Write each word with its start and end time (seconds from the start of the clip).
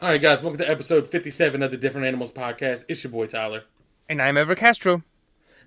All 0.00 0.08
right, 0.08 0.22
guys, 0.22 0.42
welcome 0.42 0.58
to 0.58 0.70
episode 0.70 1.08
57 1.08 1.60
of 1.60 1.72
the 1.72 1.76
Different 1.76 2.06
Animals 2.06 2.30
Podcast. 2.30 2.84
It's 2.86 3.02
your 3.02 3.10
boy 3.10 3.26
Tyler. 3.26 3.64
And 4.08 4.22
I'm 4.22 4.36
Ever 4.36 4.54
Castro. 4.54 5.02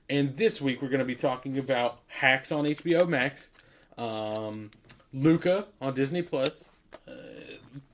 And 0.09 0.37
this 0.37 0.61
week 0.61 0.81
we're 0.81 0.87
going 0.87 0.99
to 0.99 1.05
be 1.05 1.15
talking 1.15 1.57
about 1.57 1.99
Hacks 2.07 2.49
on 2.49 2.63
HBO 2.63 3.05
Max, 3.09 3.49
um, 3.97 4.71
Luca 5.13 5.65
on 5.81 5.95
Disney 5.95 6.21
Plus, 6.21 6.63
uh, 7.09 7.11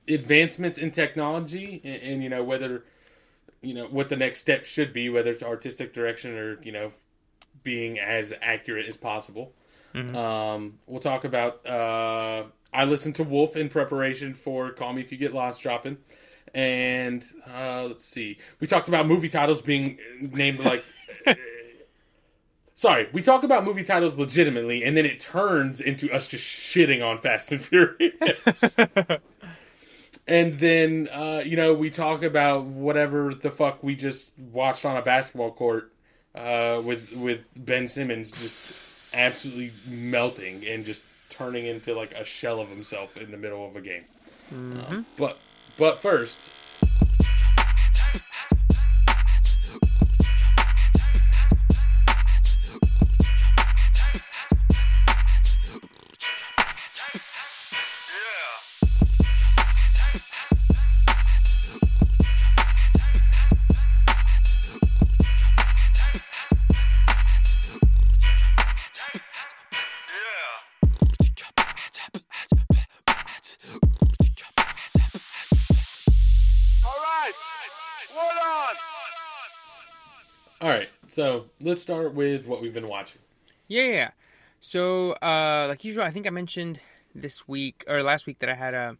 advancements 0.06 0.78
in 0.78 0.92
technology, 0.92 1.80
and, 1.82 2.02
and, 2.02 2.22
you 2.22 2.28
know 2.28 2.44
whether 2.44 2.84
you 3.60 3.74
know 3.74 3.88
what 3.88 4.08
the 4.08 4.16
next 4.16 4.38
step 4.38 4.64
should 4.64 4.92
be, 4.92 5.08
whether 5.08 5.32
it's 5.32 5.42
artistic 5.42 5.92
direction 5.92 6.38
or 6.38 6.62
you 6.62 6.70
know 6.70 6.92
being 7.64 7.98
as 7.98 8.32
accurate 8.40 8.86
as 8.86 8.96
possible. 8.96 9.52
Mm-hmm. 9.92 10.14
Um, 10.14 10.78
we'll 10.86 11.00
talk 11.00 11.24
about. 11.24 11.66
Uh, 11.66 12.44
I 12.72 12.84
listened 12.84 13.16
to 13.16 13.24
Wolf 13.24 13.56
in 13.56 13.68
preparation 13.68 14.34
for 14.34 14.70
Call 14.70 14.92
Me 14.92 15.02
If 15.02 15.10
You 15.10 15.18
Get 15.18 15.34
Lost 15.34 15.62
dropping, 15.62 15.96
and 16.58 17.24
uh, 17.46 17.84
let's 17.84 18.04
see, 18.04 18.36
we 18.58 18.66
talked 18.66 18.88
about 18.88 19.06
movie 19.06 19.28
titles 19.28 19.62
being 19.62 19.96
named 20.20 20.58
like. 20.58 20.84
sorry, 22.74 23.08
we 23.12 23.22
talk 23.22 23.44
about 23.44 23.64
movie 23.64 23.84
titles 23.84 24.18
legitimately, 24.18 24.82
and 24.82 24.96
then 24.96 25.06
it 25.06 25.20
turns 25.20 25.80
into 25.80 26.12
us 26.12 26.26
just 26.26 26.42
shitting 26.42 27.00
on 27.04 27.18
Fast 27.18 27.52
and 27.52 27.64
Furious. 27.64 28.64
and 30.26 30.58
then 30.58 31.08
uh, 31.12 31.42
you 31.46 31.56
know 31.56 31.74
we 31.74 31.90
talk 31.90 32.24
about 32.24 32.64
whatever 32.64 33.32
the 33.34 33.52
fuck 33.52 33.84
we 33.84 33.94
just 33.94 34.32
watched 34.36 34.84
on 34.84 34.96
a 34.96 35.02
basketball 35.02 35.52
court 35.52 35.92
uh, 36.34 36.82
with 36.84 37.12
with 37.12 37.42
Ben 37.54 37.86
Simmons 37.86 38.32
just 38.32 39.14
absolutely 39.14 39.70
melting 39.88 40.66
and 40.66 40.84
just 40.84 41.04
turning 41.30 41.66
into 41.66 41.94
like 41.94 42.10
a 42.14 42.24
shell 42.24 42.60
of 42.60 42.68
himself 42.68 43.16
in 43.16 43.30
the 43.30 43.36
middle 43.36 43.64
of 43.64 43.76
a 43.76 43.80
game. 43.80 44.04
Mm-hmm. 44.52 44.96
Uh, 44.96 45.02
but 45.16 45.38
but 45.78 45.98
first 45.98 46.57
let's 81.68 81.82
start 81.82 82.14
with 82.14 82.46
what 82.46 82.62
we've 82.62 82.74
been 82.74 82.88
watching. 82.88 83.20
Yeah, 83.68 83.82
yeah. 83.82 84.10
So, 84.60 85.12
uh, 85.12 85.66
like 85.68 85.84
usual, 85.84 86.02
I 86.04 86.10
think 86.10 86.26
I 86.26 86.30
mentioned 86.30 86.80
this 87.14 87.46
week 87.46 87.84
or 87.86 88.02
last 88.02 88.26
week 88.26 88.38
that 88.40 88.48
I 88.48 88.54
had 88.54 88.74
a, 88.74 88.96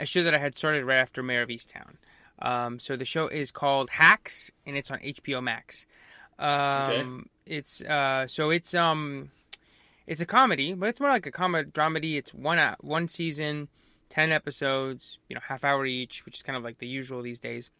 a 0.00 0.06
show 0.06 0.22
that 0.24 0.34
I 0.34 0.38
had 0.38 0.56
started 0.56 0.84
right 0.84 0.98
after 0.98 1.22
Mare 1.22 1.42
of 1.42 1.48
Easttown. 1.48 1.96
Um, 2.40 2.78
so 2.78 2.96
the 2.96 3.04
show 3.04 3.28
is 3.28 3.50
called 3.50 3.90
Hacks, 3.90 4.50
and 4.66 4.76
it's 4.76 4.90
on 4.90 4.98
HBO 4.98 5.42
Max. 5.42 5.86
Um, 6.38 6.48
okay. 7.46 7.56
It's 7.56 7.82
uh, 7.82 8.26
so 8.26 8.50
it's 8.50 8.74
um, 8.74 9.30
it's 10.06 10.20
a 10.20 10.26
comedy, 10.26 10.74
but 10.74 10.88
it's 10.88 11.00
more 11.00 11.10
like 11.10 11.26
a 11.26 11.30
comedy 11.30 11.70
dramedy. 11.70 12.16
It's 12.16 12.34
one 12.34 12.58
uh, 12.58 12.76
one 12.80 13.08
season, 13.08 13.68
ten 14.10 14.32
episodes, 14.32 15.18
you 15.28 15.34
know, 15.34 15.40
half 15.46 15.64
hour 15.64 15.86
each, 15.86 16.26
which 16.26 16.36
is 16.36 16.42
kind 16.42 16.56
of 16.56 16.64
like 16.64 16.78
the 16.78 16.86
usual 16.86 17.22
these 17.22 17.40
days. 17.40 17.70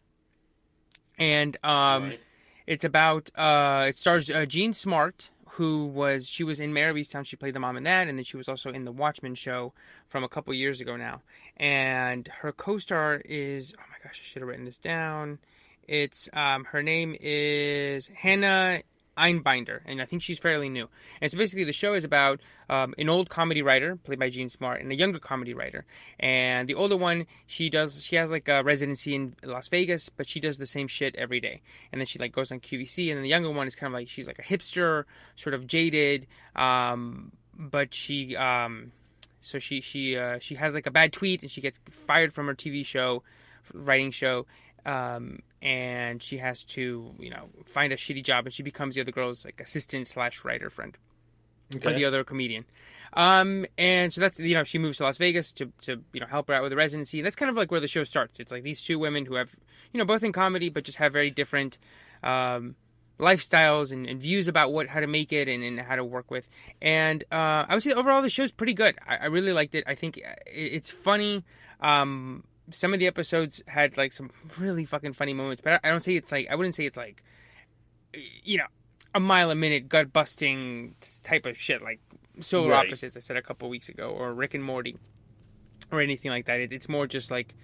And 1.19 1.57
um, 1.63 2.03
right. 2.03 2.19
It's 2.67 2.83
about 2.83 3.31
uh, 3.35 3.85
it 3.87 3.97
stars 3.97 4.29
uh, 4.29 4.45
Jean 4.45 4.73
Smart, 4.73 5.31
who 5.51 5.85
was 5.85 6.27
she 6.27 6.43
was 6.43 6.59
in 6.59 6.73
Mare 6.73 6.89
of 6.89 6.97
Easttown. 6.97 7.25
She 7.25 7.37
played 7.37 7.55
the 7.55 7.61
mom 7.61 7.77
and 7.77 7.85
dad, 7.85 8.09
and 8.09 8.17
then 8.17 8.25
she 8.25 8.35
was 8.35 8.49
also 8.49 8.69
in 8.71 8.83
the 8.83 8.91
Watchmen 8.91 9.35
show 9.35 9.71
from 10.09 10.25
a 10.25 10.27
couple 10.27 10.53
years 10.53 10.81
ago 10.81 10.97
now. 10.97 11.21
And 11.55 12.27
her 12.41 12.51
co-star 12.51 13.21
is 13.23 13.73
oh 13.77 13.83
my 13.89 13.97
gosh, 14.03 14.21
I 14.21 14.27
should 14.27 14.41
have 14.41 14.49
written 14.49 14.65
this 14.65 14.77
down. 14.77 15.39
It's 15.87 16.27
um, 16.33 16.65
her 16.65 16.83
name 16.83 17.15
is 17.21 18.09
Hannah 18.09 18.81
Einbinder, 19.17 19.81
and 19.85 20.01
I 20.01 20.05
think 20.05 20.21
she's 20.21 20.39
fairly 20.39 20.69
new. 20.69 20.87
And 21.21 21.31
so 21.31 21.37
basically, 21.37 21.63
the 21.63 21.73
show 21.73 21.93
is 21.93 22.03
about 22.03 22.41
um, 22.69 22.93
an 22.97 23.09
old 23.09 23.29
comedy 23.29 23.61
writer 23.61 23.95
played 23.95 24.19
by 24.19 24.29
Jean 24.29 24.49
Smart 24.49 24.81
and 24.81 24.91
a 24.91 24.95
younger 24.95 25.19
comedy 25.19 25.53
writer. 25.53 25.85
And 26.19 26.67
the 26.67 26.75
older 26.75 26.97
one, 26.97 27.25
she 27.45 27.69
does 27.69 28.03
she 28.03 28.15
has 28.15 28.31
like 28.31 28.47
a 28.47 28.63
residency 28.63 29.15
in 29.15 29.35
Las 29.43 29.67
Vegas, 29.67 30.09
but 30.09 30.27
she 30.29 30.39
does 30.39 30.57
the 30.57 30.67
same 30.67 30.87
shit 30.87 31.15
every 31.15 31.39
day. 31.39 31.61
And 31.91 31.99
then 31.99 32.05
she 32.05 32.19
like 32.19 32.31
goes 32.31 32.51
on 32.51 32.59
QVC, 32.59 33.09
and 33.09 33.17
then 33.17 33.23
the 33.23 33.29
younger 33.29 33.51
one 33.51 33.67
is 33.67 33.75
kind 33.75 33.93
of 33.93 33.99
like 33.99 34.09
she's 34.09 34.27
like 34.27 34.39
a 34.39 34.43
hipster, 34.43 35.05
sort 35.35 35.53
of 35.53 35.67
jaded, 35.67 36.27
um, 36.55 37.31
but 37.57 37.93
she 37.93 38.35
um, 38.35 38.91
so 39.41 39.59
she 39.59 39.81
she 39.81 40.17
uh, 40.17 40.39
she 40.39 40.55
has 40.55 40.73
like 40.73 40.87
a 40.87 40.91
bad 40.91 41.13
tweet, 41.13 41.41
and 41.41 41.49
she 41.49 41.61
gets 41.61 41.79
fired 41.89 42.33
from 42.33 42.47
her 42.47 42.55
TV 42.55 42.85
show, 42.85 43.23
writing 43.73 44.11
show. 44.11 44.45
Um, 44.85 45.39
and 45.61 46.21
she 46.21 46.37
has 46.37 46.63
to, 46.63 47.13
you 47.19 47.29
know, 47.29 47.49
find 47.65 47.91
a 47.91 47.97
shitty 47.97 48.23
job, 48.23 48.45
and 48.45 48.53
she 48.53 48.63
becomes 48.63 48.95
the 48.95 49.01
other 49.01 49.11
girl's 49.11 49.45
like 49.45 49.59
assistant 49.59 50.07
slash 50.07 50.43
writer 50.43 50.69
friend, 50.69 50.97
okay. 51.75 51.89
or 51.89 51.93
the 51.93 52.05
other 52.05 52.23
comedian. 52.23 52.65
Um, 53.13 53.65
and 53.77 54.11
so 54.11 54.21
that's 54.21 54.39
you 54.39 54.53
know 54.53 54.63
she 54.63 54.77
moves 54.77 54.97
to 54.97 55.03
Las 55.03 55.17
Vegas 55.17 55.51
to 55.53 55.71
to 55.81 56.03
you 56.13 56.19
know 56.19 56.27
help 56.27 56.49
her 56.49 56.53
out 56.53 56.63
with 56.63 56.71
the 56.71 56.75
residency. 56.75 57.21
That's 57.21 57.35
kind 57.35 57.49
of 57.49 57.57
like 57.57 57.71
where 57.71 57.79
the 57.79 57.87
show 57.87 58.03
starts. 58.03 58.39
It's 58.39 58.51
like 58.51 58.63
these 58.63 58.83
two 58.83 58.99
women 58.99 59.25
who 59.25 59.35
have 59.35 59.55
you 59.93 59.97
know 59.97 60.05
both 60.05 60.23
in 60.23 60.31
comedy, 60.31 60.69
but 60.69 60.83
just 60.83 60.97
have 60.97 61.13
very 61.13 61.31
different. 61.31 61.77
Um, 62.23 62.75
lifestyles 63.19 63.91
and, 63.91 64.05
and, 64.05 64.21
views 64.21 64.47
about 64.47 64.71
what 64.71 64.87
how 64.87 64.99
to 64.99 65.07
make 65.07 65.33
it 65.33 65.47
and, 65.47 65.63
and 65.63 65.79
how 65.79 65.95
to 65.95 66.03
work 66.03 66.29
with. 66.29 66.47
And 66.81 67.23
uh, 67.31 67.65
I 67.67 67.73
would 67.73 67.81
say 67.81 67.91
overall 67.91 68.21
the 68.21 68.29
show's 68.29 68.51
pretty 68.51 68.73
good. 68.73 68.95
I, 69.07 69.17
I 69.17 69.25
really 69.25 69.53
liked 69.53 69.75
it. 69.75 69.83
I 69.87 69.95
think 69.95 70.21
it's 70.45 70.91
funny. 70.91 71.43
Um, 71.81 72.43
some 72.71 72.93
of 72.93 72.99
the 72.99 73.07
episodes 73.07 73.63
had 73.67 73.97
like 73.97 74.13
some 74.13 74.29
really 74.57 74.85
fucking 74.85 75.13
funny 75.13 75.33
moments, 75.33 75.61
but 75.61 75.79
I 75.83 75.89
don't 75.89 76.01
say 76.01 76.15
it's 76.15 76.31
like 76.31 76.47
I 76.49 76.55
wouldn't 76.55 76.75
say 76.75 76.85
it's 76.85 76.97
like 76.97 77.23
you 78.43 78.57
know 78.57 78.65
a 79.13 79.19
mile 79.19 79.51
a 79.51 79.55
minute 79.55 79.89
gut 79.89 80.11
busting 80.11 80.95
type 81.23 81.45
of 81.45 81.57
shit 81.57 81.81
like 81.81 81.99
Solar 82.39 82.71
right. 82.71 82.85
Opposites 82.85 83.15
I 83.17 83.19
said 83.19 83.37
a 83.37 83.41
couple 83.41 83.69
weeks 83.69 83.89
ago 83.89 84.09
or 84.09 84.33
Rick 84.33 84.53
and 84.53 84.63
Morty 84.63 84.97
or 85.91 86.01
anything 86.01 86.31
like 86.31 86.45
that. 86.45 86.59
It, 86.59 86.71
it's 86.71 86.89
more 86.89 87.07
just 87.07 87.31
like 87.31 87.55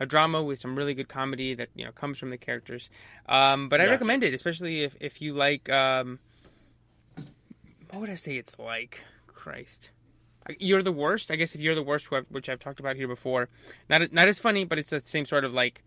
a 0.00 0.06
drama 0.06 0.42
with 0.42 0.58
some 0.58 0.76
really 0.76 0.94
good 0.94 1.08
comedy 1.08 1.54
that 1.54 1.68
you 1.74 1.84
know 1.84 1.92
comes 1.92 2.18
from 2.18 2.30
the 2.30 2.38
characters. 2.38 2.90
Um, 3.28 3.68
but 3.68 3.78
gotcha. 3.78 3.88
I 3.88 3.92
recommend 3.92 4.24
it, 4.24 4.34
especially 4.34 4.82
if 4.82 4.96
if 5.00 5.20
you 5.20 5.34
like. 5.34 5.68
Um, 5.70 6.18
what 7.90 8.00
would 8.00 8.10
I 8.10 8.14
say 8.14 8.36
it's 8.36 8.58
like? 8.58 9.04
Christ 9.26 9.90
you're 10.58 10.82
the 10.82 10.92
worst. 10.92 11.30
I 11.30 11.36
guess 11.36 11.54
if 11.54 11.60
you're 11.60 11.74
the 11.74 11.82
worst, 11.82 12.10
which 12.30 12.48
I've 12.48 12.58
talked 12.58 12.80
about 12.80 12.96
here 12.96 13.08
before, 13.08 13.48
not 13.88 14.12
not 14.12 14.28
as 14.28 14.38
funny, 14.38 14.64
but 14.64 14.78
it's 14.78 14.90
the 14.90 15.00
same 15.00 15.24
sort 15.24 15.44
of 15.44 15.52
like 15.52 15.82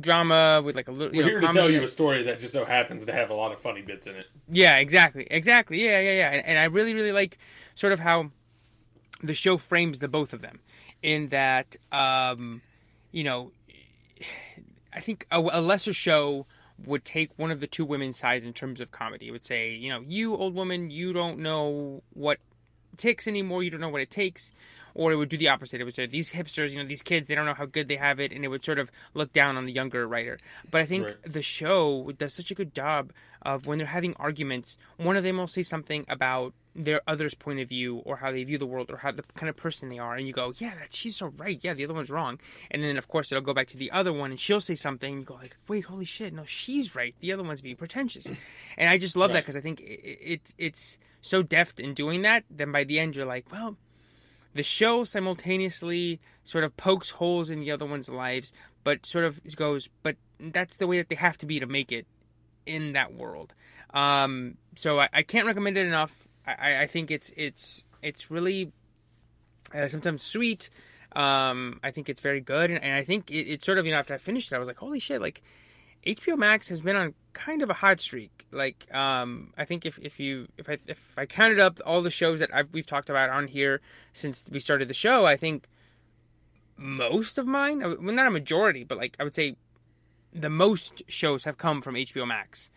drama 0.00 0.62
with 0.64 0.76
like 0.76 0.88
a 0.88 0.92
little. 0.92 1.12
We're 1.12 1.24
know, 1.24 1.28
here 1.28 1.40
to 1.40 1.52
tell 1.52 1.70
you 1.70 1.82
a 1.82 1.88
story 1.88 2.22
that 2.24 2.40
just 2.40 2.52
so 2.52 2.64
happens 2.64 3.06
to 3.06 3.12
have 3.12 3.30
a 3.30 3.34
lot 3.34 3.52
of 3.52 3.60
funny 3.60 3.82
bits 3.82 4.06
in 4.06 4.16
it. 4.16 4.26
Yeah, 4.48 4.78
exactly, 4.78 5.26
exactly. 5.30 5.84
Yeah, 5.84 6.00
yeah, 6.00 6.12
yeah. 6.12 6.30
And, 6.30 6.46
and 6.46 6.58
I 6.58 6.64
really, 6.64 6.94
really 6.94 7.12
like 7.12 7.38
sort 7.74 7.92
of 7.92 8.00
how 8.00 8.30
the 9.22 9.34
show 9.34 9.56
frames 9.56 9.98
the 9.98 10.08
both 10.08 10.32
of 10.32 10.42
them, 10.42 10.60
in 11.02 11.28
that, 11.28 11.76
um, 11.92 12.62
you 13.12 13.24
know, 13.24 13.52
I 14.92 15.00
think 15.00 15.26
a, 15.30 15.38
a 15.38 15.60
lesser 15.60 15.92
show 15.92 16.46
would 16.84 17.04
take 17.04 17.30
one 17.36 17.50
of 17.50 17.60
the 17.60 17.66
two 17.66 17.84
women's 17.84 18.18
sides 18.18 18.44
in 18.44 18.52
terms 18.52 18.80
of 18.80 18.90
comedy. 18.90 19.28
It 19.28 19.30
would 19.30 19.44
say, 19.44 19.72
you 19.72 19.88
know, 19.88 20.00
you 20.06 20.36
old 20.36 20.54
woman, 20.54 20.90
you 20.90 21.12
don't 21.12 21.38
know 21.38 22.02
what 22.12 22.38
ticks 22.96 23.28
anymore. 23.28 23.62
You 23.62 23.70
don't 23.70 23.80
know 23.80 23.88
what 23.88 24.00
it 24.00 24.10
takes. 24.10 24.52
Or 24.96 25.12
it 25.12 25.16
would 25.16 25.28
do 25.28 25.36
the 25.36 25.48
opposite. 25.48 25.78
It 25.78 25.84
would 25.84 25.94
say 25.94 26.06
these 26.06 26.32
hipsters, 26.32 26.70
you 26.70 26.78
know, 26.78 26.88
these 26.88 27.02
kids, 27.02 27.28
they 27.28 27.34
don't 27.34 27.44
know 27.44 27.52
how 27.52 27.66
good 27.66 27.86
they 27.86 27.96
have 27.96 28.18
it, 28.18 28.32
and 28.32 28.46
it 28.46 28.48
would 28.48 28.64
sort 28.64 28.78
of 28.78 28.90
look 29.12 29.30
down 29.30 29.58
on 29.58 29.66
the 29.66 29.72
younger 29.72 30.08
writer. 30.08 30.38
But 30.70 30.80
I 30.80 30.86
think 30.86 31.04
right. 31.04 31.16
the 31.22 31.42
show 31.42 32.10
does 32.18 32.32
such 32.32 32.50
a 32.50 32.54
good 32.54 32.74
job 32.74 33.12
of 33.42 33.66
when 33.66 33.76
they're 33.76 33.86
having 33.86 34.14
arguments, 34.14 34.78
one 34.96 35.18
of 35.18 35.22
them 35.22 35.36
will 35.36 35.46
say 35.46 35.62
something 35.62 36.06
about 36.08 36.54
their 36.74 37.02
other's 37.06 37.34
point 37.34 37.60
of 37.60 37.68
view 37.68 37.98
or 38.06 38.16
how 38.16 38.32
they 38.32 38.42
view 38.42 38.56
the 38.56 38.66
world 38.66 38.90
or 38.90 38.96
how 38.96 39.12
the 39.12 39.22
kind 39.34 39.50
of 39.50 39.56
person 39.56 39.88
they 39.88 39.98
are 39.98 40.14
and 40.14 40.26
you 40.26 40.32
go 40.34 40.52
yeah 40.58 40.74
that 40.74 40.92
she's 40.92 41.16
so 41.16 41.32
right 41.38 41.60
yeah 41.62 41.72
the 41.72 41.82
other 41.82 41.94
one's 41.94 42.10
wrong 42.10 42.38
and 42.70 42.84
then 42.84 42.98
of 42.98 43.08
course 43.08 43.32
it'll 43.32 43.40
go 43.40 43.54
back 43.54 43.66
to 43.66 43.78
the 43.78 43.90
other 43.92 44.12
one 44.12 44.30
and 44.30 44.38
she'll 44.38 44.60
say 44.60 44.74
something 44.74 45.14
and 45.14 45.22
you 45.22 45.24
go 45.24 45.36
like 45.36 45.56
wait 45.68 45.86
holy 45.86 46.04
shit 46.04 46.34
no 46.34 46.44
she's 46.44 46.94
right 46.94 47.14
the 47.20 47.32
other 47.32 47.42
one's 47.42 47.62
being 47.62 47.76
pretentious 47.76 48.30
and 48.76 48.90
i 48.90 48.98
just 48.98 49.16
love 49.16 49.30
right. 49.30 49.36
that 49.36 49.44
because 49.44 49.56
i 49.56 49.60
think 49.62 49.80
it, 49.80 50.18
it, 50.20 50.54
it's 50.58 50.98
so 51.26 51.42
deft 51.42 51.80
in 51.80 51.94
doing 51.94 52.22
that, 52.22 52.44
then 52.50 52.72
by 52.72 52.84
the 52.84 52.98
end 52.98 53.16
you're 53.16 53.26
like, 53.26 53.50
well, 53.52 53.76
the 54.56 54.62
show 54.62 55.04
simultaneously 55.04 56.20
sort 56.44 56.64
of 56.64 56.76
pokes 56.76 57.10
holes 57.10 57.50
in 57.50 57.60
the 57.60 57.70
other 57.70 57.86
one's 57.86 58.08
lives, 58.08 58.52
but 58.84 59.06
sort 59.06 59.24
of 59.24 59.40
goes, 59.56 59.88
but 60.02 60.16
that's 60.38 60.76
the 60.76 60.86
way 60.86 60.98
that 60.98 61.08
they 61.08 61.14
have 61.14 61.38
to 61.38 61.46
be 61.46 61.60
to 61.60 61.66
make 61.66 61.92
it 61.92 62.06
in 62.66 62.92
that 62.92 63.14
world. 63.14 63.54
Um, 63.94 64.56
so 64.76 65.00
I, 65.00 65.08
I, 65.12 65.22
can't 65.22 65.46
recommend 65.46 65.78
it 65.78 65.86
enough. 65.86 66.28
I, 66.46 66.82
I 66.82 66.86
think 66.86 67.10
it's 67.10 67.32
it's 67.36 67.84
it's 68.02 68.30
really 68.30 68.72
uh, 69.74 69.88
sometimes 69.88 70.22
sweet. 70.22 70.70
Um, 71.14 71.80
I 71.82 71.92
think 71.92 72.08
it's 72.08 72.20
very 72.20 72.40
good, 72.40 72.70
and, 72.70 72.82
and 72.82 72.94
I 72.94 73.04
think 73.04 73.30
it, 73.30 73.48
it's 73.48 73.64
sort 73.64 73.78
of 73.78 73.86
you 73.86 73.92
know 73.92 73.98
after 73.98 74.12
I 74.12 74.18
finished 74.18 74.52
it, 74.52 74.56
I 74.56 74.58
was 74.58 74.68
like, 74.68 74.78
holy 74.78 74.98
shit, 74.98 75.20
like 75.20 75.42
HBO 76.06 76.38
Max 76.38 76.68
has 76.68 76.82
been 76.82 76.96
on 76.96 77.14
kind 77.32 77.62
of 77.62 77.70
a 77.70 77.74
hot 77.74 78.00
streak. 78.00 78.46
Like, 78.52 78.86
um, 78.94 79.52
I 79.58 79.64
think 79.64 79.84
if, 79.84 79.98
if 80.00 80.20
you 80.20 80.46
if 80.56 80.68
I 80.68 80.78
if 80.86 80.98
I 81.16 81.26
counted 81.26 81.58
up 81.58 81.80
all 81.84 82.00
the 82.02 82.10
shows 82.10 82.40
that 82.40 82.54
I've, 82.54 82.68
we've 82.72 82.86
talked 82.86 83.10
about 83.10 83.28
on 83.28 83.48
here 83.48 83.80
since 84.12 84.44
we 84.50 84.60
started 84.60 84.88
the 84.88 84.94
show, 84.94 85.26
I 85.26 85.36
think 85.36 85.68
most 86.76 87.38
of 87.38 87.46
mine, 87.46 87.80
well, 87.80 88.14
not 88.14 88.26
a 88.26 88.30
majority, 88.30 88.84
but 88.84 88.98
like 88.98 89.16
I 89.18 89.24
would 89.24 89.34
say 89.34 89.56
the 90.32 90.50
most 90.50 91.02
shows 91.08 91.44
have 91.44 91.58
come 91.58 91.82
from 91.82 91.94
HBO 91.94 92.26
Max. 92.26 92.70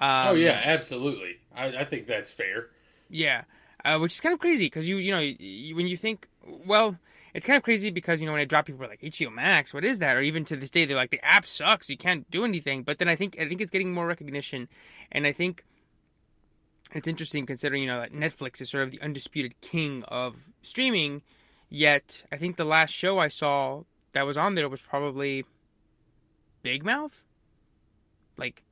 Um, 0.00 0.28
oh 0.28 0.34
yeah, 0.34 0.60
absolutely. 0.64 1.38
I, 1.54 1.78
I 1.78 1.84
think 1.84 2.06
that's 2.06 2.30
fair. 2.30 2.68
Yeah, 3.08 3.44
uh, 3.84 3.98
which 3.98 4.14
is 4.14 4.20
kind 4.20 4.32
of 4.32 4.38
crazy 4.38 4.66
because 4.66 4.88
you 4.88 4.96
you 4.98 5.12
know 5.12 5.20
you, 5.20 5.74
when 5.74 5.86
you 5.86 5.96
think 5.96 6.28
well, 6.66 6.96
it's 7.36 7.46
kind 7.46 7.56
of 7.56 7.62
crazy 7.62 7.90
because 7.90 8.20
you 8.20 8.26
know 8.26 8.32
when 8.32 8.40
I 8.40 8.44
drop 8.46 8.66
people 8.66 8.84
are 8.84 8.88
like 8.88 9.00
HBO 9.02 9.32
Max, 9.32 9.72
what 9.74 9.84
is 9.84 9.98
that? 10.00 10.16
Or 10.16 10.22
even 10.22 10.44
to 10.46 10.56
this 10.56 10.70
day 10.70 10.84
they're 10.86 10.96
like 10.96 11.10
the 11.10 11.24
app 11.24 11.46
sucks, 11.46 11.88
you 11.90 11.96
can't 11.96 12.28
do 12.30 12.44
anything. 12.44 12.82
But 12.82 12.98
then 12.98 13.08
I 13.08 13.16
think 13.16 13.36
I 13.38 13.46
think 13.48 13.60
it's 13.60 13.70
getting 13.70 13.92
more 13.92 14.06
recognition, 14.06 14.68
and 15.12 15.26
I 15.26 15.32
think 15.32 15.64
it's 16.94 17.08
interesting 17.08 17.46
considering 17.46 17.82
you 17.82 17.88
know 17.88 18.00
that 18.00 18.12
Netflix 18.12 18.60
is 18.60 18.70
sort 18.70 18.84
of 18.84 18.90
the 18.90 19.00
undisputed 19.02 19.60
king 19.60 20.02
of 20.08 20.48
streaming. 20.62 21.22
Yet 21.68 22.24
I 22.32 22.36
think 22.36 22.56
the 22.56 22.64
last 22.64 22.92
show 22.94 23.18
I 23.18 23.28
saw 23.28 23.82
that 24.12 24.24
was 24.24 24.36
on 24.38 24.54
there 24.54 24.68
was 24.68 24.80
probably 24.80 25.44
Big 26.62 26.84
Mouth, 26.84 27.22
like 28.36 28.62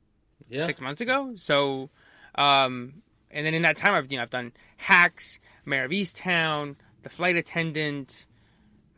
Yeah. 0.48 0.66
six 0.66 0.80
months 0.80 1.00
ago. 1.00 1.32
So, 1.36 1.90
um, 2.36 3.02
and 3.30 3.44
then 3.44 3.52
in 3.54 3.62
that 3.62 3.76
time, 3.76 3.94
I've 3.94 4.10
you 4.10 4.16
know 4.18 4.22
I've 4.22 4.30
done 4.30 4.52
Hacks, 4.76 5.40
Mare 5.64 5.84
of 5.84 5.90
Easttown, 5.90 6.76
The 7.02 7.10
Flight 7.10 7.36
Attendant, 7.36 8.26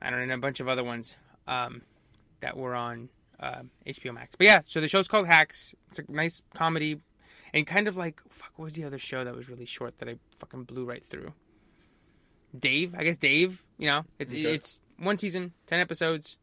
I 0.03 0.11
don't 0.11 0.27
know 0.29 0.35
a 0.35 0.39
bunch 0.39 0.61
of 0.61 0.69
other 0.69 0.85
ones 0.85 1.17
um, 1.47 1.83
that 2.41 2.57
were 2.57 2.75
on 2.75 3.09
um 3.41 3.71
HBO 3.87 4.15
Max. 4.15 4.35
But 4.37 4.47
yeah, 4.47 4.61
so 4.67 4.81
the 4.81 4.89
show's 4.89 5.09
called 5.09 5.27
Hacks. 5.27 5.75
It's 5.91 5.99
a 5.99 6.05
nice 6.09 6.43
comedy, 6.55 7.01
and 7.53 7.67
kind 7.67 7.89
of 7.89 7.97
like 7.97 8.21
fuck. 8.29 8.53
What 8.57 8.65
was 8.65 8.75
the 8.75 8.85
other 8.85 8.99
show 8.99 9.25
that 9.25 9.35
was 9.35 9.49
really 9.49 9.67
short 9.67 9.99
that 9.99 10.09
I 10.09 10.17
fucking 10.39 10.65
blew 10.65 10.85
right 10.85 11.05
through? 11.05 11.33
Dave, 12.59 12.95
I 12.97 13.05
guess 13.05 13.17
Dave. 13.17 13.63
You 13.79 13.89
know, 13.89 14.05
it's 14.19 14.33
Okay. 14.33 14.43
it's 14.45 14.81
one 14.99 15.19
season, 15.19 15.53
ten 15.67 15.81
episodes, 15.81 16.39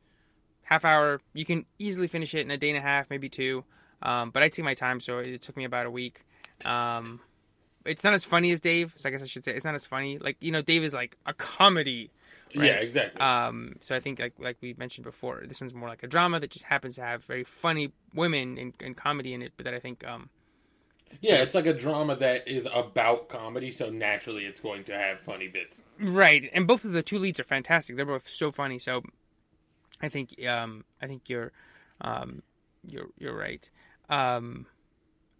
half 0.63 0.85
hour. 0.85 1.21
You 1.33 1.45
can 1.45 1.65
easily 1.79 2.07
finish 2.07 2.33
it 2.35 2.41
in 2.41 2.51
a 2.51 2.57
day 2.57 2.69
and 2.69 2.77
a 2.77 2.81
half, 2.81 3.09
maybe 3.09 3.29
two. 3.29 3.63
Um, 4.01 4.29
but 4.31 4.43
I 4.43 4.49
take 4.49 4.65
my 4.65 4.73
time, 4.73 4.99
so 4.99 5.19
it 5.19 5.41
took 5.41 5.55
me 5.57 5.63
about 5.63 5.85
a 5.85 5.91
week. 5.91 6.25
Um, 6.65 7.21
it's 7.85 8.03
not 8.03 8.13
as 8.13 8.23
funny 8.25 8.51
as 8.51 8.59
Dave, 8.61 8.93
so 8.97 9.07
I 9.09 9.11
guess 9.11 9.23
I 9.23 9.25
should 9.25 9.43
say 9.45 9.53
it's 9.55 9.65
not 9.65 9.75
as 9.75 9.85
funny. 9.85 10.17
Like 10.19 10.37
you 10.39 10.51
know, 10.51 10.61
Dave 10.61 10.83
is 10.83 10.93
like 10.93 11.17
a 11.25 11.33
comedy. 11.33 12.11
Right? 12.55 12.67
Yeah, 12.67 12.73
exactly. 12.75 13.21
Um, 13.21 13.75
so 13.81 13.95
I 13.95 13.99
think 13.99 14.19
like 14.19 14.33
like 14.39 14.57
we 14.61 14.73
mentioned 14.77 15.05
before, 15.05 15.43
this 15.45 15.61
one's 15.61 15.73
more 15.73 15.89
like 15.89 16.03
a 16.03 16.07
drama 16.07 16.39
that 16.39 16.51
just 16.51 16.65
happens 16.65 16.95
to 16.95 17.01
have 17.01 17.23
very 17.25 17.43
funny 17.43 17.91
women 18.13 18.57
and, 18.57 18.73
and 18.79 18.95
comedy 18.95 19.33
in 19.33 19.41
it, 19.41 19.53
but 19.57 19.65
that 19.65 19.73
I 19.73 19.79
think 19.79 20.05
um 20.07 20.29
yeah, 21.21 21.35
it's 21.43 21.53
like 21.53 21.67
a 21.67 21.73
drama 21.73 22.15
that 22.17 22.47
is 22.47 22.67
about 22.73 23.29
comedy, 23.29 23.71
so 23.71 23.89
naturally 23.89 24.45
it's 24.45 24.59
going 24.59 24.83
to 24.85 24.93
have 24.93 25.19
funny 25.19 25.47
bits. 25.47 25.79
right, 25.99 26.49
and 26.53 26.67
both 26.67 26.85
of 26.85 26.91
the 26.91 27.03
two 27.03 27.19
leads 27.19 27.39
are 27.39 27.43
fantastic. 27.43 27.95
They're 27.95 28.05
both 28.05 28.27
so 28.27 28.51
funny. 28.51 28.79
So 28.79 29.03
I 30.01 30.09
think 30.09 30.35
um 30.45 30.85
I 31.01 31.07
think 31.07 31.29
you're 31.29 31.51
um 32.01 32.41
you're 32.87 33.07
you're 33.17 33.37
right. 33.37 33.69
Um 34.09 34.65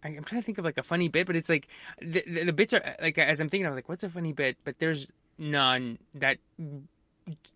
I, 0.04 0.08
I'm 0.08 0.24
trying 0.24 0.42
to 0.42 0.44
think 0.44 0.58
of 0.58 0.64
like 0.64 0.78
a 0.78 0.82
funny 0.82 1.08
bit, 1.08 1.26
but 1.26 1.34
it's 1.34 1.48
like 1.48 1.68
the, 2.00 2.22
the, 2.26 2.44
the 2.44 2.52
bits 2.52 2.72
are 2.72 2.96
like 3.00 3.18
as 3.18 3.40
I'm 3.40 3.48
thinking, 3.48 3.66
I 3.66 3.70
was 3.70 3.76
like, 3.76 3.88
what's 3.88 4.04
a 4.04 4.10
funny 4.10 4.32
bit? 4.32 4.56
But 4.64 4.78
there's 4.78 5.10
none 5.38 5.98
that 6.14 6.38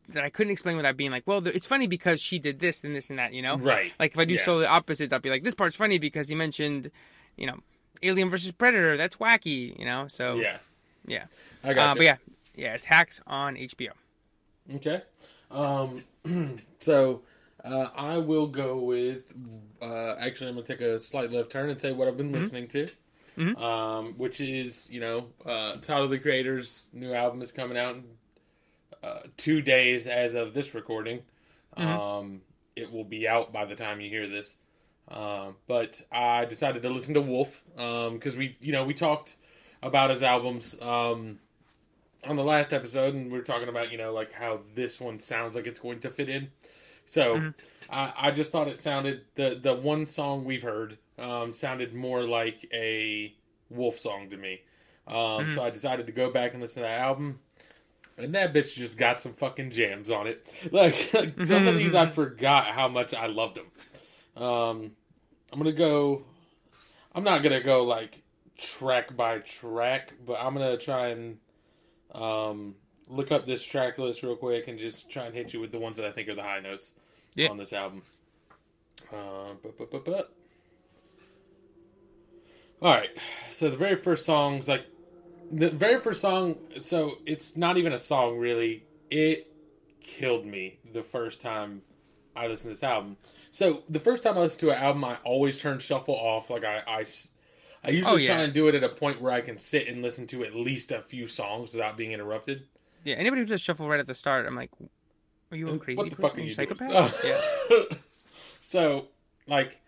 that 0.08 0.24
I 0.24 0.30
couldn't 0.30 0.52
explain 0.52 0.76
without 0.76 0.96
being 0.96 1.10
like, 1.10 1.24
well, 1.26 1.46
it's 1.46 1.66
funny 1.66 1.86
because 1.86 2.20
she 2.20 2.38
did 2.38 2.60
this 2.60 2.82
and 2.84 2.94
this 2.94 3.10
and 3.10 3.18
that, 3.18 3.34
you 3.34 3.42
know? 3.42 3.56
Right. 3.58 3.92
Like 4.00 4.12
if 4.12 4.18
I 4.18 4.24
do 4.24 4.34
Yeah. 4.34 4.44
Solar 4.44 4.66
Opposites, 4.66 5.12
I'll 5.12 5.18
be 5.20 5.28
like, 5.30 5.44
this 5.44 5.54
part's 5.54 5.76
funny 5.76 5.98
because 5.98 6.28
he 6.28 6.34
mentioned, 6.34 6.90
you 7.36 7.46
know, 7.46 7.58
Alien 8.02 8.30
versus 8.30 8.52
Predator. 8.52 8.96
That's 8.96 9.16
wacky, 9.16 9.78
you 9.78 9.84
know. 9.84 10.08
So 10.08 10.36
Yeah. 10.36 10.58
yeah. 11.06 11.24
I 11.64 11.74
got 11.74 11.90
Uh, 11.90 11.94
but 11.96 12.04
yeah, 12.04 12.16
yeah, 12.54 12.74
it's 12.74 12.86
Hacks 12.86 13.20
on 13.26 13.56
HBO. 13.56 13.90
Okay. 14.76 15.02
Um, 15.50 16.04
so 16.80 17.22
uh, 17.64 17.88
I 17.94 18.18
will 18.18 18.46
go 18.46 18.78
with. 18.78 19.32
Uh, 19.82 20.14
actually, 20.18 20.48
I'm 20.48 20.54
going 20.54 20.66
to 20.66 20.72
take 20.72 20.80
a 20.80 20.98
slight 20.98 21.30
left 21.32 21.50
turn 21.50 21.68
and 21.70 21.80
say 21.80 21.92
what 21.92 22.06
I've 22.08 22.16
been 22.16 22.32
listening 22.32 22.68
to, 22.68 22.86
Mhm. 23.36 23.60
um, 23.60 24.14
which 24.16 24.40
is 24.40 24.88
you 24.90 25.00
know 25.00 25.26
uh, 25.44 25.76
Tyler 25.76 26.06
the 26.06 26.18
Creator's 26.18 26.88
new 26.92 27.12
album 27.14 27.42
is 27.42 27.50
coming 27.52 27.76
out 27.78 27.94
in 27.96 28.04
uh, 29.02 29.20
two 29.36 29.60
days 29.62 30.06
as 30.06 30.34
of 30.34 30.54
this 30.54 30.74
recording. 30.74 31.22
Mhm. 31.76 31.84
Um, 31.84 32.42
it 32.76 32.90
will 32.92 33.04
be 33.04 33.26
out 33.28 33.52
by 33.52 33.64
the 33.64 33.74
time 33.74 34.00
you 34.00 34.08
hear 34.10 34.26
this. 34.28 34.54
Um, 35.08 35.56
but 35.66 36.02
I 36.12 36.44
decided 36.44 36.82
to 36.82 36.90
listen 36.90 37.14
to 37.14 37.20
Wolf 37.20 37.62
because 37.74 38.36
we 38.36 38.56
you 38.60 38.72
know 38.72 38.84
we 38.84 38.94
talked 38.94 39.36
about 39.82 40.10
his 40.10 40.22
albums. 40.22 40.76
Um, 40.80 41.40
on 42.24 42.34
the 42.34 42.42
last 42.44 42.72
episode, 42.72 43.14
and 43.14 43.30
we 43.30 43.38
are 43.38 43.42
talking 43.44 43.68
about 43.68 43.92
you 43.92 43.96
know 43.98 44.12
like 44.12 44.32
how 44.32 44.60
this 44.74 44.98
one 45.00 45.18
sounds 45.18 45.54
like 45.54 45.66
it's 45.66 45.80
going 45.80 46.00
to 46.00 46.10
fit 46.10 46.28
in. 46.28 46.50
So 47.04 47.36
Mhm. 47.36 47.54
I, 47.88 48.12
I 48.16 48.30
just 48.32 48.50
thought 48.52 48.68
it 48.68 48.78
sounded 48.78 49.24
the 49.34 49.58
the 49.62 49.74
one 49.74 50.04
song 50.04 50.44
we've 50.44 50.62
heard 50.62 50.98
um, 51.18 51.52
sounded 51.52 51.94
more 51.94 52.24
like 52.24 52.68
a 52.72 53.34
Wolf 53.70 53.98
song 53.98 54.28
to 54.30 54.36
me. 54.36 54.62
Um, 55.06 55.14
Mhm. 55.14 55.54
So 55.54 55.62
I 55.62 55.70
decided 55.70 56.06
to 56.06 56.12
go 56.12 56.30
back 56.30 56.52
and 56.52 56.60
listen 56.60 56.82
to 56.82 56.88
that 56.88 57.00
album. 57.00 57.40
And 58.18 58.34
that 58.34 58.52
bitch 58.52 58.74
just 58.74 58.98
got 58.98 59.20
some 59.20 59.32
fucking 59.32 59.70
jams 59.70 60.10
on 60.10 60.26
it. 60.26 60.46
Like, 60.72 61.10
like 61.14 61.46
some 61.46 61.66
of 61.68 61.76
these, 61.76 61.94
I 61.94 62.06
forgot 62.06 62.66
how 62.66 62.88
much 62.88 63.14
I 63.14 63.26
loved 63.26 63.56
them. 63.56 64.42
Um, 64.42 64.90
I'm 65.52 65.58
gonna 65.58 65.72
go. 65.72 66.24
I'm 67.14 67.24
not 67.24 67.42
gonna 67.42 67.62
go 67.62 67.84
like 67.84 68.22
track 68.56 69.16
by 69.16 69.38
track, 69.38 70.12
but 70.26 70.34
I'm 70.34 70.52
gonna 70.54 70.76
try 70.76 71.08
and 71.08 71.38
um, 72.14 72.74
look 73.08 73.32
up 73.32 73.46
this 73.46 73.62
track 73.62 73.98
list 73.98 74.22
real 74.22 74.36
quick 74.36 74.68
and 74.68 74.78
just 74.78 75.08
try 75.10 75.24
and 75.26 75.34
hit 75.34 75.52
you 75.54 75.60
with 75.60 75.72
the 75.72 75.78
ones 75.78 75.96
that 75.96 76.04
I 76.04 76.12
think 76.12 76.28
are 76.28 76.34
the 76.34 76.42
high 76.42 76.60
notes 76.60 76.92
Yeah. 77.34 77.48
on 77.48 77.56
this 77.56 77.72
album. 77.72 78.02
Uh, 79.12 79.54
but, 79.62 79.78
but, 79.78 79.90
but, 79.90 80.04
but. 80.04 80.32
All 82.80 82.92
right, 82.92 83.10
so 83.50 83.70
the 83.70 83.76
very 83.76 83.96
first 83.96 84.24
song's 84.24 84.68
like 84.68 84.86
the 85.50 85.70
very 85.70 86.00
first 86.00 86.20
song. 86.20 86.56
So 86.80 87.18
it's 87.26 87.56
not 87.56 87.76
even 87.76 87.92
a 87.92 87.98
song 87.98 88.38
really. 88.38 88.84
It 89.10 89.52
killed 90.00 90.44
me 90.46 90.78
the 90.92 91.02
first 91.02 91.40
time 91.40 91.82
I 92.36 92.46
listened 92.46 92.70
to 92.70 92.74
this 92.76 92.82
album. 92.82 93.16
So 93.52 93.82
the 93.88 94.00
first 94.00 94.22
time 94.22 94.36
I 94.36 94.40
listen 94.40 94.60
to 94.60 94.70
an 94.70 94.82
album, 94.82 95.04
I 95.04 95.16
always 95.24 95.58
turn 95.58 95.78
shuffle 95.78 96.14
off. 96.14 96.50
Like 96.50 96.64
I, 96.64 96.82
I 96.86 97.90
usually 97.90 98.12
Oh, 98.12 98.16
yeah. 98.16 98.34
try 98.34 98.42
and 98.42 98.52
do 98.52 98.68
it 98.68 98.74
at 98.74 98.84
a 98.84 98.88
point 98.90 99.20
where 99.20 99.32
I 99.32 99.40
can 99.40 99.58
sit 99.58 99.88
and 99.88 100.02
listen 100.02 100.26
to 100.28 100.44
at 100.44 100.54
least 100.54 100.92
a 100.92 101.00
few 101.02 101.26
songs 101.26 101.72
without 101.72 101.96
being 101.96 102.12
interrupted. 102.12 102.66
Yeah, 103.04 103.16
anybody 103.16 103.42
who 103.42 103.46
does 103.46 103.60
shuffle 103.60 103.88
right 103.88 104.00
at 104.00 104.06
the 104.06 104.14
start, 104.14 104.46
I'm 104.46 104.56
like, 104.56 104.70
are 105.50 105.56
you 105.56 105.68
a 105.68 105.74
uh, 105.74 105.78
crazy 105.78 105.96
what 105.96 106.10
the 106.10 106.16
person? 106.16 106.28
fuck 106.28 106.36
are 106.36 106.40
you 106.40 106.46
you 106.48 106.52
psychopath? 106.54 107.16
yeah. 107.24 107.96
so, 108.60 109.06
like, 109.46 109.80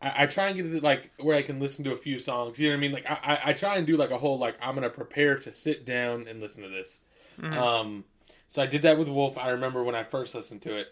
I, 0.00 0.24
I 0.24 0.26
try 0.26 0.48
and 0.48 0.56
get 0.56 0.66
it 0.66 0.82
like 0.82 1.10
where 1.18 1.36
I 1.36 1.42
can 1.42 1.60
listen 1.60 1.84
to 1.84 1.92
a 1.92 1.96
few 1.96 2.18
songs. 2.18 2.58
You 2.58 2.68
know 2.68 2.74
what 2.74 2.78
I 2.78 2.80
mean? 2.80 2.92
Like, 2.92 3.06
I, 3.10 3.14
I, 3.44 3.50
I 3.50 3.52
try 3.52 3.76
and 3.76 3.86
do 3.86 3.96
like 3.96 4.10
a 4.10 4.18
whole 4.18 4.38
like 4.38 4.56
I'm 4.60 4.74
gonna 4.74 4.90
prepare 4.90 5.38
to 5.40 5.52
sit 5.52 5.84
down 5.84 6.26
and 6.28 6.40
listen 6.40 6.62
to 6.62 6.68
this. 6.68 6.98
Mhm. 7.40 7.52
Um, 7.56 8.04
so 8.48 8.62
I 8.62 8.66
did 8.66 8.82
that 8.82 8.98
with 8.98 9.08
Wolf. 9.08 9.38
I 9.38 9.50
remember 9.50 9.84
when 9.84 9.94
I 9.94 10.04
first 10.04 10.34
listened 10.34 10.62
to 10.62 10.76
it, 10.76 10.88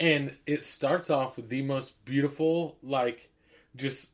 and 0.00 0.36
it 0.46 0.62
starts 0.62 1.10
off 1.10 1.36
with 1.36 1.48
the 1.48 1.62
most 1.62 2.04
beautiful 2.04 2.78
like 2.82 3.30
just 3.76 4.08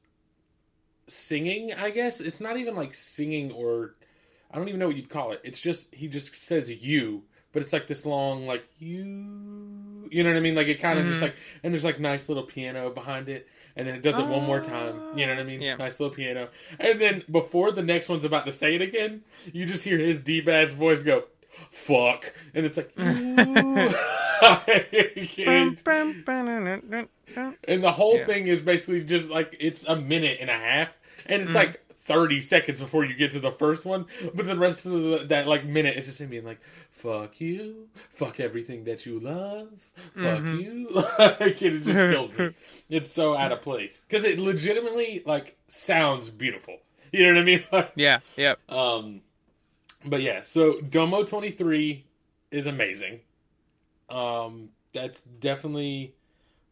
singing. 1.08 1.72
I 1.72 1.90
guess 1.90 2.20
it's 2.20 2.40
not 2.40 2.56
even 2.56 2.74
like 2.76 2.94
singing 2.94 3.52
or 3.52 3.96
I 4.50 4.58
don't 4.58 4.68
even 4.68 4.80
know 4.80 4.86
what 4.88 4.96
you'd 4.96 5.10
call 5.10 5.32
it. 5.32 5.40
It's 5.44 5.60
just 5.60 5.92
he 5.94 6.08
just 6.08 6.34
says 6.46 6.70
you, 6.70 7.22
but 7.52 7.62
it's 7.62 7.72
like 7.72 7.86
this 7.86 8.06
long 8.06 8.46
like 8.46 8.64
you. 8.78 10.08
You 10.10 10.24
know 10.24 10.30
what 10.30 10.36
I 10.36 10.40
mean? 10.40 10.54
Like 10.54 10.68
it 10.68 10.80
kind 10.80 10.98
of 10.98 11.06
just 11.06 11.20
Mhm. 11.20 11.22
like 11.22 11.36
and 11.62 11.72
there's 11.72 11.84
like 11.84 12.00
nice 12.00 12.28
little 12.28 12.44
piano 12.44 12.90
behind 12.90 13.28
it, 13.28 13.48
and 13.76 13.86
then 13.86 13.94
it 13.94 14.02
does 14.02 14.18
it 14.18 14.26
one 14.26 14.44
more 14.44 14.60
time. 14.60 15.00
You 15.16 15.26
know 15.26 15.34
what 15.34 15.40
I 15.40 15.44
mean? 15.44 15.60
Yeah. 15.60 15.76
Nice 15.76 15.98
little 16.00 16.14
piano, 16.14 16.48
and 16.78 17.00
then 17.00 17.24
before 17.30 17.72
the 17.72 17.82
next 17.82 18.08
one's 18.08 18.24
about 18.24 18.46
to 18.46 18.52
say 18.52 18.74
it 18.74 18.82
again, 18.82 19.22
you 19.52 19.66
just 19.66 19.84
hear 19.84 19.98
his 19.98 20.20
deep 20.20 20.48
ass 20.48 20.70
voice 20.70 21.02
go, 21.02 21.24
"Fuck," 21.70 22.32
and 22.54 22.66
it's 22.66 22.76
like. 22.76 22.92
And 27.68 27.82
the 27.84 27.92
whole 27.92 28.16
Yeah. 28.18 28.26
thing 28.26 28.46
is 28.46 28.60
basically 28.60 29.02
just 29.04 29.28
like 29.28 29.56
it's 29.60 29.84
a 29.84 29.96
minute 29.96 30.38
and 30.40 30.50
a 30.50 30.58
half, 30.58 30.96
and 31.26 31.42
it's 31.42 31.52
Mhm. 31.52 31.54
like 31.54 31.80
thirty 32.04 32.40
seconds 32.40 32.80
before 32.80 33.04
you 33.04 33.14
get 33.14 33.32
to 33.32 33.40
the 33.40 33.50
first 33.52 33.84
one. 33.84 34.06
But 34.34 34.46
the 34.46 34.56
rest 34.56 34.86
of 34.86 34.92
the, 34.92 35.24
that 35.28 35.46
like 35.46 35.64
minute 35.64 35.96
is 35.96 36.06
just 36.06 36.20
him 36.20 36.30
being 36.30 36.44
like, 36.44 36.60
"Fuck 36.90 37.40
you, 37.40 37.88
fuck 38.14 38.40
everything 38.40 38.84
that 38.84 39.06
you 39.06 39.20
love, 39.20 39.68
fuck 40.14 40.40
Mhm. 40.40 40.60
you." 40.62 40.88
like 41.40 41.62
it 41.62 41.80
just 41.80 41.98
kills 42.00 42.32
me. 42.32 42.50
It's 42.88 43.10
so 43.12 43.36
out 43.36 43.52
of 43.52 43.62
place 43.62 44.04
because 44.08 44.24
it 44.24 44.38
legitimately 44.40 45.22
like 45.26 45.56
sounds 45.68 46.28
beautiful. 46.30 46.78
You 47.12 47.26
know 47.26 47.34
what 47.34 47.40
I 47.40 47.44
mean? 47.44 47.64
Yeah, 47.96 48.18
yep. 48.36 48.58
Um, 48.70 49.20
but 50.04 50.22
yeah, 50.22 50.40
so 50.42 50.80
Domo 50.80 51.24
twenty 51.24 51.50
three 51.50 52.04
is 52.50 52.66
amazing. 52.66 53.20
Um, 54.08 54.70
that's 54.92 55.22
definitely 55.22 56.14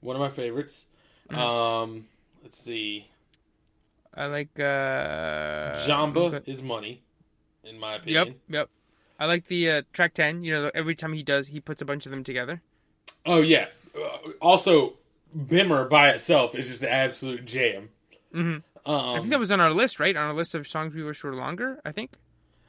one 0.00 0.16
of 0.16 0.20
my 0.20 0.30
favorites. 0.30 0.86
Mhm. 1.30 1.36
Um, 1.36 2.06
let's 2.42 2.58
see. 2.58 3.06
I 4.18 4.26
like 4.26 4.58
uh 4.58 5.86
Jamba 5.86 6.42
is 6.46 6.60
money, 6.60 7.02
in 7.62 7.78
my 7.78 7.94
opinion. 7.96 8.26
Yep, 8.26 8.36
yep. 8.48 8.68
I 9.20 9.26
like 9.26 9.46
the 9.46 9.70
uh, 9.70 9.82
track 9.92 10.14
ten. 10.14 10.42
You 10.42 10.54
know, 10.54 10.70
every 10.74 10.96
time 10.96 11.12
he 11.12 11.22
does, 11.22 11.46
he 11.48 11.60
puts 11.60 11.80
a 11.82 11.84
bunch 11.84 12.04
of 12.04 12.10
them 12.10 12.24
together. 12.24 12.60
Oh 13.24 13.40
yeah. 13.40 13.66
Uh, 13.96 14.30
also, 14.42 14.94
Bimmer 15.36 15.88
by 15.88 16.10
itself 16.10 16.56
is 16.56 16.66
just 16.66 16.80
the 16.80 16.90
absolute 16.90 17.44
jam. 17.44 17.90
hmm 18.32 18.40
Um, 18.50 18.62
I 18.86 19.18
think 19.18 19.30
that 19.30 19.38
was 19.38 19.52
on 19.52 19.60
our 19.60 19.70
list, 19.72 20.00
right? 20.00 20.16
On 20.16 20.22
our 20.30 20.34
list 20.34 20.54
of 20.56 20.66
songs 20.66 20.94
we 20.94 21.04
wish 21.04 21.22
were 21.22 21.34
longer. 21.34 21.78
I 21.84 21.92
think. 21.92 22.10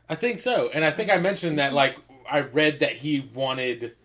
I 0.08 0.16
think 0.16 0.40
so, 0.40 0.70
and 0.74 0.86
I 0.86 0.92
think 0.92 1.10
I 1.10 1.18
mentioned 1.18 1.58
that 1.58 1.74
like 1.74 1.98
I 2.30 2.42
read 2.42 2.80
that 2.82 2.96
he 2.98 3.28
wanted 3.34 3.96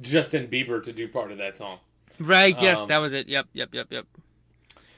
Justin 0.00 0.46
Bieber 0.46 0.82
to 0.84 0.92
do 0.92 1.08
part 1.08 1.32
of 1.32 1.38
that 1.38 1.56
song. 1.56 1.78
Right. 2.20 2.56
Yes, 2.60 2.80
Um, 2.80 2.88
that 2.88 2.98
was 2.98 3.12
it. 3.12 3.26
Yep. 3.28 3.46
Yep. 3.52 3.74
Yep. 3.74 3.86
Yep. 3.90 4.06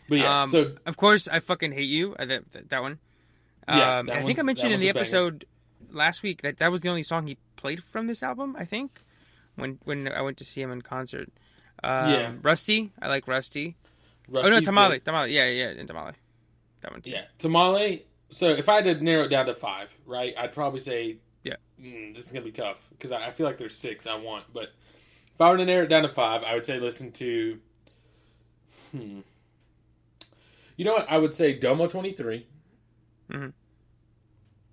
But 0.08 0.18
yeah, 0.18 0.42
Um, 0.42 0.50
so 0.50 0.72
Of 0.86 0.96
course, 0.96 1.26
I 1.28 1.40
fucking 1.40 1.72
hate 1.72 1.88
you. 1.88 2.14
Uh, 2.18 2.24
that, 2.26 2.52
that 2.52 2.68
that 2.70 2.82
one. 2.82 2.98
Yeah, 3.68 3.98
um, 3.98 4.06
that 4.06 4.16
I 4.18 4.24
think 4.24 4.38
I 4.38 4.42
mentioned 4.42 4.72
in 4.72 4.80
the 4.80 4.88
a 4.88 4.94
banger. 4.94 5.00
episode 5.02 5.44
last 5.90 6.22
week 6.22 6.42
that 6.42 6.58
that 6.58 6.70
was 6.70 6.82
the 6.82 6.88
only 6.88 7.02
song 7.02 7.26
he 7.26 7.36
played 7.56 7.82
from 7.82 8.06
this 8.06 8.22
album. 8.22 8.54
I 8.58 8.64
think 8.64 9.02
when 9.56 9.78
when 9.84 10.06
I 10.08 10.20
went 10.22 10.36
to 10.38 10.44
see 10.44 10.62
him 10.62 10.70
in 10.70 10.82
concert. 10.82 11.30
Um, 11.82 12.10
Yeah. 12.10 12.32
Rusty. 12.42 12.92
I 13.02 13.08
like 13.08 13.26
Rusty. 13.26 13.76
Rusty 14.28 14.46
oh 14.46 14.50
no, 14.50 14.56
played- 14.56 14.64
Tamale. 14.64 15.00
Tamale. 15.00 15.32
Yeah, 15.34 15.46
yeah, 15.46 15.68
and 15.68 15.86
Tamale. 15.88 16.12
That 16.82 16.92
one 16.92 17.02
too. 17.02 17.10
Yeah, 17.10 17.24
Tamale. 17.38 18.06
So 18.30 18.50
if 18.50 18.68
I 18.68 18.76
had 18.82 18.84
to 18.84 18.94
narrow 19.04 19.24
it 19.24 19.28
down 19.28 19.46
to 19.46 19.54
five, 19.54 19.88
right, 20.04 20.34
I'd 20.38 20.52
probably 20.52 20.80
say, 20.80 21.16
Yeah. 21.44 21.56
mm, 21.80 22.14
this 22.14 22.26
is 22.26 22.32
gonna 22.32 22.44
be 22.44 22.50
tough 22.52 22.78
because 22.90 23.12
I, 23.12 23.26
I 23.28 23.30
feel 23.32 23.46
like 23.46 23.56
there's 23.58 23.76
six 23.76 24.06
I 24.06 24.14
want, 24.16 24.44
but 24.52 24.64
if 25.34 25.40
I 25.40 25.50
were 25.50 25.56
to 25.58 25.64
narrow 25.64 25.84
it 25.84 25.88
down 25.88 26.02
to 26.02 26.08
five, 26.08 26.42
I 26.42 26.54
would 26.54 26.64
say 26.66 26.78
listen 26.80 27.12
to. 27.12 27.58
Hmm. 28.92 29.20
You 30.76 30.84
know 30.84 30.92
what? 30.94 31.10
I 31.10 31.18
would 31.18 31.34
say 31.34 31.58
Domo 31.58 31.86
twenty 31.86 32.12
three. 32.12 32.46
Mhm. 33.30 33.52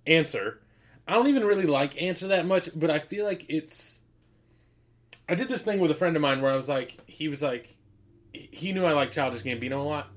Answer. 0.06 0.60
I 1.06 1.14
don't 1.14 1.28
even 1.28 1.44
really 1.44 1.66
like 1.66 2.00
Answer 2.00 2.28
that 2.28 2.46
much, 2.46 2.70
but 2.74 2.90
I 2.90 2.98
feel 2.98 3.24
like 3.24 3.44
it's. 3.48 3.98
I 5.28 5.34
did 5.34 5.48
this 5.48 5.62
thing 5.62 5.80
with 5.80 5.90
a 5.90 5.94
friend 5.94 6.14
of 6.16 6.22
mine 6.22 6.42
where 6.42 6.52
I 6.52 6.56
was 6.56 6.68
like, 6.68 6.98
he 7.06 7.28
was 7.28 7.40
like, 7.40 7.76
he 8.34 8.72
knew 8.72 8.84
I 8.84 8.92
liked 8.92 9.14
Childish 9.14 9.42
Gambino 9.42 9.78
a 9.80 9.82
lot, 9.82 10.10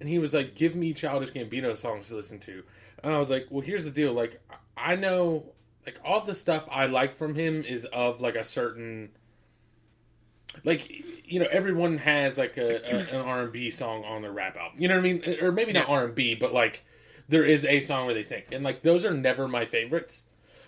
and 0.00 0.08
he 0.08 0.18
was 0.18 0.34
like, 0.34 0.54
"Give 0.54 0.74
me 0.74 0.92
Childish 0.92 1.30
Gambino 1.30 1.76
songs 1.76 2.08
to 2.08 2.16
listen 2.16 2.38
to." 2.40 2.62
And 3.02 3.14
I 3.14 3.18
was 3.18 3.30
like, 3.30 3.46
"Well, 3.50 3.62
here's 3.62 3.84
the 3.84 3.90
deal. 3.90 4.12
Like, 4.12 4.40
I 4.76 4.96
know, 4.96 5.52
like, 5.86 5.98
all 6.04 6.20
the 6.20 6.34
stuff 6.34 6.68
I 6.70 6.86
like 6.86 7.16
from 7.16 7.34
him 7.34 7.64
is 7.64 7.86
of 7.86 8.20
like 8.20 8.34
a 8.36 8.44
certain, 8.44 9.10
like, 10.64 10.90
you 11.30 11.38
know, 11.38 11.46
everyone 11.50 11.98
has 11.98 12.36
like 12.36 12.56
a, 12.56 12.94
a 12.94 12.98
an 13.14 13.20
R 13.24 13.42
and 13.42 13.52
B 13.52 13.70
song 13.70 14.04
on 14.04 14.22
their 14.22 14.32
rap 14.32 14.56
album. 14.56 14.80
You 14.80 14.88
know 14.88 14.96
what 14.96 15.06
I 15.06 15.12
mean? 15.12 15.36
Or 15.40 15.52
maybe 15.52 15.72
not 15.72 15.88
Yes. 15.88 15.98
R 15.98 16.04
and 16.06 16.14
B, 16.14 16.34
but 16.34 16.52
like, 16.52 16.84
there 17.28 17.44
is 17.44 17.64
a 17.64 17.78
song 17.78 18.06
where 18.06 18.14
they 18.14 18.24
sing, 18.24 18.42
and 18.50 18.64
like 18.64 18.82
those 18.82 19.04
are 19.04 19.14
never 19.14 19.46
my 19.46 19.64
favorites. 19.64 20.24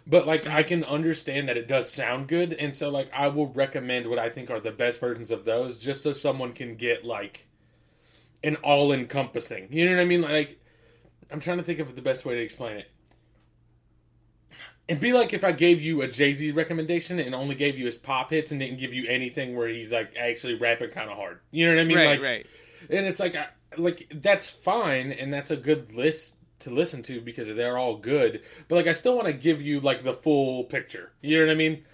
But 0.07 0.26
like, 0.26 0.47
I 0.47 0.61
mm-hmm. 0.61 0.69
can 0.69 0.85
understand 0.85 1.49
that 1.49 1.57
it 1.57 1.66
does 1.66 1.90
sound 1.90 2.28
good, 2.28 2.52
and 2.52 2.75
so 2.75 2.88
like, 2.88 3.11
I 3.12 3.28
will 3.28 3.49
recommend 3.49 4.09
what 4.09 4.19
I 4.19 4.31
think 4.31 4.50
are 4.50 4.61
the 4.61 4.71
best 4.71 5.00
versions 5.00 5.31
of 5.33 5.45
those, 5.45 5.78
just 5.78 6.02
so 6.02 6.12
someone 6.12 6.52
can 6.52 6.76
get 6.76 7.04
like 7.04 7.49
an 8.45 8.57
all 8.57 8.92
encompassing. 8.92 9.69
You 9.71 9.87
know 9.87 9.97
what 9.97 10.02
I 10.02 10.04
mean? 10.04 10.23
Like, 10.23 10.61
I'm 11.31 11.40
trying 11.40 11.59
to 11.59 11.64
think 11.64 11.81
of 11.81 11.95
the 11.97 12.02
best 12.02 12.25
way 12.25 12.35
to 12.37 12.40
explain 12.40 12.76
it. 12.76 12.91
It'd 14.89 15.01
be 15.01 15.12
like 15.12 15.33
if 15.33 15.45
I 15.45 15.53
gave 15.53 15.81
you 15.81 16.03
a 16.03 16.09
Jay 16.09 16.33
Z 16.33 16.51
recommendation 16.53 17.19
and 17.21 17.35
only 17.35 17.55
gave 17.55 17.79
you 17.79 17.87
his 17.87 17.97
pop 17.97 18.31
hits 18.31 18.51
and 18.51 18.61
didn't 18.61 18.79
give 18.79 18.93
you 18.93 19.07
anything 19.09 19.57
where 19.57 19.69
he's 19.69 19.93
like 19.93 20.15
actually 20.19 20.55
rapping 20.55 20.91
kind 20.91 21.09
of 21.09 21.17
hard. 21.17 21.39
You 21.51 21.67
know 21.67 21.75
what 21.77 21.81
I 21.81 21.85
mean? 21.85 21.97
right, 21.97 22.09
like, 22.09 22.23
right. 22.23 22.47
and 22.91 23.07
it's 23.07 23.21
like, 23.21 23.37
I- 23.37 23.49
like 23.79 24.12
that's 24.17 24.51
fine 24.51 25.12
and 25.12 25.33
that's 25.33 25.51
a 25.51 25.57
good 25.57 25.95
list 25.95 26.35
to 26.59 26.71
listen 26.71 27.03
to 27.05 27.21
because 27.21 27.47
they're 27.49 27.79
all 27.79 27.97
good. 27.97 28.43
But 28.69 28.75
like, 28.77 28.87
I 28.87 28.93
still 28.93 29.15
want 29.15 29.29
to 29.29 29.33
give 29.33 29.62
you 29.62 29.81
like 29.81 30.05
the 30.05 30.12
full 30.12 30.65
picture. 30.65 31.12
You 31.23 31.39
know 31.41 31.47
what 31.47 31.53
I 31.53 31.57
mean? 31.57 31.85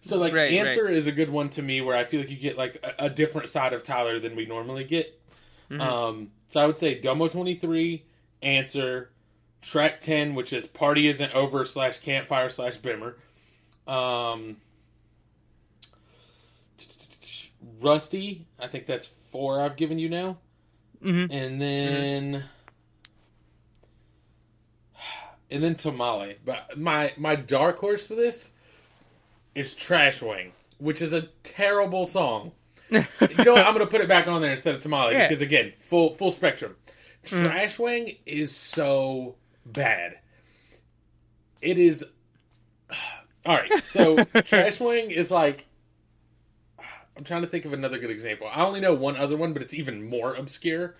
So 0.00 0.16
like, 0.18 0.32
Right, 0.32 0.52
answer 0.54 0.88
is 0.88 1.06
a 1.08 1.12
good 1.12 1.28
one 1.30 1.48
to 1.50 1.62
me 1.62 1.80
where 1.80 1.96
I 1.96 2.04
feel 2.04 2.20
like 2.20 2.30
you 2.30 2.36
get 2.36 2.56
like 2.56 2.78
a, 2.82 3.06
a 3.06 3.10
different 3.10 3.48
side 3.50 3.72
of 3.72 3.82
Tyler 3.84 4.18
than 4.20 4.34
we 4.36 4.46
normally 4.46 4.84
get. 4.84 5.20
Mhm. 5.70 5.80
Um, 5.80 6.30
so 6.50 6.60
I 6.60 6.66
would 6.66 6.78
say 6.78 7.00
Domo 7.00 7.26
twenty 7.28 7.56
three, 7.56 8.04
answer, 8.40 9.10
track 9.62 10.00
ten, 10.00 10.34
which 10.34 10.52
is 10.52 10.66
party 10.66 11.08
isn't 11.08 11.34
over 11.34 11.64
slash 11.64 11.98
campfire 11.98 12.50
slash 12.50 12.76
bimmer. 12.78 13.14
Um, 13.90 14.56
Rusty, 17.80 18.46
I 18.58 18.68
think 18.68 18.86
that's 18.86 19.06
four 19.30 19.60
I've 19.62 19.76
given 19.76 19.98
you 19.98 20.08
now, 20.08 20.38
hmm 21.02 21.26
and 21.30 21.60
then. 21.60 22.44
And 25.48 25.62
then 25.62 25.76
tamale, 25.76 26.38
but 26.44 26.76
my 26.76 27.12
my 27.16 27.36
dark 27.36 27.78
horse 27.78 28.04
for 28.04 28.16
this 28.16 28.50
is 29.54 29.74
Trash 29.74 30.20
Wang, 30.20 30.50
which 30.78 31.00
is 31.00 31.12
a 31.12 31.28
terrible 31.44 32.04
song 32.04 32.50
you 32.90 33.00
know 33.44 33.52
what? 33.52 33.66
I'm 33.66 33.72
gonna 33.72 33.86
put 33.86 34.00
it 34.00 34.08
back 34.08 34.26
on 34.26 34.40
there 34.40 34.52
instead 34.52 34.74
of 34.74 34.82
tamale 34.82 35.12
Yeah. 35.14 35.28
because 35.28 35.40
again, 35.40 35.72
full 35.80 36.14
full 36.14 36.30
spectrum. 36.30 36.76
Mm. 37.26 37.44
Trash 37.44 37.78
Wang 37.78 38.16
is 38.24 38.54
so 38.54 39.34
bad. 39.72 40.18
It 41.60 41.78
is. 41.78 42.04
All 43.46 43.54
right, 43.54 43.70
so 43.90 44.16
Trash 44.44 44.80
Wang 44.80 45.10
is 45.10 45.30
like. 45.30 45.66
I'm 47.16 47.24
trying 47.24 47.42
to 47.42 47.48
think 47.48 47.64
of 47.64 47.72
another 47.72 47.98
good 47.98 48.10
example. 48.10 48.46
I 48.52 48.62
only 48.62 48.80
know 48.80 48.92
one 48.92 49.16
other 49.16 49.38
one, 49.38 49.54
but 49.54 49.62
it's 49.62 49.72
even 49.72 50.06
more 50.06 50.34
obscure. 50.34 50.96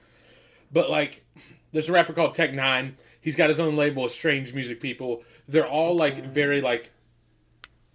But 0.72 0.88
like, 0.88 1.26
there's 1.72 1.90
a 1.90 1.92
rapper 1.92 2.14
called 2.14 2.34
Tech 2.34 2.54
Nine. 2.54 2.96
He's 3.20 3.36
got 3.36 3.50
his 3.50 3.60
own 3.60 3.76
label, 3.76 4.08
Strange 4.08 4.54
Music 4.54 4.80
People. 4.80 5.24
They're 5.46 5.68
all 5.68 5.94
like 5.94 6.24
very 6.24 6.62
like 6.62 6.90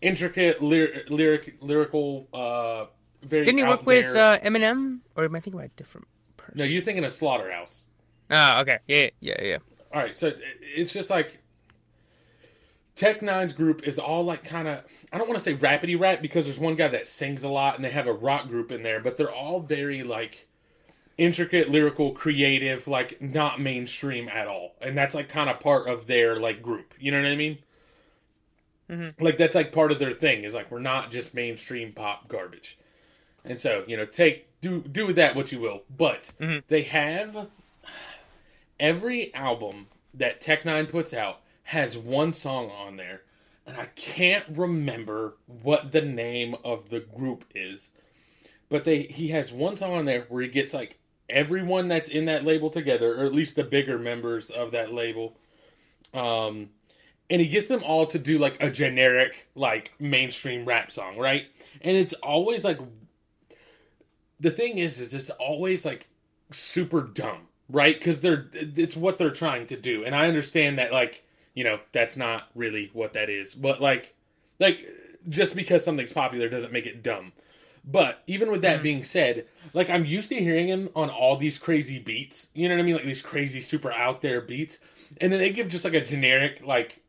intricate 0.02 0.62
lyric, 0.62 1.10
lyric 1.10 1.58
lyrical. 1.62 2.28
uh 2.34 2.86
very 3.24 3.46
Didn't 3.46 3.60
he 3.60 3.64
work 3.64 3.86
with 3.86 4.16
uh, 4.16 4.40
Eminem, 4.40 5.00
or 5.16 5.26
am 5.26 5.36
I 5.36 5.40
thinking 5.40 5.60
about 5.60 5.72
a 5.72 5.76
different 5.76 6.08
person? 6.38 6.58
No, 6.58 6.64
you're 6.64 6.82
thinking 6.82 7.04
of 7.04 7.12
Slaughterhouse. 7.12 7.84
Ah, 8.30 8.62
okay. 8.62 8.80
Yeah, 8.88 9.10
yeah, 9.20 9.42
yeah. 9.42 9.58
All 9.94 10.02
right, 10.02 10.16
so 10.16 10.32
it's 10.62 10.94
just 10.94 11.10
like 11.10 11.40
Tech 12.96 13.22
Nine's 13.22 13.54
group 13.54 13.88
is 13.88 14.00
all 14.00 14.24
like 14.24 14.44
kind 14.44 14.68
of 14.68 14.84
I 15.12 15.18
don't 15.18 15.28
want 15.28 15.38
to 15.38 15.44
say 15.44 15.56
rapidy 15.56 16.00
rap 16.00 16.22
because 16.22 16.46
there's 16.46 16.60
one 16.60 16.76
guy 16.76 16.88
that 16.90 17.08
sings 17.08 17.44
a 17.44 17.50
lot 17.50 17.76
and 17.76 17.84
they 17.84 17.90
have 17.92 18.08
a 18.08 18.14
rock 18.14 18.48
group 18.48 18.72
in 18.72 18.84
there, 18.84 19.00
but 19.00 19.18
they're 19.18 19.34
all 19.34 19.60
very 19.60 20.04
like 20.04 20.48
intricate, 21.18 21.70
lyrical, 21.70 22.12
creative, 22.14 22.88
like 22.88 23.22
not 23.22 23.60
mainstream 23.60 24.30
at 24.30 24.48
all, 24.48 24.76
and 24.82 24.98
that's 24.98 25.14
like 25.16 25.30
kind 25.30 25.50
of 25.50 25.60
part 25.60 25.90
of 25.90 26.08
their 26.08 26.38
like 26.40 26.62
group. 26.62 26.94
You 27.00 27.12
know 27.12 27.22
what 27.22 27.28
I 27.32 27.36
mean? 27.36 27.58
Mhm. 28.90 29.14
Like 29.20 29.38
that's 29.38 29.56
like 29.56 29.72
part 29.72 29.92
of 29.92 30.00
their 30.00 30.14
thing 30.14 30.44
is 30.44 30.54
like 30.54 30.72
we're 30.72 30.80
not 30.80 31.12
just 31.12 31.34
mainstream 31.34 31.92
pop 31.94 32.28
garbage, 32.30 32.78
and 33.44 33.60
so 33.60 33.84
you 33.88 33.98
know 33.98 34.06
take 34.06 34.48
do 34.62 34.82
do 34.82 35.08
with 35.08 35.16
that 35.18 35.36
what 35.36 35.52
you 35.52 35.60
will, 35.60 35.84
but 35.96 36.32
Mhm. 36.40 36.64
they 36.68 36.84
have 36.84 37.48
every 38.82 39.34
album 39.34 39.88
that 40.14 40.42
Tech 40.42 40.66
Nine 40.66 40.88
puts 40.88 41.14
out 41.14 41.40
has 41.64 41.96
one 41.96 42.34
song 42.34 42.70
on 42.70 42.98
there, 42.98 43.22
and 43.66 43.78
I 43.78 43.86
can't 43.96 44.44
remember 44.50 45.36
what 45.62 45.94
the 45.94 46.02
name 46.02 46.56
of 46.66 46.90
the 46.90 47.00
group 47.00 47.46
is. 47.56 47.90
But 48.68 48.84
they 48.84 49.04
he 49.04 49.30
has 49.30 49.52
one 49.52 49.78
song 49.78 49.94
on 49.94 50.06
there 50.06 50.26
where 50.28 50.42
he 50.44 50.50
gets 50.50 50.74
like 50.74 50.98
everyone 51.30 51.88
that's 51.88 52.10
in 52.10 52.26
that 52.26 52.44
label 52.44 52.70
together, 52.70 53.16
or 53.16 53.26
at 53.26 53.34
least 53.34 53.56
the 53.56 53.64
bigger 53.64 53.98
members 53.98 54.50
of 54.50 54.72
that 54.72 54.94
label. 54.94 55.38
Um 56.14 56.70
and 57.30 57.40
he 57.40 57.48
gets 57.48 57.70
them 57.70 57.84
all 57.84 58.08
to 58.08 58.20
do 58.20 58.38
like 58.38 58.62
a 58.62 58.70
generic 58.70 59.48
like 59.56 59.92
mainstream 60.00 60.66
rap 60.66 60.92
song, 60.92 61.18
right? 61.18 61.48
And 61.82 61.96
it's 61.96 62.14
always 62.16 62.64
like 62.66 62.80
the 64.40 64.52
thing 64.52 64.78
is 64.78 65.00
is 65.00 65.14
it's 65.14 65.30
always 65.30 65.86
like 65.86 66.08
super 66.52 67.02
dumb, 67.02 67.48
right? 67.72 68.00
Cuz 68.00 68.20
they're 68.20 68.48
it's 68.54 68.96
what 68.96 69.18
they're 69.18 69.32
trying 69.32 69.68
to 69.68 69.78
do. 69.78 70.04
And 70.06 70.16
I 70.16 70.28
understand 70.28 70.78
that 70.78 70.92
like, 70.92 71.24
you 71.54 71.64
know, 71.64 71.80
that's 71.92 72.18
not 72.18 72.50
really 72.56 72.90
what 72.94 73.14
that 73.14 73.30
is. 73.30 73.54
But 73.54 73.82
like 73.82 74.14
like 74.60 74.88
just 75.30 75.56
because 75.56 75.84
something's 75.84 76.14
popular 76.14 76.50
doesn't 76.50 76.74
make 76.74 76.86
it 76.86 77.04
dumb. 77.04 77.32
But 77.84 78.22
even 78.28 78.52
with 78.52 78.62
that 78.62 78.80
Mhm. 78.80 78.84
being 78.84 79.04
said, 79.04 79.46
like 79.74 79.90
I'm 79.90 80.06
used 80.06 80.30
to 80.30 80.36
hearing 80.36 80.68
him 80.68 80.90
on 80.96 81.10
all 81.10 81.36
these 81.36 81.58
crazy 81.58 81.98
beats. 82.00 82.48
You 82.54 82.70
know 82.70 82.76
what 82.76 82.82
I 82.82 82.86
mean? 82.86 82.96
Like 82.96 83.06
these 83.06 83.22
crazy, 83.24 83.60
super 83.62 83.92
out 83.92 84.22
there 84.22 84.42
beats, 84.42 84.78
and 85.20 85.32
then 85.32 85.40
they 85.40 85.50
give 85.50 85.68
just 85.68 85.84
like 85.86 85.96
a 85.96 86.02
generic, 86.06 86.62
like 86.64 87.00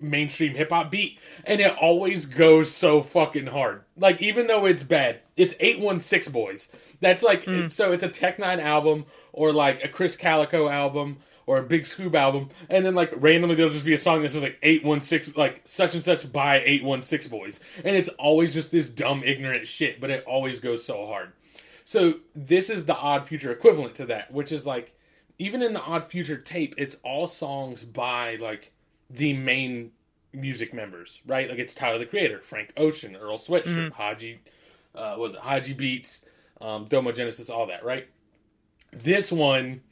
mainstream 0.00 0.54
hip 0.54 0.70
hop 0.70 0.90
beat, 0.90 1.18
and 1.44 1.60
it 1.60 1.74
always 1.76 2.24
goes 2.24 2.70
so 2.72 3.02
fucking 3.02 3.46
hard. 3.46 3.82
Like 3.96 4.22
even 4.22 4.46
though 4.46 4.64
it's 4.64 4.82
bad, 4.82 5.20
it's 5.36 5.54
eight 5.60 5.80
one 5.80 6.00
six 6.00 6.28
boys. 6.28 6.68
That's 7.00 7.22
like 7.22 7.44
Mm. 7.44 7.64
it's, 7.64 7.74
so 7.74 7.92
it's 7.92 8.02
a 8.02 8.08
Tech 8.08 8.38
Nine 8.38 8.60
album 8.60 9.06
or 9.32 9.52
like 9.52 9.84
a 9.84 9.88
Krizz 9.88 10.18
Kaliko 10.18 10.70
album 10.70 11.18
or 11.46 11.58
a 11.58 11.62
Big 11.62 11.84
Scoob 11.84 12.14
album, 12.14 12.50
and 12.68 12.84
then 12.84 12.94
like 12.94 13.10
randomly 13.16 13.54
there'll 13.54 13.72
just 13.72 13.84
be 13.84 13.94
a 13.94 13.98
song 13.98 14.22
that 14.22 14.32
says 14.32 14.42
like 14.42 14.58
eight 14.62 14.84
one 14.84 15.00
six 15.00 15.34
like 15.36 15.62
such 15.64 15.94
and 15.94 16.04
such 16.04 16.30
by 16.32 16.60
eight 16.64 16.84
one 16.84 17.00
six 17.00 17.26
boys, 17.26 17.60
and 17.84 17.96
it's 17.96 18.08
always 18.10 18.52
just 18.52 18.70
this 18.70 18.88
dumb 18.88 19.22
ignorant 19.24 19.66
shit, 19.66 20.00
but 20.00 20.10
it 20.10 20.24
always 20.26 20.60
goes 20.60 20.84
so 20.84 21.06
hard. 21.06 21.32
So 21.86 22.14
this 22.34 22.68
is 22.68 22.84
the 22.84 22.94
Odd 22.96 23.26
Future 23.26 23.50
equivalent 23.50 23.94
to 23.94 24.04
that, 24.06 24.30
which 24.32 24.52
is 24.52 24.66
like 24.66 24.92
even 25.38 25.62
in 25.62 25.72
the 25.72 25.80
Odd 25.80 26.04
Future 26.04 26.36
tape, 26.36 26.74
it's 26.76 26.96
all 27.02 27.26
songs 27.26 27.82
by 27.84 28.36
like 28.36 28.72
the 29.08 29.32
main 29.32 29.92
music 30.34 30.74
members, 30.74 31.20
right? 31.26 31.48
Like 31.48 31.58
it's 31.58 31.74
Tyler 31.74 31.98
the 31.98 32.04
Creator, 32.06 32.40
Frank 32.40 32.72
Ocean, 32.76 33.16
Earl 33.16 33.38
Sweatshirt, 33.38 33.92
Hodgy, 33.92 34.40
uh, 34.94 35.14
was 35.16 35.32
it 35.32 35.40
Hodgy 35.40 35.72
Beats, 35.74 36.20
um, 36.60 36.84
Domo 36.86 37.12
Genesis, 37.12 37.48
all 37.50 37.66
that, 37.66 37.84
right? 37.84 38.08
This 38.92 39.30
one, 39.30 39.82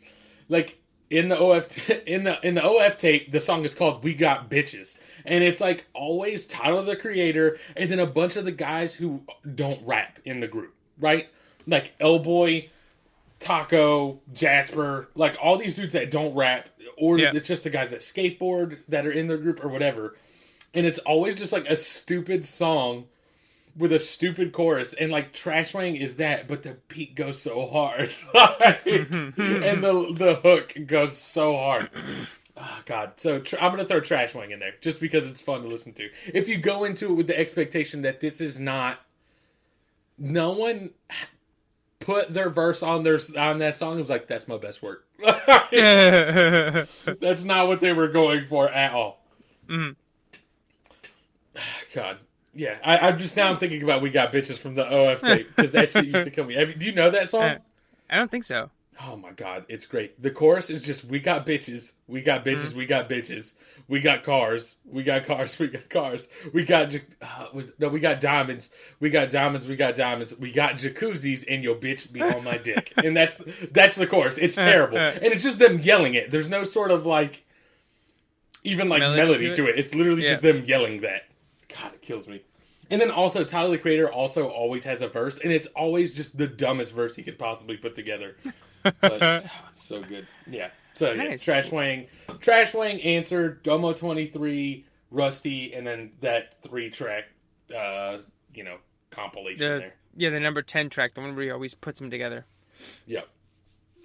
like 0.48 0.78
in 1.10 1.28
the 1.28 1.38
OF 1.38 1.68
in 2.06 2.24
the 2.24 2.38
in 2.46 2.54
the 2.54 2.64
OF 2.64 2.96
tape, 2.96 3.30
the 3.32 3.40
song 3.40 3.64
is 3.64 3.74
called 3.74 4.02
"We 4.02 4.14
Got 4.14 4.50
Bitches," 4.50 4.96
and 5.24 5.44
it's 5.44 5.60
like 5.60 5.86
always 5.94 6.46
Tyler 6.46 6.82
the 6.82 6.96
Creator, 6.96 7.58
and 7.76 7.90
then 7.90 8.00
a 8.00 8.06
bunch 8.06 8.36
of 8.36 8.44
the 8.44 8.52
guys 8.52 8.94
who 8.94 9.22
don't 9.54 9.84
rap 9.86 10.18
in 10.24 10.40
the 10.40 10.48
group, 10.48 10.74
right? 10.98 11.28
Like 11.66 11.92
L-Boy, 12.00 12.70
Taco, 13.40 14.20
Jasper, 14.32 15.08
like 15.14 15.36
all 15.42 15.58
these 15.58 15.74
dudes 15.74 15.92
that 15.92 16.10
don't 16.10 16.34
rap, 16.34 16.68
or 16.96 17.18
Yeah. 17.18 17.32
it's 17.34 17.46
just 17.46 17.64
the 17.64 17.70
guys 17.70 17.90
that 17.90 18.00
skateboard 18.00 18.78
that 18.88 19.06
are 19.06 19.12
in 19.12 19.26
their 19.28 19.36
group 19.38 19.62
or 19.64 19.68
whatever. 19.68 20.16
And 20.74 20.86
it's 20.86 20.98
always 21.00 21.38
just 21.38 21.52
like 21.52 21.66
a 21.66 21.76
stupid 21.76 22.44
song 22.44 23.06
with 23.76 23.92
a 23.92 23.98
stupid 23.98 24.52
chorus, 24.52 24.94
and 24.94 25.10
like 25.12 25.32
Trash 25.32 25.74
Wang 25.74 25.96
is 25.96 26.16
that, 26.16 26.48
but 26.48 26.62
the 26.62 26.76
beat 26.88 27.14
goes 27.14 27.40
so 27.40 27.68
hard, 27.68 28.10
Like, 28.34 28.84
mm-hmm. 28.84 29.62
and 29.62 29.82
the 29.82 30.12
the 30.14 30.34
hook 30.36 30.74
goes 30.86 31.16
so 31.18 31.56
hard. 31.56 31.90
Oh, 32.56 32.78
God, 32.86 33.12
so 33.16 33.40
tr- 33.40 33.56
I'm 33.60 33.70
gonna 33.72 33.84
throw 33.84 34.00
Trash 34.00 34.34
Wang 34.34 34.50
in 34.50 34.58
there 34.58 34.74
just 34.80 35.00
because 35.00 35.24
it's 35.26 35.40
fun 35.40 35.62
to 35.62 35.68
listen 35.68 35.92
to. 35.94 36.08
If 36.32 36.48
you 36.48 36.58
go 36.58 36.84
into 36.84 37.06
it 37.06 37.14
with 37.14 37.26
the 37.26 37.38
expectation 37.38 38.02
that 38.02 38.20
this 38.20 38.40
is 38.40 38.58
not, 38.58 39.00
no 40.18 40.52
one 40.52 40.90
put 42.00 42.32
their 42.32 42.50
verse 42.50 42.82
on 42.82 43.02
their 43.02 43.20
on 43.36 43.58
that 43.58 43.76
song. 43.76 43.96
It 43.96 44.00
was 44.00 44.10
like 44.10 44.28
that's 44.28 44.48
my 44.48 44.56
best 44.58 44.82
work. 44.82 45.04
that's 47.20 47.44
not 47.44 47.68
what 47.68 47.80
they 47.80 47.92
were 47.92 48.08
going 48.08 48.46
for 48.46 48.68
at 48.70 48.92
all. 48.92 49.22
Mhm. 49.68 49.96
God, 51.94 52.18
yeah. 52.56 52.76
I, 52.84 52.98
I'm 52.98 53.18
just 53.18 53.36
now 53.36 53.48
I'm 53.48 53.58
thinking 53.58 53.82
about 53.82 54.02
we 54.02 54.10
got 54.10 54.32
bitches 54.32 54.58
from 54.58 54.74
the 54.74 54.86
OF 54.86 55.20
tape 55.20 55.54
because 55.54 55.72
that 55.72 55.90
shit 55.90 56.06
used 56.06 56.24
to 56.24 56.30
come. 56.30 56.50
Have 56.50 56.78
do 56.78 56.86
you 56.86 56.92
know 56.92 57.10
that 57.10 57.28
song? 57.28 57.58
I 58.10 58.16
don't 58.16 58.30
think 58.30 58.44
so. 58.44 58.70
Oh 59.04 59.16
my 59.16 59.32
god, 59.32 59.66
it's 59.68 59.84
great. 59.84 60.20
The 60.22 60.30
chorus 60.30 60.70
is 60.70 60.82
just 60.82 61.04
we 61.04 61.20
got 61.20 61.44
bitches, 61.44 61.92
we 62.08 62.22
got 62.22 62.44
bitches, 62.44 62.72
we 62.72 62.86
got 62.86 63.10
bitches, 63.10 63.52
we 63.88 64.00
got 64.00 64.22
cars, 64.22 64.76
we 64.86 65.02
got 65.02 65.24
cars, 65.24 65.58
we 65.58 65.68
got 65.68 65.90
cars, 65.90 66.28
we 66.54 66.64
got 66.64 66.94
uh, 67.20 67.46
no, 67.78 67.88
we 67.88 68.00
got 68.00 68.22
diamonds, 68.22 68.70
we 68.98 69.10
got 69.10 69.30
diamonds, 69.30 69.66
we 69.66 69.76
got 69.76 69.96
diamonds, 69.96 70.34
we 70.38 70.50
got 70.50 70.76
jacuzzis, 70.76 71.44
and 71.46 71.62
your 71.62 71.74
bitch 71.74 72.10
be 72.10 72.22
on 72.22 72.42
my 72.42 72.56
dick, 72.56 72.94
and 73.04 73.14
that's 73.14 73.40
that's 73.70 73.96
the 73.96 74.06
chorus. 74.06 74.38
It's 74.38 74.54
terrible, 74.54 74.96
and 74.96 75.24
it's 75.26 75.42
just 75.42 75.58
them 75.58 75.78
yelling 75.78 76.14
it. 76.14 76.30
There's 76.30 76.48
no 76.48 76.64
sort 76.64 76.90
of 76.90 77.04
like 77.04 77.44
even 78.64 78.88
like 78.88 79.00
Melody 79.00 79.22
melody, 79.22 79.48
to 79.50 79.54
to, 79.56 79.66
it. 79.66 79.78
It's 79.78 79.94
literally 79.94 80.24
Yeah. 80.24 80.30
just 80.30 80.42
them 80.42 80.64
yelling 80.64 81.02
that. 81.02 81.26
God, 81.80 81.94
it 81.94 82.02
kills 82.02 82.26
me. 82.26 82.42
And 82.90 83.00
then 83.00 83.10
also 83.10 83.42
Tyler 83.44 83.70
the 83.70 83.78
Creator 83.78 84.10
also 84.12 84.48
always 84.48 84.84
has 84.84 85.02
a 85.02 85.08
verse, 85.08 85.38
and 85.42 85.52
it's 85.52 85.66
always 85.68 86.14
just 86.14 86.36
the 86.38 86.46
dumbest 86.46 86.92
verse 86.92 87.16
he 87.16 87.22
could 87.22 87.38
possibly 87.38 87.76
put 87.76 87.94
together. 87.94 88.36
But 89.00 89.20
oh, 89.20 89.40
it's 89.70 89.84
so 89.84 90.00
good. 90.00 90.28
Yeah. 90.48 90.68
So 90.94 91.10
yeah, 91.10 91.24
Nice. 91.24 91.42
Trash 91.42 91.72
Wang, 91.72 92.06
Trash 92.40 92.72
Wang 92.72 93.00
answered 93.00 93.64
Domo 93.64 93.92
twenty 93.92 94.26
three, 94.26 94.84
Rusty, 95.10 95.74
and 95.74 95.84
then 95.84 96.12
that 96.20 96.62
three 96.62 96.88
track, 96.90 97.24
uh, 97.76 98.18
you 98.54 98.62
know, 98.62 98.76
compilation 99.10 99.58
The 99.58 99.78
there. 99.80 99.94
yeah, 100.16 100.30
the 100.30 100.38
number 100.38 100.62
ten 100.62 100.88
track, 100.88 101.14
the 101.14 101.20
one 101.20 101.34
where 101.34 101.46
he 101.46 101.50
always 101.50 101.74
puts 101.74 101.98
them 101.98 102.10
together. 102.12 102.46
Yep. 103.06 103.28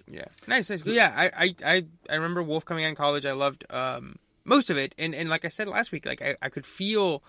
Yeah, 0.08 0.26
nice, 0.48 0.72
nice. 0.72 0.84
Yeah, 0.84 1.14
I, 1.16 1.26
I, 1.46 1.56
I, 1.64 1.86
I 2.10 2.16
remember 2.16 2.42
Wolf 2.42 2.66
coming 2.66 2.84
out 2.84 2.90
in 2.90 2.96
college. 2.96 3.26
I 3.28 3.34
loved 3.34 3.66
um, 3.70 4.18
most 4.46 4.72
of 4.72 4.78
it, 4.78 4.96
and 4.98 5.14
and 5.14 5.30
like 5.30 5.46
I 5.46 5.50
said 5.50 5.68
last 5.68 5.92
week, 5.92 6.08
like 6.08 6.24
I, 6.24 6.36
I 6.42 6.50
could 6.50 6.66
feel 6.66 7.22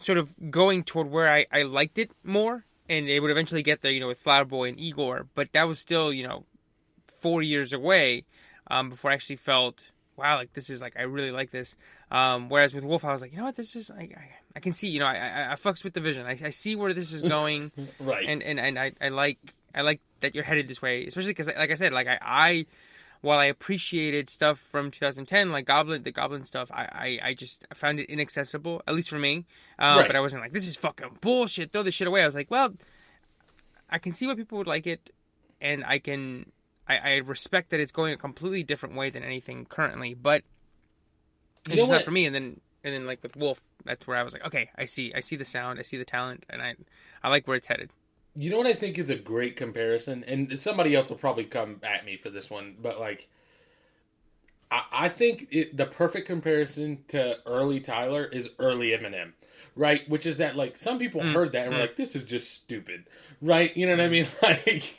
sort 0.00 0.18
of 0.18 0.34
going 0.50 0.82
toward 0.82 1.10
where 1.10 1.28
I, 1.32 1.46
I 1.52 1.62
liked 1.62 1.98
it 1.98 2.10
more, 2.24 2.64
and 2.88 3.08
it 3.08 3.20
would 3.20 3.30
eventually 3.30 3.62
get 3.62 3.82
there, 3.82 3.92
you 3.92 4.00
know, 4.00 4.08
with 4.08 4.18
Flower 4.18 4.44
Boy 4.44 4.68
and 4.68 4.80
Igor. 4.80 5.26
But 5.34 5.52
that 5.52 5.68
was 5.68 5.78
still, 5.78 6.12
you 6.12 6.26
know, 6.26 6.44
four 7.20 7.42
years 7.42 7.72
away 7.72 8.24
um, 8.70 8.88
before 8.90 9.10
I 9.10 9.14
actually 9.14 9.36
felt, 9.36 9.90
wow, 10.16 10.36
like 10.36 10.52
this 10.54 10.70
is 10.70 10.80
like 10.80 10.98
I 10.98 11.02
really 11.02 11.30
like 11.30 11.50
this. 11.50 11.76
Um, 12.10 12.48
whereas 12.48 12.74
with 12.74 12.82
Wolf, 12.84 13.04
I 13.04 13.12
was 13.12 13.20
like, 13.20 13.30
you 13.32 13.38
know 13.38 13.44
what, 13.44 13.56
this 13.56 13.76
is 13.76 13.90
like 13.90 14.16
I, 14.16 14.30
I 14.56 14.60
can 14.60 14.72
see, 14.72 14.88
you 14.88 14.98
know, 15.00 15.06
I, 15.06 15.14
I, 15.16 15.52
I 15.52 15.54
fucks 15.56 15.84
with 15.84 15.94
the 15.94 16.00
vision. 16.00 16.26
I, 16.26 16.38
I 16.42 16.50
see 16.50 16.74
where 16.76 16.92
this 16.92 17.12
is 17.12 17.22
going 17.36 17.70
Right. 18.00 18.24
and 18.26 18.42
and 18.42 18.58
and 18.58 18.78
I, 18.78 18.92
I 19.00 19.08
like 19.10 19.38
I 19.74 19.82
like 19.82 20.00
that 20.20 20.34
you're 20.34 20.44
headed 20.44 20.66
this 20.66 20.82
way, 20.82 21.06
especially 21.06 21.30
because 21.30 21.46
like 21.46 21.70
I 21.70 21.74
said, 21.74 21.92
like 21.92 22.08
I, 22.08 22.18
I 22.20 22.66
while 23.22 23.38
I 23.38 23.44
appreciated 23.46 24.30
stuff 24.30 24.58
from 24.58 24.90
2010, 24.90 25.50
like 25.52 25.66
Goblin, 25.66 26.02
the 26.02 26.10
Goblin 26.10 26.44
stuff, 26.44 26.70
I, 26.72 27.18
I, 27.22 27.28
I 27.28 27.34
just 27.34 27.66
found 27.74 28.00
it 28.00 28.08
inaccessible, 28.08 28.82
at 28.86 28.94
least 28.94 29.10
for 29.10 29.18
me. 29.18 29.44
Um, 29.78 29.98
Right. 29.98 30.06
But 30.06 30.16
I 30.16 30.20
wasn't 30.20 30.42
like, 30.42 30.52
this 30.52 30.66
is 30.66 30.76
fucking 30.76 31.18
bullshit. 31.20 31.72
Throw 31.72 31.82
this 31.82 31.94
shit 31.94 32.08
away. 32.08 32.22
I 32.22 32.26
was 32.26 32.34
like, 32.34 32.50
well, 32.50 32.72
I 33.90 33.98
can 33.98 34.12
see 34.12 34.26
why 34.26 34.34
people 34.34 34.56
would 34.58 34.66
like 34.66 34.86
it, 34.86 35.10
and 35.60 35.84
I 35.84 35.98
can, 35.98 36.50
I, 36.88 36.96
I 36.98 37.16
respect 37.16 37.70
that 37.70 37.80
it's 37.80 37.92
going 37.92 38.14
a 38.14 38.16
completely 38.16 38.62
different 38.62 38.94
way 38.94 39.10
than 39.10 39.22
anything 39.22 39.66
currently, 39.66 40.14
but 40.14 40.42
it's 41.66 41.76
just 41.76 41.90
not 41.90 42.04
for 42.04 42.10
me. 42.12 42.24
And 42.24 42.34
then, 42.34 42.60
and 42.84 42.94
then 42.94 43.06
like 43.06 43.22
with 43.22 43.36
Wolf, 43.36 43.62
that's 43.84 44.06
where 44.06 44.16
I 44.16 44.22
was 44.22 44.32
like, 44.32 44.46
okay, 44.46 44.70
I 44.78 44.86
see, 44.86 45.12
I 45.14 45.20
see 45.20 45.36
the 45.36 45.44
sound, 45.44 45.78
I 45.78 45.82
see 45.82 45.98
the 45.98 46.04
talent, 46.06 46.46
and 46.48 46.62
I, 46.62 46.76
I 47.22 47.28
like 47.28 47.46
where 47.46 47.56
it's 47.56 47.66
headed. 47.66 47.90
You 48.36 48.50
know 48.50 48.58
what 48.58 48.66
I 48.66 48.74
think 48.74 48.98
is 48.98 49.10
a 49.10 49.16
great 49.16 49.56
comparison, 49.56 50.24
and 50.24 50.58
somebody 50.58 50.94
else 50.94 51.10
will 51.10 51.16
probably 51.16 51.44
come 51.44 51.80
at 51.82 52.04
me 52.04 52.16
for 52.16 52.30
this 52.30 52.48
one, 52.48 52.76
but 52.80 53.00
like, 53.00 53.28
I, 54.70 54.82
I 54.92 55.08
think 55.08 55.48
it, 55.50 55.76
the 55.76 55.86
perfect 55.86 56.26
comparison 56.26 57.04
to 57.08 57.38
early 57.46 57.80
Tyler 57.80 58.24
is 58.24 58.48
early 58.58 58.88
Eminem, 58.90 59.32
right? 59.74 60.08
Which 60.08 60.26
is 60.26 60.36
that 60.38 60.56
like 60.56 60.78
some 60.78 60.98
people 60.98 61.20
Mm, 61.22 61.34
heard 61.34 61.52
that 61.52 61.66
and 61.66 61.74
were 61.74 61.78
mm. 61.78 61.82
like, 61.82 61.96
"This 61.96 62.14
is 62.14 62.24
just 62.24 62.52
stupid," 62.54 63.04
right? 63.42 63.76
You 63.76 63.86
know 63.86 63.92
what 63.92 64.04
I 64.04 64.08
mean? 64.08 64.26
Like, 64.42 64.96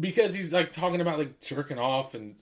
because 0.00 0.32
he's 0.32 0.52
like 0.52 0.72
talking 0.72 1.00
about 1.00 1.18
like 1.18 1.40
jerking 1.40 1.78
off 1.78 2.14
and 2.14 2.36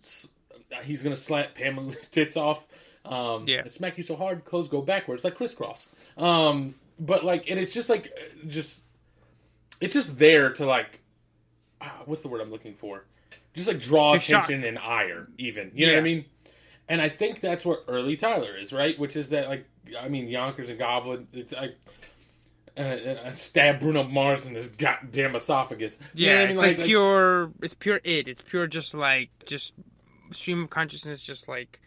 he's 0.82 1.02
gonna 1.02 1.16
slap 1.16 1.54
Pamela's 1.54 1.96
tits 2.10 2.36
off. 2.36 2.66
Um, 3.04 3.46
Yeah. 3.46 3.62
Smack 3.66 3.96
you 3.96 4.02
so 4.02 4.16
hard, 4.16 4.44
clothes 4.44 4.68
go 4.68 4.82
backwards 4.82 5.24
like 5.24 5.34
crisscross. 5.34 5.88
Um, 6.16 6.74
but 6.98 7.24
like, 7.24 7.50
and 7.50 7.58
it's 7.58 7.72
just 7.72 7.88
like, 7.88 8.12
just 8.46 8.82
it's 9.80 9.94
just 9.94 10.18
there 10.18 10.52
to 10.54 10.66
like 10.66 11.00
ah, 11.80 12.02
what's 12.06 12.22
the 12.22 12.28
word 12.28 12.40
I'm 12.40 12.50
looking 12.50 12.74
for? 12.74 13.04
Just 13.54 13.68
like 13.68 13.80
draw 13.80 14.14
To 14.14 14.18
shock. 14.18 14.44
attention 14.44 14.66
and 14.68 14.78
ire, 14.78 15.28
even. 15.38 15.70
You 15.74 15.86
know 15.86 15.92
what 15.92 15.98
I 16.00 16.02
mean? 16.02 16.24
And 16.88 17.00
I 17.00 17.08
think 17.08 17.40
that's 17.40 17.64
what 17.64 17.84
early 17.88 18.16
Tyler 18.16 18.56
is, 18.58 18.72
right? 18.72 18.98
Which 18.98 19.16
is 19.16 19.30
that 19.30 19.48
like 19.48 19.66
I 19.98 20.08
mean 20.08 20.28
Yonkers 20.28 20.70
and 20.70 20.78
Goblin, 20.78 21.28
it's 21.32 21.52
like 21.52 21.76
uh, 22.76 22.80
uh, 22.80 23.30
stab 23.30 23.80
Bruno 23.80 24.02
Mars 24.02 24.46
in 24.46 24.54
his 24.54 24.68
goddamn 24.68 25.36
esophagus. 25.36 25.96
You 26.14 26.26
Yeah, 26.28 26.40
I 26.40 26.46
mean? 26.46 26.50
it's 26.54 26.62
like, 26.62 26.78
pure. 26.78 27.52
It's 27.62 27.74
pure 27.74 28.00
it. 28.02 28.26
It's 28.28 28.42
pure 28.42 28.66
just 28.66 28.92
like 28.94 29.30
just 29.46 29.74
stream 30.32 30.64
of 30.64 30.70
consciousness, 30.70 31.22
just 31.22 31.46
like 31.48 31.80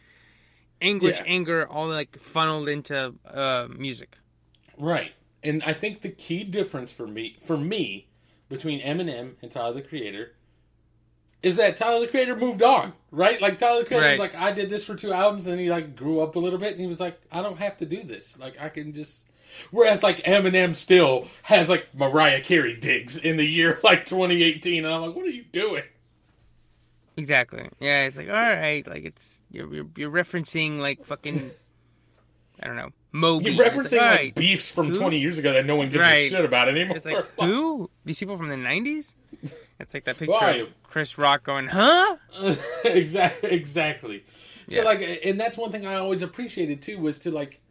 anguish, 0.82 1.18
Yeah. 1.18 1.26
anger, 1.26 1.68
all 1.68 1.88
like 1.88 2.18
funneled 2.20 2.70
into 2.70 3.14
uh, 3.30 3.68
music. 3.76 4.18
Right. 4.78 5.12
And 5.48 5.64
I 5.64 5.74
think 5.74 6.02
the 6.02 6.10
key 6.10 6.44
difference 6.44 6.92
for 6.92 7.08
me 7.08 7.38
for 7.46 7.58
me 7.58 8.08
between 8.50 8.82
Eminem 8.82 9.36
and 9.42 9.52
Tyler 9.52 9.74
the 9.74 9.82
Creator 9.82 10.34
is 11.42 11.56
that 11.56 11.78
Tyler 11.78 12.02
the 12.02 12.08
Creator 12.08 12.36
moved 12.36 12.64
on, 12.64 12.94
right? 13.12 13.42
Like 13.42 13.58
Tyler 13.58 13.80
the 13.80 13.86
Creator 13.86 14.10
was 14.10 14.20
like, 14.20 14.36
I 14.36 14.52
did 14.52 14.70
this 14.70 14.84
for 14.84 14.96
two 14.96 15.14
albums, 15.14 15.48
and 15.48 15.60
he 15.60 15.70
like 15.70 15.96
grew 15.96 16.20
up 16.20 16.36
a 16.36 16.40
little 16.40 16.60
bit, 16.60 16.72
and 16.72 16.82
he 16.82 16.88
was 16.88 17.00
like, 17.00 17.22
I 17.32 17.42
don't 17.42 17.58
have 17.58 17.78
to 17.78 17.86
do 17.86 18.04
this. 18.04 18.38
Like 18.38 18.60
I 18.60 18.70
can 18.70 18.94
just. 18.94 19.24
Whereas 19.72 20.04
like 20.04 20.18
Eminem 20.24 20.76
still 20.76 21.28
has 21.44 21.70
like 21.70 21.88
Mariah 21.96 22.42
Carey 22.42 22.76
digs 22.76 23.18
in 23.18 23.38
the 23.38 23.46
year 23.46 23.80
like 23.84 24.06
2018, 24.06 24.84
and 24.84 24.94
I'm 24.94 25.02
like, 25.02 25.16
what 25.16 25.26
are 25.26 25.30
you 25.30 25.46
doing? 25.52 25.84
Exactly. 27.16 27.70
Yeah, 27.80 28.04
it's 28.04 28.18
like 28.18 28.30
all 28.30 28.36
right, 28.36 28.86
like 28.86 29.06
it's 29.06 29.42
you're 29.50 29.74
you're, 29.74 29.88
you're 29.96 30.12
referencing 30.12 30.80
like 30.80 31.06
fucking 31.06 31.52
I 32.62 32.68
don't 32.68 32.76
know 32.76 32.92
Moby. 33.12 33.52
You're 33.54 33.66
referencing 33.66 33.98
like, 33.98 34.02
all 34.02 34.16
like 34.26 34.36
beefs 34.36 34.70
from 34.70 34.90
Who? 34.92 35.00
20 35.00 35.20
years 35.20 35.38
ago 35.38 35.54
that 35.54 35.66
no 35.66 35.76
one 35.76 35.90
gives 35.90 36.02
Right. 36.04 36.28
a 36.28 36.30
shit 36.30 36.46
about 36.46 36.68
anymore. 36.70 36.98
It's 36.98 37.06
like 37.06 37.26
who? 37.40 37.90
These 38.06 38.20
people 38.20 38.38
from 38.38 38.50
the 38.50 38.56
'90s? 38.56 39.16
It's 39.80 39.94
like 39.94 40.04
that 40.06 40.18
picture 40.18 40.34
of? 40.62 40.74
Chris 40.84 41.18
Rock 41.18 41.44
going, 41.44 41.68
"Huh?" 41.68 42.18
exactly 42.86 43.52
exactly 43.52 44.24
so 44.70 44.76
Yeah. 44.78 44.84
like 44.84 45.22
and 45.24 45.40
that's 45.40 45.56
one 45.58 45.72
thing 45.72 45.86
i 45.86 45.96
always 45.96 46.22
appreciated 46.22 46.82
too 46.82 47.00
was 47.00 47.18
to 47.20 47.32
like 47.32 47.62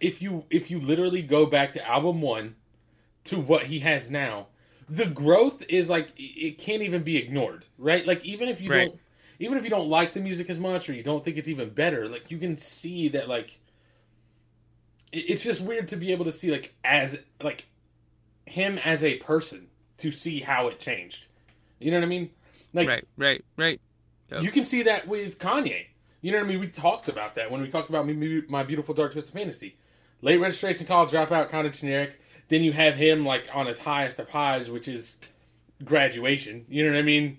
if 0.00 0.20
you 0.22 0.44
if 0.50 0.70
you 0.70 0.80
literally 0.80 1.22
go 1.22 1.46
back 1.46 1.72
to 1.74 1.86
album 1.86 2.20
one 2.22 2.56
to 3.24 3.38
what 3.38 3.64
he 3.64 3.80
has 3.80 4.10
now 4.10 4.46
the 4.88 5.06
growth 5.06 5.62
is 5.68 5.88
like 5.90 6.08
it- 6.16 6.58
can't 6.58 6.82
even 6.82 7.02
be 7.02 7.16
ignored 7.16 7.64
right 7.78 8.06
like 8.06 8.24
even 8.24 8.48
if 8.48 8.60
you 8.60 8.70
Right. 8.70 8.88
don't 8.88 9.00
even 9.40 9.56
if 9.58 9.64
you 9.64 9.70
don't 9.70 9.88
like 9.88 10.14
the 10.14 10.20
music 10.20 10.48
as 10.50 10.58
much 10.58 10.88
or 10.88 10.94
you 10.94 11.02
don't 11.04 11.24
think 11.24 11.36
it's 11.36 11.46
even 11.46 11.68
better, 11.70 12.08
like 12.08 12.28
you 12.30 12.38
can 12.38 12.56
see 12.56 13.06
that 13.10 13.28
like 13.28 13.60
it's 15.12 15.42
just 15.42 15.60
weird 15.60 15.88
to 15.88 15.96
be 15.96 16.12
able 16.12 16.24
to 16.26 16.32
see 16.32 16.50
like 16.50 16.74
as 16.84 17.18
like 17.42 17.66
him 18.46 18.78
as 18.78 19.04
a 19.04 19.16
person 19.16 19.66
to 19.98 20.10
see 20.10 20.40
how 20.40 20.68
it 20.68 20.78
changed. 20.80 21.26
You 21.80 21.90
know 21.90 21.98
what 21.98 22.04
I 22.04 22.08
mean? 22.08 22.30
Like 22.72 22.88
right, 22.88 23.08
right, 23.16 23.44
right. 23.56 23.80
Yep. 24.30 24.42
you 24.42 24.50
can 24.50 24.64
see 24.64 24.82
that 24.82 25.08
with 25.08 25.38
Kanye. 25.38 25.86
You 26.20 26.32
know 26.32 26.38
what 26.38 26.44
I 26.44 26.48
mean? 26.48 26.60
We 26.60 26.68
talked 26.68 27.08
about 27.08 27.36
that 27.36 27.50
when 27.50 27.60
we 27.60 27.68
talked 27.68 27.88
about 27.88 28.06
my 28.06 28.62
beautiful 28.64 28.94
dark 28.94 29.12
twisted 29.12 29.32
fantasy. 29.32 29.76
Late 30.20 30.38
registration, 30.38 30.84
college 30.86 31.10
dropout, 31.10 31.48
kind 31.48 31.66
of 31.66 31.72
generic. 31.72 32.18
Then 32.48 32.64
you 32.64 32.72
have 32.72 32.96
him 32.96 33.24
like 33.24 33.44
on 33.54 33.66
his 33.66 33.78
highest 33.78 34.18
of 34.18 34.28
highs, 34.28 34.68
which 34.68 34.88
is 34.88 35.16
graduation. 35.84 36.66
You 36.68 36.84
know 36.84 36.92
what 36.92 36.98
I 36.98 37.02
mean? 37.02 37.38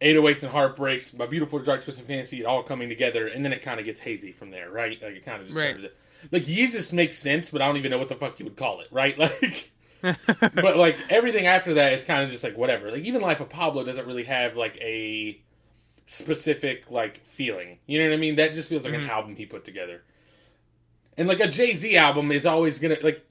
808s 0.00 0.42
and 0.42 0.52
heartbreaks, 0.52 1.12
my 1.14 1.26
beautiful 1.26 1.58
dark 1.60 1.84
twisted 1.84 2.06
fantasy, 2.06 2.40
it 2.40 2.44
all 2.44 2.62
coming 2.62 2.88
together, 2.88 3.28
and 3.28 3.44
then 3.44 3.52
it 3.52 3.62
kind 3.62 3.78
of 3.78 3.86
gets 3.86 4.00
hazy 4.00 4.32
from 4.32 4.50
there, 4.50 4.70
right? 4.70 5.00
Like 5.02 5.14
it 5.14 5.24
kind 5.24 5.40
of 5.40 5.46
just 5.46 5.56
Right. 5.56 5.72
turns 5.72 5.84
it. 5.84 5.96
Like 6.30 6.46
Jesus 6.46 6.92
makes 6.92 7.18
sense, 7.18 7.50
but 7.50 7.60
I 7.62 7.66
don't 7.66 7.76
even 7.76 7.90
know 7.90 7.98
what 7.98 8.08
the 8.08 8.14
fuck 8.14 8.38
you 8.38 8.44
would 8.44 8.56
call 8.56 8.80
it, 8.80 8.88
right? 8.90 9.16
Like 9.18 9.70
but 10.54 10.76
like 10.76 10.96
everything 11.10 11.46
after 11.46 11.74
that 11.74 11.92
is 11.92 12.02
kind 12.02 12.24
of 12.24 12.30
just 12.30 12.42
like 12.42 12.56
whatever. 12.56 12.90
Like 12.90 13.04
even 13.04 13.20
Life 13.20 13.38
of 13.40 13.48
Pablo 13.48 13.84
doesn't 13.84 14.04
really 14.06 14.24
have 14.24 14.56
like 14.56 14.76
a 14.78 15.40
specific 16.06 16.90
like 16.90 17.24
feeling. 17.26 17.78
You 17.86 18.00
know 18.00 18.08
what 18.08 18.14
I 18.14 18.18
mean? 18.18 18.36
That 18.36 18.52
just 18.54 18.68
feels 18.68 18.84
like 18.84 18.94
an 18.94 19.02
Mhm. 19.02 19.08
album 19.08 19.36
he 19.36 19.46
put 19.46 19.64
together. 19.64 20.02
And 21.16 21.28
like 21.28 21.40
a 21.40 21.46
Jay 21.48 21.74
Z 21.74 21.96
album 21.96 22.32
is 22.32 22.46
always 22.46 22.78
gonna 22.78 22.96
like. 23.02 23.24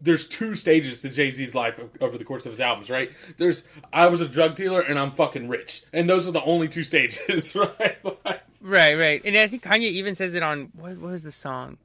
There's 0.00 0.26
two 0.26 0.56
stages 0.56 0.98
to 1.00 1.08
Jay 1.08 1.30
Z's 1.30 1.54
life 1.54 1.80
over 2.00 2.18
the 2.18 2.24
course 2.24 2.44
of 2.44 2.50
his 2.50 2.60
albums, 2.60 2.90
right? 2.90 3.08
There's 3.38 3.62
I 3.92 4.06
was 4.08 4.20
a 4.20 4.26
drug 4.28 4.56
dealer 4.56 4.80
and 4.80 4.98
I'm 4.98 5.12
fucking 5.12 5.48
rich, 5.48 5.84
and 5.92 6.10
those 6.10 6.26
are 6.26 6.32
the 6.32 6.42
only 6.42 6.66
two 6.68 6.82
stages, 6.92 7.54
right? 7.54 7.96
Like, 8.24 8.42
Right, 8.60 8.94
right. 8.98 9.22
And 9.24 9.36
I 9.38 9.46
think 9.46 9.62
Kanye 9.62 9.82
even 9.82 10.14
says 10.16 10.34
it 10.34 10.42
on 10.42 10.70
what 10.74 10.98
what 10.98 11.12
was 11.12 11.22
the 11.22 11.32
song? 11.32 11.78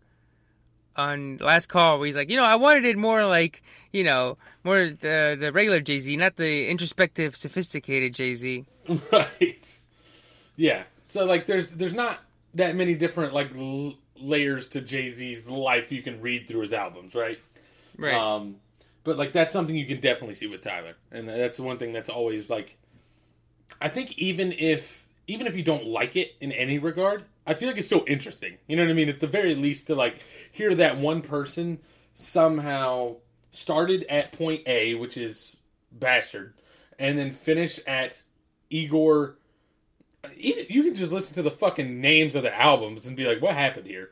On 0.97 1.37
last 1.37 1.67
call 1.67 1.97
where 1.99 2.05
he's 2.05 2.15
like, 2.15 2.29
you 2.29 2.37
know, 2.37 2.43
I 2.45 2.55
wanted 2.55 2.85
it 2.85 2.97
more 2.97 3.25
like, 3.25 3.61
you 3.91 4.03
know, 4.05 4.37
more 4.63 4.85
the 4.89 5.35
the 5.39 5.51
regular 5.51 5.81
Jay 5.81 5.99
Z, 5.99 6.15
not 6.15 6.37
the 6.37 6.67
introspective, 6.69 7.35
sophisticated 7.35 8.13
Jay 8.13 8.33
Z. 8.33 8.65
right 9.11 9.67
yeah 10.57 10.83
so 11.05 11.25
like 11.25 11.47
there's 11.47 11.67
there's 11.69 11.93
not 11.93 12.19
that 12.53 12.75
many 12.75 12.93
different 12.93 13.33
like 13.33 13.53
l- 13.57 13.95
layers 14.15 14.69
to 14.69 14.79
jay-z's 14.79 15.45
life 15.47 15.91
you 15.91 16.01
can 16.01 16.21
read 16.21 16.47
through 16.47 16.61
his 16.61 16.71
albums 16.71 17.13
right 17.15 17.39
Right. 17.97 18.13
um 18.13 18.55
but 19.03 19.17
like 19.17 19.33
that's 19.33 19.51
something 19.51 19.75
you 19.75 19.85
can 19.87 19.99
definitely 19.99 20.35
see 20.35 20.47
with 20.47 20.61
tyler 20.61 20.93
and 21.11 21.27
that's 21.27 21.59
one 21.59 21.77
thing 21.77 21.91
that's 21.93 22.09
always 22.09 22.49
like 22.49 22.77
i 23.81 23.89
think 23.89 24.17
even 24.17 24.53
if 24.53 25.05
even 25.27 25.47
if 25.47 25.55
you 25.57 25.63
don't 25.63 25.87
like 25.87 26.15
it 26.15 26.35
in 26.39 26.51
any 26.53 26.77
regard 26.79 27.25
i 27.45 27.53
feel 27.53 27.67
like 27.67 27.77
it's 27.77 27.87
still 27.87 28.03
interesting 28.07 28.57
you 28.67 28.75
know 28.75 28.83
what 28.83 28.89
i 28.91 28.93
mean 28.93 29.09
at 29.09 29.19
the 29.19 29.27
very 29.27 29.55
least 29.55 29.87
to 29.87 29.95
like 29.95 30.19
hear 30.51 30.75
that 30.75 30.97
one 30.97 31.21
person 31.21 31.79
somehow 32.13 33.15
started 33.51 34.05
at 34.09 34.31
point 34.31 34.61
a 34.67 34.95
which 34.95 35.17
is 35.17 35.57
bastard 35.91 36.53
and 36.99 37.17
then 37.17 37.31
finish 37.31 37.79
at 37.87 38.21
igor 38.69 39.37
even, 40.37 40.65
you 40.69 40.83
can 40.83 40.95
just 40.95 41.11
listen 41.11 41.35
to 41.35 41.41
the 41.41 41.51
fucking 41.51 42.01
names 42.01 42.35
of 42.35 42.43
the 42.43 42.55
albums 42.55 43.05
and 43.05 43.15
be 43.15 43.27
like, 43.27 43.41
what 43.41 43.55
happened 43.55 43.87
here? 43.87 44.11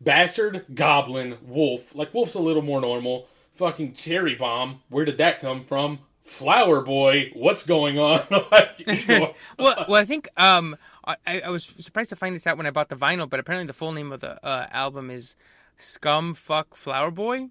Bastard, 0.00 0.64
Goblin, 0.74 1.38
Wolf. 1.46 1.94
Like, 1.94 2.12
Wolf's 2.12 2.34
a 2.34 2.40
little 2.40 2.62
more 2.62 2.80
normal. 2.80 3.28
Fucking 3.54 3.94
Cherry 3.94 4.34
Bomb. 4.34 4.80
Where 4.88 5.04
did 5.04 5.18
that 5.18 5.40
come 5.40 5.64
from? 5.64 6.00
Flower 6.22 6.80
Boy. 6.80 7.30
What's 7.34 7.64
going 7.64 7.98
on? 7.98 8.26
well, 9.08 9.34
well, 9.58 9.94
I 9.94 10.04
think 10.04 10.28
um, 10.36 10.76
I, 11.04 11.40
I 11.40 11.48
was 11.50 11.64
surprised 11.78 12.10
to 12.10 12.16
find 12.16 12.34
this 12.34 12.46
out 12.46 12.56
when 12.56 12.66
I 12.66 12.70
bought 12.70 12.88
the 12.88 12.96
vinyl, 12.96 13.28
but 13.28 13.40
apparently 13.40 13.66
the 13.66 13.72
full 13.72 13.92
name 13.92 14.12
of 14.12 14.20
the 14.20 14.44
uh, 14.46 14.66
album 14.70 15.10
is 15.10 15.36
Scum 15.78 16.34
Fuck 16.34 16.76
Flower 16.76 17.10
Boy. 17.10 17.48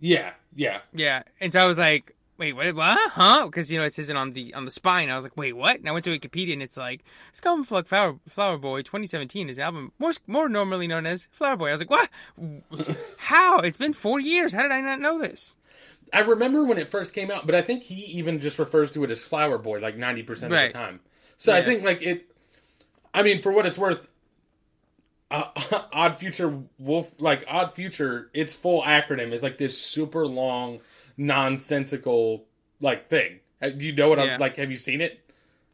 yeah, 0.00 0.32
yeah. 0.54 0.80
Yeah, 0.94 1.22
and 1.40 1.52
so 1.52 1.60
I 1.60 1.66
was 1.66 1.78
like, 1.78 2.14
wait, 2.38 2.54
what? 2.54 2.74
What? 2.74 3.10
Huh? 3.12 3.46
Because 3.46 3.70
you 3.70 3.78
know 3.78 3.84
it 3.84 3.94
says 3.94 4.08
it 4.10 4.16
on 4.16 4.32
the 4.32 4.52
on 4.54 4.64
the 4.64 4.70
spine. 4.70 5.10
I 5.10 5.14
was 5.16 5.24
like, 5.24 5.36
wait, 5.36 5.52
what? 5.52 5.78
And 5.78 5.88
I 5.88 5.92
went 5.92 6.04
to 6.06 6.18
Wikipedia 6.18 6.52
and 6.54 6.62
it's 6.62 6.76
like 6.76 7.04
Scum 7.32 7.62
Fuck 7.64 7.86
Flower 7.88 8.18
Flower 8.28 8.58
Boy 8.58 8.82
2017. 8.82 9.48
His 9.48 9.58
album 9.58 9.92
more 9.98 10.12
more 10.26 10.48
normally 10.48 10.86
known 10.86 11.06
as 11.06 11.28
Flower 11.30 11.56
Boy. 11.56 11.68
I 11.68 11.72
was 11.72 11.80
like, 11.80 11.90
what? 11.90 12.08
How? 13.18 13.58
It's 13.58 13.76
been 13.76 13.92
four 13.92 14.18
years. 14.20 14.52
How 14.52 14.62
did 14.62 14.72
I 14.72 14.80
not 14.80 15.00
know 15.00 15.18
this? 15.20 15.56
I 16.12 16.20
remember 16.20 16.62
when 16.64 16.78
it 16.78 16.88
first 16.90 17.14
came 17.14 17.30
out, 17.30 17.46
but 17.46 17.54
I 17.54 17.62
think 17.62 17.84
he 17.84 17.94
even 17.94 18.38
just 18.40 18.58
refers 18.58 18.90
to 18.92 19.04
it 19.04 19.10
as 19.10 19.22
Flower 19.22 19.56
Boy 19.56 19.78
like 19.78 19.96
90% 19.96 20.42
of 20.44 20.50
Right. 20.52 20.66
the 20.72 20.78
time. 20.78 21.00
So 21.38 21.52
I 21.54 21.62
think, 21.62 21.82
like, 21.82 22.02
it. 22.02 22.30
I 23.14 23.22
mean, 23.22 23.40
for 23.42 23.52
what 23.52 23.66
it's 23.66 23.76
worth, 23.78 24.06
uh, 25.30 25.44
Odd 25.92 26.16
Future 26.16 26.60
Wolf, 26.78 27.10
like, 27.18 27.44
Odd 27.48 27.74
Future, 27.74 28.30
its 28.34 28.54
full 28.54 28.82
acronym 28.82 29.32
is 29.32 29.42
like 29.42 29.58
this 29.58 29.78
super 29.80 30.26
long, 30.26 30.80
nonsensical, 31.16 32.44
like, 32.80 33.08
thing. 33.08 33.40
Do 33.60 33.84
you 33.84 33.92
know 33.94 34.08
what 34.08 34.18
Yeah. 34.18 34.34
I'm 34.34 34.40
like? 34.40 34.56
Have 34.56 34.70
you 34.70 34.76
seen 34.76 35.00
it? 35.00 35.20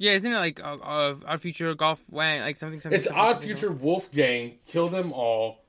Yeah, 0.00 0.12
isn't 0.12 0.30
it 0.30 0.36
like 0.38 0.62
uh, 0.62 0.74
uh, 0.76 1.14
Odd 1.26 1.40
Future 1.40 1.74
Golf 1.74 2.00
Wang 2.10 2.40
like 2.42 2.56
something 2.56 2.80
something? 2.80 2.98
It's 2.98 3.06
something, 3.08 3.20
Odd 3.20 3.30
something, 3.32 3.48
Future 3.48 3.72
Wolfgang, 3.72 4.58
Kill 4.66 4.88
Them 4.88 5.12
All, 5.12 5.64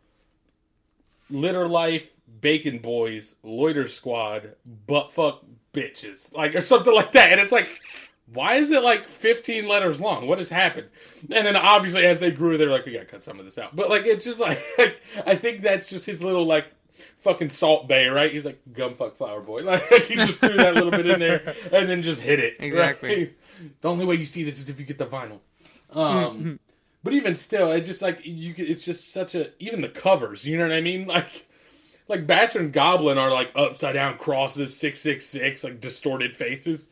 Litter 1.29 1.67
Life, 1.67 2.03
Bacon 2.41 2.79
Boys, 2.79 3.35
Loiter 3.43 3.87
Squad, 3.87 4.53
Buttfuck 4.87 5.45
Bitches, 5.73 6.33
like 6.33 6.55
or 6.55 6.61
something 6.61 6.93
like 6.93 7.13
that. 7.13 7.31
And 7.31 7.39
it's 7.41 7.51
like, 7.51 7.69
why 8.33 8.55
is 8.55 8.71
it 8.71 8.83
like 8.83 9.07
15 9.07 9.67
letters 9.67 9.99
long? 9.99 10.27
What 10.27 10.37
has 10.37 10.49
happened? 10.49 10.87
And 11.31 11.47
then 11.47 11.55
obviously 11.55 12.05
as 12.05 12.19
they 12.19 12.31
grew, 12.31 12.57
they're 12.57 12.69
like, 12.69 12.85
we 12.85 12.93
gotta 12.93 13.05
cut 13.05 13.23
some 13.23 13.39
of 13.39 13.45
this 13.45 13.57
out. 13.57 13.75
But 13.75 13.89
like, 13.89 14.05
it's 14.05 14.23
just 14.23 14.39
like, 14.39 14.61
like 14.77 15.01
I 15.25 15.35
think 15.35 15.61
that's 15.61 15.89
just 15.89 16.05
his 16.05 16.21
little 16.21 16.45
like 16.45 16.65
fucking 17.19 17.49
Salt 17.49 17.87
Bae, 17.87 18.07
right? 18.07 18.31
He's 18.31 18.45
like 18.45 18.59
gumfuck 18.73 19.15
flower 19.15 19.41
boy. 19.41 19.63
Like 19.63 20.05
he 20.05 20.15
just 20.15 20.39
threw 20.39 20.57
that 20.57 20.75
little 20.75 20.91
bit 20.91 21.07
in 21.07 21.19
there 21.19 21.55
and 21.71 21.89
then 21.89 22.01
just 22.03 22.21
hit 22.21 22.39
it. 22.39 22.57
Exactly. 22.59 23.09
right? 23.09 23.37
The 23.81 23.89
only 23.89 24.05
way 24.05 24.15
you 24.15 24.25
see 24.25 24.43
this 24.43 24.59
is 24.59 24.69
if 24.69 24.79
you 24.79 24.85
get 24.85 24.97
the 24.97 25.05
vinyl. 25.05 25.39
Um, 25.91 26.59
but 27.03 27.13
even 27.13 27.35
still, 27.35 27.71
it 27.71 27.81
just 27.81 28.01
like 28.01 28.19
you. 28.23 28.53
It's 28.57 28.83
just 28.83 29.11
such 29.11 29.33
a 29.33 29.51
even 29.59 29.81
the 29.81 29.89
covers. 29.89 30.45
You 30.45 30.57
know 30.57 30.67
what 30.67 30.73
I 30.75 30.81
mean? 30.81 31.07
Like, 31.07 31.47
like 32.07 32.27
Bastard 32.27 32.61
and 32.61 32.73
Goblin 32.73 33.17
are 33.17 33.31
like 33.31 33.51
upside 33.55 33.95
down 33.95 34.17
crosses, 34.17 34.77
six 34.77 34.99
six 34.99 35.25
six, 35.25 35.63
like 35.63 35.81
distorted 35.81 36.35
faces. 36.35 36.88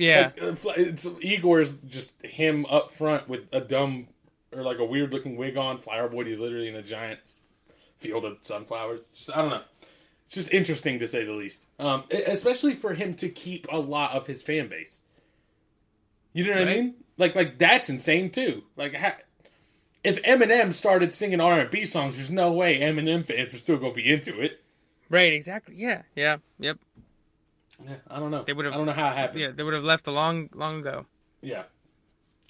Yeah, 0.00 0.30
Like, 0.40 0.42
uh, 0.42 0.72
it's, 0.76 1.06
Igor's 1.20 1.72
just 1.86 2.20
him 2.24 2.64
up 2.66 2.92
front 2.92 3.28
with 3.28 3.42
a 3.52 3.60
dumb 3.60 4.08
or 4.52 4.62
like 4.62 4.78
a 4.78 4.84
weird 4.84 5.12
looking 5.12 5.36
wig 5.36 5.56
on. 5.56 5.78
Flower 5.78 6.08
Boy, 6.08 6.24
he's 6.24 6.38
literally 6.38 6.68
in 6.68 6.76
a 6.76 6.82
giant 6.82 7.18
field 7.98 8.24
of 8.24 8.38
sunflowers. 8.42 9.08
Just, 9.14 9.30
I 9.30 9.42
don't 9.42 9.50
know. 9.50 9.62
It's 10.26 10.34
just 10.34 10.52
interesting 10.52 10.98
to 11.00 11.08
say 11.08 11.24
the 11.24 11.32
least. 11.32 11.66
Um, 11.78 12.04
especially 12.10 12.74
for 12.74 12.94
him 12.94 13.14
to 13.14 13.28
keep 13.28 13.66
a 13.70 13.76
lot 13.76 14.12
of 14.12 14.26
his 14.26 14.42
fan 14.42 14.68
base. 14.68 15.00
You 16.32 16.44
know 16.44 16.52
what 16.52 16.68
I 16.68 16.74
mean? 16.74 16.94
Like, 17.18 17.34
like 17.34 17.58
that's 17.58 17.88
insane 17.88 18.30
too. 18.30 18.62
Like, 18.76 18.94
ha- 18.94 19.18
if 20.02 20.22
Eminem 20.22 20.72
started 20.72 21.12
singing 21.12 21.40
R 21.40 21.60
and 21.60 21.70
B 21.70 21.84
songs, 21.84 22.16
there's 22.16 22.30
no 22.30 22.52
way 22.52 22.78
Eminem 22.78 23.26
fans 23.26 23.52
are 23.52 23.58
still 23.58 23.76
gonna 23.76 23.92
be 23.92 24.10
into 24.10 24.40
it. 24.40 24.62
right, 25.10 25.32
exactly. 25.32 25.74
Yeah, 25.76 26.02
yeah, 26.14 26.38
yep. 26.58 26.78
Yeah, 27.84 27.94
I 28.08 28.18
don't 28.18 28.30
know. 28.30 28.42
They 28.42 28.52
would've- 28.52 28.72
I 28.72 28.76
don't 28.76 28.86
know 28.86 28.92
how 28.92 29.10
it 29.10 29.16
happened. 29.16 29.40
Yeah, 29.40 29.50
they 29.52 29.62
would 29.62 29.74
have 29.74 29.84
left 29.84 30.06
a 30.06 30.10
long, 30.10 30.50
long 30.54 30.80
ago. 30.80 31.06
Yeah. 31.40 31.64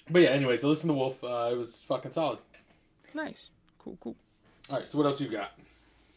But 0.09 0.23
yeah, 0.23 0.29
anyway, 0.29 0.57
so 0.57 0.67
listen 0.69 0.87
to 0.89 0.93
Wolf. 0.93 1.23
Uh, 1.23 1.49
it 1.51 1.57
was 1.57 1.81
fucking 1.87 2.11
solid. 2.11 2.39
Nice, 3.13 3.49
cool, 3.79 3.97
cool. 4.01 4.15
All 4.69 4.79
right, 4.79 4.89
so 4.89 4.97
what 4.97 5.07
else 5.07 5.19
you 5.21 5.29
got? 5.29 5.51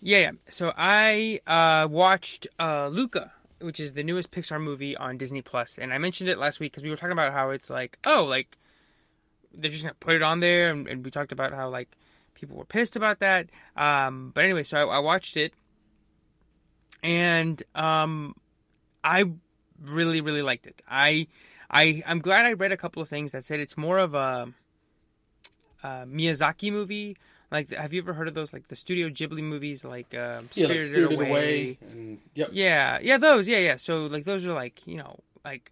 Yeah, 0.00 0.18
yeah. 0.18 0.30
So 0.48 0.72
I 0.76 1.40
uh, 1.46 1.86
watched 1.88 2.46
uh, 2.58 2.88
Luca, 2.88 3.32
which 3.60 3.78
is 3.80 3.92
the 3.92 4.02
newest 4.02 4.30
Pixar 4.30 4.60
movie 4.60 4.96
on 4.96 5.16
Disney 5.16 5.42
Plus, 5.42 5.78
and 5.78 5.92
I 5.92 5.98
mentioned 5.98 6.28
it 6.28 6.38
last 6.38 6.60
week 6.60 6.72
because 6.72 6.82
we 6.82 6.90
were 6.90 6.96
talking 6.96 7.12
about 7.12 7.32
how 7.32 7.50
it's 7.50 7.70
like, 7.70 7.98
oh, 8.04 8.24
like 8.24 8.56
they're 9.52 9.70
just 9.70 9.82
gonna 9.84 9.94
put 10.00 10.14
it 10.14 10.22
on 10.22 10.40
there, 10.40 10.70
and, 10.70 10.88
and 10.88 11.04
we 11.04 11.10
talked 11.10 11.32
about 11.32 11.52
how 11.52 11.68
like 11.68 11.88
people 12.34 12.56
were 12.56 12.64
pissed 12.64 12.96
about 12.96 13.20
that. 13.20 13.48
Um, 13.76 14.32
but 14.34 14.44
anyway, 14.44 14.62
so 14.64 14.88
I, 14.88 14.96
I 14.96 14.98
watched 14.98 15.36
it, 15.36 15.52
and 17.02 17.62
um, 17.74 18.34
I 19.04 19.24
really, 19.80 20.20
really 20.20 20.42
liked 20.42 20.66
it. 20.66 20.82
I, 20.88 21.26
I, 21.70 22.02
I'm 22.06 22.20
glad 22.20 22.46
I 22.46 22.54
read 22.54 22.72
a 22.72 22.76
couple 22.76 23.02
of 23.02 23.08
things 23.08 23.32
that 23.32 23.44
said 23.44 23.60
it's 23.60 23.76
more 23.76 23.98
of 23.98 24.14
a, 24.14 24.48
a 25.82 25.86
Miyazaki 26.06 26.72
movie. 26.72 27.16
Like, 27.50 27.72
have 27.72 27.92
you 27.92 28.00
ever 28.00 28.14
heard 28.14 28.26
of 28.26 28.34
those, 28.34 28.52
like 28.52 28.68
the 28.68 28.74
Studio 28.76 29.08
Ghibli 29.08 29.42
movies, 29.42 29.84
like 29.84 30.12
uh, 30.14 30.42
Yeah, 30.54 30.66
Spirited, 30.66 30.76
like 30.76 30.84
Spirited 30.90 31.18
Away? 31.20 31.30
Away. 31.30 31.78
and 31.82 32.18
yep. 32.34 32.48
Yeah, 32.52 32.98
yeah, 33.00 33.18
those, 33.18 33.46
yeah, 33.46 33.58
yeah. 33.58 33.76
So 33.76 34.06
like 34.06 34.24
those 34.24 34.44
are 34.46 34.54
like 34.54 34.84
you 34.86 34.96
know 34.96 35.20
like 35.44 35.70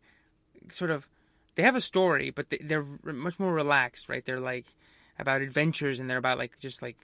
sort 0.71 0.91
of 0.91 1.09
they 1.57 1.63
have 1.63 1.75
a 1.75 1.81
story, 1.81 2.31
but 2.31 2.51
they, 2.51 2.59
they're 2.59 2.87
much 3.03 3.41
more 3.41 3.53
relaxed, 3.53 4.09
right? 4.09 4.25
They're 4.25 4.39
like 4.39 4.67
about 5.19 5.41
adventures 5.43 6.01
and 6.01 6.09
they're 6.09 6.19
about 6.19 6.39
like 6.39 6.59
just 6.59 6.83
like 6.83 6.97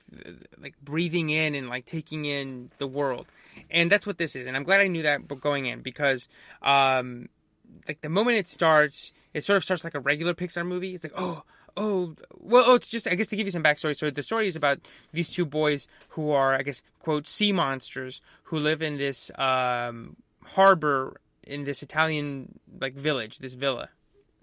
like 0.61 0.75
breathing 0.83 1.31
in 1.31 1.55
and 1.55 1.69
like 1.69 1.85
taking 1.85 2.25
in 2.25 2.71
the 2.79 2.87
world, 2.87 3.27
and 3.71 3.91
that's 3.91 4.07
what 4.07 4.19
this 4.19 4.35
is. 4.37 4.47
And 4.47 4.57
I'm 4.57 4.65
glad 4.65 4.81
I 4.81 4.87
knew 4.89 5.03
that 5.03 5.27
going 5.41 5.67
in 5.67 5.81
because 5.83 6.29
um 6.63 7.29
like 7.87 8.01
the 8.01 8.09
moment 8.09 8.39
it 8.39 8.49
starts, 8.49 9.13
it 9.35 9.45
sort 9.45 9.57
of 9.59 9.65
starts 9.65 9.85
like 9.85 9.95
a 9.95 10.01
regular 10.01 10.35
Pixar 10.35 10.67
movie. 10.67 10.95
It's 10.95 11.05
like 11.05 11.13
oh 11.17 11.43
oh 11.77 12.15
well 12.41 12.65
oh, 12.67 12.75
it's 12.75 12.89
just 12.89 13.07
i 13.07 13.15
guess 13.15 13.29
to 13.29 13.37
give 13.37 13.47
you 13.47 13.53
some 13.53 13.63
backstory 13.63 13.95
so 13.97 14.11
the 14.11 14.23
story 14.23 14.49
is 14.49 14.57
about 14.57 14.81
these 15.13 15.31
two 15.31 15.45
boys 15.45 15.87
who 16.09 16.31
are 16.33 16.55
i 16.55 16.63
guess 16.63 16.83
quote 16.99 17.29
sea 17.29 17.53
monsters 17.53 18.21
who 18.45 18.59
live 18.59 18.83
in 18.83 18.97
this 18.97 19.31
um, 19.39 20.17
harbor 20.45 21.21
in 21.45 21.65
this 21.65 21.81
italian 21.83 22.59
like 22.81 22.95
village 22.95 23.39
this 23.39 23.55
villa 23.55 23.91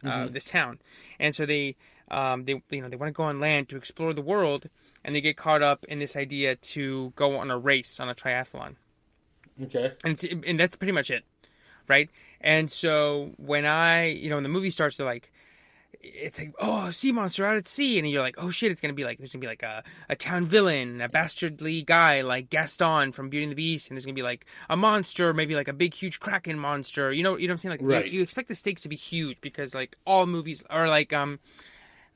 uh, 0.03 0.07
Mhm. 0.27 0.33
this 0.33 0.45
town 0.45 0.79
and 1.19 1.35
so 1.35 1.45
they 1.45 1.75
um, 2.11 2.45
they 2.45 2.61
you 2.69 2.81
know 2.81 2.89
they 2.89 2.95
want 2.95 3.09
to 3.09 3.13
go 3.17 3.23
on 3.23 3.39
land 3.39 3.69
to 3.69 3.77
explore 3.77 4.13
the 4.13 4.21
world 4.21 4.69
and 5.03 5.15
they 5.15 5.21
get 5.21 5.37
caught 5.37 5.61
up 5.61 5.85
in 5.85 5.99
this 5.99 6.15
idea 6.15 6.55
to 6.55 7.13
go 7.15 7.37
on 7.37 7.51
a 7.51 7.57
race 7.57 7.99
on 7.99 8.09
a 8.09 8.15
triathlon 8.15 8.75
Okay. 9.63 9.93
and 10.03 10.43
and 10.45 10.59
that's 10.59 10.75
pretty 10.75 10.91
much 10.91 11.09
it, 11.09 11.23
right? 11.87 12.09
And 12.41 12.69
so 12.71 13.31
when 13.37 13.65
I, 13.65 14.07
you 14.07 14.29
know, 14.29 14.35
when 14.35 14.43
the 14.43 14.49
movie 14.49 14.69
starts, 14.69 14.97
they're 14.97 15.05
like, 15.05 15.31
it's 16.01 16.37
like, 16.37 16.53
oh, 16.59 16.91
sea 16.91 17.11
monster 17.13 17.45
out 17.45 17.55
at 17.57 17.67
sea, 17.67 17.97
and 17.97 18.07
you're 18.09 18.21
like, 18.21 18.35
oh 18.37 18.49
shit, 18.49 18.71
it's 18.71 18.81
gonna 18.81 18.93
be 18.93 19.05
like, 19.05 19.17
there's 19.17 19.31
gonna 19.31 19.39
be 19.41 19.47
like 19.47 19.63
a, 19.63 19.81
a 20.09 20.15
town 20.15 20.45
villain, 20.45 20.99
a 21.01 21.07
bastardly 21.09 21.81
guy 21.81 22.21
like 22.21 22.49
Gaston 22.49 23.13
from 23.13 23.29
Beauty 23.29 23.45
and 23.45 23.51
the 23.51 23.55
Beast, 23.55 23.89
and 23.89 23.95
there's 23.95 24.05
gonna 24.05 24.13
be 24.13 24.21
like 24.21 24.45
a 24.69 24.75
monster, 24.75 25.33
maybe 25.33 25.55
like 25.55 25.69
a 25.69 25.73
big 25.73 25.93
huge 25.93 26.19
kraken 26.19 26.59
monster, 26.59 27.11
you 27.13 27.23
know, 27.23 27.37
you 27.37 27.47
know 27.47 27.53
what 27.53 27.55
I'm 27.55 27.57
saying? 27.59 27.71
Like, 27.71 27.81
you- 27.81 27.87
Right. 27.87 28.11
you, 28.11 28.21
expect 28.21 28.49
the 28.49 28.55
stakes 28.55 28.81
to 28.83 28.89
be 28.89 28.95
huge 28.97 29.39
because 29.41 29.73
like 29.73 29.95
all 30.05 30.25
movies 30.25 30.63
are 30.69 30.87
like, 30.89 31.13
um. 31.13 31.39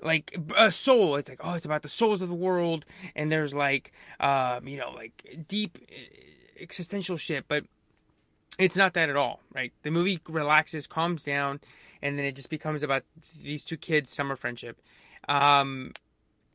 Like 0.02 0.38
a 0.56 0.72
soul, 0.72 1.18
it's 1.18 1.30
like 1.30 1.42
oh, 1.44 1.56
it's 1.56 1.66
about 1.66 1.82
the 1.82 1.90
souls 1.90 2.22
of 2.22 2.30
the 2.30 2.36
world, 2.36 2.86
and 3.16 3.30
there's 3.32 3.54
like, 3.54 3.92
um, 4.20 4.68
you 4.68 4.78
know, 4.78 4.92
like 4.92 5.44
deep 5.48 5.78
uh, 5.92 6.62
existential 6.62 7.18
shit. 7.18 7.46
But 7.48 7.66
it's 8.58 8.78
not 8.78 8.94
that 8.94 9.10
at 9.10 9.16
all, 9.16 9.42
right? 9.54 9.74
The 9.84 9.92
movie 9.92 10.22
relaxes, 10.28 10.88
calms 10.88 11.24
down, 11.24 11.60
and 12.02 12.18
then 12.18 12.26
it 12.26 12.36
just 12.36 12.50
becomes 12.50 12.84
about 12.84 13.04
these 13.44 13.64
two 13.64 13.78
kids' 13.78 14.14
summer 14.14 14.36
friendship. 14.36 14.82
Um, 15.28 15.92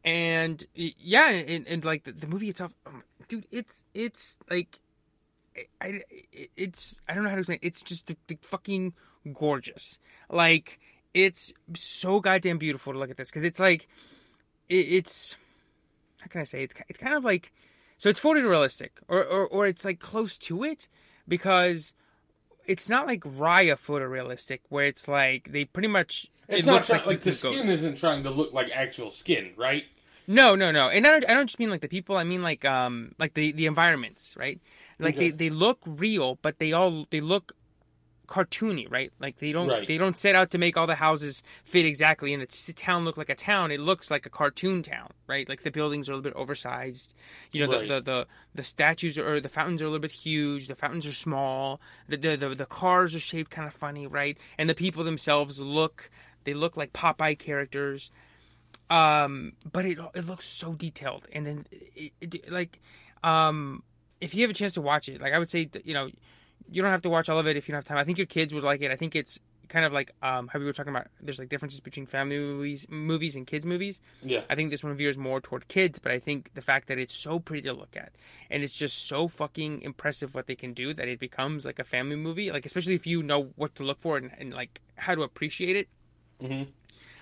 and 0.05 0.65
yeah, 0.75 1.29
and, 1.31 1.67
and 1.67 1.85
like 1.85 2.05
the, 2.05 2.13
the 2.13 2.27
movie 2.27 2.49
itself, 2.49 2.73
um, 2.87 3.03
dude, 3.29 3.47
it's 3.51 3.85
it's 3.95 4.39
like, 4.51 4.81
I, 5.57 5.65
I 5.87 6.03
it's 6.57 7.01
I 7.09 7.15
don't 7.15 7.25
know 7.25 7.31
how 7.31 7.37
to 7.37 7.41
explain. 7.41 7.59
It. 7.63 7.67
It's 7.67 7.83
just 7.83 8.07
the, 8.07 8.17
the 8.27 8.39
fucking 8.43 8.95
gorgeous. 9.33 9.99
Like 10.31 10.79
it's 11.15 11.53
so 11.75 12.21
goddamn 12.21 12.59
beautiful 12.59 12.93
to 12.93 12.99
look 12.99 13.11
at 13.11 13.17
this 13.17 13.31
because 13.31 13.45
it's 13.45 13.61
like, 13.61 13.89
it, 14.69 14.75
it's 14.77 15.37
how 16.21 16.27
can 16.27 16.41
I 16.41 16.45
say? 16.45 16.63
It's 16.63 16.75
it's 16.89 16.99
kind 16.99 17.15
of 17.15 17.25
like, 17.25 17.53
so 17.99 18.09
it's 18.09 18.21
photorealistic, 18.21 18.91
or 19.09 19.25
or 19.25 19.47
or 19.47 19.67
it's 19.67 19.85
like 19.85 20.01
close 20.01 20.37
to 20.39 20.65
it 20.65 20.89
because 21.29 21.95
it's 22.67 22.89
not 22.89 23.07
like 23.07 23.21
Raya 23.21 23.77
photorealistic 23.79 24.61
where 24.69 24.87
it's 24.87 25.07
like 25.09 25.53
they 25.53 25.65
pretty 25.65 25.89
much 25.89 26.27
It's 26.49 26.63
it 26.63 26.67
not 26.67 26.75
looks 26.75 26.87
try- 26.89 26.97
like, 26.99 27.07
like, 27.07 27.23
the 27.23 27.31
could 27.33 27.41
go- 27.43 27.53
skin 27.53 27.69
isn't 27.71 27.97
trying 27.97 28.23
to 28.25 28.31
look 28.31 28.53
like 28.53 28.71
actual 28.75 29.11
skin, 29.11 29.53
right? 29.57 29.85
No, 30.27 30.55
no, 30.57 30.73
no. 30.73 30.89
And 30.89 31.07
I 31.07 31.11
don't, 31.11 31.31
I 31.31 31.35
don't 31.35 31.47
just 31.47 31.59
mean 31.59 31.69
like 31.69 31.83
the 31.83 31.89
people. 31.89 32.17
I 32.17 32.25
mean 32.25 32.43
like 32.43 32.65
um 32.65 33.15
like 33.19 33.35
the 33.35 33.53
the 33.53 33.67
environments, 33.67 34.35
right? 34.39 34.59
Like 34.99 35.17
Okay. 35.17 35.31
they 35.31 35.37
they 35.37 35.51
look 35.51 35.79
real, 35.87 36.39
but 36.41 36.59
they 36.59 36.73
all 36.73 37.07
they 37.11 37.21
look 37.21 37.53
cartoony, 38.27 38.91
right? 38.91 39.13
Like 39.21 39.39
they 39.39 39.53
don't 39.53 39.69
Right. 39.69 39.87
they 39.87 39.99
don't 39.99 40.17
set 40.17 40.35
out 40.35 40.51
to 40.53 40.59
make 40.59 40.77
all 40.77 40.87
the 40.87 40.95
houses 40.97 41.43
fit 41.65 41.85
exactly 41.85 42.33
and 42.33 42.43
the 42.43 42.73
town 42.73 43.05
look 43.05 43.17
like 43.17 43.29
a 43.29 43.35
town. 43.35 43.71
It 43.71 43.81
looks 43.81 44.11
like 44.11 44.27
a 44.27 44.31
cartoon 44.31 44.83
town, 44.83 45.11
right? 45.27 45.49
Like 45.49 45.63
the 45.63 45.71
buildings 45.71 46.09
are 46.09 46.13
a 46.13 46.17
little 46.17 46.31
bit 46.31 46.37
oversized. 46.39 47.15
You 47.53 47.67
know, 47.67 47.73
Right. 47.73 47.89
the, 47.89 47.95
the 47.95 48.01
the 48.03 48.27
the 48.55 48.65
statues 48.65 49.19
are, 49.19 49.35
or 49.35 49.41
the 49.41 49.49
fountains 49.49 49.83
are 49.83 49.87
a 49.87 49.89
little 49.89 50.01
bit 50.01 50.13
huge. 50.13 50.69
The 50.69 50.75
fountains 50.75 51.07
are 51.07 51.13
small. 51.13 51.81
The 52.09 52.17
the 52.17 52.37
the, 52.37 52.55
the 52.55 52.67
cars 52.67 53.15
are 53.15 53.21
shaped 53.21 53.51
kind 53.51 53.67
of 53.67 53.75
funny, 53.75 54.07
right? 54.07 54.37
And 54.59 54.69
the 54.69 54.75
people 54.75 55.05
themselves 55.05 55.61
look 55.61 56.11
they 56.45 56.55
look 56.55 56.77
like 56.77 56.93
Popeye 56.93 57.39
characters 57.39 58.11
um 58.91 59.53
but 59.73 59.87
it 59.87 59.99
it 60.15 60.27
looks 60.27 60.47
so 60.47 60.75
detailed 60.75 61.27
and 61.33 61.47
then 61.47 61.67
it, 61.71 62.13
it, 62.21 62.53
like 62.53 62.81
um 63.23 63.83
if 64.21 64.35
you 64.35 64.43
have 64.43 64.51
a 64.51 64.55
chance 64.55 64.75
to 64.75 64.81
watch 64.83 65.09
it 65.09 65.23
like 65.23 65.33
i 65.33 65.39
would 65.39 65.49
say 65.49 65.69
you 65.85 65.95
know 65.95 66.11
you 66.71 66.83
don't 66.83 66.91
have 66.91 67.03
to 67.03 67.09
watch 67.11 67.29
all 67.29 67.39
of 67.39 67.47
it 67.47 67.57
if 67.57 67.69
you 67.69 67.73
don't 67.73 67.79
have 67.79 67.85
time 67.89 67.99
i 67.99 68.05
think 68.05 68.19
your 68.19 68.27
kids 68.27 68.53
would 68.55 68.63
like 68.63 68.81
it 68.83 68.91
i 68.91 68.97
think 68.97 69.15
it's 69.15 69.39
kind 69.69 69.85
of 69.87 69.93
like 69.93 70.13
um 70.23 70.49
how 70.49 70.59
we 70.59 70.65
were 70.65 70.73
talking 70.75 70.91
about 70.91 71.07
there's 71.23 71.39
like 71.39 71.49
differences 71.49 71.81
between 71.81 72.05
family 72.07 72.39
movies 72.39 72.87
movies 72.91 73.35
and 73.35 73.47
kids 73.47 73.65
movies 73.65 74.01
Yeah. 74.23 74.43
i 74.51 74.55
think 74.55 74.71
this 74.71 74.85
one 74.85 74.95
veers 74.95 75.17
more 75.17 75.41
toward 75.41 75.69
kids 75.69 75.99
but 75.99 76.13
i 76.13 76.19
think 76.19 76.51
the 76.55 76.61
fact 76.61 76.89
that 76.89 76.99
it's 76.99 77.15
so 77.15 77.39
pretty 77.39 77.63
to 77.69 77.73
look 77.73 77.97
at 77.97 78.13
and 78.51 78.63
it's 78.63 78.75
just 78.77 79.07
so 79.09 79.27
fucking 79.27 79.81
impressive 79.81 80.35
what 80.35 80.47
they 80.47 80.55
can 80.55 80.75
do 80.75 80.93
that 80.95 81.09
it 81.09 81.19
becomes 81.19 81.65
like 81.65 81.79
a 81.79 81.85
family 81.85 82.17
movie 82.17 82.51
like 82.53 82.67
especially 82.67 82.95
if 82.95 83.07
you 83.07 83.23
know 83.23 83.51
what 83.57 83.75
to 83.77 83.83
look 83.85 84.01
for 84.01 84.17
and, 84.19 84.31
and 84.39 84.53
like 84.53 84.81
how 84.97 85.15
to 85.15 85.23
appreciate 85.23 85.77
it 85.77 85.89
Mhm. 86.43 86.67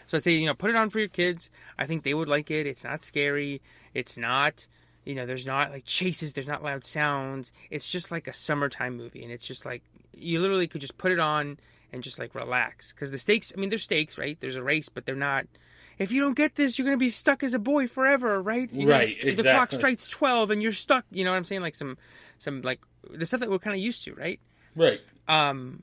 so 0.09 0.17
I'd 0.17 0.23
say, 0.25 0.33
you 0.33 0.47
know, 0.47 0.55
put 0.55 0.71
it 0.71 0.77
on 0.77 0.91
for 0.91 0.99
your 0.99 1.09
kids. 1.09 1.49
I 1.79 1.87
think 1.87 2.03
they 2.03 2.15
would 2.15 2.29
like 2.29 2.51
it. 2.51 2.67
It's 2.67 2.83
not 2.83 3.05
scary. 3.05 3.61
It's 3.95 4.17
not, 4.17 4.67
you 5.05 5.15
know, 5.15 5.27
there's 5.27 5.47
not 5.47 5.71
like 5.71 5.85
chases, 5.85 6.33
there's 6.33 6.47
not 6.47 6.63
loud 6.63 6.85
sounds. 6.85 7.53
It's 7.71 7.91
just 7.91 8.11
like 8.11 8.29
a 8.29 8.33
summertime 8.33 8.97
movie. 8.97 9.23
And 9.23 9.33
it's 9.33 9.47
just 9.47 9.65
like, 9.65 9.83
you 10.17 10.39
literally 10.41 10.67
could 10.69 10.81
just 10.81 10.99
put 10.99 11.11
it 11.13 11.19
on 11.19 11.59
and 11.93 12.03
just 12.03 12.19
like 12.19 12.35
relax. 12.35 12.93
Because 12.93 13.11
the 13.11 13.19
stakes, 13.19 13.53
I 13.57 13.61
mean, 13.61 13.69
there's 13.71 13.83
stakes, 13.83 14.17
right? 14.19 14.39
There's 14.41 14.57
a 14.57 14.63
race, 14.63 14.89
but 14.89 15.05
they're 15.07 15.15
not. 15.15 15.47
If 15.99 16.11
you 16.13 16.21
don't 16.23 16.35
get 16.37 16.55
this, 16.55 16.79
you're 16.79 16.87
going 16.87 16.97
to 16.97 17.03
be 17.05 17.11
stuck 17.11 17.43
as 17.43 17.53
a 17.55 17.59
boy 17.59 17.87
forever, 17.87 18.41
right? 18.41 18.71
You 18.73 18.87
know, 18.87 18.93
Right, 18.93 19.09
it's- 19.09 19.37
The 19.37 19.43
clock 19.55 19.73
strikes 19.79 20.09
12 20.09 20.51
and 20.51 20.63
you're 20.63 20.73
stuck. 20.73 21.05
You 21.11 21.25
know 21.25 21.31
what 21.33 21.37
I'm 21.37 21.45
saying? 21.45 21.63
Like 21.63 21.75
some, 21.75 21.99
some 22.39 22.63
like 22.63 22.81
the 23.11 23.27
stuff 23.27 23.41
that 23.41 23.51
we're 23.51 23.59
kind 23.59 23.75
of 23.77 23.83
used 23.83 24.05
to, 24.05 24.15
right? 24.15 24.41
Right. 24.77 25.01
Um, 25.29 25.83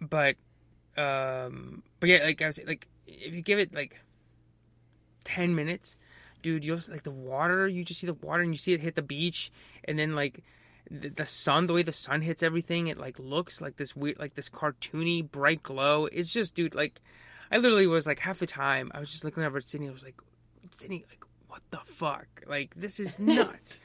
but, 0.00 0.36
um, 0.96 1.82
but 2.00 2.08
yeah, 2.08 2.24
like 2.24 2.42
I 2.42 2.46
was 2.46 2.58
like, 2.66 2.88
if 3.06 3.34
you 3.34 3.42
give 3.42 3.58
it 3.58 3.72
like 3.74 4.00
ten 5.24 5.54
minutes, 5.54 5.96
dude, 6.46 6.64
you'll 6.64 6.78
like 6.88 7.02
the 7.02 7.10
water. 7.10 7.66
You 7.66 7.84
just 7.84 7.98
see 7.98 8.06
the 8.06 8.14
water 8.14 8.40
and 8.40 8.52
you 8.52 8.56
see 8.56 8.72
it 8.72 8.80
hit 8.80 8.94
the 8.94 9.02
beach, 9.02 9.50
and 9.82 9.98
then 9.98 10.14
like 10.14 10.44
the, 10.88 11.08
the 11.08 11.26
sun, 11.26 11.66
the 11.66 11.72
way 11.72 11.82
the 11.82 11.92
sun 11.92 12.22
hits 12.22 12.40
everything, 12.40 12.86
it 12.86 12.98
like 12.98 13.18
looks 13.18 13.60
like 13.60 13.78
this 13.78 13.96
weird, 13.96 14.20
like 14.20 14.34
this 14.36 14.48
cartoony 14.48 15.28
bright 15.28 15.64
glow. 15.64 16.06
It's 16.06 16.32
just, 16.32 16.54
dude, 16.54 16.76
like 16.76 17.00
I 17.50 17.56
literally 17.56 17.88
was 17.88 18.06
like 18.06 18.20
half 18.20 18.38
the 18.38 18.46
time 18.46 18.92
I 18.94 19.00
was 19.00 19.10
just 19.10 19.24
looking 19.24 19.42
over 19.42 19.58
at 19.58 19.68
Sydney. 19.68 19.88
I 19.88 19.92
was 19.92 20.04
like, 20.04 20.20
Sydney, 20.70 21.04
like 21.10 21.24
what 21.48 21.62
the 21.72 21.80
fuck? 21.84 22.28
Like 22.46 22.76
this 22.76 23.00
is 23.00 23.18
nuts. 23.18 23.76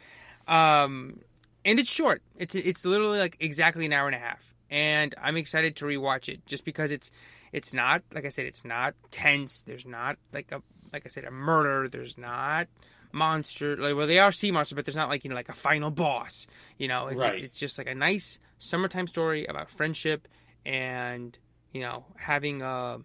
um, 0.47 1.19
and 1.65 1.79
it's 1.79 1.91
short. 1.91 2.21
It's 2.37 2.53
it's 2.53 2.85
literally 2.85 3.17
like 3.17 3.37
exactly 3.39 3.87
an 3.87 3.93
hour 3.93 4.05
and 4.05 4.15
a 4.15 4.19
half, 4.19 4.53
and 4.69 5.15
I'm 5.19 5.35
excited 5.35 5.75
to 5.77 5.85
rewatch 5.85 6.29
it 6.29 6.45
just 6.45 6.63
because 6.63 6.91
it's 6.91 7.09
it's 7.51 7.73
not 7.73 8.03
like 8.13 8.25
I 8.25 8.29
said, 8.29 8.45
it's 8.45 8.63
not 8.63 8.93
tense. 9.09 9.63
There's 9.63 9.87
not 9.87 10.17
like 10.31 10.51
a 10.51 10.61
like 10.93 11.03
I 11.05 11.09
said 11.09 11.25
a 11.25 11.31
murder. 11.31 11.87
There's 11.89 12.17
not 12.17 12.67
monster 13.13 13.75
like 13.75 13.93
well 13.95 14.07
they 14.07 14.19
are 14.19 14.31
sea 14.31 14.51
monsters, 14.51 14.75
but 14.75 14.85
there's 14.85 14.95
not 14.95 15.09
like 15.09 15.23
you 15.23 15.29
know 15.29 15.35
like 15.35 15.49
a 15.49 15.53
final 15.53 15.91
boss. 15.91 16.47
You 16.77 16.87
know, 16.87 17.07
it, 17.07 17.15
Right. 17.17 17.35
it's, 17.35 17.43
it's 17.43 17.59
just 17.59 17.77
like 17.77 17.87
a 17.87 17.95
nice 17.95 18.39
summertime 18.59 19.07
story 19.07 19.45
about 19.45 19.69
friendship 19.69 20.27
and 20.65 21.37
you 21.73 21.81
know 21.81 22.05
having 22.17 22.61
a, 22.61 22.99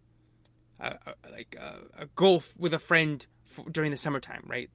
a, 0.81 0.87
a 0.87 1.14
like 1.31 1.57
a, 1.59 2.03
a 2.03 2.07
golf 2.14 2.53
with 2.59 2.72
a 2.75 2.79
friend 2.79 3.25
f- 3.59 3.64
during 3.72 3.90
the 3.90 3.96
summertime, 3.96 4.44
right? 4.46 4.70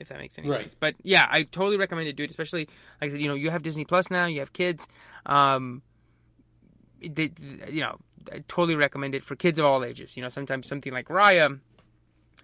If 0.00 0.08
that 0.08 0.18
makes 0.18 0.38
any 0.38 0.48
Right. 0.48 0.56
sense. 0.62 0.74
But 0.74 0.94
yeah, 1.02 1.26
I 1.30 1.42
totally 1.42 1.76
recommend 1.76 2.08
it, 2.08 2.16
dude. 2.16 2.30
Especially 2.30 2.66
like 3.00 3.08
I 3.08 3.12
said, 3.12 3.20
you 3.20 3.28
know, 3.28 3.34
you 3.34 3.50
have 3.50 3.62
Disney 3.62 3.84
Plus 3.84 4.10
now, 4.10 4.24
you 4.26 4.40
have 4.40 4.52
kids. 4.54 4.88
Um, 5.26 5.82
they, 7.02 7.32
you 7.68 7.80
know, 7.80 7.98
I 8.32 8.38
totally 8.48 8.76
recommend 8.76 9.14
it 9.14 9.22
for 9.24 9.36
kids 9.36 9.58
of 9.58 9.64
all 9.64 9.84
ages. 9.84 10.16
You 10.16 10.22
know, 10.22 10.28
sometimes 10.28 10.66
something 10.68 10.92
like 10.92 11.08
Raya, 11.08 11.60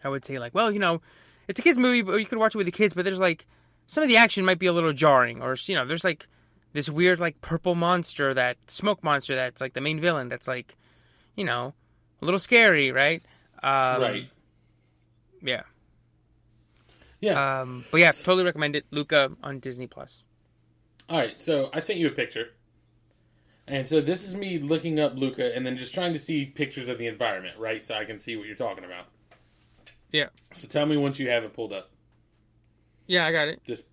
I 0.04 0.09
would 0.09 0.24
say 0.24 0.38
like, 0.38 0.54
well, 0.54 0.70
you 0.70 0.78
know, 0.78 1.00
it's 1.48 1.59
a 1.59 1.62
kids 1.62 1.78
movie, 1.78 2.02
but 2.02 2.16
you 2.16 2.26
could 2.26 2.38
watch 2.38 2.54
it 2.54 2.59
with 2.59 2.66
the 2.66 2.72
kids. 2.72 2.94
But 2.94 3.04
there's 3.04 3.20
like 3.20 3.46
some 3.87 4.02
of 4.02 4.09
the 4.09 4.16
action 4.16 4.44
might 4.44 4.59
be 4.59 4.66
a 4.66 4.72
little 4.72 4.92
jarring, 4.92 5.42
or 5.42 5.56
you 5.66 5.74
know, 5.74 5.87
there's 5.87 6.04
like 6.04 6.26
this 6.72 6.88
weird 6.88 7.20
like 7.20 7.40
purple 7.40 7.74
monster 7.74 8.35
that 8.35 8.59
smoke 8.68 9.02
monster 9.02 9.35
that's 9.35 9.61
like 9.61 9.74
the 9.74 9.80
main 9.80 10.00
villain. 10.00 10.28
That's 10.28 10.48
like, 10.48 10.76
you 11.35 11.44
know, 11.44 11.74
a 12.20 12.24
little 12.24 12.40
scary, 12.40 12.92
right? 12.92 13.22
Um, 13.62 14.02
right. 14.02 14.30
Yeah. 15.42 15.62
Yeah. 17.20 17.61
Um, 17.61 17.85
but 17.90 18.00
yeah, 18.00 18.12
totally 18.12 18.44
recommend 18.44 18.76
it. 18.76 18.85
Luca 18.90 19.32
on 19.42 19.59
Disney 19.59 19.87
Plus. 19.87 20.22
All 21.09 21.18
right, 21.18 21.40
so 21.40 21.70
I 21.72 21.80
sent 21.80 22.00
you 22.00 22.09
a 22.09 22.11
picture, 22.11 22.48
and 23.68 23.88
so 23.88 24.00
this 24.00 24.24
is 24.24 24.37
me 24.37 24.59
looking 24.59 24.98
up 24.98 25.14
Luca 25.14 25.54
and 25.54 25.64
then 25.64 25.76
just 25.76 25.94
trying 25.94 26.12
to 26.14 26.18
see 26.18 26.44
pictures 26.46 26.88
of 26.88 26.98
the 26.98 27.06
environment, 27.06 27.56
right? 27.59 27.85
So 27.85 27.94
I 27.94 28.04
can 28.04 28.18
see 28.18 28.37
what 28.37 28.46
you're 28.46 28.56
talking 28.56 28.85
about. 28.85 29.06
Yeah. 30.12 30.27
So 30.55 30.69
tell 30.69 30.87
me 30.87 30.97
once 30.97 31.19
you 31.19 31.29
have 31.31 31.45
it 31.45 31.55
pulled 31.55 31.73
up. 31.73 31.90
Yeah, 33.07 33.27
I 33.27 33.33
got 33.33 33.49
it. 33.49 33.61
Just 33.66 33.85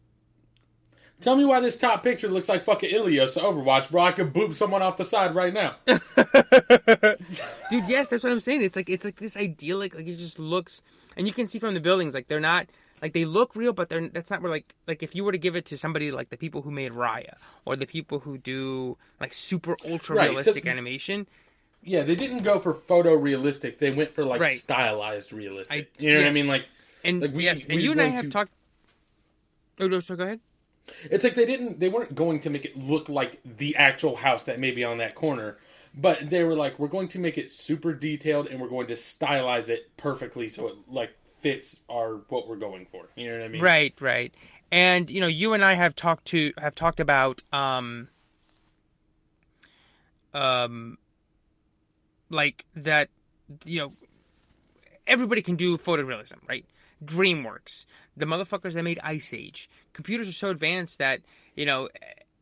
tell 1.21 1.35
me 1.35 1.45
why 1.45 1.59
this 1.59 1.77
top 1.77 2.03
picture 2.03 2.29
looks 2.29 2.49
like 2.49 2.65
fucking 2.65 2.89
Ilios 2.89 3.35
Overwatch, 3.37 3.91
bro. 3.91 4.01
I 4.03 4.11
could 4.11 4.33
boop 4.33 4.55
someone 4.55 4.81
off 4.81 4.97
the 4.97 5.05
side 5.05 5.35
right 5.35 5.53
now. 5.53 5.75
Dude, 5.85 5.99
yes, 7.87 8.07
that's 8.07 8.23
what 8.23 8.31
I'm 8.31 8.39
saying. 8.39 8.61
It's 8.61 8.75
like 8.75 8.89
it's 8.89 9.05
like 9.05 9.17
this 9.19 9.37
idyllic, 9.37 9.95
like 9.95 10.07
it 10.07 10.17
just 10.17 10.39
looks, 10.39 10.81
and 11.17 11.27
you 11.27 11.33
can 11.33 11.47
see 11.47 11.59
from 11.59 11.73
the 11.73 11.79
buildings, 11.79 12.13
like 12.13 12.27
they're 12.27 12.39
not 12.39 12.67
like 13.01 13.13
they 13.13 13.25
look 13.25 13.55
real, 13.55 13.73
but 13.73 13.89
they're 13.89 14.07
that's 14.07 14.31
not 14.31 14.41
where 14.41 14.51
like 14.51 14.73
like 14.87 15.03
if 15.03 15.15
you 15.15 15.23
were 15.23 15.31
to 15.31 15.37
give 15.37 15.55
it 15.55 15.65
to 15.67 15.77
somebody 15.77 16.11
like 16.11 16.29
the 16.29 16.37
people 16.37 16.61
who 16.61 16.71
made 16.71 16.91
Raya 16.93 17.35
or 17.65 17.75
the 17.75 17.85
people 17.85 18.19
who 18.19 18.37
do 18.37 18.97
like 19.19 19.33
super 19.33 19.75
ultra 19.87 20.15
Right, 20.15 20.25
so- 20.27 20.31
realistic 20.31 20.67
animation, 20.67 21.27
yeah, 21.83 22.03
they 22.03 22.15
didn't 22.15 22.43
go 22.43 22.59
for 22.59 22.73
photorealistic. 22.73 23.77
They 23.79 23.91
went 23.91 24.13
for 24.13 24.23
like 24.25 24.41
Right. 24.41 24.59
stylized 24.59 25.33
realistic. 25.33 25.89
I- 25.99 26.01
you 26.03 26.13
know 26.13 26.19
what 26.21 26.27
I 26.27 26.33
mean? 26.33 26.47
Like 26.47 26.65
And 27.03 27.21
Like, 27.21 27.33
we- 27.33 27.43
yes, 27.43 27.65
and 27.65 27.81
you 27.81 27.91
and 27.91 28.01
I 28.01 28.07
have 28.07 28.25
to- 28.25 28.31
talked. 28.31 28.51
Oh 29.79 29.87
no, 29.87 29.99
so 29.99 30.15
go 30.15 30.23
ahead. 30.23 30.39
it's 31.11 31.23
like 31.23 31.33
they 31.35 31.45
didn't 31.45 31.79
they 31.79 31.89
weren't 31.89 32.13
going 32.15 32.39
to 32.41 32.49
make 32.49 32.65
it 32.65 32.77
look 32.77 33.09
like 33.09 33.39
the 33.57 33.75
actual 33.75 34.15
house 34.15 34.43
that 34.43 34.59
may 34.59 34.71
be 34.71 34.83
on 34.83 34.97
that 34.99 35.15
corner. 35.15 35.57
But 35.95 36.29
they 36.29 36.43
were 36.43 36.55
like, 36.55 36.79
we're 36.79 36.87
going 36.87 37.07
to 37.09 37.19
make 37.19 37.37
it 37.37 37.51
super 37.51 37.93
detailed 37.93 38.47
and 38.47 38.59
we're 38.59 38.67
going 38.69 38.87
to 38.87 38.95
stylize 38.95 39.69
it 39.69 39.95
perfectly 39.97 40.49
so 40.49 40.67
it 40.69 40.75
like 40.87 41.11
fits 41.41 41.75
our 41.89 42.15
what 42.29 42.47
we're 42.47 42.55
going 42.55 42.85
for. 42.91 43.09
You 43.15 43.29
know 43.29 43.37
what 43.39 43.45
I 43.45 43.47
mean? 43.49 43.61
Right, 43.61 43.93
right. 44.01 44.33
And 44.71 45.11
you 45.11 45.19
know, 45.21 45.27
you 45.27 45.53
and 45.53 45.63
I 45.63 45.73
have 45.73 45.95
talked 45.95 46.25
to 46.27 46.51
have 46.57 46.73
talked 46.75 46.99
about 46.99 47.41
um 47.53 48.07
um 50.33 50.97
like 52.33 52.65
that 52.75 53.09
you 53.65 53.79
know 53.79 53.93
everybody 55.07 55.41
can 55.41 55.55
do 55.55 55.77
photorealism, 55.77 56.37
right? 56.47 56.65
DreamWorks, 57.03 57.85
the 58.15 58.25
motherfuckers 58.25 58.73
that 58.73 58.83
made 58.83 58.99
Ice 59.03 59.33
Age. 59.33 59.69
Computers 59.93 60.27
are 60.29 60.33
so 60.33 60.49
advanced 60.49 60.97
that, 60.99 61.21
you 61.55 61.65
know, 61.65 61.89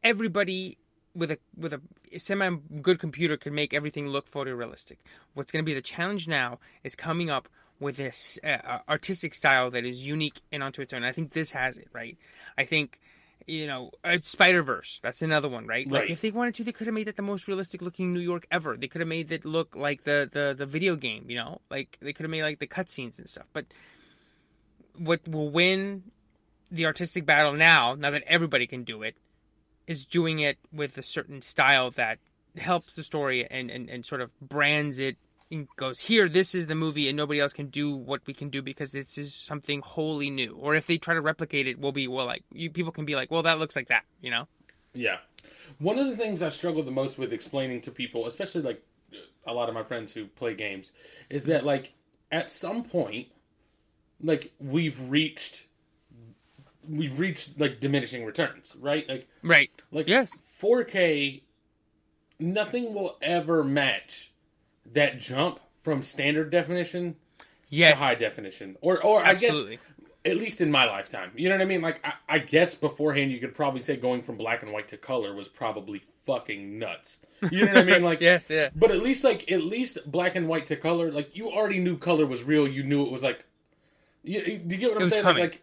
everybody 0.04 0.78
with 1.14 1.32
a 1.32 1.38
with 1.58 1.74
a 1.74 1.82
semi 2.18 2.58
good 2.82 3.00
computer 3.00 3.38
can 3.38 3.54
make 3.54 3.74
everything 3.74 4.08
look 4.08 4.30
photorealistic. 4.30 4.98
What's 5.34 5.52
going 5.52 5.64
to 5.64 5.70
be 5.70 5.74
the 5.74 5.82
challenge 5.82 6.28
now 6.28 6.60
is 6.84 6.96
coming 6.96 7.30
up 7.30 7.50
with 7.80 7.98
this 7.98 8.38
uh, 8.44 8.80
artistic 8.88 9.34
style 9.34 9.72
that 9.72 9.84
is 9.84 10.06
unique 10.06 10.42
and 10.52 10.62
onto 10.62 10.82
its 10.82 10.94
own. 10.94 11.04
I 11.04 11.12
think 11.12 11.32
this 11.32 11.52
has 11.52 11.80
it, 11.80 11.88
right? 11.92 12.18
I 12.58 12.64
think 12.64 13.00
you 13.48 13.68
know, 13.68 13.92
uh, 14.04 14.18
Spider 14.22 14.64
Verse. 14.64 15.00
That's 15.02 15.22
another 15.22 15.50
one, 15.50 15.68
right? 15.68 15.90
Like 15.90 16.10
if 16.10 16.22
they 16.22 16.32
wanted 16.32 16.56
to, 16.56 16.64
they 16.64 16.72
could 16.72 16.88
have 16.88 16.94
made 16.94 17.08
that 17.08 17.16
the 17.16 17.22
most 17.22 17.48
realistic 17.48 17.82
looking 17.82 18.14
New 18.14 18.20
York 18.20 18.46
ever. 18.52 18.78
They 18.78 18.88
could 18.88 19.02
have 19.02 19.08
made 19.08 19.32
it 19.32 19.46
look 19.46 19.76
like 19.76 20.04
the 20.04 20.30
the 20.32 20.54
the 20.58 20.66
video 20.66 20.96
game, 20.96 21.30
you 21.30 21.36
know, 21.36 21.62
like 21.70 21.98
they 22.02 22.14
could 22.14 22.24
have 22.24 22.32
made 22.32 22.44
like 22.44 22.60
the 22.60 22.68
cutscenes 22.68 23.20
and 23.20 23.30
stuff. 23.30 23.48
But 23.54 23.66
what 24.98 25.28
will 25.28 25.50
win 25.50 26.04
the 26.70 26.86
artistic 26.86 27.26
battle 27.26 27.54
now, 27.54 27.96
now 27.96 28.12
that 28.12 28.24
everybody 28.28 28.68
can 28.68 28.84
do 28.84 29.04
it, 29.04 29.16
is 29.88 30.06
doing 30.06 30.40
it 30.40 30.58
with 30.72 30.98
a 30.98 31.04
certain 31.04 31.42
style 31.42 31.92
that 31.92 32.20
helps 32.58 32.96
the 32.96 33.04
story 33.04 33.48
and 33.50 33.70
and, 33.70 33.90
and 33.90 34.06
sort 34.06 34.22
of 34.22 34.32
brands 34.40 35.00
it 35.00 35.18
and 35.52 35.68
goes 35.76 36.00
here 36.00 36.30
this 36.30 36.56
is 36.56 36.68
the 36.68 36.76
movie 36.76 37.08
and 37.08 37.18
nobody 37.18 37.40
else 37.40 37.54
can 37.54 37.68
do 37.68 37.96
what 37.96 38.22
we 38.26 38.34
can 38.34 38.50
do 38.50 38.62
because 38.62 38.92
this 38.92 39.18
is 39.18 39.34
something 39.34 39.82
wholly 39.82 40.30
new 40.30 40.56
or 40.60 40.76
if 40.76 40.88
they 40.88 40.98
try 40.98 41.14
to 41.14 41.22
replicate 41.22 41.68
it 41.68 41.78
we'll 41.80 41.92
be 41.92 42.08
well 42.08 42.26
like 42.26 42.44
you 42.54 42.70
people 42.70 42.92
can 42.92 43.06
be 43.06 43.16
like 43.16 43.30
well 43.30 43.44
that 43.44 43.60
looks 43.60 43.76
like 43.76 43.88
that 43.90 44.04
you 44.22 44.32
know 44.32 44.48
Yeah. 44.94 45.18
One 45.80 45.98
of 45.98 46.08
the 46.08 46.18
things 46.18 46.42
I 46.42 46.50
struggle 46.50 46.84
the 46.84 46.92
most 46.92 47.18
with 47.18 47.34
explaining 47.34 47.82
to 47.82 47.92
people, 47.92 48.28
especially 48.28 48.62
like 48.62 48.84
a 49.48 49.54
lot 49.54 49.70
of 49.70 49.74
my 49.76 49.84
friends 49.84 50.12
who 50.12 50.26
play 50.28 50.54
games, 50.54 50.92
is 51.30 51.46
that 51.46 51.66
like 51.66 51.94
at 52.32 52.52
some 52.52 52.84
point, 52.84 53.28
like 54.22 54.52
we've 54.60 55.00
reached, 55.10 55.66
we've 56.88 57.18
reached 57.18 57.60
like 57.60 57.80
diminishing 57.80 58.26
returns, 58.26 58.76
right? 58.80 59.08
Like, 59.08 59.28
right 59.44 59.72
like 59.92 60.08
Yes. 60.08 60.32
4K, 60.62 61.42
nothing 62.40 62.94
will 62.94 63.18
ever 63.22 63.64
match 63.64 64.31
that 64.94 65.20
jump 65.20 65.60
from 65.82 66.04
standard 66.04 66.50
definition 66.52 67.16
yes 67.70 67.98
to 67.98 68.04
high 68.04 68.16
definition, 68.16 68.78
or 68.82 69.04
or 69.04 69.24
I 69.26 69.34
guess 69.36 69.56
at 70.26 70.38
least 70.38 70.62
in 70.62 70.70
my 70.70 70.86
lifetime. 70.86 71.32
You 71.36 71.50
know 71.50 71.56
what 71.56 71.62
I 71.64 71.66
mean? 71.66 71.82
Like, 71.82 72.00
I, 72.06 72.14
I 72.30 72.40
guess 72.40 72.76
beforehand 72.76 73.32
you 73.32 73.40
could 73.40 73.56
probably 73.56 73.82
say 73.82 73.96
going 73.98 74.22
from 74.22 74.38
black 74.38 74.62
and 74.62 74.72
white 74.72 74.88
to 74.90 74.98
color 74.98 75.34
was 75.34 75.48
probably 75.48 76.04
fucking 76.28 76.78
nuts. 76.78 77.18
You 77.52 77.66
know 77.66 77.74
what 77.74 77.78
I 77.78 77.84
mean? 77.84 78.04
Like, 78.12 78.22
yes 78.22 78.48
yeah 78.52 78.70
but 78.76 78.92
at 78.92 79.02
least 79.02 79.24
like 79.24 79.52
at 79.52 79.64
least 79.64 79.98
black 80.06 80.36
and 80.36 80.48
white 80.48 80.68
to 80.68 80.76
color, 80.76 81.12
like 81.12 81.36
you 81.36 81.50
already 81.50 81.80
knew 81.80 81.98
color 81.98 82.26
was 82.28 82.44
real. 82.44 82.68
You 82.68 82.84
knew 82.84 83.04
it 83.04 83.12
was 83.12 83.24
like, 83.24 83.44
you, 84.24 84.42
you- 84.42 84.62
you 84.68 84.78
get 84.78 84.94
what 84.94 85.02
I'm 85.02 85.10
saying? 85.10 85.26
Like, 85.26 85.38
like, 85.38 85.62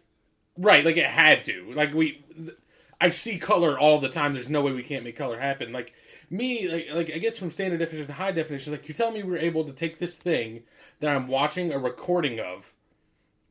right? 0.57 0.83
Like 0.83 0.97
it 0.97 1.05
had 1.07 1.45
to. 1.45 1.71
Like 1.73 1.93
we, 1.93 2.21
I 2.99 3.07
see 3.09 3.37
color 3.37 3.79
all 3.79 3.99
the 3.99 4.09
time. 4.09 4.33
There's 4.33 4.49
no 4.49 4.61
way 4.61 4.73
we 4.73 4.83
can't 4.83 5.05
make 5.05 5.15
color 5.15 5.39
happen. 5.39 5.71
Like 5.71 5.93
me, 6.29 6.67
like 6.67 6.87
like 6.93 7.11
I 7.13 7.17
guess 7.17 7.37
from 7.37 7.51
standard 7.51 7.79
definition 7.79 8.07
to 8.07 8.13
high 8.13 8.31
definition, 8.31 8.71
like 8.71 8.87
you 8.87 8.93
tell 8.93 9.11
me 9.11 9.23
we're 9.23 9.37
able 9.37 9.65
to 9.65 9.73
take 9.73 9.99
this 9.99 10.15
thing 10.15 10.63
that 10.99 11.15
I'm 11.15 11.27
watching 11.27 11.71
a 11.71 11.79
recording 11.79 12.39
of 12.39 12.73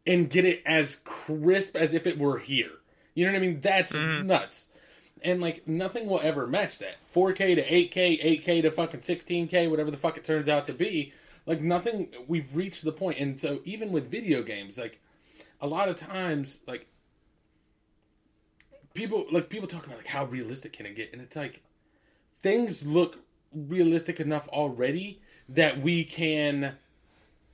and 0.07 0.31
get 0.31 0.45
it 0.45 0.63
as 0.65 0.97
crisp 1.05 1.77
as 1.77 1.95
if 1.95 2.07
it 2.07 2.19
were 2.19 2.39
here. 2.39 2.71
You 3.15 3.27
know 3.27 3.33
what 3.33 3.39
I 3.39 3.41
mean? 3.41 3.61
That's 3.61 3.93
mm-hmm. 3.93 4.27
nuts. 4.27 4.67
And 5.23 5.41
like 5.41 5.67
nothing 5.67 6.07
will 6.09 6.21
ever 6.23 6.47
match 6.47 6.79
that. 6.79 6.97
4K 7.15 7.57
to 7.57 7.65
8K, 7.65 8.45
8K 8.45 8.63
to 8.63 8.71
fucking 8.71 9.01
16K, 9.01 9.69
whatever 9.69 9.91
the 9.91 9.97
fuck 9.97 10.17
it 10.17 10.25
turns 10.25 10.49
out 10.49 10.67
to 10.67 10.73
be. 10.73 11.13
Like 11.47 11.61
nothing 11.61 12.11
we've 12.29 12.55
reached 12.55 12.85
the 12.85 12.93
point. 12.93 13.19
And 13.19 13.41
so 13.41 13.61
even 13.65 13.91
with 13.91 14.11
video 14.11 14.43
games, 14.43 14.79
like 14.79 15.01
a 15.61 15.67
lot 15.67 15.89
of 15.89 15.97
times 15.97 16.61
like 16.67 16.87
people 18.95 19.27
like 19.31 19.49
people 19.49 19.69
talk 19.69 19.87
about 19.87 19.97
like 19.97 20.07
how 20.07 20.25
realistic 20.27 20.73
can 20.73 20.87
it 20.87 20.97
get 20.97 21.13
and 21.13 21.23
it's 21.23 21.37
like 21.37 21.61
things 22.43 22.83
look 22.83 23.19
realistic 23.53 24.21
enough 24.21 24.49
already 24.49 25.21
that 25.49 25.81
we 25.81 26.05
can 26.05 26.77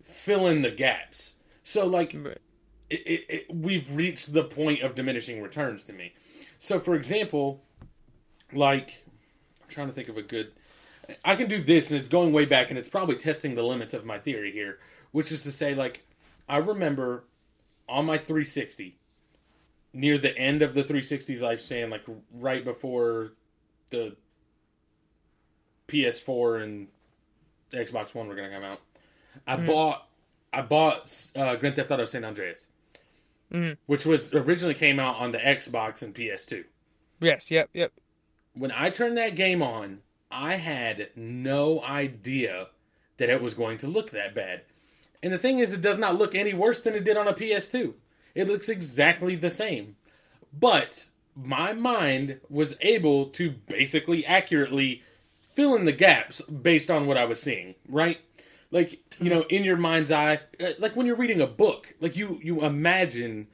fill 0.03 0.47
in 0.47 0.63
the 0.63 0.71
gaps. 0.71 1.35
So 1.63 1.87
like 1.87 2.15
Right. 2.15 2.39
it, 2.91 3.01
it, 3.07 3.25
it, 3.29 3.55
we've 3.55 3.91
reached 3.95 4.33
the 4.33 4.45
point 4.45 4.83
of 4.83 4.95
diminishing 4.95 5.43
returns 5.43 5.85
to 5.85 5.93
me. 5.93 6.13
So, 6.59 6.81
for 6.81 6.95
example, 6.95 7.63
like 8.53 9.05
I'm 9.63 9.69
trying 9.69 9.89
to 9.89 9.93
think 9.93 10.09
of 10.09 10.17
a 10.17 10.23
good. 10.23 10.53
I 11.25 11.37
can 11.37 11.49
do 11.49 11.63
this, 11.63 11.91
and 11.91 12.01
it's 12.01 12.09
going 12.09 12.33
way 12.33 12.47
back, 12.47 12.71
and 12.71 12.79
it's 12.79 12.89
probably 12.89 13.17
testing 13.17 13.55
the 13.55 13.63
limits 13.63 13.93
of 13.93 14.07
my 14.07 14.19
theory 14.19 14.53
here, 14.53 14.79
which 15.13 15.31
is 15.33 15.43
to 15.43 15.53
say, 15.53 15.75
like, 15.75 16.07
I 16.49 16.57
remember 16.57 17.25
on 17.89 18.07
my 18.07 18.17
360, 18.17 18.97
near 19.93 20.17
the 20.17 20.37
end 20.37 20.63
of 20.63 20.75
the 20.75 20.83
360's 20.83 21.41
lifespan, 21.41 21.91
like 21.91 22.05
right 22.33 22.65
before 22.65 23.33
the 23.91 24.17
PS4 25.89 26.63
and 26.63 26.89
Xbox 27.73 28.15
One 28.15 28.29
were 28.29 28.35
going 28.35 28.49
to 28.49 28.55
come 28.55 28.65
out, 28.65 28.81
I 29.47 29.57
bought 29.57 30.07
I 30.53 30.63
bought 30.63 31.13
uh, 31.35 31.57
Grand 31.57 31.75
Theft 31.77 31.91
Auto 31.91 32.05
San 32.05 32.25
Andreas, 32.25 32.69
Mhm. 33.53 33.77
which 33.87 34.07
was 34.07 34.33
originally 34.33 34.75
came 34.75 34.99
out 35.01 35.17
on 35.17 35.33
the 35.33 35.39
Xbox 35.39 36.03
and 36.03 36.15
PS2. 36.15 36.65
yes 37.21 37.51
yep 37.51 37.69
yep 37.73 37.93
When 38.55 38.71
I 38.71 38.91
turned 38.91 39.17
that 39.19 39.35
game 39.35 39.63
on, 39.63 40.01
I 40.31 40.55
had 40.57 41.11
no 41.17 41.83
idea 41.83 42.69
that 43.17 43.31
it 43.31 43.41
was 43.43 43.55
going 43.55 43.79
to 43.79 43.87
look 43.87 44.11
that 44.13 44.35
bad. 44.35 44.63
And 45.23 45.33
the 45.33 45.39
thing 45.39 45.59
is, 45.59 45.73
it 45.73 45.81
does 45.83 45.99
not 45.99 46.17
look 46.17 46.35
any 46.35 46.53
worse 46.55 46.81
than 46.81 46.95
it 46.95 47.05
did 47.05 47.17
on 47.17 47.29
a 47.29 47.33
PS2. 47.33 47.95
It 48.35 48.47
looks 48.49 48.69
exactly 48.69 49.37
the 49.37 49.51
same. 49.51 49.97
But 50.53 51.07
my 51.35 51.73
mind 51.73 52.41
was 52.49 52.75
able 52.81 53.27
to 53.31 53.51
basically 53.51 54.27
accurately 54.27 55.03
fill 55.55 55.75
in 55.77 55.85
the 55.85 55.93
gaps 55.93 56.41
based 56.43 56.91
on 56.91 57.07
what 57.07 57.17
I 57.17 57.25
was 57.25 57.41
seeing, 57.41 57.75
right? 57.89 58.19
Like, 58.71 59.01
you 59.21 59.31
know, 59.31 59.43
in 59.49 59.65
your 59.65 59.77
mind's 59.77 60.11
eye, 60.11 60.41
uh, 60.61 60.71
like 60.79 60.97
when 60.97 61.07
you're 61.07 61.17
reading 61.17 61.41
a 61.41 61.47
book, 61.47 61.95
like 62.01 62.17
you 62.17 62.41
you 62.43 62.65
imagine 62.65 63.47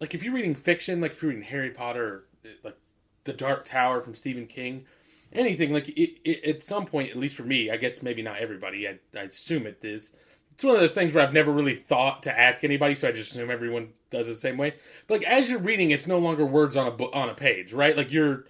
like 0.00 0.14
if 0.14 0.22
you're 0.22 0.34
reading 0.34 0.54
fiction, 0.54 1.00
like 1.00 1.12
if 1.12 1.22
you're 1.22 1.30
reading 1.30 1.44
Harry 1.44 1.70
Potter 1.70 2.24
uh, 2.44 2.50
like 2.62 2.76
The 3.24 3.32
Dark 3.32 3.64
Tower 3.64 4.00
from 4.00 4.14
Stephen 4.14 4.46
King, 4.46 4.84
anything 5.32 5.72
like 5.72 5.88
it, 5.88 6.20
it, 6.24 6.44
at 6.44 6.62
some 6.62 6.86
point, 6.86 7.10
at 7.10 7.16
least 7.16 7.34
for 7.34 7.42
me, 7.42 7.70
I 7.70 7.76
guess 7.76 8.02
maybe 8.02 8.22
not 8.22 8.38
everybody. 8.38 8.86
I, 8.86 8.98
I 9.16 9.22
assume 9.22 9.66
it 9.66 9.80
is. 9.82 10.10
It's 10.52 10.64
one 10.64 10.74
of 10.74 10.80
those 10.80 10.92
things 10.92 11.14
where 11.14 11.24
I've 11.24 11.32
never 11.32 11.52
really 11.52 11.76
thought 11.76 12.24
to 12.24 12.36
ask 12.36 12.64
anybody, 12.64 12.96
so 12.96 13.08
I 13.08 13.12
just 13.12 13.30
assume 13.30 13.50
everyone 13.50 13.90
does 14.10 14.28
it 14.28 14.32
the 14.32 14.38
same 14.38 14.56
way. 14.56 14.74
But 15.06 15.20
like 15.20 15.28
as 15.28 15.48
you're 15.48 15.60
reading, 15.60 15.90
it's 15.90 16.06
no 16.06 16.18
longer 16.18 16.44
words 16.44 16.76
on 16.76 16.86
a 16.86 16.90
book 16.90 17.10
on 17.12 17.28
a 17.28 17.34
page, 17.34 17.72
right? 17.72 17.96
Like 17.96 18.12
your 18.12 18.44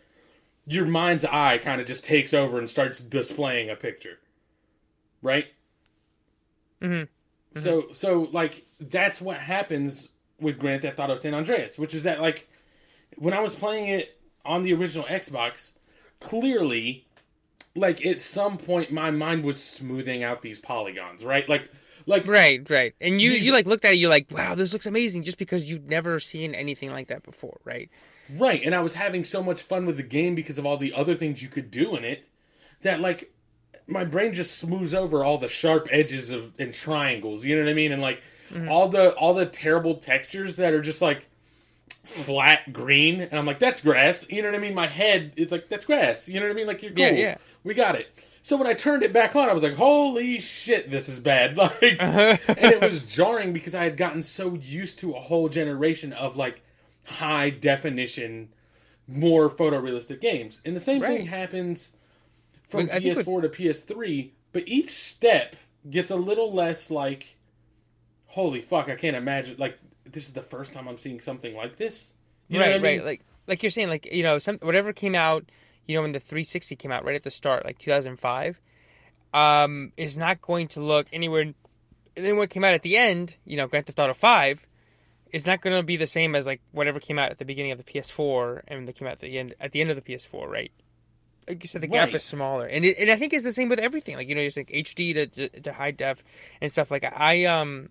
your 0.68 0.86
mind's 0.86 1.24
eye 1.24 1.58
kind 1.58 1.80
of 1.80 1.86
just 1.86 2.04
takes 2.04 2.34
over 2.34 2.58
and 2.58 2.68
starts 2.68 3.00
displaying 3.00 3.70
a 3.70 3.76
picture, 3.76 4.18
right? 5.22 5.46
Mm-hmm. 6.82 7.60
So 7.60 7.86
so 7.92 8.28
like 8.32 8.66
that's 8.78 9.20
what 9.20 9.38
happens 9.38 10.08
with 10.40 10.58
Grand 10.58 10.82
Theft 10.82 10.98
Auto 10.98 11.16
San 11.16 11.34
Andreas, 11.34 11.78
which 11.78 11.94
is 11.94 12.02
that 12.04 12.20
like 12.20 12.48
when 13.16 13.34
I 13.34 13.40
was 13.40 13.54
playing 13.54 13.88
it 13.88 14.18
on 14.44 14.62
the 14.62 14.74
original 14.74 15.04
Xbox, 15.06 15.72
clearly 16.20 17.06
like 17.74 18.04
at 18.04 18.20
some 18.20 18.58
point 18.58 18.92
my 18.92 19.10
mind 19.10 19.44
was 19.44 19.62
smoothing 19.62 20.22
out 20.22 20.42
these 20.42 20.58
polygons, 20.58 21.24
right? 21.24 21.48
Like 21.48 21.70
like 22.06 22.26
right 22.26 22.68
right 22.70 22.94
and 23.02 23.20
you 23.20 23.32
you 23.32 23.52
like 23.52 23.66
looked 23.66 23.84
at 23.84 23.92
it 23.92 23.96
you're 23.96 24.08
like 24.08 24.26
wow 24.30 24.54
this 24.54 24.72
looks 24.72 24.86
amazing 24.86 25.22
just 25.22 25.36
because 25.36 25.70
you've 25.70 25.84
never 25.84 26.18
seen 26.18 26.54
anything 26.54 26.90
like 26.90 27.08
that 27.08 27.22
before 27.22 27.60
right 27.64 27.90
Right, 28.36 28.62
and 28.62 28.74
I 28.74 28.80
was 28.80 28.94
having 28.94 29.24
so 29.24 29.42
much 29.42 29.62
fun 29.62 29.86
with 29.86 29.96
the 29.96 30.02
game 30.02 30.34
because 30.34 30.58
of 30.58 30.66
all 30.66 30.76
the 30.76 30.92
other 30.92 31.14
things 31.14 31.42
you 31.42 31.48
could 31.48 31.70
do 31.70 31.96
in 31.96 32.04
it 32.04 32.28
that 32.82 33.00
like 33.00 33.32
my 33.86 34.04
brain 34.04 34.34
just 34.34 34.58
smooths 34.58 34.94
over 34.94 35.24
all 35.24 35.38
the 35.38 35.48
sharp 35.48 35.88
edges 35.90 36.30
of 36.30 36.52
and 36.58 36.74
triangles, 36.74 37.44
you 37.44 37.56
know 37.56 37.64
what 37.64 37.70
I 37.70 37.74
mean? 37.74 37.92
And 37.92 38.02
like 38.02 38.22
mm-hmm. 38.52 38.68
all 38.68 38.88
the 38.88 39.12
all 39.14 39.34
the 39.34 39.46
terrible 39.46 39.96
textures 39.96 40.56
that 40.56 40.74
are 40.74 40.82
just 40.82 41.00
like 41.00 41.26
flat 42.04 42.72
green 42.72 43.20
and 43.20 43.34
I'm 43.34 43.46
like 43.46 43.58
that's 43.58 43.80
grass, 43.80 44.26
you 44.28 44.42
know 44.42 44.48
what 44.48 44.56
I 44.56 44.60
mean? 44.60 44.74
My 44.74 44.86
head 44.86 45.32
is 45.36 45.50
like 45.50 45.68
that's 45.68 45.84
grass, 45.84 46.28
you 46.28 46.38
know 46.38 46.46
what 46.46 46.52
I 46.52 46.54
mean? 46.54 46.66
Like 46.66 46.82
you're 46.82 46.92
cool. 46.92 47.00
Yeah, 47.00 47.12
yeah. 47.12 47.36
We 47.64 47.74
got 47.74 47.96
it. 47.96 48.08
So 48.42 48.56
when 48.56 48.66
I 48.66 48.72
turned 48.72 49.02
it 49.02 49.12
back 49.12 49.36
on, 49.36 49.50
I 49.50 49.52
was 49.52 49.62
like, 49.62 49.74
"Holy 49.74 50.40
shit, 50.40 50.90
this 50.90 51.08
is 51.08 51.18
bad!" 51.18 51.56
Like, 51.58 51.82
and 52.00 52.38
it 52.48 52.80
was 52.80 53.02
jarring 53.02 53.52
because 53.52 53.74
I 53.74 53.84
had 53.84 53.98
gotten 53.98 54.22
so 54.22 54.54
used 54.54 55.00
to 55.00 55.12
a 55.12 55.20
whole 55.20 55.50
generation 55.50 56.14
of 56.14 56.36
like 56.36 56.62
high 57.08 57.50
definition, 57.50 58.50
more 59.06 59.50
photorealistic 59.50 60.20
games. 60.20 60.60
And 60.64 60.76
the 60.76 60.80
same 60.80 61.02
Right. 61.02 61.18
thing 61.18 61.26
happens 61.26 61.90
from 62.68 62.86
But 62.86 63.00
PS4 63.02 63.42
to 63.42 63.48
PS3, 63.48 64.34
but 64.52 64.64
each 64.68 64.90
step 64.90 65.56
gets 65.88 66.10
a 66.10 66.16
little 66.16 66.52
less 66.52 66.90
like, 66.90 67.36
"Holy 68.26 68.60
fuck, 68.60 68.88
I 68.88 68.96
can't 68.96 69.16
imagine!" 69.16 69.56
Like, 69.58 69.78
this 70.04 70.26
is 70.28 70.32
the 70.34 70.42
first 70.42 70.72
time 70.72 70.88
I'm 70.88 70.98
seeing 70.98 71.20
something 71.20 71.54
like 71.54 71.76
this. 71.76 72.12
You 72.48 72.58
know 72.58 72.66
right, 72.66 72.68
what 72.68 72.76
I 72.76 72.78
mean? 72.80 72.98
right. 72.98 73.04
Like 73.04 73.24
like 73.46 73.62
you're 73.62 73.70
saying, 73.70 73.88
like 73.88 74.06
you 74.12 74.22
know, 74.22 74.38
some 74.38 74.58
whatever 74.58 74.92
came 74.92 75.14
out, 75.14 75.50
you 75.86 75.94
know, 75.96 76.02
when 76.02 76.12
the 76.12 76.20
360 76.20 76.76
came 76.76 76.92
out 76.92 77.04
right 77.04 77.14
at 77.16 77.24
the 77.24 77.30
start, 77.30 77.64
like 77.64 77.78
2005, 77.78 78.60
um, 79.34 79.92
is 79.96 80.18
not 80.18 80.40
going 80.42 80.68
to 80.68 80.80
look 80.80 81.06
anywhere. 81.12 81.42
And 81.42 81.54
then 82.26 82.36
what 82.36 82.50
came 82.50 82.64
out 82.64 82.74
at 82.74 82.82
the 82.82 82.96
end, 82.96 83.36
you 83.44 83.56
know, 83.56 83.66
Grand 83.66 83.86
Theft 83.86 83.98
Auto 83.98 84.14
5, 84.14 84.66
is 85.32 85.46
not 85.46 85.60
going 85.60 85.76
to 85.76 85.82
be 85.82 85.96
the 85.96 86.06
same 86.06 86.34
as 86.34 86.46
like 86.46 86.60
whatever 86.72 87.00
came 87.00 87.18
out 87.18 87.30
at 87.30 87.38
the 87.38 87.44
beginning 87.44 87.72
of 87.72 87.78
the 87.78 87.84
PS4 87.84 88.62
and 88.68 88.86
that 88.88 88.94
came 88.94 89.06
out 89.08 89.12
at 89.14 89.20
the 89.20 89.38
end 89.38 89.54
at 89.60 89.72
the 89.72 89.80
end 89.80 89.90
of 89.90 89.96
the 89.96 90.02
PS4, 90.02 90.46
right? 90.48 90.72
Like 91.48 91.62
you 91.64 91.68
said, 91.68 91.80
the 91.80 91.86
gap 91.86 92.08
Right. 92.08 92.14
is 92.16 92.24
smaller, 92.24 92.66
and 92.66 92.84
it, 92.84 92.98
and 92.98 93.10
I 93.10 93.16
think 93.16 93.32
it's 93.32 93.42
the 93.44 93.52
same 93.52 93.68
with 93.70 93.78
everything. 93.78 94.16
Like 94.16 94.28
you 94.28 94.34
know, 94.34 94.44
just 94.44 94.56
like 94.58 94.68
HD 94.68 95.14
to, 95.14 95.26
to 95.26 95.60
to 95.60 95.72
high 95.72 95.92
def 95.92 96.22
and 96.60 96.70
stuff. 96.70 96.90
Like 96.90 97.04
I 97.04 97.46
um, 97.46 97.88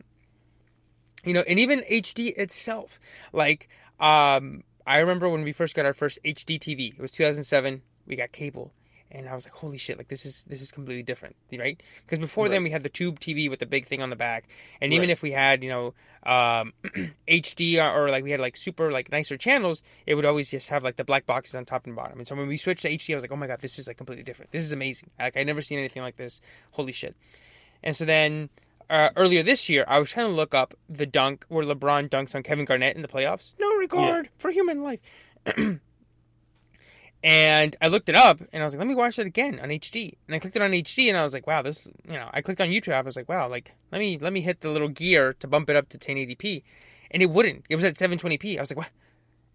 you 1.24 1.34
know, 1.34 1.42
and 1.48 1.58
even 1.60 1.82
HD 1.92 2.38
itself. 2.38 3.00
Like 3.34 3.68
um, 4.00 4.64
I 4.86 5.00
remember 5.00 5.28
when 5.28 5.44
we 5.44 5.52
first 5.54 5.76
got 5.76 5.86
our 5.86 5.94
first 5.94 6.20
HD 6.24 6.60
TV. 6.60 6.94
It 6.94 7.00
was 7.02 7.12
2007. 7.12 7.82
We 8.06 8.16
got 8.16 8.32
cable, 8.32 8.74
and 9.12 9.28
I 9.30 9.36
was 9.36 9.46
like, 9.46 9.54
"Holy 9.54 9.78
shit! 9.78 9.98
Like 9.98 10.08
this 10.10 10.26
is 10.26 10.44
this 10.46 10.62
is 10.62 10.72
completely 10.72 11.04
different, 11.04 11.36
right?" 11.54 11.82
Because 12.06 12.20
before 12.20 12.50
then 12.50 12.64
we 12.64 12.70
had 12.72 12.84
the 12.84 12.90
tube 12.90 13.20
TV 13.20 13.50
with 13.50 13.60
the 13.60 13.66
big 13.66 13.86
thing 13.86 14.02
on 14.02 14.10
the 14.10 14.16
back, 14.16 14.48
and 14.82 14.94
even 14.94 15.08
Right. 15.10 15.12
if 15.14 15.22
we 15.22 15.32
had 15.32 15.64
you 15.64 15.70
know 15.70 15.94
um, 16.24 16.74
HD 17.28 17.78
or, 17.82 18.04
or 18.06 18.10
like 18.10 18.24
we 18.24 18.32
had 18.32 18.40
like 18.40 18.58
super 18.58 18.92
like 18.92 19.12
nicer 19.12 19.38
channels, 19.38 19.82
it 20.06 20.16
would 20.16 20.26
always 20.26 20.50
just 20.52 20.70
have 20.70 20.84
like 20.84 20.96
the 20.98 21.04
black 21.04 21.26
boxes 21.26 21.56
on 21.56 21.66
top 21.66 21.86
and 21.86 21.96
bottom. 21.96 22.18
And 22.20 22.28
so 22.28 22.36
when 22.36 22.48
we 22.48 22.58
switched 22.58 22.82
to 22.84 22.90
HD, 22.90 23.14
I 23.14 23.16
was 23.16 23.24
like, 23.24 23.32
"Oh 23.32 23.36
my 23.38 23.48
god, 23.48 23.60
this 23.62 23.80
is 23.80 23.88
like 23.88 23.98
completely 23.98 24.24
different. 24.24 24.52
This 24.52 24.64
is 24.64 24.72
amazing. 24.72 25.10
Like 25.20 25.38
I 25.38 25.44
never 25.44 25.62
seen 25.62 25.80
anything 25.80 26.04
like 26.04 26.18
this. 26.18 26.42
Holy 26.72 26.92
shit!" 26.92 27.16
And 27.84 27.96
so 27.96 28.06
then 28.06 28.50
uh, 28.90 29.10
earlier 29.16 29.44
this 29.44 29.70
year, 29.70 29.84
I 29.88 30.00
was 30.00 30.12
trying 30.12 30.28
to 30.28 30.34
look 30.34 30.54
up 30.54 30.74
the 30.90 31.06
dunk 31.06 31.46
where 31.50 31.66
LeBron 31.66 32.10
dunks 32.10 32.34
on 32.36 32.44
Kevin 32.44 32.66
Garnett 32.66 32.96
in 32.96 33.02
the 33.02 33.08
playoffs. 33.08 33.54
No 33.60 33.74
regard 33.76 34.30
for 34.38 34.50
human 34.52 34.82
life. 34.84 35.00
and 37.24 37.76
I 37.82 37.88
looked 37.88 38.10
it 38.10 38.16
up, 38.16 38.40
and 38.54 38.62
I 38.62 38.66
was 38.66 38.74
like, 38.74 38.80
let 38.80 38.88
me 38.88 38.96
watch 38.96 39.18
it 39.20 39.26
again 39.28 39.60
on 39.60 39.70
HD. 39.70 40.14
And 40.28 40.36
I 40.36 40.40
clicked 40.40 40.56
it 40.56 40.62
on 40.62 40.72
HD, 40.72 41.10
and 41.10 41.18
I 41.18 41.24
was 41.24 41.34
like, 41.34 41.48
wow, 41.48 41.62
this, 41.62 41.88
you 42.06 42.14
know, 42.14 42.30
I 42.32 42.42
clicked 42.42 42.62
on 42.62 42.70
YouTube. 42.70 42.94
I 42.94 43.02
was 43.02 43.16
like, 43.16 43.28
wow, 43.28 43.48
like 43.48 43.74
let 43.92 44.00
me 44.00 44.18
let 44.20 44.34
me 44.34 44.42
hit 44.42 44.62
the 44.62 44.70
little 44.70 44.90
gear 44.90 45.34
to 45.40 45.48
bump 45.48 45.70
it 45.70 45.76
up 45.76 45.90
to 45.90 45.98
1080p, 45.98 46.64
and 47.12 47.22
it 47.24 47.30
wouldn't. 47.30 47.66
It 47.70 47.76
was 47.76 47.84
at 47.84 47.96
720p. 47.96 48.58
I 48.58 48.62
was 48.62 48.72
like, 48.72 48.78
what? 48.78 48.90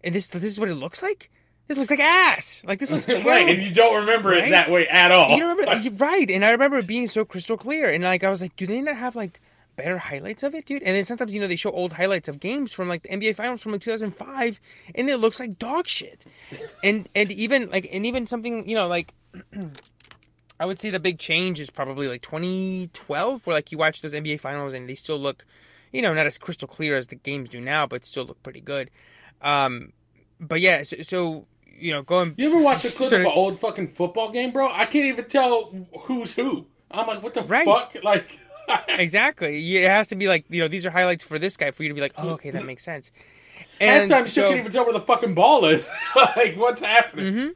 And 0.03 0.13
this 0.13 0.27
this 0.27 0.43
is 0.43 0.59
what 0.59 0.69
it 0.69 0.75
looks 0.75 1.01
like. 1.01 1.31
This 1.67 1.77
looks 1.77 1.89
like 1.89 2.01
ass. 2.01 2.61
Like 2.65 2.79
this 2.79 2.91
looks 2.91 3.05
terrible. 3.05 3.29
right, 3.31 3.49
and 3.49 3.61
you 3.63 3.73
don't 3.73 3.95
remember 3.95 4.31
Right? 4.31 4.49
it 4.49 4.51
that 4.51 4.69
way 4.69 4.85
at 4.87 5.11
all. 5.13 5.37
You 5.37 5.47
remember, 5.47 5.73
you're 5.75 5.93
right? 5.97 6.29
And 6.29 6.43
I 6.43 6.51
remember 6.51 6.77
it 6.77 6.87
being 6.87 7.07
so 7.07 7.23
crystal 7.23 7.55
clear. 7.55 7.89
And 7.89 8.03
like, 8.03 8.23
I 8.23 8.29
was 8.29 8.41
like, 8.41 8.55
do 8.57 8.67
they 8.67 8.81
not 8.81 8.97
have 8.97 9.15
like 9.15 9.39
better 9.75 9.97
highlights 9.97 10.43
of 10.43 10.53
it, 10.55 10.65
dude? 10.65 10.83
And 10.83 10.95
then 10.95 11.05
sometimes 11.05 11.33
you 11.33 11.41
know 11.41 11.47
they 11.47 11.55
show 11.55 11.71
old 11.71 11.93
highlights 11.93 12.27
of 12.27 12.39
games 12.39 12.71
from 12.71 12.87
like 12.89 13.03
the 13.03 13.09
NBA 13.09 13.35
Finals 13.35 13.61
from 13.61 13.71
like 13.73 13.81
2005, 13.81 14.59
and 14.95 15.09
it 15.09 15.17
looks 15.17 15.39
like 15.39 15.57
dog 15.59 15.87
shit. 15.87 16.25
And 16.83 17.09
and 17.15 17.31
even 17.31 17.69
like 17.69 17.87
and 17.91 18.05
even 18.05 18.27
something 18.27 18.67
you 18.67 18.75
know 18.75 18.87
like. 18.87 19.13
I 20.59 20.65
would 20.65 20.79
say 20.79 20.91
the 20.91 20.99
big 20.99 21.17
change 21.19 21.59
is 21.59 21.69
probably 21.71 22.07
like 22.07 22.21
2012, 22.21 23.45
where 23.45 23.55
like 23.55 23.71
you 23.71 23.77
watch 23.77 24.01
those 24.01 24.13
NBA 24.13 24.39
finals 24.39 24.73
and 24.73 24.87
they 24.87 24.95
still 24.95 25.17
look, 25.17 25.45
you 25.91 26.01
know, 26.01 26.13
not 26.13 26.27
as 26.27 26.37
crystal 26.37 26.67
clear 26.67 26.95
as 26.95 27.07
the 27.07 27.15
games 27.15 27.49
do 27.49 27.59
now, 27.59 27.85
but 27.87 28.05
still 28.05 28.23
look 28.23 28.41
pretty 28.43 28.61
good. 28.61 28.89
Um, 29.41 29.91
but 30.39 30.61
yeah, 30.61 30.83
so, 30.83 30.97
so 31.01 31.47
you 31.65 31.91
know, 31.91 32.01
going 32.03 32.35
You 32.37 32.47
ever 32.49 32.61
watch 32.61 32.85
a 32.85 32.89
clip 32.91 33.09
Sort 33.09 33.13
of 33.13 33.27
of- 33.27 33.33
an 33.33 33.37
old 33.37 33.59
fucking 33.59 33.89
football 33.89 34.31
game, 34.31 34.51
bro? 34.51 34.69
I 34.71 34.85
can't 34.85 35.05
even 35.07 35.25
tell 35.25 35.73
who's 36.01 36.31
who. 36.33 36.67
I'm 36.91 37.07
like, 37.07 37.23
what 37.23 37.33
the 37.33 37.41
Right. 37.43 37.65
fuck? 37.65 37.97
Like, 38.03 38.39
Exactly. 38.87 39.77
It 39.77 39.89
has 39.89 40.07
to 40.07 40.15
be 40.15 40.27
like 40.27 40.45
you 40.49 40.61
know 40.61 40.67
these 40.67 40.85
are 40.85 40.91
highlights 40.91 41.23
for 41.23 41.39
this 41.39 41.57
guy 41.57 41.71
for 41.71 41.83
you 41.83 41.89
to 41.89 41.95
be 41.95 42.01
like, 42.01 42.13
oh, 42.17 42.29
okay, 42.31 42.51
that 42.51 42.65
makes 42.65 42.83
sense. 42.83 43.11
And 43.79 44.11
halftime, 44.11 44.21
you 44.21 44.27
so 44.27 44.47
can't 44.49 44.59
even 44.59 44.71
tell 44.71 44.85
where 44.85 44.93
the 44.93 45.01
fucking 45.01 45.33
ball 45.33 45.65
is. 45.65 45.87
like, 46.15 46.55
what's 46.55 46.81
happening? 46.81 47.33
Mm-hmm. 47.33 47.49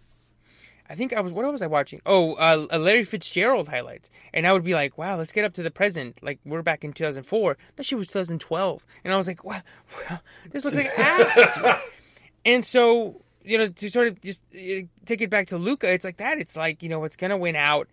I 0.90 0.96
think 0.96 1.14
I 1.14 1.20
was 1.20 1.34
what 1.34 1.52
was 1.52 1.62
I 1.62 1.68
watching? 1.68 2.02
Oh, 2.06 2.34
uh, 2.36 2.66
uh, 2.72 2.80
Larry 2.80 3.04
Fitzgerald 3.04 3.68
highlights, 3.68 4.10
and 4.34 4.48
I 4.48 4.54
would 4.54 4.64
be 4.64 4.74
like, 4.74 4.98
wow, 4.98 5.18
let's 5.18 5.34
get 5.34 5.44
up 5.44 5.54
to 5.56 5.64
the 5.64 5.72
present. 5.72 6.20
Like 6.22 6.40
we're 6.46 6.62
back 6.62 6.84
in 6.84 6.94
2004. 6.94 7.58
That 7.76 7.86
shit 7.86 7.98
was 7.98 8.08
2012, 8.08 8.86
and 9.04 9.14
I 9.14 9.18
was 9.18 9.28
like, 9.28 9.44
wow, 9.44 9.62
wow 10.10 10.20
this 10.52 10.64
looks 10.64 10.78
like 10.78 10.98
ass. 10.98 11.80
and 12.46 12.66
so 12.66 13.22
you 13.44 13.58
know 13.58 13.68
to 13.68 13.90
sort 13.90 14.08
of 14.08 14.22
just 14.22 14.42
uh, 14.56 14.88
take 15.06 15.22
it 15.22 15.30
back 15.30 15.48
to 15.48 15.58
Luca, 15.58 15.92
it's 15.92 16.06
like 16.06 16.18
that. 16.18 16.40
It's 16.40 16.56
like 16.56 16.82
you 16.82 16.90
know 16.90 17.00
what's 17.00 17.18
gonna 17.18 17.38
win 17.38 17.58
out 17.58 17.90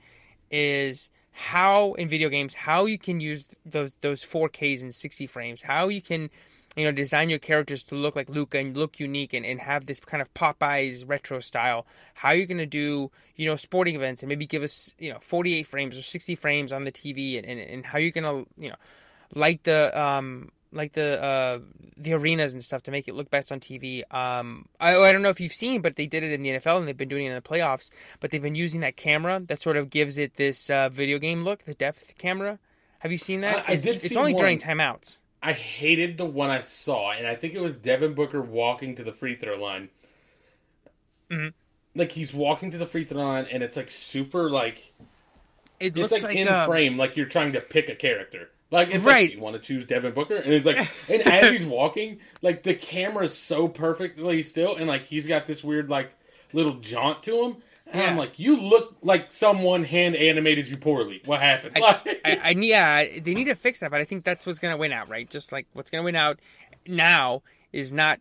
is 0.50 1.10
how 1.34 1.94
in 1.94 2.08
video 2.08 2.28
games 2.28 2.54
how 2.54 2.86
you 2.86 2.96
can 2.96 3.18
use 3.18 3.44
those 3.66 3.92
those 4.00 4.24
4Ks 4.24 4.82
and 4.82 4.94
60 4.94 5.26
frames, 5.26 5.62
how 5.62 5.88
you 5.88 6.00
can 6.00 6.30
you 6.76 6.84
know 6.84 6.92
design 6.92 7.28
your 7.28 7.40
characters 7.40 7.82
to 7.84 7.96
look 7.96 8.14
like 8.14 8.28
Luca 8.28 8.58
and 8.58 8.76
look 8.76 9.00
unique 9.00 9.34
and, 9.34 9.44
and 9.44 9.60
have 9.60 9.86
this 9.86 9.98
kind 9.98 10.22
of 10.22 10.32
Popeyes 10.32 11.06
retro 11.06 11.40
style. 11.40 11.86
How 12.14 12.30
you're 12.30 12.46
gonna 12.46 12.66
do 12.66 13.10
you 13.34 13.46
know 13.46 13.56
sporting 13.56 13.96
events 13.96 14.22
and 14.22 14.28
maybe 14.28 14.46
give 14.46 14.62
us 14.62 14.94
you 14.98 15.12
know 15.12 15.18
48 15.20 15.66
frames 15.66 15.98
or 15.98 16.02
60 16.02 16.36
frames 16.36 16.72
on 16.72 16.84
the 16.84 16.92
TV 16.92 17.36
and, 17.36 17.46
and, 17.46 17.58
and 17.58 17.84
how 17.84 17.98
you're 17.98 18.12
gonna 18.12 18.44
you 18.56 18.68
know 18.68 18.76
light 19.34 19.64
the 19.64 20.00
um 20.00 20.52
like 20.74 20.92
the 20.92 21.22
uh 21.22 21.58
the 21.96 22.12
arenas 22.12 22.52
and 22.52 22.62
stuff 22.62 22.82
to 22.82 22.90
make 22.90 23.06
it 23.08 23.14
look 23.14 23.30
best 23.30 23.52
on 23.52 23.60
TV. 23.60 24.02
Um, 24.12 24.66
I, 24.80 24.96
I 24.96 25.12
don't 25.12 25.22
know 25.22 25.28
if 25.30 25.40
you've 25.40 25.52
seen, 25.52 25.80
but 25.80 25.96
they 25.96 26.06
did 26.06 26.22
it 26.24 26.32
in 26.32 26.42
the 26.42 26.50
NFL 26.50 26.78
and 26.78 26.88
they've 26.88 26.96
been 26.96 27.08
doing 27.08 27.26
it 27.26 27.30
in 27.30 27.34
the 27.36 27.40
playoffs. 27.40 27.90
But 28.20 28.30
they've 28.30 28.42
been 28.42 28.54
using 28.56 28.80
that 28.80 28.96
camera 28.96 29.40
that 29.46 29.60
sort 29.62 29.76
of 29.76 29.90
gives 29.90 30.18
it 30.18 30.36
this 30.36 30.68
uh, 30.70 30.88
video 30.88 31.18
game 31.18 31.44
look, 31.44 31.64
the 31.64 31.74
depth 31.74 32.14
camera. 32.18 32.58
Have 32.98 33.12
you 33.12 33.18
seen 33.18 33.40
that? 33.42 33.58
I- 33.68 33.72
I 33.72 33.72
it's 33.74 33.84
did 33.84 34.04
it's 34.04 34.16
only 34.16 34.34
during 34.34 34.58
timeouts. 34.58 35.18
I 35.42 35.52
hated 35.52 36.16
the 36.16 36.24
one 36.24 36.50
I 36.50 36.62
saw, 36.62 37.12
and 37.12 37.26
I 37.26 37.36
think 37.36 37.52
it 37.54 37.60
was 37.60 37.76
Devin 37.76 38.14
Booker 38.14 38.40
walking 38.40 38.96
to 38.96 39.04
the 39.04 39.12
free 39.12 39.36
throw 39.36 39.56
line. 39.56 39.90
Mhm. 41.30 41.52
Like 41.94 42.12
he's 42.12 42.32
walking 42.34 42.70
to 42.70 42.78
the 42.78 42.86
free 42.86 43.04
throw 43.04 43.22
line, 43.22 43.46
and 43.52 43.62
it's 43.62 43.76
like 43.76 43.90
super 43.90 44.50
like 44.50 44.92
It 45.78 45.88
it's 45.88 45.96
looks 45.96 46.12
like, 46.12 46.22
like, 46.22 46.36
in 46.36 46.48
uh, 46.48 46.66
frame, 46.66 46.96
like 46.96 47.16
you're 47.16 47.26
trying 47.26 47.52
to 47.52 47.60
pick 47.60 47.88
a 47.88 47.94
character. 47.94 48.50
Like 48.74 48.88
it's 48.90 49.04
Right. 49.04 49.28
like 49.30 49.36
you 49.36 49.42
want 49.42 49.56
to 49.56 49.62
choose 49.62 49.86
Devin 49.86 50.12
Booker, 50.12 50.36
and 50.36 50.52
it's 50.52 50.66
like, 50.66 50.88
and 51.08 51.22
as 51.22 51.48
he's 51.50 51.64
walking, 51.64 52.18
like 52.42 52.62
the 52.62 52.74
camera's 52.74 53.36
so 53.36 53.68
perfectly 53.68 54.42
still, 54.42 54.76
and 54.76 54.86
like 54.86 55.04
he's 55.06 55.26
got 55.26 55.46
this 55.46 55.62
weird 55.64 55.88
like 55.88 56.12
little 56.52 56.74
jaunt 56.80 57.22
to 57.24 57.40
him. 57.44 57.56
And 57.86 58.02
I'm 58.02 58.16
like, 58.16 58.38
you 58.38 58.56
look 58.56 58.96
like 59.02 59.30
someone 59.30 59.84
hand 59.84 60.16
animated 60.16 60.68
you 60.68 60.76
poorly. 60.78 61.20
What 61.26 61.40
happened? 61.40 61.76
I, 61.76 61.80
Like- 61.80 62.20
I, 62.24 62.36
I 62.42 62.50
yeah, 62.50 63.04
they 63.20 63.34
need 63.34 63.44
to 63.44 63.54
fix 63.54 63.80
that, 63.80 63.90
but 63.90 64.00
I 64.00 64.04
think 64.04 64.24
that's 64.24 64.44
what's 64.46 64.58
gonna 64.58 64.76
win 64.76 64.90
out, 64.92 65.08
right? 65.08 65.28
Just 65.30 65.52
like 65.52 65.66
what's 65.74 65.90
gonna 65.90 66.02
win 66.02 66.16
out 66.16 66.40
now 66.86 67.42
is 67.72 67.92
not 67.92 68.20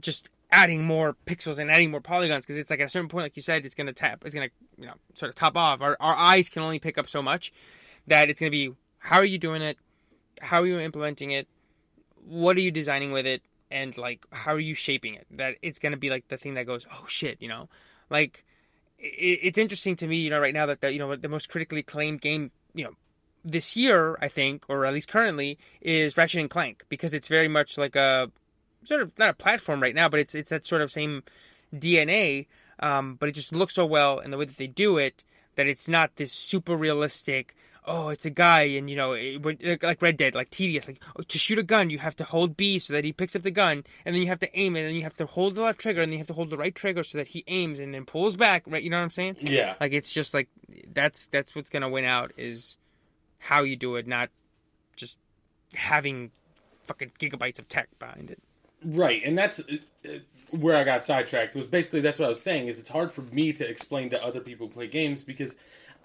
just 0.00 0.30
adding 0.50 0.84
more 0.84 1.16
pixels 1.26 1.58
and 1.58 1.70
adding 1.70 1.90
more 1.90 2.00
polygons 2.00 2.44
because 2.46 2.56
it's 2.56 2.70
like 2.70 2.80
at 2.80 2.86
a 2.86 2.88
certain 2.88 3.08
point, 3.08 3.24
like 3.24 3.36
you 3.36 3.42
said, 3.42 3.64
it's 3.66 3.74
gonna 3.74 3.92
tap, 3.92 4.22
it's 4.24 4.34
gonna 4.34 4.48
you 4.78 4.86
know 4.86 4.94
sort 5.14 5.28
of 5.28 5.34
top 5.36 5.56
off. 5.56 5.80
Our 5.80 5.96
our 6.00 6.14
eyes 6.16 6.48
can 6.48 6.62
only 6.62 6.78
pick 6.78 6.96
up 6.98 7.08
so 7.08 7.22
much 7.22 7.52
that 8.06 8.30
it's 8.30 8.40
gonna 8.40 8.50
be 8.50 8.72
how 9.06 9.18
are 9.18 9.24
you 9.24 9.38
doing 9.38 9.62
it, 9.62 9.78
how 10.40 10.62
are 10.62 10.66
you 10.66 10.80
implementing 10.80 11.30
it, 11.30 11.46
what 12.26 12.56
are 12.56 12.60
you 12.60 12.72
designing 12.72 13.12
with 13.12 13.24
it, 13.24 13.40
and 13.70 13.96
like 13.96 14.26
how 14.32 14.52
are 14.52 14.60
you 14.60 14.74
shaping 14.74 15.14
it? 15.14 15.28
That 15.30 15.54
it's 15.62 15.78
gonna 15.78 15.96
be 15.96 16.10
like 16.10 16.26
the 16.26 16.36
thing 16.36 16.54
that 16.54 16.66
goes, 16.66 16.86
oh 16.92 17.04
shit, 17.06 17.40
you 17.40 17.46
know, 17.46 17.68
like 18.10 18.44
it, 18.98 19.38
it's 19.42 19.58
interesting 19.58 19.94
to 19.96 20.08
me, 20.08 20.16
you 20.16 20.30
know, 20.30 20.40
right 20.40 20.52
now 20.52 20.66
that 20.66 20.80
the, 20.80 20.92
you 20.92 20.98
know 20.98 21.14
the 21.14 21.28
most 21.28 21.48
critically 21.48 21.80
acclaimed 21.80 22.20
game, 22.20 22.50
you 22.74 22.82
know, 22.82 22.94
this 23.44 23.76
year 23.76 24.18
I 24.20 24.26
think, 24.26 24.64
or 24.68 24.84
at 24.84 24.92
least 24.92 25.08
currently, 25.08 25.56
is 25.80 26.16
Ratchet 26.16 26.40
and 26.40 26.50
Clank 26.50 26.84
because 26.88 27.14
it's 27.14 27.28
very 27.28 27.48
much 27.48 27.78
like 27.78 27.94
a 27.94 28.32
sort 28.82 29.02
of 29.02 29.16
not 29.18 29.30
a 29.30 29.34
platform 29.34 29.80
right 29.80 29.94
now, 29.94 30.08
but 30.08 30.18
it's 30.18 30.34
it's 30.34 30.50
that 30.50 30.66
sort 30.66 30.82
of 30.82 30.90
same 30.90 31.22
DNA. 31.72 32.46
Um, 32.80 33.14
but 33.14 33.28
it 33.28 33.36
just 33.36 33.54
looks 33.54 33.74
so 33.74 33.86
well 33.86 34.18
in 34.18 34.32
the 34.32 34.36
way 34.36 34.46
that 34.46 34.56
they 34.56 34.66
do 34.66 34.98
it 34.98 35.24
that 35.54 35.68
it's 35.68 35.88
not 35.88 36.16
this 36.16 36.32
super 36.32 36.76
realistic. 36.76 37.56
Oh, 37.88 38.08
it's 38.08 38.24
a 38.24 38.30
guy, 38.30 38.62
and 38.62 38.90
you 38.90 38.96
know, 38.96 39.12
it, 39.12 39.82
like 39.82 40.02
Red 40.02 40.16
Dead, 40.16 40.34
like 40.34 40.50
tedious. 40.50 40.88
Like 40.88 41.00
oh, 41.16 41.22
to 41.22 41.38
shoot 41.38 41.58
a 41.58 41.62
gun, 41.62 41.88
you 41.88 41.98
have 41.98 42.16
to 42.16 42.24
hold 42.24 42.56
B 42.56 42.80
so 42.80 42.92
that 42.92 43.04
he 43.04 43.12
picks 43.12 43.36
up 43.36 43.42
the 43.42 43.50
gun, 43.52 43.84
and 44.04 44.14
then 44.14 44.22
you 44.22 44.28
have 44.28 44.40
to 44.40 44.58
aim 44.58 44.74
it, 44.74 44.80
and 44.80 44.88
then 44.88 44.96
you 44.96 45.02
have 45.02 45.16
to 45.18 45.26
hold 45.26 45.54
the 45.54 45.62
left 45.62 45.80
trigger, 45.80 46.02
and 46.02 46.10
then 46.10 46.14
you 46.14 46.18
have 46.18 46.26
to 46.26 46.34
hold 46.34 46.50
the 46.50 46.58
right 46.58 46.74
trigger 46.74 47.04
so 47.04 47.16
that 47.16 47.28
he 47.28 47.44
aims 47.46 47.78
and 47.78 47.94
then 47.94 48.04
pulls 48.04 48.34
back. 48.34 48.64
Right? 48.66 48.82
You 48.82 48.90
know 48.90 48.96
what 48.96 49.04
I'm 49.04 49.10
saying? 49.10 49.36
yeah. 49.40 49.74
Like 49.80 49.92
it's 49.92 50.12
just 50.12 50.34
like 50.34 50.48
that's 50.92 51.28
that's 51.28 51.54
what's 51.54 51.70
gonna 51.70 51.88
win 51.88 52.04
out 52.04 52.32
is 52.36 52.76
how 53.38 53.62
you 53.62 53.76
do 53.76 53.94
it, 53.94 54.08
not 54.08 54.30
just 54.96 55.16
having 55.74 56.32
fucking 56.86 57.12
gigabytes 57.20 57.60
of 57.60 57.68
tech 57.68 57.88
behind 58.00 58.30
it. 58.30 58.42
Right, 58.84 59.22
and 59.24 59.38
that's 59.38 59.60
uh, 59.60 59.62
uh, 60.04 60.08
where 60.50 60.76
I 60.76 60.82
got 60.84 61.04
sidetracked. 61.04 61.54
Was 61.54 61.66
basically 61.66 62.00
that's 62.00 62.18
what 62.18 62.26
I 62.26 62.30
was 62.30 62.42
saying. 62.42 62.66
Is 62.66 62.80
it's 62.80 62.88
hard 62.88 63.12
for 63.12 63.22
me 63.22 63.52
to 63.52 63.68
explain 63.68 64.10
to 64.10 64.24
other 64.24 64.40
people 64.40 64.66
who 64.66 64.72
play 64.72 64.88
games 64.88 65.22
because 65.22 65.54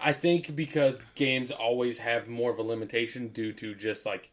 I 0.03 0.13
think 0.13 0.55
because 0.55 1.01
games 1.15 1.51
always 1.51 1.97
have 1.99 2.27
more 2.27 2.51
of 2.51 2.57
a 2.59 2.63
limitation 2.63 3.29
due 3.29 3.53
to 3.53 3.75
just 3.75 4.05
like 4.05 4.29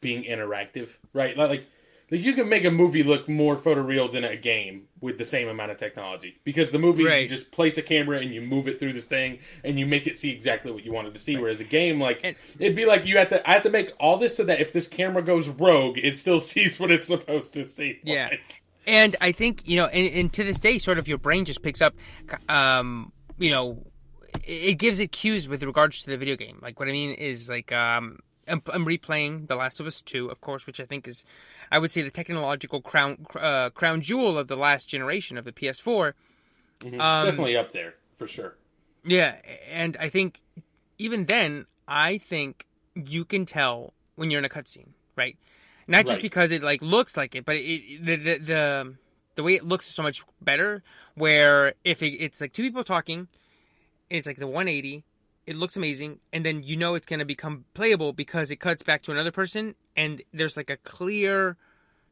being 0.00 0.24
interactive, 0.24 0.88
right? 1.12 1.36
Like, 1.36 1.50
like 1.50 2.20
you 2.22 2.32
can 2.32 2.48
make 2.48 2.64
a 2.64 2.70
movie 2.70 3.02
look 3.04 3.28
more 3.28 3.56
photoreal 3.56 4.10
than 4.12 4.24
a 4.24 4.34
game 4.36 4.88
with 5.00 5.16
the 5.18 5.24
same 5.24 5.46
amount 5.48 5.70
of 5.70 5.78
technology 5.78 6.38
because 6.42 6.70
the 6.70 6.78
movie 6.78 7.04
Right. 7.04 7.22
you 7.22 7.28
just 7.28 7.52
place 7.52 7.78
a 7.78 7.82
camera 7.82 8.18
and 8.18 8.34
you 8.34 8.40
move 8.40 8.66
it 8.66 8.80
through 8.80 8.94
this 8.94 9.04
thing 9.04 9.38
and 9.62 9.78
you 9.78 9.86
make 9.86 10.06
it 10.08 10.16
see 10.16 10.30
exactly 10.30 10.72
what 10.72 10.84
you 10.84 10.92
wanted 10.92 11.14
to 11.14 11.20
see. 11.20 11.36
Whereas 11.36 11.60
a 11.60 11.64
game, 11.64 12.00
like 12.00 12.20
And- 12.24 12.34
it'd 12.58 12.74
be 12.74 12.84
like 12.86 13.06
you 13.06 13.16
have 13.18 13.28
to 13.28 13.48
I 13.48 13.52
have 13.54 13.62
to 13.64 13.70
make 13.70 13.92
all 14.00 14.16
this 14.16 14.36
so 14.36 14.42
that 14.44 14.60
if 14.60 14.72
this 14.72 14.88
camera 14.88 15.22
goes 15.22 15.46
rogue, 15.48 15.98
it 15.98 16.16
still 16.16 16.40
sees 16.52 16.80
what 16.80 16.90
it's 16.90 17.06
supposed 17.06 17.52
to 17.54 17.66
see. 17.66 18.00
Yeah. 18.02 18.28
Like, 18.30 18.40
And 18.86 19.14
I 19.20 19.30
think 19.32 19.68
you 19.68 19.76
know, 19.76 19.86
and, 19.86 20.12
and 20.14 20.32
to 20.32 20.42
this 20.42 20.58
day, 20.58 20.78
sort 20.78 20.98
of 20.98 21.06
your 21.06 21.18
brain 21.18 21.44
just 21.44 21.62
picks 21.62 21.80
up, 21.80 21.94
um, 22.48 23.12
you 23.38 23.50
know, 23.50 23.86
it, 24.46 24.74
gives 24.78 24.98
it 25.00 25.12
cues 25.12 25.48
with 25.48 25.62
regards 25.62 26.02
to 26.02 26.10
the 26.10 26.16
video 26.16 26.36
game. 26.36 26.58
Like 26.62 26.78
what 26.78 26.88
I 26.88 26.92
mean 26.92 27.12
is 27.14 27.48
like, 27.48 27.72
um, 27.72 28.20
I'm, 28.48 28.62
I'm 28.72 28.84
replaying 28.86 29.46
The 29.48 29.54
Last 29.54 29.80
of 29.80 29.86
Us 29.86 30.00
Two, 30.02 30.28
of 30.28 30.40
course, 30.40 30.66
which 30.66 30.80
I 30.80 30.84
think 30.84 31.06
is, 31.06 31.24
I 31.70 31.78
would 31.78 31.90
say, 31.90 32.02
the 32.02 32.10
technological 32.10 32.80
crown 32.80 33.26
uh, 33.38 33.70
crown 33.70 34.00
jewel 34.00 34.36
of 34.38 34.48
the 34.48 34.56
last 34.56 34.88
generation 34.88 35.36
of 35.38 35.44
the 35.44 35.52
PS4. 35.52 36.14
mhm. 36.80 36.94
It's 36.94 37.00
Um, 37.02 37.26
definitely 37.26 37.56
up 37.56 37.72
there 37.72 37.94
for 38.18 38.26
sure. 38.26 38.56
Yeah, 39.04 39.40
and 39.70 39.96
I 39.98 40.08
think 40.08 40.40
even 40.98 41.26
then, 41.26 41.66
I 41.88 42.18
think 42.18 42.66
you 42.94 43.24
can 43.24 43.46
tell 43.46 43.94
when 44.16 44.30
you're 44.30 44.38
in 44.40 44.44
a 44.44 44.48
cutscene, 44.50 44.88
right? 45.16 45.36
Not 45.86 46.04
just 46.06 46.16
Right. 46.18 46.22
because 46.22 46.50
it 46.50 46.62
like 46.62 46.82
looks 46.82 47.16
like 47.16 47.34
it, 47.34 47.44
but 47.44 47.56
it 47.56 48.04
the 48.04 48.16
the 48.16 48.38
the, 48.38 48.94
the 49.36 49.42
way 49.42 49.54
it 49.54 49.64
looks 49.64 49.88
is 49.88 49.94
so 49.94 50.02
much 50.02 50.22
better. 50.40 50.82
Where 51.14 51.74
if 51.84 52.02
it, 52.02 52.10
it's 52.14 52.40
like 52.40 52.52
two 52.52 52.62
people 52.62 52.84
talking, 52.84 53.28
it's 54.10 54.26
like 54.26 54.38
the 54.38 54.46
180. 54.46 55.04
It 55.46 55.56
looks 55.56 55.76
amazing, 55.76 56.20
and 56.32 56.44
then 56.44 56.62
you 56.62 56.76
know 56.76 56.94
it's 56.94 57.06
gonna 57.06 57.24
become 57.24 57.64
playable 57.74 58.12
because 58.12 58.50
it 58.50 58.56
cuts 58.56 58.82
back 58.82 59.02
to 59.04 59.12
another 59.12 59.32
person, 59.32 59.74
and 59.96 60.22
there's 60.32 60.56
like 60.56 60.68
a 60.68 60.76
clear 60.76 61.56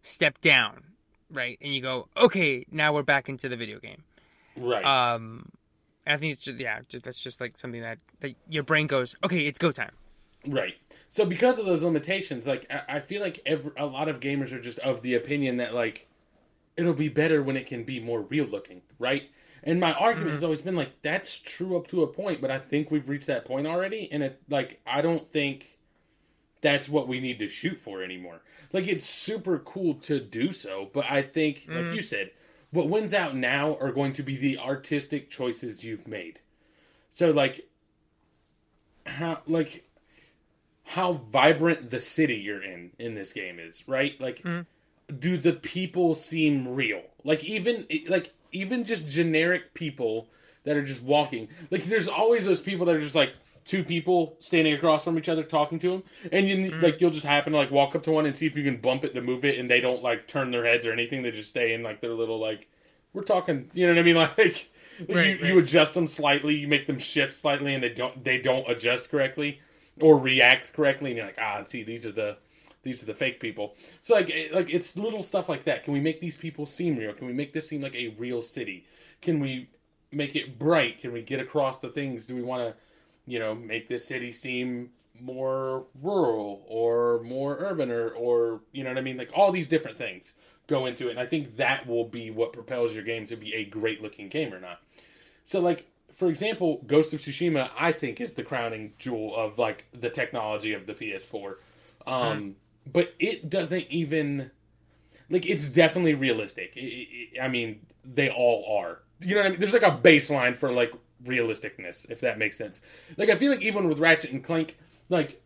step 0.03 0.41
down, 0.41 0.85
right? 1.31 1.59
And 1.61 1.75
you 1.75 1.83
go, 1.83 2.09
okay, 2.17 2.65
now 2.71 2.93
we're 2.93 3.03
back 3.03 3.29
into 3.29 3.49
the 3.49 3.57
video 3.57 3.79
game. 3.79 4.03
Right. 4.57 4.85
Um, 4.85 5.51
I 6.07 6.17
think 6.17 6.35
it's 6.35 6.45
just, 6.45 6.59
yeah, 6.59 6.81
just, 6.89 7.05
that's 7.05 7.23
just 7.23 7.41
like 7.41 7.59
something 7.59 7.83
that, 7.83 7.99
that 8.21 8.35
your 8.49 8.63
brain 8.63 8.87
goes, 8.87 9.15
okay, 9.23 9.47
it's 9.47 9.59
go 9.59 9.73
time. 9.73 9.93
Right. 10.47 10.75
So 11.11 11.25
because 11.25 11.59
of 11.59 11.67
those 11.67 11.83
limitations, 11.83 12.47
like 12.47 12.67
I, 12.71 12.97
I 12.97 13.01
feel 13.01 13.21
like 13.21 13.41
every, 13.45 13.73
a 13.77 13.87
lot 13.87 14.09
of 14.09 14.21
gamers 14.21 14.53
are 14.53 14.61
just 14.61 14.79
of 14.81 15.03
the 15.03 15.15
opinion 15.15 15.59
that 15.59 15.75
like 15.75 16.07
it'll 16.77 16.95
be 16.95 17.09
better 17.09 17.43
when 17.43 17.57
it 17.57 17.67
can 17.67 17.85
be 17.85 18.01
more 18.01 18.23
real 18.23 18.47
looking, 18.47 18.83
right? 18.99 19.31
And 19.69 19.79
my 19.79 19.93
argument 19.93 20.29
mm-hmm. 20.29 20.37
has 20.37 20.45
always 20.45 20.62
been 20.62 20.77
like 20.77 21.03
that's 21.03 21.37
true 21.37 21.77
up 21.77 21.89
to 21.89 22.03
a 22.03 22.07
point, 22.07 22.41
but 22.41 22.51
I 22.51 22.59
think 22.59 22.91
we've 22.91 23.07
reached 23.07 23.27
that 23.27 23.45
point 23.45 23.66
already, 23.66 24.11
and 24.11 24.23
it 24.23 24.41
like 24.49 24.81
I 24.87 25.03
don't 25.03 25.31
think 25.31 25.79
that's 26.62 26.89
what 26.89 27.07
we 27.07 27.21
need 27.21 27.39
to 27.41 27.49
shoot 27.49 27.79
for 27.79 28.03
anymore. 28.03 28.41
Like 28.73 28.89
it's 28.89 29.05
super 29.05 29.59
cool 29.59 29.97
to 30.05 30.21
do 30.21 30.53
so, 30.53 30.89
but 30.95 31.05
I 31.05 31.21
think 31.21 31.66
like 31.69 31.85
mm. 31.85 31.95
you 31.97 32.01
said, 32.01 32.31
what 32.71 32.89
wins 32.89 33.12
out 33.12 33.37
now 33.37 33.77
are 33.79 33.93
going 33.93 34.14
to 34.14 34.23
be 34.23 34.39
the 34.39 34.57
artistic 34.57 35.31
choices 35.31 35.85
you've 35.85 36.09
made. 36.09 36.39
So 37.11 37.31
like 37.31 37.69
how 39.05 39.43
like 39.47 39.85
how 40.85 41.12
vibrant 41.31 41.91
the 41.91 42.01
city 42.01 42.37
you're 42.37 42.64
in 42.64 42.93
in 42.99 43.14
this 43.14 43.35
game 43.35 43.59
is, 43.59 43.87
right? 43.87 44.19
Like 44.19 44.43
mm. 44.43 44.64
do 45.19 45.37
the 45.37 45.53
people 45.53 46.14
seem 46.14 46.69
real? 46.69 47.03
Like 47.23 47.45
even 47.45 47.87
like 48.09 48.33
even 48.53 48.85
just 48.85 49.09
generic 49.09 49.75
people 49.75 50.29
that 50.65 50.77
are 50.77 50.85
just 50.85 51.03
walking. 51.03 51.49
Like 51.71 51.85
there's 51.85 52.09
always 52.09 52.45
those 52.45 52.61
people 52.61 52.87
that 52.87 52.95
are 52.95 53.01
just 53.01 53.15
like 53.15 53.33
two 53.65 53.85
people 53.85 54.37
standing 54.41 54.73
across 54.73 55.05
from 55.05 55.19
each 55.19 55.29
other 55.29 55.43
talking 55.43 55.79
to 55.79 55.91
them 55.91 56.03
and 56.33 56.49
you 56.49 56.71
like 56.81 56.99
you'll 57.03 57.11
just 57.11 57.27
happen 57.27 57.53
to 57.53 57.59
like 57.59 57.71
walk 57.71 57.95
up 57.95 58.03
to 58.03 58.11
one 58.11 58.25
and 58.25 58.35
see 58.35 58.47
if 58.47 58.57
you 58.57 58.65
can 58.65 58.79
bump 58.81 59.05
it 59.05 59.13
to 59.15 59.21
move 59.21 59.45
it 59.45 59.59
and 59.59 59.71
they 59.71 59.79
don't 59.79 60.03
like 60.03 60.27
turn 60.27 60.51
their 60.51 60.65
heads 60.65 60.87
or 60.87 60.93
anything. 60.93 61.23
They 61.23 61.31
just 61.31 61.51
stay 61.51 61.75
in 61.75 61.83
like 61.83 62.01
their 62.01 62.15
little 62.15 62.39
like 62.41 62.69
we're 63.13 63.23
talking 63.25 63.71
you 63.75 63.87
know 63.87 63.93
what 63.93 64.01
i 64.01 64.03
mean? 64.03 64.17
Like 64.39 64.71
Right, 65.09 65.39
you, 65.41 65.47
you 65.47 65.59
adjust 65.61 65.95
them 65.95 66.09
slightly. 66.09 66.57
You 66.57 66.67
make 66.67 66.89
them 66.89 66.99
shift 66.99 67.37
slightly 67.37 67.73
and 67.73 67.83
they 67.83 67.91
don't 67.91 68.25
they 68.25 68.39
don't 68.39 68.69
adjust 68.69 69.11
correctly 69.11 69.61
or 70.01 70.19
react 70.19 70.73
correctly. 70.73 71.11
And 71.11 71.19
you're 71.19 71.27
like 71.27 71.39
ah 71.41 71.63
see 71.69 71.83
these 71.83 72.05
are 72.05 72.13
the 72.13 72.37
these 72.83 73.03
are 73.03 73.07
the 73.07 73.14
fake 73.14 73.41
people. 73.41 73.74
So 74.03 74.14
like 74.14 74.33
like 74.53 74.72
it's 74.72 74.97
little 74.97 75.22
stuff 75.22 75.49
like 75.49 75.64
that. 75.64 75.85
Can 75.85 75.93
we 75.93 76.01
make 76.01 76.20
these 76.20 76.37
people 76.37 76.66
seem 76.66 76.97
real? 76.97 77.12
Can 77.12 77.26
we 77.26 77.33
make 77.33 77.53
this 77.53 77.68
seem 77.68 77.83
like 77.83 77.95
a 77.95 78.09
real 78.18 78.43
city? 78.43 78.87
Can 79.20 79.41
we 79.41 79.70
make 80.12 80.37
it 80.37 80.59
bright? 80.59 81.01
Can 81.01 81.12
we 81.12 81.22
get 81.22 81.41
across 81.41 81.81
the 81.81 81.89
things? 81.89 82.26
Do 82.26 82.35
we 82.35 82.43
want 82.43 82.62
to 82.62 82.81
you 83.26 83.39
know 83.39 83.55
make 83.55 83.89
this 83.89 84.05
city 84.07 84.33
seem 84.33 84.91
more 85.20 85.87
rural 86.01 86.64
or 86.68 87.20
more 87.24 87.57
urban 87.59 87.91
or 87.91 88.11
or 88.11 88.61
you 88.72 88.85
know 88.85 88.91
what 88.91 88.99
i 88.99 89.03
mean? 89.03 89.16
Like 89.16 89.31
all 89.35 89.53
these 89.53 89.68
different 89.68 89.99
things 89.99 90.33
go 90.66 90.85
into 90.85 91.09
it 91.09 91.12
and 91.12 91.18
i 91.18 91.24
think 91.24 91.57
that 91.57 91.87
will 91.87 92.05
be 92.05 92.31
what 92.31 92.53
propels 92.53 92.93
your 92.93 93.03
game 93.03 93.26
to 93.26 93.37
be 93.37 93.55
a 93.55 93.64
great 93.64 94.03
looking 94.03 94.29
game 94.29 94.53
or 94.53 94.61
not. 94.61 94.81
So 95.45 95.61
like 95.61 95.89
for 96.18 96.29
example 96.29 96.83
ghost 96.87 97.14
of 97.14 97.20
tsushima 97.20 97.70
i 97.79 97.93
think 97.93 98.20
is 98.20 98.35
the 98.35 98.43
crowning 98.43 98.93
jewel 98.99 99.35
of 99.37 99.57
like 99.57 99.87
the 99.99 100.11
technology 100.11 100.72
of 100.72 100.87
the 100.87 100.93
ps4 100.93 101.55
um 102.07 102.57
but 102.93 103.14
it 103.18 103.49
doesn't 103.51 103.86
even 103.91 104.51
like 105.30 105.47
it's 105.47 105.68
definitely 105.68 106.14
realistic. 106.14 106.72
I- 106.76 107.07
I- 107.41 107.45
i 107.45 107.49
mean 107.49 107.80
they 108.05 108.30
all 108.30 108.64
are. 108.78 109.01
You 109.20 109.34
know 109.34 109.41
what 109.43 109.47
i 109.47 109.51
mean? 109.51 109.61
There's 109.61 109.72
like 109.72 109.82
a 109.82 109.91
baseline 110.03 110.57
for 110.57 110.72
like 110.72 110.93
realisticness 111.24 112.09
if 112.11 112.20
that 112.20 112.39
makes 112.39 112.57
sense. 112.57 112.80
Like 113.16 113.28
i 113.28 113.36
feel 113.36 113.51
like 113.51 113.62
even 113.62 113.89
with 113.89 113.99
ratchet 113.99 114.30
and 114.30 114.43
clank 114.45 114.76
like 115.09 115.43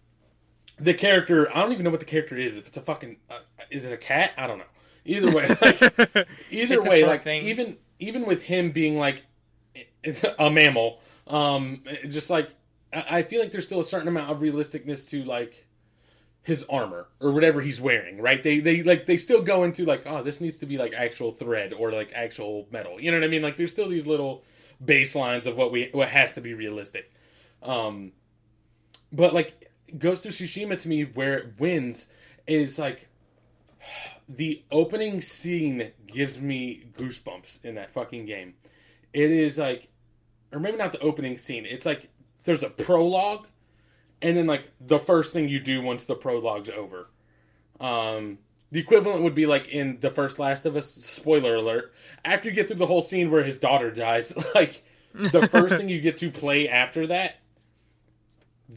the 0.79 0.95
character 0.95 1.51
i 1.55 1.61
don't 1.61 1.73
even 1.73 1.85
know 1.85 1.91
what 1.91 2.01
the 2.01 2.07
character 2.07 2.37
is. 2.37 2.57
If 2.57 2.67
it's 2.69 2.77
a 2.77 2.81
fucking 2.83 3.17
uh, 3.31 3.39
is 3.71 3.85
it 3.85 3.93
a 3.93 3.97
cat? 3.97 4.33
I 4.37 4.47
don't 4.47 4.59
know. 4.59 4.65
Either 5.05 5.31
way 5.35 5.49
like 5.61 5.83
either 6.51 6.75
It's 6.79 6.87
way 6.87 7.05
like 7.05 7.23
thing. 7.23 7.45
even 7.47 7.77
even 7.99 8.27
with 8.27 8.43
him 8.43 8.71
being 8.73 8.97
like 8.97 9.25
a 10.39 10.51
mammal 10.51 11.01
um 11.27 11.83
just 12.09 12.29
like 12.31 12.51
i 12.93 13.19
I 13.19 13.23
feel 13.23 13.41
like 13.41 13.53
there's 13.53 13.65
still 13.67 13.81
a 13.81 13.85
certain 13.85 14.09
amount 14.09 14.31
of 14.31 14.39
realisticness 14.41 15.09
to 15.11 15.25
like 15.25 15.67
his 16.43 16.65
armor 16.69 17.07
or 17.21 17.31
whatever 17.31 17.61
he's 17.61 17.81
wearing 17.81 18.21
right 18.21 18.43
they 18.43 18.59
they 18.59 18.83
like 18.83 19.07
they 19.07 19.17
still 19.17 19.43
go 19.43 19.63
into 19.63 19.85
like 19.85 20.03
oh 20.07 20.23
this 20.23 20.41
needs 20.41 20.57
to 20.57 20.67
be 20.67 20.77
like 20.77 20.93
actual 20.93 21.31
thread 21.31 21.73
or 21.73 21.93
like 21.93 22.11
actual 22.15 22.67
metal 22.73 23.01
you 23.01 23.11
know 23.11 23.17
what 23.17 23.25
i 23.25 23.29
mean 23.29 23.43
like 23.43 23.57
there's 23.57 23.71
still 23.71 23.89
these 23.89 24.07
little 24.07 24.43
baselines 24.85 25.47
of 25.47 25.57
what 25.57 25.71
we 25.71 25.89
what 25.93 26.09
has 26.09 26.35
to 26.35 26.41
be 26.41 26.53
realistic 26.53 27.13
um 27.63 28.11
but 29.13 29.35
like 29.35 29.71
Ghost 29.99 30.25
of 30.25 30.33
Tsushima 30.33 30.79
to 30.81 30.89
me 30.89 31.05
where 31.05 31.37
it 31.37 31.61
wins 31.61 32.07
is 32.47 32.79
like 32.79 33.09
the 34.29 34.63
opening 34.71 35.21
scene 35.21 35.93
gives 36.07 36.41
me 36.41 36.85
goosebumps 36.97 37.65
in 37.65 37.75
that 37.75 37.91
fucking 37.91 38.25
game. 38.25 38.55
It 39.13 39.31
is 39.31 39.59
like 39.59 39.89
or 40.53 40.59
maybe 40.59 40.77
not 40.77 40.93
the 40.93 41.01
opening 41.01 41.39
scene. 41.39 41.67
It's 41.67 41.87
like 41.87 42.09
there's 42.45 42.63
a 42.63 42.71
prologue 42.71 43.47
and 44.23 44.37
then 44.37 44.47
like 44.47 44.65
the 44.81 44.99
first 44.99 45.33
thing 45.33 45.49
you 45.49 45.61
do 45.61 45.83
once 45.83 46.05
the 46.05 46.15
prologue's 46.15 46.71
over. 46.71 47.09
Um 47.81 48.39
the 48.71 48.81
equivalent 48.81 49.23
would 49.23 49.35
be 49.35 49.45
like 49.45 49.69
in 49.69 49.99
the 50.01 50.11
first 50.11 50.39
Last 50.39 50.65
of 50.65 50.77
Us 50.77 50.89
spoiler 50.89 51.57
alert. 51.57 51.93
After 52.25 52.49
you 52.49 52.55
get 52.55 52.69
through 52.69 52.79
the 52.79 52.87
whole 52.87 53.03
scene 53.03 53.31
where 53.31 53.45
his 53.45 53.59
daughter 53.59 53.91
dies, 53.91 54.33
like 54.55 54.83
the 55.15 55.47
first 55.49 55.77
thing 55.77 55.89
you 55.89 56.01
get 56.01 56.17
to 56.19 56.31
play 56.31 56.69
after 56.69 57.07
that 57.09 57.37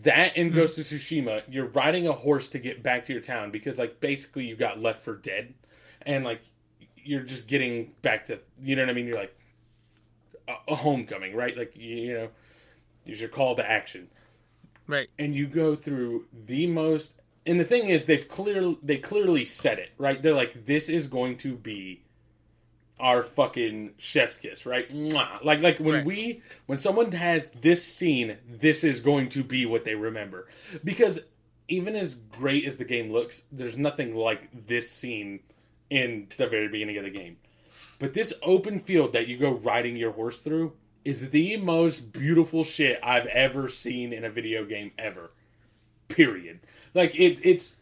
that 0.03 0.35
in 0.35 0.51
Ghost 0.51 0.77
of 0.77 0.85
Tsushima, 0.85 1.43
you're 1.49 1.67
riding 1.67 2.07
a 2.07 2.13
horse 2.13 2.49
to 2.49 2.59
get 2.59 2.83
back 2.83 3.05
to 3.05 3.13
your 3.13 3.21
town 3.21 3.51
because, 3.51 3.77
like, 3.77 3.99
basically 3.99 4.45
you 4.45 4.55
got 4.55 4.79
left 4.79 5.03
for 5.03 5.15
dead, 5.15 5.53
and 6.01 6.23
like 6.23 6.41
you're 6.97 7.21
just 7.21 7.47
getting 7.47 7.91
back 8.01 8.25
to, 8.27 8.39
you 8.61 8.75
know 8.75 8.81
what 8.81 8.89
I 8.89 8.93
mean? 8.93 9.07
You're 9.07 9.15
like 9.15 9.37
a, 10.47 10.73
a 10.73 10.75
homecoming, 10.75 11.35
right? 11.35 11.55
Like 11.55 11.75
you, 11.75 11.95
you 11.95 12.13
know, 12.13 12.29
use 13.05 13.19
your 13.19 13.29
call 13.29 13.55
to 13.55 13.69
action, 13.69 14.09
Right. 14.87 15.09
and 15.17 15.33
you 15.35 15.47
go 15.47 15.75
through 15.75 16.25
the 16.45 16.67
most. 16.67 17.13
And 17.47 17.59
the 17.59 17.63
thing 17.65 17.89
is, 17.89 18.05
they've 18.05 18.27
clearly 18.27 18.77
they 18.83 18.97
clearly 18.97 19.45
said 19.45 19.79
it, 19.79 19.91
right? 19.97 20.21
They're 20.21 20.33
like, 20.33 20.65
this 20.65 20.89
is 20.89 21.07
going 21.07 21.37
to 21.39 21.55
be 21.55 22.01
our 22.99 23.23
fucking 23.23 23.91
chef's 23.97 24.37
kiss, 24.37 24.65
right? 24.65 24.89
Mwah. 24.91 25.43
Like 25.43 25.59
like 25.61 25.79
when 25.79 25.95
Right. 25.95 26.05
we 26.05 26.41
when 26.67 26.77
someone 26.77 27.11
has 27.11 27.49
this 27.61 27.83
scene, 27.83 28.37
this 28.47 28.83
is 28.83 28.99
going 28.99 29.29
to 29.29 29.43
be 29.43 29.65
what 29.65 29.83
they 29.83 29.95
remember. 29.95 30.47
Because 30.83 31.19
even 31.67 31.95
as 31.95 32.15
great 32.15 32.65
as 32.65 32.77
the 32.77 32.85
game 32.85 33.11
looks, 33.11 33.41
there's 33.51 33.77
nothing 33.77 34.15
like 34.15 34.67
this 34.67 34.89
scene 34.89 35.39
in 35.89 36.27
the 36.37 36.47
very 36.47 36.67
beginning 36.67 36.97
of 36.97 37.03
the 37.03 37.09
game. 37.09 37.37
But 37.99 38.13
this 38.13 38.33
open 38.41 38.79
field 38.79 39.13
that 39.13 39.27
you 39.27 39.37
go 39.37 39.51
riding 39.51 39.95
your 39.95 40.11
horse 40.11 40.39
through 40.39 40.73
is 41.05 41.29
the 41.29 41.55
most 41.57 42.11
beautiful 42.11 42.63
shit 42.63 42.99
I've 43.03 43.27
ever 43.27 43.69
seen 43.69 44.11
in 44.11 44.25
a 44.25 44.29
video 44.29 44.65
game 44.65 44.91
ever. 44.97 45.31
Period. 46.07 46.59
Like 46.93 47.15
it, 47.15 47.39
it's 47.43 47.75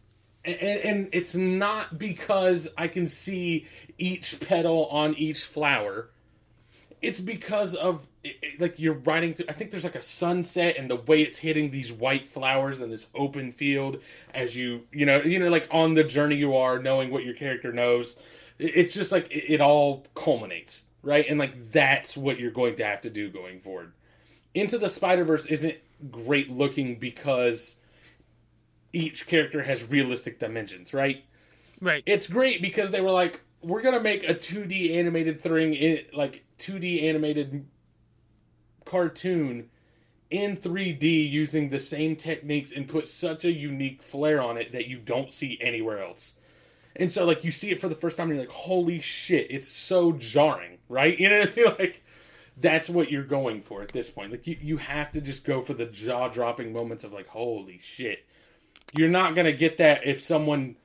and, 0.45 0.55
and 0.59 1.09
it's 1.13 1.33
not 1.33 1.97
because 1.97 2.67
I 2.77 2.87
can 2.87 3.07
see 3.07 3.65
each 3.97 4.39
petal 4.39 4.87
on 4.87 5.13
each 5.15 5.43
flower. 5.45 6.09
it's 7.01 7.19
because 7.19 7.75
of 7.75 8.07
it, 8.23 8.35
it- 8.41 8.61
like 8.61 8.79
you're 8.79 8.93
riding 8.93 9.33
through. 9.33 9.45
I 9.49 9.53
think 9.53 9.71
there's 9.71 9.83
like 9.83 9.95
a 9.95 10.01
sunset 10.01 10.75
and 10.77 10.89
the 10.89 10.95
way 10.95 11.21
it's 11.21 11.37
hitting 11.37 11.71
these 11.71 11.91
white 11.91 12.27
flowers 12.27 12.81
in 12.81 12.89
this 12.89 13.05
open 13.15 13.51
field 13.51 14.01
as 14.33 14.55
you 14.55 14.83
you 14.91 15.05
know 15.05 15.21
you 15.21 15.39
know 15.39 15.49
like 15.49 15.67
on 15.71 15.93
the 15.93 16.03
journey 16.03 16.35
you 16.35 16.55
are, 16.55 16.79
knowing 16.79 17.09
what 17.11 17.23
your 17.23 17.35
character 17.35 17.71
knows. 17.73 18.17
It- 18.59 18.75
It's 18.75 18.93
just 18.93 19.11
like 19.11 19.27
it 19.31 19.61
all 19.61 20.05
culminates 20.15 20.83
right, 21.03 21.25
and 21.29 21.37
like 21.37 21.71
that's 21.71 22.17
what 22.17 22.39
you're 22.39 22.51
going 22.51 22.75
to 22.77 22.85
have 22.85 23.01
to 23.01 23.09
do 23.09 23.29
going 23.29 23.59
forward. 23.59 23.93
Into 24.55 24.77
the 24.77 24.89
Spider 24.89 25.23
Verse 25.23 25.45
isn't 25.45 25.75
great 26.09 26.49
looking 26.49 26.97
because 26.97 27.75
each 28.91 29.27
character 29.27 29.63
has 29.63 29.83
realistic 29.89 30.39
dimensions, 30.39 30.93
right? 30.93 31.25
Right. 31.81 32.03
it's 32.05 32.27
great 32.27 32.61
because 32.61 32.91
they 32.91 33.01
were 33.01 33.11
like, 33.11 33.41
we're 33.61 33.81
gonna 33.81 33.99
make 33.99 34.27
a 34.27 34.33
2D 34.33 34.95
animated 34.95 35.41
thing, 35.41 35.73
in, 35.73 35.99
like 36.13 36.45
2D 36.59 37.03
animated 37.03 37.65
cartoon 38.85 39.69
in 40.29 40.57
3D 40.57 41.29
using 41.29 41.69
the 41.69 41.79
same 41.79 42.15
techniques 42.15 42.71
and 42.71 42.87
put 42.87 43.07
such 43.07 43.45
a 43.45 43.51
unique 43.51 44.01
flair 44.01 44.41
on 44.41 44.57
it 44.57 44.71
that 44.71 44.87
you 44.87 44.97
don't 44.97 45.31
see 45.31 45.59
anywhere 45.61 46.03
else. 46.03 46.33
And 46.95 47.11
so, 47.11 47.25
like, 47.25 47.43
you 47.43 47.51
see 47.51 47.71
it 47.71 47.81
for 47.81 47.89
the 47.89 47.95
first 47.95 48.17
time, 48.17 48.29
and 48.29 48.35
you're 48.35 48.45
like, 48.45 48.55
"Holy 48.55 49.01
shit!" 49.01 49.47
It's 49.49 49.67
so 49.67 50.11
jarring, 50.13 50.77
right? 50.89 51.17
You 51.19 51.29
know, 51.29 51.39
what 51.39 51.51
I 51.51 51.55
mean? 51.55 51.75
like 51.79 52.03
that's 52.57 52.87
what 52.87 53.11
you're 53.11 53.23
going 53.23 53.61
for 53.63 53.81
at 53.81 53.91
this 53.91 54.09
point. 54.09 54.31
Like, 54.31 54.45
you 54.45 54.57
you 54.61 54.77
have 54.77 55.11
to 55.13 55.21
just 55.21 55.43
go 55.43 55.61
for 55.63 55.73
the 55.73 55.85
jaw 55.85 56.27
dropping 56.29 56.71
moments 56.73 57.03
of 57.03 57.13
like, 57.13 57.27
"Holy 57.27 57.79
shit!" 57.83 58.25
You're 58.95 59.09
not 59.09 59.35
gonna 59.35 59.53
get 59.53 59.77
that 59.77 60.05
if 60.05 60.21
someone 60.21 60.75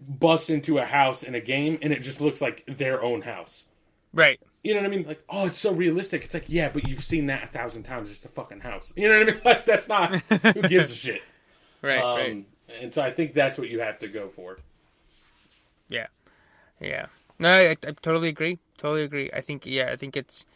busts 0.00 0.50
into 0.50 0.78
a 0.78 0.84
house 0.84 1.22
in 1.22 1.34
a 1.34 1.40
game 1.40 1.78
and 1.82 1.92
it 1.92 2.00
just 2.00 2.20
looks 2.20 2.40
like 2.40 2.64
their 2.66 3.02
own 3.02 3.22
house. 3.22 3.64
Right. 4.12 4.38
You 4.62 4.74
know 4.74 4.80
what 4.80 4.86
I 4.86 4.90
mean? 4.90 5.06
Like, 5.06 5.22
oh, 5.28 5.46
it's 5.46 5.58
so 5.58 5.72
realistic. 5.72 6.24
It's 6.24 6.34
like, 6.34 6.46
yeah, 6.48 6.68
but 6.68 6.88
you've 6.88 7.04
seen 7.04 7.26
that 7.26 7.44
a 7.44 7.46
thousand 7.46 7.84
times. 7.84 8.10
It's 8.10 8.24
a 8.24 8.28
fucking 8.28 8.60
house. 8.60 8.92
You 8.96 9.08
know 9.08 9.18
what 9.18 9.28
I 9.28 9.32
mean? 9.32 9.40
Like, 9.44 9.66
that's 9.66 9.88
not. 9.88 10.20
who 10.20 10.62
gives 10.62 10.90
a 10.90 10.94
shit? 11.06 11.22
Right. 11.82 12.00
Um, 12.00 12.16
right. 12.16 12.46
And 12.80 12.92
so 12.92 13.00
I 13.02 13.10
think 13.10 13.32
that's 13.32 13.58
what 13.58 13.68
you 13.68 13.80
have 13.80 13.98
to 14.00 14.08
go 14.08 14.28
for. 14.28 14.58
Yeah. 15.88 16.06
Yeah. 16.80 17.06
No, 17.38 17.48
I, 17.48 17.70
I 17.70 17.74
totally 17.74 18.28
agree. 18.28 18.58
Totally 18.78 19.02
agree. 19.02 19.30
I 19.32 19.40
think 19.40 19.66
yeah, 19.66 19.90
I 19.92 19.96
think 19.96 20.16
it's 20.16 20.46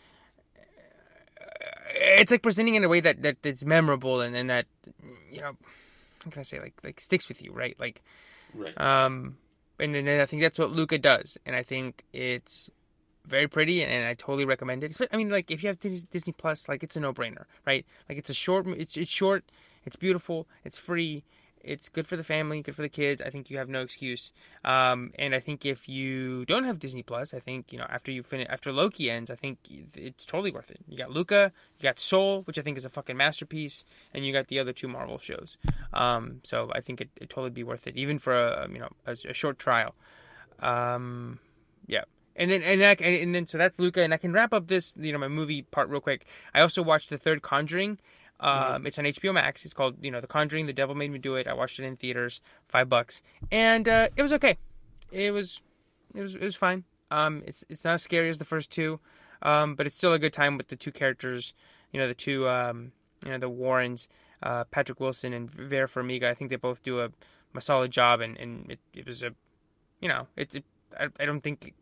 it's 1.92 2.30
like 2.30 2.42
presenting 2.42 2.74
in 2.74 2.84
a 2.84 2.88
way 2.88 3.00
that 3.00 3.22
that 3.22 3.36
it's 3.44 3.64
memorable 3.64 4.20
and, 4.20 4.34
and 4.36 4.48
that 4.50 4.66
you 5.30 5.40
know, 5.40 5.56
how 6.24 6.30
can 6.30 6.40
I 6.40 6.42
say 6.42 6.60
like 6.60 6.74
like 6.82 7.00
sticks 7.00 7.28
with 7.28 7.42
you, 7.42 7.52
right? 7.52 7.76
Like 7.78 8.02
Right. 8.54 8.78
um 8.80 9.36
and 9.78 9.94
then 9.94 10.08
I 10.20 10.26
think 10.26 10.42
that's 10.42 10.58
what 10.58 10.72
Luca 10.72 10.98
does, 10.98 11.38
and 11.46 11.56
I 11.56 11.62
think 11.62 12.04
it's 12.12 12.68
very 13.26 13.48
pretty, 13.48 13.82
and 13.82 14.06
I 14.06 14.14
totally 14.14 14.44
recommend 14.44 14.84
it. 14.84 14.96
I 15.12 15.16
mean, 15.16 15.30
like 15.30 15.50
if 15.50 15.62
you 15.62 15.68
have 15.68 15.80
Dis- 15.80 16.02
Disney 16.04 16.34
Plus, 16.34 16.68
like 16.68 16.82
it's 16.82 16.96
a 16.96 17.00
no-brainer, 17.00 17.44
right? 17.66 17.86
Like 18.08 18.18
it's 18.18 18.28
a 18.28 18.34
short, 18.34 18.66
it's 18.66 18.96
it's 18.96 19.10
short, 19.10 19.44
it's 19.86 19.96
beautiful, 19.96 20.46
it's 20.64 20.76
free, 20.76 21.24
it's 21.62 21.88
good 21.88 22.06
for 22.06 22.16
the 22.16 22.24
family, 22.24 22.62
good 22.62 22.74
for 22.74 22.82
the 22.82 22.88
kids. 22.88 23.20
I 23.20 23.30
think 23.30 23.50
you 23.50 23.58
have 23.58 23.68
no 23.68 23.82
excuse. 23.82 24.32
Um, 24.64 25.12
and 25.18 25.34
I 25.34 25.40
think 25.40 25.66
if 25.66 25.88
you 25.88 26.44
don't 26.46 26.64
have 26.64 26.78
Disney 26.78 27.02
Plus, 27.02 27.34
I 27.34 27.40
think 27.40 27.72
you 27.72 27.78
know 27.78 27.86
after 27.88 28.10
you 28.10 28.22
finish 28.22 28.46
after 28.50 28.72
Loki 28.72 29.10
ends, 29.10 29.30
I 29.30 29.36
think 29.36 29.58
it's 29.94 30.24
totally 30.24 30.50
worth 30.50 30.70
it. 30.70 30.80
You 30.88 30.96
got 30.96 31.10
Luca, 31.10 31.52
you 31.78 31.82
got 31.82 31.98
Soul, 31.98 32.42
which 32.42 32.58
I 32.58 32.62
think 32.62 32.78
is 32.78 32.84
a 32.84 32.88
fucking 32.88 33.16
masterpiece, 33.16 33.84
and 34.14 34.24
you 34.24 34.32
got 34.32 34.48
the 34.48 34.58
other 34.58 34.72
two 34.72 34.88
Marvel 34.88 35.18
shows. 35.18 35.58
Um, 35.92 36.40
so 36.42 36.70
I 36.74 36.80
think 36.80 37.00
it 37.00 37.10
it 37.16 37.30
totally 37.30 37.50
be 37.50 37.64
worth 37.64 37.86
it, 37.86 37.96
even 37.96 38.18
for 38.18 38.34
a 38.34 38.68
you 38.70 38.78
know 38.78 38.90
a, 39.06 39.16
a 39.28 39.34
short 39.34 39.58
trial. 39.58 39.94
Um, 40.60 41.40
yeah. 41.86 42.04
And 42.36 42.50
then 42.50 42.62
and, 42.62 42.80
that, 42.80 43.02
and 43.02 43.34
then 43.34 43.46
so 43.46 43.58
that's 43.58 43.78
Luca, 43.78 44.02
and 44.02 44.14
I 44.14 44.16
can 44.16 44.32
wrap 44.32 44.54
up 44.54 44.68
this 44.68 44.94
you 44.98 45.12
know 45.12 45.18
my 45.18 45.28
movie 45.28 45.62
part 45.62 45.90
real 45.90 46.00
quick. 46.00 46.24
I 46.54 46.60
also 46.60 46.82
watched 46.82 47.10
the 47.10 47.18
third 47.18 47.42
Conjuring. 47.42 47.98
Um, 48.40 48.86
It's 48.86 48.98
on 48.98 49.04
HBO 49.04 49.34
Max. 49.34 49.64
It's 49.64 49.74
called 49.74 49.96
you 50.02 50.10
know 50.10 50.20
The 50.20 50.26
Conjuring. 50.26 50.66
The 50.66 50.72
Devil 50.72 50.94
Made 50.94 51.10
Me 51.12 51.18
Do 51.18 51.36
It. 51.36 51.46
I 51.46 51.52
watched 51.52 51.78
it 51.78 51.84
in 51.84 51.96
theaters, 51.96 52.40
five 52.68 52.88
bucks, 52.88 53.22
and 53.52 53.88
uh, 53.88 54.08
it 54.16 54.22
was 54.22 54.32
okay. 54.32 54.56
It 55.12 55.32
was 55.32 55.62
it 56.14 56.20
was 56.20 56.34
it 56.34 56.42
was 56.42 56.56
fine. 56.56 56.84
Um, 57.10 57.42
it's 57.46 57.64
it's 57.68 57.84
not 57.84 57.94
as 57.94 58.02
scary 58.02 58.28
as 58.28 58.38
the 58.38 58.44
first 58.44 58.70
two, 58.70 59.00
um, 59.42 59.74
but 59.74 59.86
it's 59.86 59.96
still 59.96 60.12
a 60.12 60.18
good 60.18 60.32
time 60.32 60.56
with 60.56 60.68
the 60.68 60.76
two 60.76 60.92
characters. 60.92 61.52
You 61.92 62.00
know 62.00 62.08
the 62.08 62.14
two 62.14 62.48
um, 62.48 62.92
you 63.24 63.30
know 63.32 63.38
the 63.38 63.48
Warrens, 63.48 64.08
uh, 64.42 64.64
Patrick 64.64 65.00
Wilson 65.00 65.32
and 65.32 65.50
Vera 65.50 65.88
Farmiga. 65.88 66.24
I 66.24 66.34
think 66.34 66.50
they 66.50 66.56
both 66.56 66.82
do 66.82 67.00
a, 67.00 67.10
a 67.54 67.60
solid 67.60 67.90
job, 67.90 68.20
and 68.20 68.36
and 68.38 68.70
it, 68.70 68.78
it 68.94 69.06
was 69.06 69.22
a 69.22 69.34
you 70.00 70.08
know 70.08 70.28
it, 70.36 70.54
it 70.54 70.64
I, 70.98 71.08
I 71.18 71.26
don't 71.26 71.42
think 71.42 71.74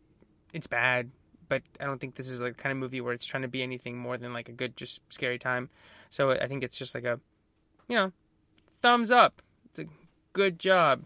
it's 0.52 0.66
bad, 0.66 1.10
but 1.48 1.62
I 1.80 1.84
don't 1.84 2.00
think 2.00 2.14
this 2.16 2.28
is 2.30 2.40
like 2.40 2.56
the 2.56 2.62
kind 2.62 2.70
of 2.72 2.78
movie 2.78 3.00
where 3.00 3.12
it's 3.12 3.24
trying 3.26 3.42
to 3.42 3.48
be 3.48 3.62
anything 3.62 3.96
more 3.96 4.16
than 4.18 4.32
like 4.32 4.48
a 4.48 4.52
good 4.52 4.76
just 4.76 5.00
scary 5.12 5.38
time. 5.38 5.70
So 6.10 6.30
I 6.30 6.46
think 6.46 6.62
it's 6.64 6.76
just 6.78 6.94
like 6.94 7.04
a 7.04 7.18
you 7.88 7.96
know 7.96 8.12
thumbs 8.82 9.10
up. 9.10 9.42
It's 9.70 9.80
a 9.80 9.84
good 10.32 10.58
job, 10.58 11.04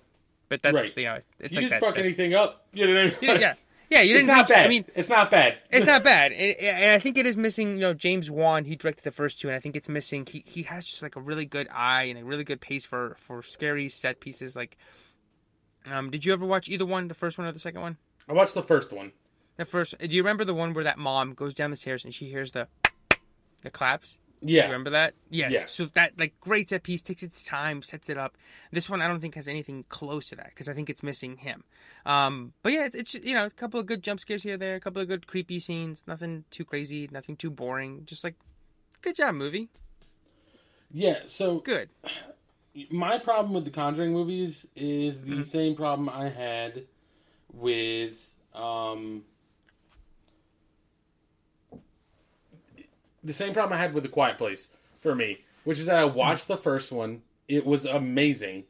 but 0.49 0.63
that's 0.63 0.75
Right. 0.75 0.93
you 0.97 1.05
know 1.05 1.19
it's 1.39 1.55
you 1.55 1.63
like 1.63 1.71
didn't 1.71 1.71
that. 1.71 1.81
fuck 1.81 1.95
that- 1.95 2.05
anything 2.05 2.35
up. 2.35 2.67
You 2.73 2.87
know 2.87 2.95
what 2.95 3.01
I 3.01 3.05
mean? 3.11 3.17
yeah, 3.23 3.39
yeah, 3.39 3.55
yeah. 3.91 4.01
You 4.03 4.15
it's 4.15 4.23
didn't. 4.23 4.27
not 4.37 4.39
reach- 4.49 4.49
bad. 4.57 4.67
I 4.67 4.69
mean, 4.69 4.85
it's 4.95 5.09
not 5.09 5.31
bad. 5.31 5.59
it's 5.71 5.87
not 5.87 6.03
bad. 6.13 6.33
It- 6.33 6.59
and 6.61 6.93
I 6.93 6.99
think 6.99 7.19
it 7.19 7.27
is 7.27 7.37
missing. 7.37 7.75
You 7.75 7.81
know, 7.81 7.95
James 7.95 8.31
Wan. 8.31 8.65
He 8.65 8.77
directed 8.77 9.05
the 9.05 9.11
first 9.11 9.41
two, 9.41 9.49
and 9.49 9.57
I 9.57 9.61
think 9.61 9.77
it's 9.77 9.89
missing. 9.89 10.27
He 10.27 10.43
he 10.47 10.63
has 10.65 10.87
just 10.87 11.03
like 11.03 11.17
a 11.17 11.21
really 11.21 11.45
good 11.47 11.69
eye 11.73 12.05
and 12.05 12.19
a 12.19 12.25
really 12.25 12.45
good 12.45 12.61
pace 12.61 12.85
for 12.85 13.15
for 13.19 13.43
scary 13.43 13.89
set 13.89 14.21
pieces. 14.21 14.55
Like, 14.57 14.77
um, 15.91 16.11
did 16.11 16.25
you 16.25 16.33
ever 16.33 16.47
watch 16.47 16.69
either 16.69 16.87
one, 16.87 17.09
the 17.09 17.15
first 17.15 17.39
one 17.39 17.47
or 17.47 17.53
the 17.53 17.59
second 17.59 17.81
one? 17.81 17.97
I 18.29 18.33
watched 18.35 18.55
the 18.55 18.63
first 18.63 18.93
one. 18.93 19.13
The 19.57 19.65
first. 19.65 19.95
Do 19.99 20.07
you 20.09 20.23
remember 20.23 20.45
the 20.45 20.55
one 20.55 20.73
where 20.75 20.85
that 20.85 20.99
mom 20.99 21.35
goes 21.35 21.55
down 21.55 21.71
the 21.71 21.77
stairs 21.77 22.05
and 22.05 22.15
she 22.15 22.27
hears 22.27 22.53
the 22.53 22.69
the 23.63 23.71
claps? 23.71 24.19
Do 24.45 24.53
Yeah. 24.55 24.63
you 24.67 24.73
remember 24.73 24.91
that? 24.91 25.15
Yes. 25.31 25.53
Yeah. 25.53 25.65
So 25.67 25.85
that 25.95 26.19
like 26.19 26.35
great 26.41 26.69
set 26.71 26.83
piece 26.83 27.01
takes 27.03 27.23
its 27.23 27.45
time, 27.45 27.81
sets 27.83 28.11
it 28.11 28.19
up. 28.19 28.37
This 28.73 28.91
one 28.91 29.01
I 29.01 29.07
don't 29.07 29.21
think 29.21 29.37
has 29.37 29.47
anything 29.47 29.85
close 29.89 30.29
to 30.31 30.37
that 30.37 30.49
because 30.49 30.69
I 30.69 30.73
think 30.75 30.91
it's 30.91 31.03
missing 31.03 31.37
him. 31.37 31.63
Um, 32.05 32.55
but 32.63 32.73
yeah, 32.73 32.87
it's, 32.87 32.97
it's 32.97 33.15
you 33.15 33.35
know 33.35 33.47
a 33.47 33.51
couple 33.51 33.79
of 33.79 33.87
good 33.87 34.03
jump 34.03 34.19
scares 34.19 34.43
here, 34.43 34.57
there, 34.57 34.75
a 34.75 34.81
couple 34.81 35.01
of 35.01 35.07
good 35.07 35.27
creepy 35.29 35.59
scenes. 35.61 36.03
Nothing 36.09 36.45
too 36.51 36.65
crazy, 36.65 37.09
nothing 37.13 37.37
too 37.37 37.51
boring. 37.51 38.03
Just 38.05 38.25
like 38.25 38.35
good 39.01 39.15
job, 39.15 39.35
movie. 39.37 39.69
Yeah. 40.91 41.21
So 41.29 41.61
Good. 41.61 41.91
my 42.91 43.19
problem 43.19 43.55
with 43.55 43.65
the 43.65 43.71
Conjuring 43.71 44.13
movies 44.13 44.67
is 44.75 45.21
the 45.23 45.31
Mm-hmm. 45.31 45.43
same 45.43 45.77
problem 45.77 46.09
I 46.09 46.29
had 46.31 46.85
with 47.53 48.17
um 48.55 49.23
the 53.25 53.33
same 53.33 53.53
problem 53.53 53.79
I 53.79 53.81
had 53.83 53.95
with 53.95 54.03
the 54.03 54.09
Quiet 54.09 54.39
Place 54.39 54.69
for 55.01 55.15
me, 55.15 55.39
which 55.65 55.79
is 55.79 55.87
that 55.87 55.97
I 55.97 56.05
watched 56.05 56.49
the 56.49 56.57
first 56.57 56.93
one, 56.93 57.23
it 57.49 57.65
was 57.67 57.85
amazing, 57.85 58.65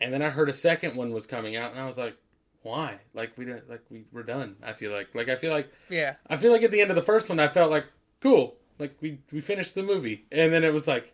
and 0.00 0.12
then 0.12 0.22
I 0.22 0.30
heard 0.30 0.48
a 0.48 0.54
second 0.54 0.96
one 0.96 1.12
was 1.12 1.26
coming 1.26 1.56
out, 1.56 1.72
and 1.72 1.80
I 1.80 1.86
was 1.86 1.96
like, 1.96 2.16
why? 2.62 2.98
Like 3.14 3.32
we 3.36 3.44
didn't 3.44 3.68
like 3.68 3.82
we 3.90 4.04
were 4.12 4.22
done. 4.22 4.56
I 4.62 4.72
feel 4.72 4.92
like 4.92 5.14
like 5.14 5.30
I 5.30 5.36
feel 5.36 5.52
like 5.52 5.72
Yeah. 5.88 6.14
I 6.28 6.36
feel 6.36 6.52
like 6.52 6.62
at 6.62 6.70
the 6.70 6.80
end 6.80 6.90
of 6.90 6.96
the 6.96 7.02
first 7.02 7.28
one, 7.28 7.40
I 7.40 7.48
felt 7.48 7.70
like 7.70 7.86
cool, 8.20 8.56
like 8.78 8.94
we 9.00 9.18
we 9.32 9.40
finished 9.40 9.74
the 9.74 9.82
movie, 9.82 10.26
and 10.30 10.52
then 10.52 10.62
it 10.62 10.72
was 10.72 10.86
like, 10.86 11.12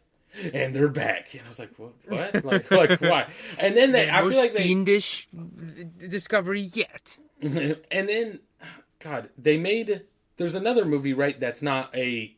and 0.52 0.76
they're 0.76 0.88
back, 0.88 1.32
and 1.32 1.42
I 1.46 1.48
was 1.48 1.58
like, 1.58 1.70
what? 1.78 1.94
What? 2.06 2.44
like, 2.44 2.70
like 2.70 3.00
why? 3.00 3.30
And 3.58 3.74
then 3.76 3.92
they, 3.92 4.10
I 4.10 4.20
Most 4.20 4.32
feel 4.32 4.42
like 4.42 4.52
they, 4.52 4.64
fiendish 4.64 5.26
discovery 6.06 6.70
yet. 6.74 7.16
and 7.40 8.08
then, 8.08 8.40
God, 8.98 9.30
they 9.38 9.56
made. 9.56 10.02
There's 10.36 10.54
another 10.54 10.84
movie, 10.84 11.14
right? 11.14 11.38
That's 11.40 11.62
not 11.62 11.94
a, 11.96 12.36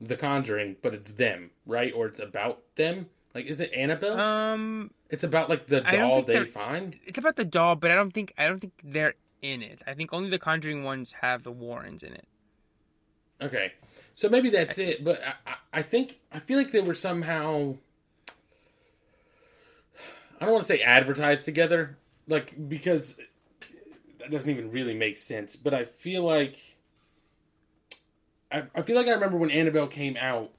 The 0.00 0.16
Conjuring, 0.16 0.76
but 0.82 0.94
it's 0.94 1.10
them, 1.10 1.50
right? 1.66 1.92
Or 1.94 2.06
it's 2.06 2.20
about 2.20 2.62
them. 2.76 3.06
Like, 3.34 3.46
is 3.46 3.60
it 3.60 3.72
Annabelle? 3.72 4.18
Um, 4.18 4.90
it's 5.10 5.24
about 5.24 5.48
like 5.48 5.66
the 5.66 5.80
doll 5.80 6.22
they 6.22 6.44
find. 6.44 6.98
it's 7.06 7.18
about 7.18 7.36
the 7.36 7.44
doll, 7.44 7.76
but 7.76 7.90
I 7.90 7.94
don't 7.94 8.12
think 8.12 8.32
I 8.38 8.46
don't 8.48 8.58
think 8.58 8.74
they're 8.82 9.14
in 9.42 9.62
it. 9.62 9.80
I 9.86 9.94
think 9.94 10.12
only 10.12 10.30
the 10.30 10.38
Conjuring 10.38 10.84
ones 10.84 11.16
have 11.20 11.42
the 11.42 11.52
Warrens 11.52 12.02
in 12.02 12.12
it. 12.12 12.26
Okay, 13.40 13.72
so 14.14 14.28
maybe 14.28 14.50
that's 14.50 14.78
it. 14.78 15.04
But 15.04 15.20
I, 15.24 15.50
I, 15.50 15.54
I 15.78 15.82
think 15.82 16.18
I 16.32 16.40
feel 16.40 16.58
like 16.58 16.72
they 16.72 16.80
were 16.80 16.94
somehow. 16.94 17.76
I 20.40 20.44
don't 20.44 20.54
want 20.54 20.66
to 20.66 20.72
say 20.72 20.80
advertised 20.80 21.44
together, 21.44 21.98
like 22.28 22.68
because 22.68 23.14
that 24.20 24.30
doesn't 24.30 24.50
even 24.50 24.70
really 24.70 24.94
make 24.94 25.18
sense. 25.18 25.56
But 25.56 25.74
I 25.74 25.84
feel 25.84 26.22
like 26.24 26.58
I, 28.50 28.62
I 28.74 28.82
feel 28.82 28.96
like 28.96 29.06
I 29.06 29.12
remember 29.12 29.36
when 29.36 29.50
Annabelle 29.50 29.86
came 29.86 30.16
out. 30.16 30.50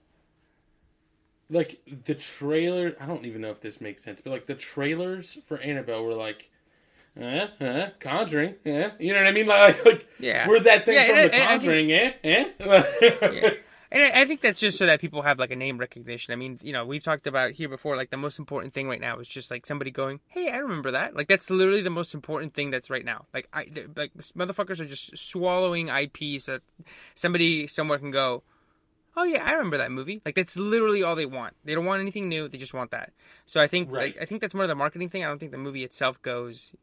Like 1.51 1.79
the 2.05 2.13
trailer, 2.13 2.95
I 2.99 3.07
don't 3.07 3.25
even 3.25 3.41
know 3.41 3.49
if 3.49 3.59
this 3.59 3.81
makes 3.81 4.03
sense, 4.03 4.21
but 4.23 4.29
like 4.29 4.45
the 4.45 4.53
trailers 4.53 5.39
for 5.47 5.57
Annabelle 5.57 6.03
were 6.05 6.13
like, 6.13 6.47
eh, 7.19 7.47
eh, 7.59 7.89
Conjuring, 7.99 8.53
eh, 8.65 8.91
you 8.99 9.13
know 9.13 9.19
what 9.19 9.27
I 9.27 9.31
mean? 9.31 9.47
Like, 9.47 9.83
like 9.83 10.07
Yeah. 10.19 10.47
we're 10.47 10.59
that 10.59 10.85
thing 10.85 10.95
Yeah, 10.95 11.05
from 11.07 11.15
the 11.15 11.21
I- 11.21 11.25
I 11.25 11.29
think- 11.29 11.49
Conjuring, 11.49 11.91
eh, 11.91 12.13
eh. 12.23 12.45
Yeah. 13.41 13.49
And 13.91 14.03
I, 14.03 14.21
I 14.21 14.25
think 14.25 14.41
that's 14.41 14.59
just 14.59 14.77
so 14.77 14.85
that 14.85 15.01
people 15.01 15.23
have 15.23 15.39
like 15.39 15.49
a 15.49 15.55
name 15.55 15.79
recognition. 15.79 16.31
I 16.31 16.35
mean, 16.35 16.59
you 16.61 16.71
know, 16.73 16.85
we've 16.85 17.01
talked 17.03 17.25
about 17.25 17.51
here 17.53 17.67
before. 17.67 17.95
Like 17.95 18.11
the 18.11 18.17
most 18.17 18.37
important 18.37 18.73
thing 18.73 18.87
right 18.87 19.01
now 19.01 19.17
is 19.17 19.27
just 19.27 19.49
like 19.49 19.65
somebody 19.65 19.89
going, 19.89 20.19
"Hey, 20.27 20.51
I 20.51 20.57
remember 20.57 20.91
that." 20.91 21.15
Like 21.15 21.27
that's 21.27 21.49
literally 21.49 21.81
the 21.81 21.89
most 21.89 22.13
important 22.13 22.53
thing 22.53 22.69
that's 22.69 22.89
right 22.91 23.03
now. 23.03 23.25
Like 23.33 23.47
I, 23.51 23.65
like 23.95 24.13
motherfuckers 24.37 24.79
are 24.79 24.85
just 24.85 25.17
swallowing 25.17 25.87
IP 25.87 26.39
so 26.39 26.53
that 26.53 26.61
somebody 27.15 27.65
somewhere 27.65 27.97
can 27.97 28.11
go, 28.11 28.43
"Oh 29.17 29.23
yeah, 29.23 29.43
I 29.43 29.53
remember 29.53 29.77
that 29.79 29.91
movie." 29.91 30.21
Like 30.23 30.35
that's 30.35 30.55
literally 30.55 31.01
all 31.01 31.15
they 31.15 31.25
want. 31.25 31.55
They 31.65 31.73
don't 31.73 31.85
want 31.85 32.01
anything 32.01 32.29
new. 32.29 32.47
They 32.47 32.59
just 32.59 32.75
want 32.75 32.91
that. 32.91 33.11
So 33.47 33.59
I 33.59 33.67
think 33.67 33.91
Right. 33.91 34.13
like 34.13 34.21
I 34.21 34.25
think 34.25 34.41
that's 34.41 34.53
more 34.53 34.63
of 34.65 34.69
the 34.69 34.75
marketing 34.75 35.09
thing. 35.09 35.23
I 35.23 35.27
don't 35.27 35.39
think 35.39 35.51
the 35.51 35.57
movie 35.57 35.83
itself 35.83 36.21
goes, 36.21 36.73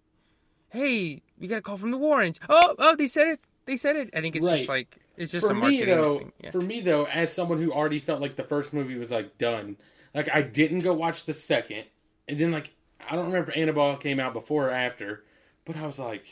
"Hey, 0.70 1.22
we 1.38 1.46
got 1.46 1.58
a 1.58 1.62
call 1.62 1.76
from 1.76 1.92
the 1.92 1.98
Warrens." 1.98 2.40
Oh, 2.48 2.74
oh, 2.80 2.96
they 2.96 3.06
said 3.06 3.28
it. 3.28 3.40
They 3.66 3.76
said 3.76 3.96
it. 3.96 4.10
I 4.14 4.20
think 4.20 4.36
it's 4.36 4.46
just 4.46 4.68
like 4.68 4.96
it's 5.16 5.32
just 5.32 5.46
for 5.46 5.52
a 5.52 5.54
me 5.54 5.84
though, 5.84 6.18
thing. 6.18 6.32
Yeah. 6.42 6.50
for 6.52 6.60
me 6.60 6.80
though, 6.80 7.04
as 7.04 7.32
someone 7.32 7.60
who 7.60 7.72
already 7.72 7.98
felt 7.98 8.20
like 8.20 8.36
the 8.36 8.44
first 8.44 8.72
movie 8.72 8.96
was 8.96 9.10
like 9.10 9.38
done, 9.38 9.76
like 10.14 10.28
I 10.32 10.42
didn't 10.42 10.80
go 10.80 10.94
watch 10.94 11.24
the 11.24 11.34
second, 11.34 11.84
and 12.28 12.38
then 12.38 12.52
like 12.52 12.70
I 13.08 13.16
don't 13.16 13.26
remember 13.26 13.50
if 13.50 13.56
Annabelle 13.56 13.96
came 13.96 14.20
out 14.20 14.32
before 14.32 14.68
or 14.68 14.72
after, 14.72 15.24
but 15.64 15.76
I 15.76 15.86
was 15.86 15.98
like, 15.98 16.24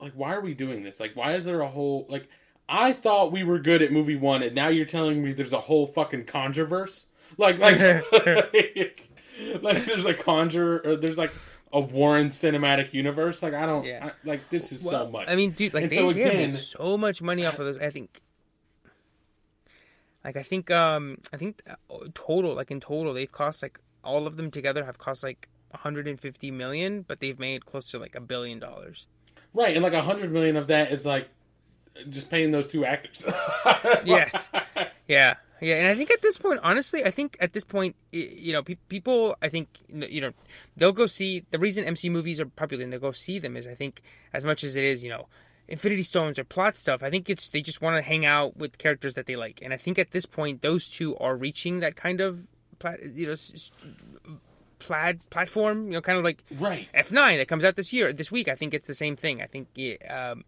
like 0.00 0.12
why 0.14 0.34
are 0.34 0.40
we 0.40 0.54
doing 0.54 0.82
this? 0.84 1.00
Like 1.00 1.16
why 1.16 1.34
is 1.34 1.44
there 1.44 1.60
a 1.60 1.68
whole 1.68 2.06
like 2.08 2.28
I 2.68 2.92
thought 2.92 3.32
we 3.32 3.42
were 3.42 3.58
good 3.58 3.82
at 3.82 3.90
movie 3.90 4.16
one, 4.16 4.44
and 4.44 4.54
now 4.54 4.68
you're 4.68 4.86
telling 4.86 5.22
me 5.22 5.32
there's 5.32 5.52
a 5.52 5.60
whole 5.60 5.88
fucking 5.88 6.24
controverse, 6.26 7.06
like 7.38 7.58
like 7.58 7.80
like 9.62 9.84
there's 9.84 10.04
a 10.04 10.14
conjure 10.14 10.80
or 10.84 10.94
there's 10.94 11.18
like 11.18 11.32
a 11.72 11.80
Warren 11.80 12.28
cinematic 12.28 12.92
universe. 12.92 13.42
Like 13.42 13.54
I 13.54 13.66
don't 13.66 13.84
Yeah. 13.84 14.10
I, 14.10 14.28
like 14.28 14.48
this 14.50 14.72
is 14.72 14.82
so 14.82 15.08
much. 15.08 15.28
I 15.28 15.36
mean, 15.36 15.50
dude, 15.52 15.74
like 15.74 15.84
And 15.84 15.92
they, 15.92 15.96
so 15.96 16.12
they 16.12 16.22
have 16.22 16.34
made 16.34 16.52
so 16.52 16.98
much 16.98 17.22
money 17.22 17.46
off 17.46 17.58
of 17.58 17.66
this. 17.66 17.78
I 17.78 17.90
think, 17.90 18.20
like 20.24 20.36
I 20.36 20.42
think, 20.42 20.70
um, 20.70 21.18
I 21.32 21.36
think 21.36 21.62
uh, 21.68 21.96
total, 22.14 22.54
like 22.54 22.70
in 22.70 22.80
total, 22.80 23.14
they've 23.14 23.30
cost 23.30 23.62
like 23.62 23.80
all 24.02 24.26
of 24.26 24.36
them 24.36 24.50
together 24.50 24.84
have 24.84 24.98
cost 24.98 25.22
like 25.22 25.48
150 25.70 26.50
million, 26.50 27.02
but 27.02 27.20
they've 27.20 27.38
made 27.38 27.66
close 27.66 27.90
to 27.92 27.98
like 27.98 28.14
a 28.14 28.20
billion 28.20 28.58
dollars. 28.58 29.06
Right, 29.54 29.74
and 29.74 29.82
like 29.82 29.92
a 29.92 30.02
hundred 30.02 30.32
million 30.32 30.56
of 30.56 30.68
that 30.68 30.92
is 30.92 31.04
like 31.06 31.28
just 32.08 32.30
paying 32.30 32.50
those 32.50 32.68
two 32.68 32.84
actors. 32.84 33.24
Yes. 34.04 34.48
Yeah, 35.08 35.34
yeah, 35.60 35.76
and 35.76 35.86
I 35.88 35.94
think 35.94 36.10
at 36.10 36.22
this 36.22 36.36
point, 36.38 36.60
honestly, 36.62 37.04
I 37.04 37.10
think 37.10 37.36
at 37.40 37.52
this 37.52 37.64
point, 37.64 37.96
you 38.12 38.52
know, 38.52 38.62
pe- 38.62 38.76
people, 38.88 39.36
I 39.42 39.48
think, 39.48 39.68
you 39.88 40.20
know, 40.20 40.32
they'll 40.76 40.92
go 40.92 41.06
see 41.06 41.44
the 41.50 41.58
reason 41.58 41.84
MC 41.84 42.08
movies 42.08 42.40
are 42.40 42.46
popular 42.46 42.82
and 42.84 42.92
they'll 42.92 43.00
go 43.00 43.12
see 43.12 43.38
them 43.38 43.56
is 43.56 43.66
I 43.66 43.74
think 43.74 44.02
as 44.32 44.44
much 44.44 44.64
as 44.64 44.76
it 44.76 44.84
is, 44.84 45.02
you 45.04 45.10
know, 45.10 45.26
Infinity 45.68 46.02
Stones 46.02 46.38
or 46.38 46.44
plot 46.44 46.76
stuff. 46.76 47.02
I 47.02 47.10
think 47.10 47.30
it's 47.30 47.48
they 47.48 47.60
just 47.62 47.80
want 47.80 47.96
to 47.96 48.02
hang 48.02 48.26
out 48.26 48.56
with 48.56 48.78
characters 48.78 49.14
that 49.14 49.26
they 49.26 49.36
like, 49.36 49.60
and 49.62 49.72
I 49.72 49.76
think 49.76 49.98
at 49.98 50.10
this 50.10 50.26
point, 50.26 50.62
those 50.62 50.88
two 50.88 51.16
are 51.18 51.36
reaching 51.36 51.80
that 51.80 51.94
kind 51.94 52.20
of, 52.20 52.48
plat, 52.80 52.98
you 53.04 53.26
know, 53.26 53.32
s- 53.32 53.70
plaid 54.78 55.20
platform. 55.30 55.86
You 55.86 55.92
know, 55.92 56.00
kind 56.00 56.18
of 56.18 56.24
like 56.24 56.42
right. 56.58 56.88
F9 56.94 57.36
that 57.38 57.48
comes 57.48 57.64
out 57.64 57.76
this 57.76 57.92
year, 57.92 58.12
this 58.12 58.32
week. 58.32 58.48
I 58.48 58.54
think 58.54 58.74
it's 58.74 58.86
the 58.86 58.94
same 58.94 59.14
thing. 59.16 59.42
I 59.42 59.46
think 59.46 59.68
it, 59.76 59.98
um, 60.10 60.44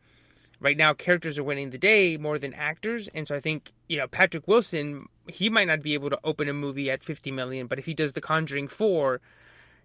right 0.62 0.76
now 0.76 0.94
characters 0.94 1.38
are 1.38 1.44
winning 1.44 1.70
the 1.70 1.78
day 1.78 2.16
more 2.16 2.38
than 2.38 2.54
actors, 2.54 3.08
and 3.14 3.26
so 3.26 3.34
I 3.34 3.40
think 3.40 3.72
you 3.88 3.98
know 3.98 4.06
Patrick 4.06 4.48
Wilson, 4.48 5.08
he 5.28 5.50
might 5.50 5.66
not 5.66 5.82
be 5.82 5.94
able 5.94 6.10
to 6.10 6.18
open 6.24 6.48
a 6.48 6.52
movie 6.52 6.90
at 6.90 7.02
50 7.02 7.30
million, 7.32 7.66
but 7.66 7.78
if 7.78 7.84
he 7.84 7.94
does 7.94 8.12
The 8.12 8.20
Conjuring 8.20 8.68
4, 8.68 9.20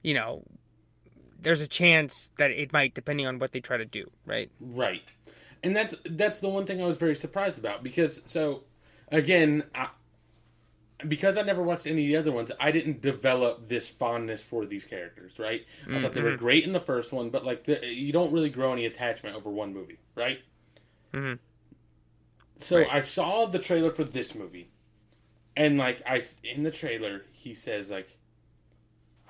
you 0.03 0.13
know, 0.13 0.43
there's 1.41 1.61
a 1.61 1.67
chance 1.67 2.29
that 2.37 2.51
it 2.51 2.71
might, 2.71 2.93
depending 2.93 3.25
on 3.25 3.39
what 3.39 3.51
they 3.51 3.59
try 3.59 3.77
to 3.77 3.85
do, 3.85 4.09
right? 4.25 4.49
Right. 4.59 5.03
And 5.63 5.75
that's 5.75 5.95
that's 6.05 6.39
the 6.39 6.49
one 6.49 6.65
thing 6.65 6.81
I 6.81 6.85
was 6.85 6.97
very 6.97 7.15
surprised 7.15 7.57
about 7.57 7.83
because 7.83 8.21
so 8.25 8.63
again, 9.11 9.63
I, 9.73 9.89
because 11.07 11.37
I 11.37 11.43
never 11.43 11.61
watched 11.61 11.85
any 11.85 12.03
of 12.03 12.07
the 12.07 12.15
other 12.17 12.31
ones, 12.31 12.51
I 12.59 12.71
didn't 12.71 13.01
develop 13.01 13.69
this 13.69 13.87
fondness 13.87 14.41
for 14.41 14.65
these 14.65 14.83
characters, 14.83 15.37
right? 15.37 15.65
I 15.89 16.01
thought 16.01 16.13
they 16.13 16.21
were 16.21 16.31
mm-hmm. 16.31 16.43
great 16.43 16.63
in 16.63 16.73
the 16.73 16.79
first 16.79 17.11
one, 17.11 17.29
but 17.29 17.45
like 17.45 17.65
the, 17.65 17.85
you 17.85 18.11
don't 18.11 18.33
really 18.33 18.49
grow 18.49 18.73
any 18.73 18.85
attachment 18.85 19.35
over 19.35 19.49
one 19.49 19.73
movie, 19.73 19.99
right? 20.15 20.39
Mhm. 21.17 21.39
So 22.57 22.79
Right. 22.79 22.87
I 22.91 22.99
saw 23.01 23.45
the 23.45 23.59
trailer 23.59 23.91
for 23.91 24.03
this 24.03 24.33
movie, 24.35 24.69
and 25.55 25.77
like 25.77 26.01
I 26.05 26.21
in 26.43 26.63
the 26.63 26.71
trailer 26.71 27.25
he 27.33 27.53
says 27.53 27.89
like, 27.89 28.09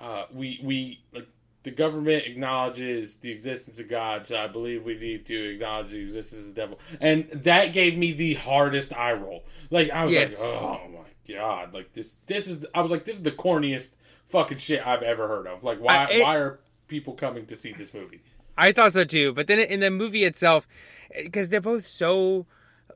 uh, 0.00 0.26
we 0.32 0.60
we 0.62 1.00
like 1.12 1.26
the 1.64 1.70
government 1.70 2.24
acknowledges 2.24 3.16
the 3.16 3.30
existence 3.30 3.78
of 3.78 3.88
God, 3.88 4.26
so 4.26 4.36
I 4.36 4.46
believe 4.46 4.84
we 4.84 4.96
need 4.98 5.26
to 5.26 5.54
acknowledge 5.54 5.90
the 5.90 5.98
existence 6.00 6.40
of 6.42 6.46
the 6.54 6.60
devil, 6.60 6.78
and 7.00 7.28
that 7.32 7.72
gave 7.72 7.98
me 7.98 8.12
the 8.12 8.34
hardest 8.34 8.92
eye 8.94 9.12
roll. 9.12 9.44
Like 9.70 9.90
I 9.90 10.04
was 10.04 10.12
Yes. 10.14 10.38
like, 10.40 10.48
oh 10.48 10.80
my 10.88 11.34
god, 11.34 11.74
like 11.74 11.92
this 11.92 12.16
this 12.26 12.46
is 12.48 12.64
I 12.74 12.80
was 12.80 12.90
like 12.90 13.04
this 13.04 13.16
is 13.16 13.22
the 13.22 13.32
corniest 13.32 13.90
fucking 14.26 14.58
shit 14.58 14.86
I've 14.86 15.02
ever 15.02 15.26
heard 15.28 15.46
of. 15.46 15.62
Like 15.64 15.80
why 15.80 15.96
I- 15.96 16.10
it- 16.10 16.22
why 16.24 16.36
are 16.36 16.60
people 16.86 17.12
coming 17.14 17.44
to 17.46 17.56
see 17.56 17.72
this 17.72 17.92
movie? 17.92 18.20
I 18.56 18.72
thought 18.72 18.92
so 18.94 19.04
too, 19.04 19.32
but 19.34 19.46
then 19.46 19.58
in 19.60 19.80
the 19.80 19.90
movie 19.90 20.24
itself, 20.24 20.66
because 21.14 21.48
they're 21.48 21.60
both 21.60 21.86
so 21.86 22.46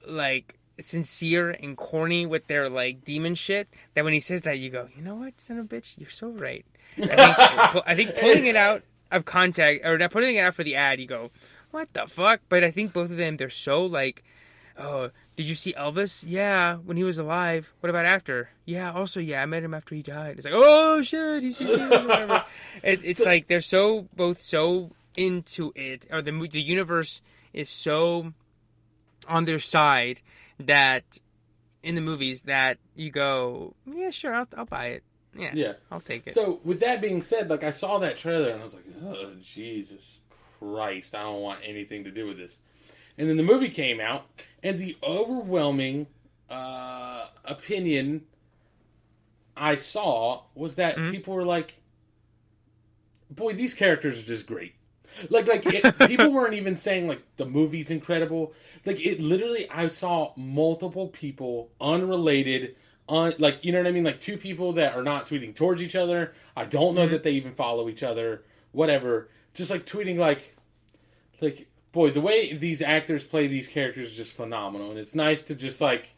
like 0.07 0.59
sincere 0.81 1.51
and 1.51 1.77
corny 1.77 2.27
with 2.27 2.47
their 2.47 2.69
like 2.69 3.05
demon 3.05 3.35
shit, 3.35 3.69
that 3.95 4.05
when 4.05 4.13
he 4.13 4.21
says 4.21 4.43
that, 4.43 4.59
you 4.59 4.71
go, 4.71 4.89
you 4.97 5.03
know 5.03 5.15
what, 5.15 5.41
son 5.41 5.59
of 5.59 5.67
a 5.67 5.69
bitch, 5.69 5.95
you're 5.99 6.11
so 6.11 6.29
right. 6.29 6.65
I 6.99 7.07
think, 7.07 7.19
I 7.87 7.95
think 7.95 8.17
pulling 8.17 8.47
it 8.47 8.57
out 8.57 8.83
of 9.11 9.25
contact 9.25 9.85
or 9.85 9.99
not 9.99 10.11
putting 10.11 10.37
it 10.37 10.41
out 10.41 10.55
for 10.55 10.65
the 10.65 10.77
ad, 10.77 11.01
you 11.01 11.07
go, 11.07 11.31
what 11.71 11.93
the 11.93 12.07
fuck? 12.07 12.41
But 12.49 12.65
I 12.65 12.71
think 12.71 12.93
both 12.93 13.11
of 13.11 13.17
them, 13.17 13.37
they're 13.37 13.51
so 13.51 13.85
like, 13.85 14.23
oh, 14.79 15.11
did 15.37 15.49
you 15.49 15.55
see 15.55 15.73
Elvis? 15.73 16.25
Yeah, 16.27 16.77
when 16.77 16.97
he 16.97 17.05
was 17.05 17.19
alive. 17.19 17.73
What 17.81 17.91
about 17.91 18.05
after? 18.05 18.51
Yeah, 18.65 18.93
also 18.93 19.21
yeah, 19.21 19.43
I 19.43 19.47
met 19.47 19.63
him 19.63 19.75
after 19.75 19.95
he 19.95 20.03
died. 20.03 20.37
It's 20.37 20.45
like, 20.45 20.55
oh 20.57 21.03
shit, 21.03 21.43
he's 21.43 21.57
16 21.57 21.81
or 21.81 21.89
whatever. 21.89 22.45
It, 22.83 23.01
it's 23.03 23.21
like 23.21 23.47
they're 23.47 23.61
so 23.61 24.09
both 24.17 24.43
so 24.43 24.91
into 25.17 25.73
it, 25.75 26.07
or 26.11 26.23
the 26.23 26.33
the 26.51 26.61
universe 26.61 27.23
is 27.53 27.69
so 27.69 28.33
on 29.29 29.45
their 29.45 29.59
side 29.59 30.21
that 30.59 31.05
in 31.83 31.95
the 31.95 32.01
movies 32.01 32.43
that 32.43 32.79
you 32.95 33.11
go, 33.11 33.75
yeah, 33.87 34.11
sure, 34.11 34.35
I'll, 34.35 34.49
I'll 34.57 34.65
buy 34.65 34.87
it. 34.87 35.03
Yeah, 35.35 35.51
Yeah. 35.55 35.73
I'll 35.91 36.01
take 36.01 36.27
it. 36.27 36.35
So 36.35 36.61
with 36.63 36.81
that 36.81 37.01
being 37.01 37.23
said, 37.23 37.49
like 37.49 37.65
I 37.65 37.71
saw 37.71 37.99
that 38.01 38.19
trailer 38.19 38.51
and 38.51 38.61
I 38.61 38.65
was 38.65 38.75
like, 38.75 38.85
oh 39.03 39.33
Jesus 39.43 40.21
Christ, 40.59 41.15
I 41.15 41.23
don't 41.23 41.41
want 41.41 41.61
anything 41.65 42.05
to 42.05 42.11
do 42.11 42.27
with 42.27 42.37
this. 42.37 42.59
And 43.19 43.29
then 43.29 43.37
the 43.37 43.43
movie 43.43 43.69
came 43.69 44.01
out, 44.01 44.25
and 44.63 44.79
the 44.79 44.97
overwhelming 45.03 46.07
uh, 46.49 47.27
opinion 47.45 48.23
I 49.57 49.77
saw 49.77 50.45
was 50.55 50.77
that 50.77 50.97
Mhm. 50.97 51.11
people 51.11 51.35
were 51.35 51.45
like, 51.45 51.75
"Boy, 53.31 53.53
these 53.55 53.75
characters 53.75 54.19
are 54.19 54.23
just 54.23 54.47
great." 54.47 54.75
Like, 55.31 55.47
like 55.49 55.67
it, 55.67 55.99
people 56.09 56.33
weren't 56.33 56.55
even 56.55 56.77
saying 56.77 57.07
like 57.09 57.23
the 57.37 57.45
movie's 57.47 57.91
incredible. 57.91 58.53
Like 58.85 59.01
it 59.05 59.21
literally, 59.21 59.69
I 59.71 59.89
saw 59.89 60.33
multiple 60.37 61.09
people 61.09 61.71
unrelated 61.81 62.77
on 63.09 63.35
like 63.39 63.59
you 63.63 63.73
know 63.73 63.79
what 63.79 63.87
I 63.87 63.93
mean, 63.93 64.05
like 64.05 64.21
two 64.21 64.37
people 64.37 64.73
that 64.75 64.95
are 64.95 65.03
not 65.03 65.27
tweeting 65.29 65.55
towards 65.55 65.83
each 65.83 65.97
other. 65.97 66.33
I 66.57 66.65
don't 66.65 66.95
know 66.95 67.07
Mhm. 67.07 67.11
that 67.11 67.23
they 67.23 67.33
even 67.33 67.53
follow 67.55 67.89
each 67.89 68.03
other. 68.03 68.43
Whatever, 68.73 69.29
just 69.55 69.71
like 69.71 69.85
tweeting 69.87 70.17
like, 70.19 70.55
like 71.41 71.67
boy, 71.93 72.11
the 72.11 72.21
way 72.21 72.55
these 72.55 72.81
actors 72.81 73.23
play 73.25 73.47
these 73.49 73.67
characters 73.69 74.11
is 74.11 74.17
just 74.17 74.33
phenomenal, 74.33 74.91
and 74.91 74.99
it's 74.99 75.15
nice 75.15 75.43
to 75.45 75.55
just 75.55 75.81
like 75.81 76.09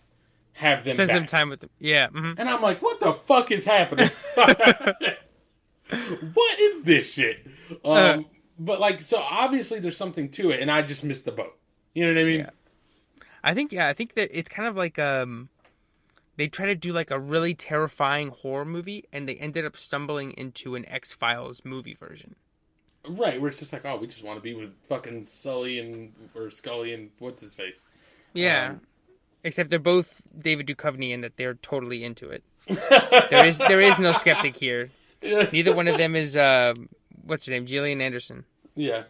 have 0.52 0.84
them 0.84 0.94
Spend 0.94 1.10
some 1.10 1.26
time 1.26 1.48
with 1.48 1.58
them. 1.60 1.70
Yeah. 1.80 2.08
mhm. 2.10 2.36
And 2.38 2.48
I'm 2.48 2.62
like, 2.62 2.80
what 2.80 3.00
the 3.00 3.12
fuck 3.26 3.50
is 3.50 3.64
happening? 3.64 4.08
what 6.34 6.60
is 6.60 6.82
this 6.84 7.10
shit? 7.10 7.46
Um, 7.84 7.92
Uh. 7.92 8.18
But 8.58 8.80
like, 8.80 9.02
so 9.02 9.18
obviously 9.18 9.80
there's 9.80 9.96
something 9.96 10.28
to 10.30 10.50
it, 10.50 10.60
and 10.60 10.70
I 10.70 10.82
just 10.82 11.04
missed 11.04 11.24
the 11.24 11.32
boat. 11.32 11.56
You 11.94 12.06
know 12.06 12.12
what 12.12 12.20
I 12.20 12.24
mean? 12.24 12.40
Yeah. 12.40 12.50
I 13.44 13.54
think 13.54 13.72
yeah, 13.72 13.88
I 13.88 13.92
think 13.92 14.14
that 14.14 14.36
it's 14.36 14.48
kind 14.48 14.66
of 14.66 14.76
like 14.76 14.98
um 14.98 15.50
they 16.36 16.48
try 16.48 16.66
to 16.66 16.74
do 16.74 16.92
like 16.92 17.10
a 17.10 17.18
really 17.18 17.54
terrifying 17.54 18.28
horror 18.28 18.64
movie 18.64 19.04
and 19.12 19.28
they 19.28 19.36
ended 19.36 19.64
up 19.64 19.76
stumbling 19.76 20.32
into 20.32 20.74
an 20.74 20.88
X 20.88 21.12
Files 21.12 21.62
movie 21.64 21.94
version. 21.94 22.34
Right, 23.06 23.38
where 23.38 23.50
it's 23.50 23.58
just 23.58 23.72
like, 23.72 23.84
oh, 23.84 23.98
we 23.98 24.06
just 24.06 24.24
want 24.24 24.38
to 24.38 24.42
be 24.42 24.54
with 24.54 24.72
fucking 24.88 25.26
Sully 25.26 25.78
and 25.78 26.12
or 26.34 26.50
Scully 26.50 26.94
and 26.94 27.10
what's 27.18 27.42
his 27.42 27.52
face. 27.52 27.84
Yeah. 28.32 28.70
Um, 28.70 28.80
Except 29.44 29.68
they're 29.68 29.78
both 29.78 30.22
David 30.38 30.66
Duchovny 30.66 31.12
and 31.12 31.22
that 31.22 31.36
they're 31.36 31.54
totally 31.54 32.02
into 32.02 32.30
it. 32.30 32.42
There 33.30 33.44
is 33.44 33.58
there 33.58 33.80
is 33.80 33.98
no 33.98 34.12
skeptic 34.12 34.56
here. 34.56 34.90
Neither 35.22 35.74
one 35.74 35.86
of 35.86 35.98
them 35.98 36.16
is 36.16 36.34
uh 36.34 36.72
what's 37.24 37.46
her 37.46 37.52
name? 37.52 37.66
Gillian 37.66 38.00
Anderson. 38.00 38.44
Yeah. 38.74 39.04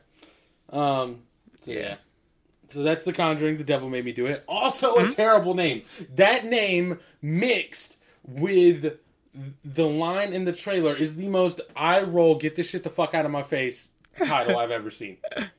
Um. 0.70 1.22
So 1.64 1.70
yeah. 1.72 1.78
Yeah. 1.80 1.94
So 2.70 2.82
that's 2.82 3.04
The 3.04 3.12
Conjuring. 3.12 3.58
The 3.58 3.64
Devil 3.64 3.88
Made 3.90 4.04
Me 4.04 4.12
Do 4.12 4.26
It. 4.26 4.42
Also 4.48 4.94
Mm-hmm. 4.96 5.08
a 5.08 5.12
terrible 5.12 5.54
name. 5.54 5.82
That 6.16 6.44
name 6.46 6.98
mixed 7.22 7.96
with 8.26 8.94
the 9.64 9.86
line 9.86 10.32
in 10.32 10.44
the 10.44 10.52
trailer 10.52 10.96
is 10.96 11.14
the 11.16 11.28
most 11.28 11.60
eye 11.76 12.02
roll. 12.02 12.36
Get 12.36 12.56
this 12.56 12.68
shit 12.70 12.82
the 12.84 12.90
fuck 12.90 13.14
out 13.14 13.24
of 13.24 13.30
my 13.30 13.42
face 13.42 13.88
title 14.18 14.58
I've 14.58 14.70
ever 14.70 14.90
seen. 14.90 15.18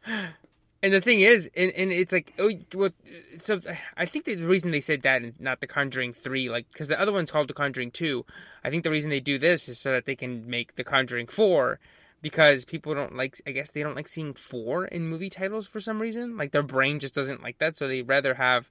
And 0.84 0.93
the 0.93 1.01
thing 1.01 1.22
is, 1.22 1.49
and, 1.58 1.72
and 1.72 1.91
it's 1.91 2.14
like, 2.14 2.36
oh, 2.38 2.51
well, 2.76 2.91
so 3.38 3.60
I 3.97 4.06
think 4.06 4.26
the 4.26 4.36
reason 4.36 4.70
they 4.70 4.82
said 4.82 5.01
that 5.01 5.24
and 5.24 5.34
not 5.39 5.60
The 5.60 5.66
Conjuring 5.66 6.14
3, 6.14 6.47
like, 6.49 6.68
because 6.72 6.89
the 6.89 6.99
other 7.01 7.12
one's 7.12 7.32
called 7.32 7.47
The 7.47 7.56
Conjuring 7.56 7.89
2, 7.89 8.24
I 8.64 8.70
think 8.70 8.84
the 8.84 8.91
reason 8.91 9.10
they 9.10 9.20
do 9.20 9.39
this 9.39 9.68
is 9.68 9.80
so 9.80 9.93
that 9.93 10.06
they 10.06 10.16
can 10.16 10.47
make 10.47 10.76
The 10.76 10.84
Conjuring 10.84 11.26
4, 11.26 11.80
because 12.26 12.66
people 12.66 12.96
don't 12.96 13.16
like, 13.16 13.40
I 13.46 13.52
guess 13.52 13.70
they 13.70 13.84
don't 13.84 13.96
like 13.96 14.08
seeing 14.08 14.34
4 14.34 14.86
in 14.86 15.08
movie 15.08 15.30
titles 15.30 15.68
for 15.68 15.80
some 15.80 16.02
reason. 16.02 16.38
Like, 16.38 16.54
their 16.54 16.64
brain 16.64 16.98
just 17.00 17.14
doesn't 17.14 17.44
like 17.44 17.60
that, 17.60 17.78
so 17.78 17.88
they'd 17.88 18.08
rather 18.08 18.34
have, 18.34 18.68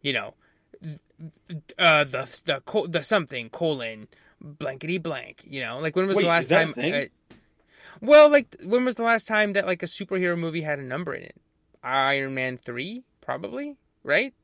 you 0.00 0.12
know, 0.12 0.34
uh, 1.76 2.04
the, 2.04 2.40
the, 2.44 2.86
the 2.88 3.02
something, 3.02 3.50
colon, 3.50 4.06
blankety 4.40 4.98
blank, 4.98 5.42
you 5.44 5.60
know? 5.60 5.80
Like, 5.80 5.96
when 5.96 6.06
was 6.06 6.18
Wait, 6.18 6.22
the 6.22 6.28
last 6.28 6.44
is 6.44 6.48
that 6.50 6.68
a 6.68 6.72
time. 6.72 7.10
uh, 7.32 7.34
well, 8.00 8.30
like, 8.30 8.54
when 8.62 8.84
was 8.84 8.94
the 8.94 9.02
last 9.02 9.26
time 9.26 9.54
that, 9.54 9.66
like, 9.66 9.82
a 9.82 9.86
superhero 9.86 10.38
movie 10.38 10.62
had 10.62 10.78
a 10.78 10.84
number 10.84 11.14
in 11.14 11.24
it? 11.24 11.34
Iron 11.82 12.36
Man 12.36 12.58
3, 12.64 13.02
probably, 13.20 13.76
right? 14.04 14.34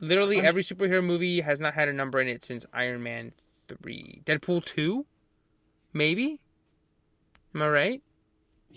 Literally 0.00 0.40
every 0.40 0.64
superhero 0.64 1.04
movie 1.04 1.42
has 1.42 1.60
not 1.60 1.74
had 1.74 1.88
a 1.88 1.92
number 1.92 2.20
in 2.20 2.26
it 2.26 2.44
since 2.44 2.66
Iron 2.72 3.04
Man 3.04 3.30
3. 3.68 4.22
Deadpool 4.26 4.64
2? 4.64 5.06
Maybe? 5.92 6.40
Am 7.54 7.62
I 7.62 7.68
right? 7.68 8.02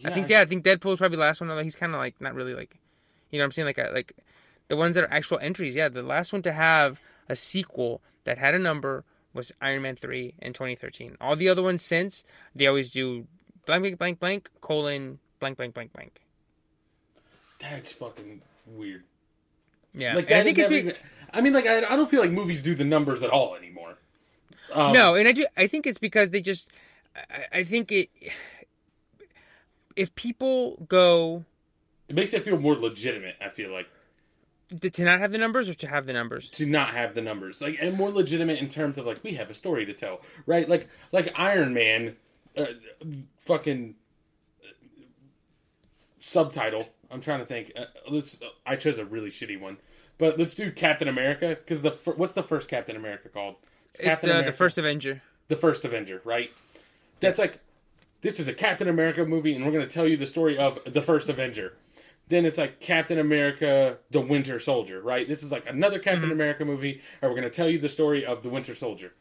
I 0.05 0.11
think 0.11 0.29
yeah, 0.29 0.41
I 0.41 0.45
think 0.45 0.63
Deadpool's 0.63 0.99
probably 0.99 1.17
the 1.17 1.21
last 1.21 1.41
one, 1.41 1.49
although 1.49 1.63
he's 1.63 1.75
kinda 1.75 1.97
like 1.97 2.19
not 2.21 2.35
really 2.35 2.53
like 2.53 2.77
you 3.31 3.39
know 3.39 3.43
what 3.43 3.47
I'm 3.47 3.51
saying? 3.51 3.65
Like 3.65 3.77
a, 3.77 3.89
like 3.93 4.13
the 4.67 4.77
ones 4.77 4.95
that 4.95 5.03
are 5.03 5.11
actual 5.11 5.39
entries, 5.39 5.75
yeah, 5.75 5.89
the 5.89 6.03
last 6.03 6.31
one 6.31 6.41
to 6.43 6.51
have 6.53 6.99
a 7.27 7.35
sequel 7.35 8.01
that 8.25 8.37
had 8.37 8.53
a 8.53 8.59
number 8.59 9.03
was 9.33 9.51
Iron 9.61 9.81
Man 9.81 9.95
3 9.95 10.35
in 10.39 10.53
2013. 10.53 11.17
All 11.19 11.35
the 11.35 11.49
other 11.49 11.61
ones 11.63 11.81
since, 11.81 12.23
they 12.55 12.67
always 12.67 12.89
do 12.89 13.27
blank 13.65 13.81
blank 13.83 13.97
blank 13.97 14.19
blank 14.19 14.49
colon 14.61 15.19
blank 15.39 15.57
blank 15.57 15.73
blank 15.73 15.93
blank. 15.93 16.21
That's 17.59 17.91
fucking 17.91 18.41
weird. 18.67 19.03
Yeah. 19.93 20.15
Like 20.15 20.27
that, 20.27 20.41
I 20.41 20.43
think 20.43 20.57
it's 20.59 20.69
be- 20.69 20.93
I 21.33 21.41
mean, 21.41 21.53
like 21.53 21.65
I, 21.65 21.77
I 21.77 21.95
don't 21.95 22.09
feel 22.09 22.21
like 22.21 22.31
movies 22.31 22.61
do 22.61 22.75
the 22.75 22.85
numbers 22.85 23.23
at 23.23 23.29
all 23.29 23.55
anymore. 23.55 23.95
Um, 24.71 24.93
no, 24.93 25.15
and 25.15 25.27
I 25.27 25.31
do. 25.31 25.45
I 25.55 25.67
think 25.67 25.87
it's 25.87 25.97
because 25.97 26.31
they 26.31 26.41
just. 26.41 26.69
I, 27.15 27.59
I 27.59 27.63
think 27.63 27.91
it. 27.91 28.09
If 29.97 30.15
people 30.15 30.85
go 30.87 31.43
it 32.07 32.15
makes 32.15 32.33
it 32.33 32.43
feel 32.43 32.57
more 32.57 32.75
legitimate. 32.75 33.35
I 33.41 33.49
feel 33.49 33.71
like 33.71 33.87
to, 34.81 35.03
not 35.03 35.19
have 35.19 35.31
the 35.31 35.37
numbers 35.37 35.69
or 35.69 35.73
to 35.75 35.87
have 35.87 36.05
the 36.05 36.13
numbers. 36.13 36.49
to 36.49 36.65
not 36.65 36.89
have 36.89 37.13
the 37.15 37.21
numbers, 37.21 37.61
like, 37.61 37.77
and 37.81 37.95
more 37.95 38.09
legitimate 38.09 38.59
in 38.59 38.69
terms 38.69 38.97
of 38.97 39.05
like 39.05 39.23
we 39.23 39.33
have 39.33 39.49
a 39.49 39.53
story 39.53 39.85
to 39.85 39.93
tell, 39.93 40.21
right? 40.45 40.67
Like, 40.67 40.87
like 41.11 41.33
Iron 41.37 41.73
Man, 41.73 42.15
uh, 42.55 42.65
fucking 43.39 43.95
uh, 44.63 45.03
subtitle. 46.19 46.87
I'm 47.09 47.21
trying 47.21 47.39
to 47.39 47.45
think. 47.45 47.71
Uh, 47.75 47.85
let's. 48.09 48.39
I 48.65 48.75
chose 48.75 48.99
a 48.99 49.05
really 49.05 49.31
shitty 49.31 49.59
one, 49.59 49.77
but 50.17 50.37
let's 50.37 50.55
do 50.55 50.71
Captain 50.71 51.07
America 51.07 51.49
because 51.49 51.81
the 51.81 51.91
fir- 51.91 52.13
what's 52.13 52.33
the 52.33 52.43
first 52.43 52.67
Captain 52.67 52.97
America 52.97 53.29
called? 53.29 53.55
It's 53.91 53.99
Captain 53.99 54.29
the 54.29 54.43
the 54.43 54.51
first 54.51 54.77
Avenger. 54.77 55.21
the 55.47 55.55
first 55.55 55.85
Avenger, 55.85 56.21
right? 56.25 56.51
That's 57.21 57.39
like 57.39 57.59
this 58.21 58.39
is 58.39 58.47
a 58.47 58.53
Captain 58.53 58.87
America 58.87 59.25
movie, 59.25 59.55
and 59.55 59.65
we're 59.65 59.71
going 59.71 59.87
to 59.87 59.93
tell 59.93 60.07
you 60.07 60.17
the 60.17 60.27
story 60.27 60.57
of 60.57 60.79
the 60.85 61.01
first 61.01 61.29
Avenger. 61.29 61.73
Then 62.29 62.45
it's 62.45 62.57
like 62.57 62.79
Captain 62.79 63.19
America: 63.19 63.97
The 64.11 64.21
Winter 64.21 64.59
Soldier, 64.59 65.01
right? 65.01 65.27
This 65.27 65.43
is 65.43 65.51
like 65.51 65.67
another 65.67 65.99
Captain 65.99 66.23
mm-hmm. 66.23 66.31
America 66.31 66.65
movie, 66.65 67.01
and 67.21 67.31
we're 67.31 67.39
going 67.39 67.49
to 67.49 67.55
tell 67.55 67.69
you 67.69 67.79
the 67.79 67.89
story 67.89 68.25
of 68.25 68.43
the 68.43 68.49
Winter 68.49 68.75
Soldier. 68.75 69.13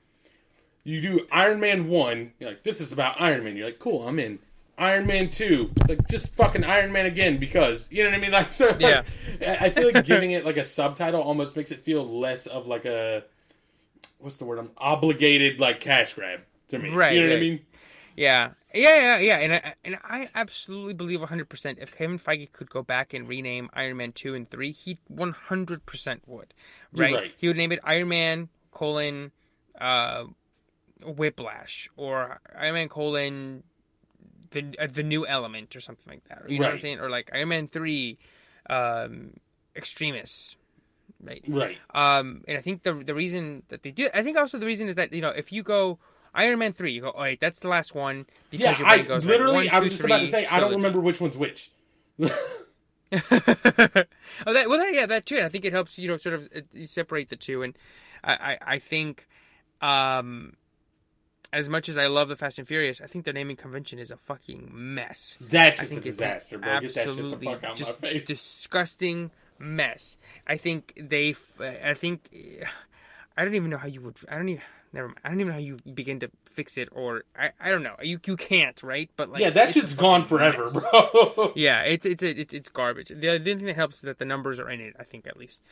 You 0.85 1.01
do 1.01 1.27
Iron 1.33 1.61
Man 1.61 1.89
one, 1.89 2.33
you're 2.39 2.51
like, 2.51 2.63
this 2.63 2.81
is 2.81 2.93
about 2.93 3.21
Iron 3.21 3.45
Man. 3.45 3.57
You're 3.57 3.67
like, 3.67 3.79
cool, 3.79 4.07
I'm 4.07 4.19
in. 4.19 4.39
Iron 4.79 5.07
Man 5.07 5.31
two, 5.31 5.71
it's 5.77 5.89
like 5.89 6.07
just 6.09 6.29
fucking 6.35 6.63
Iron 6.63 6.93
Man 6.93 7.07
again 7.07 7.39
because 7.39 7.89
you 7.91 8.05
know 8.05 8.11
what 8.11 8.19
I 8.19 8.21
mean. 8.21 8.31
Like, 8.37 8.51
so 8.51 8.67
like, 8.67 8.81
Yeah. 8.81 9.03
I 9.41 9.67
I 9.67 9.71
feel 9.71 9.91
like 9.93 10.05
giving 10.05 10.33
it 10.33 10.45
like 10.45 10.59
a 10.59 10.65
subtitle 10.65 11.23
almost 11.23 11.57
makes 11.57 11.71
it 11.71 11.81
feel 11.81 12.07
less 12.07 12.47
of 12.47 12.67
like 12.67 12.85
a 12.85 13.25
what's 14.19 14.37
the 14.37 14.45
word? 14.45 14.59
I'm 14.59 14.71
obligated 14.77 15.61
like 15.61 15.81
cash 15.81 16.15
grab 16.15 16.41
to 16.69 16.79
me. 16.79 16.91
Right, 16.91 17.15
You 17.15 17.23
know 17.23 17.29
what 17.29 17.37
I 17.37 17.41
mean? 17.41 17.61
Yeah, 18.17 18.51
yeah, 18.73 18.97
yeah, 18.97 19.19
yeah, 19.19 19.39
and 19.39 19.53
I, 19.55 19.75
and 19.85 19.97
I 20.03 20.29
absolutely 20.35 20.95
believe 20.95 21.21
100%. 21.21 21.77
If 21.79 21.97
Kevin 21.97 22.19
Feige 22.19 22.51
could 22.51 22.71
go 22.71 22.83
back 22.83 23.13
and 23.13 23.29
rename 23.29 23.69
Iron 23.75 23.99
Man 23.99 24.13
two 24.13 24.35
and 24.35 24.49
three, 24.49 24.73
he 24.73 24.99
100% 25.13 26.21
would. 26.27 26.55
Right? 26.93 27.15
right. 27.15 27.35
He 27.37 27.49
would 27.49 27.57
name 27.57 27.73
it 27.73 27.81
Iron 27.85 28.09
Man 28.09 28.49
colon 28.71 29.33
uh, 29.79 30.25
Whiplash 31.05 31.89
or 31.97 32.41
Iron 32.59 32.75
Man 32.75 32.89
colon 32.89 33.63
the 34.51 34.75
uh, 34.79 34.87
the 34.87 35.03
new 35.03 35.27
element 35.27 35.77
or 35.77 35.81
something 35.81 36.11
like 36.11 36.25
that. 36.29 36.49
You 36.49 36.59
know 36.59 36.67
what 36.67 36.73
I'm 36.73 36.79
saying? 36.79 37.01
Or 37.01 37.11
like 37.11 37.31
Iron 37.35 37.49
Man 37.49 37.69
three, 37.69 38.19
um, 38.71 39.35
Extremis. 39.75 40.57
Right. 41.23 41.45
Right. 41.49 41.79
Um, 41.95 42.45
and 42.49 42.57
I 42.57 42.61
think 42.61 42.83
the 42.83 42.95
the 42.95 43.15
reason 43.15 43.63
that 43.69 43.83
they 43.83 43.91
do, 43.91 44.09
I 44.15 44.23
think 44.23 44.37
also 44.37 44.59
the 44.59 44.67
reason 44.67 44.89
is 44.89 44.97
that 44.97 45.13
you 45.13 45.21
know 45.21 45.31
if 45.31 45.53
you 45.53 45.63
go 45.63 45.99
Iron 46.37 46.59
Man 46.59 46.73
three, 46.73 46.93
you 46.93 47.01
go, 47.01 47.13
oh 47.17 47.23
wait, 47.23 47.41
that's 47.41 47.61
the 47.61 47.69
last 47.69 47.95
one 47.95 48.27
because 48.51 48.79
Yeah, 48.79 48.87
I 48.87 48.99
goes 48.99 49.25
like, 49.25 49.33
literally. 49.33 49.67
one, 49.67 49.69
I 49.71 49.81
was 49.81 49.93
just 49.93 50.05
about 50.05 50.19
to 50.21 50.29
say 50.29 50.47
I 50.47 50.61
don't 50.61 50.73
remember 50.73 51.01
which 51.01 51.21
one's 51.21 51.37
which. 51.37 51.71
oh, 52.21 52.29
that, 53.21 54.07
well, 54.45 54.79
that, 54.79 54.91
yeah, 54.93 55.07
that 55.07 55.27
too. 55.27 55.37
And 55.37 55.45
I 55.45 55.49
think 55.49 55.65
it 55.65 55.73
helps 55.73 55.99
you 55.99 56.09
know 56.09 56.17
sort 56.17 56.35
of 56.35 56.49
uh, 56.55 56.61
separate 56.87 57.29
the 57.29 57.37
two. 57.37 57.63
And 57.63 57.77
I, 58.23 58.33
I, 58.33 58.59
I 58.75 58.79
think, 58.79 59.27
um, 59.81 60.55
as 61.53 61.69
much 61.69 61.89
as 61.89 61.97
I 61.97 62.07
love 62.09 62.29
the 62.29 62.37
Fast 62.37 62.59
and 62.59 62.67
Furious, 62.67 63.01
I 63.01 63.07
think 63.07 63.25
their 63.25 63.35
naming 63.35 63.57
convention 63.57 63.99
is 63.99 64.11
a 64.11 64.17
fucking 64.17 64.71
mess. 64.73 65.39
That's 65.41 65.81
I 65.81 65.85
a 65.85 65.87
think 65.87 66.07
it's 66.07 66.17
disaster, 66.17 66.59
bro. 66.59 66.81
Get 66.81 66.95
that 66.95 66.95
shit 66.95 66.95
the 66.95 67.11
absolutely 67.11 67.47
fuck 67.47 67.65
out 67.65 68.03
my 68.03 68.13
just 68.15 68.27
disgusting 68.27 69.31
mess. 69.59 70.19
I 70.47 70.57
think 70.57 70.93
they. 71.01 71.35
I 71.61 71.95
think. 71.95 72.29
I 73.39 73.45
don't 73.45 73.55
even 73.55 73.69
know 73.71 73.77
how 73.77 73.87
you 73.89 74.01
would. 74.01 74.17
I 74.31 74.37
don't 74.37 74.49
even. 74.49 74.63
Never 74.97 75.09
mind. 75.09 75.19
I 75.25 75.29
don't 75.29 75.41
even 75.41 75.49
know 75.49 75.53
how 75.53 75.59
you 75.59 75.77
begin 75.93 76.21
to 76.21 76.31
fix 76.47 76.79
it, 76.79 76.89
or 76.91 77.25
I. 77.39 77.51
I 77.61 77.71
don't 77.71 77.83
know. 77.83 77.97
You 78.01 78.19
you 78.25 78.35
can't, 78.35 78.83
right? 78.83 79.11
But 79.15 79.29
like, 79.29 79.43
yeah, 79.43 79.51
that 79.51 79.65
it's 79.69 79.75
shit's 79.75 79.95
gone 79.95 80.25
forever, 80.25 80.71
mess. 80.73 80.87
bro. 80.91 81.53
Yeah, 81.55 81.83
it's 81.83 82.07
it's 82.07 82.23
it's 82.23 82.55
it's 82.55 82.71
garbage. 82.71 83.09
The, 83.09 83.15
the 83.15 83.29
only 83.37 83.55
thing 83.57 83.67
that 83.67 83.77
helps 83.77 83.97
is 83.97 84.03
that 84.03 84.19
the 84.19 84.25
numbers 84.25 84.59
are 84.59 84.71
in 84.71 84.81
it. 84.81 84.97
I 84.99 85.05
think 85.05 85.27
at 85.27 85.37
least. 85.37 85.63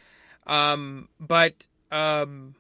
Um, 0.46 1.08
but 1.18 1.66
um, 1.90 2.54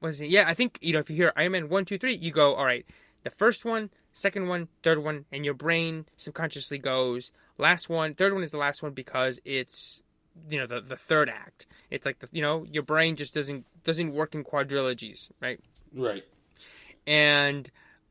what 0.00 0.08
is 0.08 0.22
it? 0.22 0.30
Yeah, 0.30 0.48
I 0.48 0.54
think 0.54 0.78
you 0.80 0.94
know 0.94 0.98
if 0.98 1.10
you 1.10 1.16
hear 1.16 1.30
Iron 1.36 1.52
Man 1.52 1.68
one, 1.68 1.84
two, 1.84 1.98
three, 1.98 2.16
you 2.16 2.30
go 2.30 2.54
all 2.54 2.64
right. 2.64 2.86
The 3.24 3.30
first 3.30 3.66
one, 3.66 3.90
second 4.14 4.48
one, 4.48 4.68
third 4.82 5.04
one, 5.04 5.26
and 5.30 5.44
your 5.44 5.52
brain 5.52 6.06
subconsciously 6.16 6.78
goes 6.78 7.32
last 7.58 7.90
one. 7.90 8.14
Third 8.14 8.32
one 8.32 8.44
is 8.44 8.50
the 8.52 8.56
last 8.56 8.82
one 8.82 8.92
because 8.92 9.40
it's 9.44 10.02
you 10.48 10.58
know 10.58 10.66
the 10.66 10.80
the 10.80 10.96
third 10.96 11.28
act. 11.28 11.66
It's 11.90 12.06
like 12.06 12.20
the 12.20 12.28
you 12.32 12.40
know 12.40 12.64
your 12.64 12.82
brain 12.82 13.14
just 13.14 13.34
doesn't 13.34 13.66
doesn't 13.84 14.14
work 14.14 14.34
in 14.34 14.42
quadrilogies, 14.42 15.30
right? 15.42 15.60
Right. 15.94 16.24
and 17.06 17.70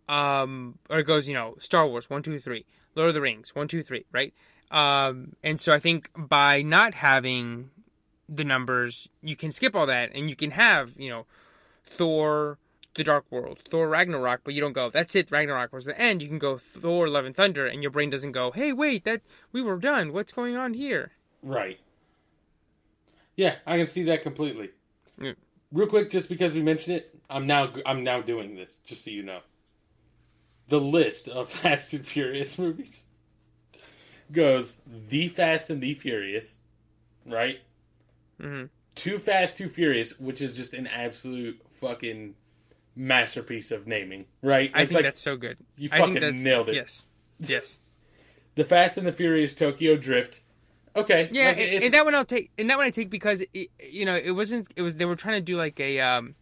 um 0.09 0.77
or 0.89 0.99
it 0.99 1.03
goes 1.03 1.27
you 1.27 1.33
know 1.33 1.55
star 1.59 1.87
wars 1.87 2.09
one 2.09 2.23
two 2.23 2.39
three 2.39 2.65
lord 2.95 3.09
of 3.09 3.13
the 3.13 3.21
rings 3.21 3.53
one 3.55 3.67
two 3.67 3.83
three 3.83 4.05
right 4.11 4.33
um 4.71 5.33
and 5.43 5.59
so 5.59 5.73
i 5.73 5.79
think 5.79 6.09
by 6.15 6.61
not 6.61 6.93
having 6.95 7.69
the 8.29 8.43
numbers 8.43 9.09
you 9.21 9.35
can 9.35 9.51
skip 9.51 9.75
all 9.75 9.85
that 9.85 10.09
and 10.13 10.29
you 10.29 10.35
can 10.35 10.51
have 10.51 10.91
you 10.97 11.09
know 11.09 11.25
thor 11.85 12.57
the 12.95 13.03
dark 13.03 13.25
world 13.29 13.59
thor 13.69 13.87
ragnarok 13.87 14.41
but 14.43 14.53
you 14.53 14.61
don't 14.61 14.73
go 14.73 14.89
that's 14.89 15.15
it 15.15 15.29
ragnarok 15.29 15.71
was 15.71 15.85
the 15.85 15.99
end 16.01 16.21
you 16.21 16.27
can 16.27 16.39
go 16.39 16.57
thor 16.57 17.07
love 17.07 17.25
and 17.25 17.35
thunder 17.35 17.67
and 17.67 17.83
your 17.83 17.91
brain 17.91 18.09
doesn't 18.09 18.31
go 18.31 18.51
hey 18.51 18.73
wait 18.73 19.03
that 19.03 19.21
we 19.51 19.61
were 19.61 19.77
done 19.77 20.11
what's 20.11 20.33
going 20.33 20.55
on 20.55 20.73
here 20.73 21.11
Right. 21.43 21.79
Yeah, 23.35 23.55
I 23.65 23.77
can 23.77 23.87
see 23.87 24.03
that 24.03 24.23
completely. 24.23 24.71
Yeah. 25.21 25.33
Real 25.71 25.87
quick, 25.87 26.09
just 26.11 26.29
because 26.29 26.53
we 26.53 26.61
mentioned 26.61 26.97
it, 26.97 27.19
I'm 27.29 27.45
now 27.45 27.73
I'm 27.85 28.03
now 28.03 28.21
doing 28.21 28.55
this, 28.55 28.79
just 28.85 29.03
so 29.03 29.11
you 29.11 29.23
know. 29.23 29.39
The 30.69 30.79
list 30.79 31.27
of 31.27 31.49
Fast 31.61 31.93
and 31.93 32.05
Furious 32.05 32.57
movies 32.57 33.03
goes 34.31 34.77
The 35.09 35.27
Fast 35.29 35.69
and 35.69 35.81
the 35.81 35.93
Furious, 35.93 36.57
right? 37.25 37.59
hmm 38.39 38.65
Too 38.95 39.19
Fast, 39.19 39.57
Too 39.57 39.69
Furious, 39.69 40.17
which 40.19 40.41
is 40.41 40.55
just 40.55 40.73
an 40.73 40.87
absolute 40.87 41.61
fucking 41.81 42.33
masterpiece 42.95 43.71
of 43.71 43.85
naming, 43.85 44.25
right? 44.41 44.71
i 44.73 44.79
think 44.79 44.93
like 44.93 45.03
that's 45.03 45.21
so 45.21 45.35
good 45.37 45.55
you 45.77 45.87
i 45.91 45.99
fucking 45.99 46.15
think 46.15 46.25
that's 46.25 46.41
nailed 46.43 46.67
it. 46.69 46.73
yes 46.75 47.05
yes 47.39 47.79
The 48.55 48.63
Fast 48.63 48.97
and 48.97 49.05
the 49.05 49.11
Furious 49.11 49.53
Tokyo 49.53 49.97
Drift. 49.97 50.39
Okay, 50.97 51.29
Yeah, 51.31 51.49
like, 51.49 51.59
and, 51.59 51.83
and 51.85 51.93
that 51.93 52.05
one 52.05 52.15
I'll 52.15 52.25
take. 52.25 52.51
And 52.57 52.69
that 52.69 52.77
one 52.77 52.85
I 52.87 52.89
take 52.89 53.09
because 53.09 53.43
it, 53.53 53.69
you 53.79 54.05
know 54.05 54.15
it 54.15 54.31
wasn't. 54.31 54.67
It 54.75 54.81
was 54.81 54.95
they 54.95 55.05
were 55.05 55.15
trying 55.15 55.35
to 55.35 55.41
do 55.41 55.55
like 55.57 55.79
a. 55.79 55.99
um 55.99 56.35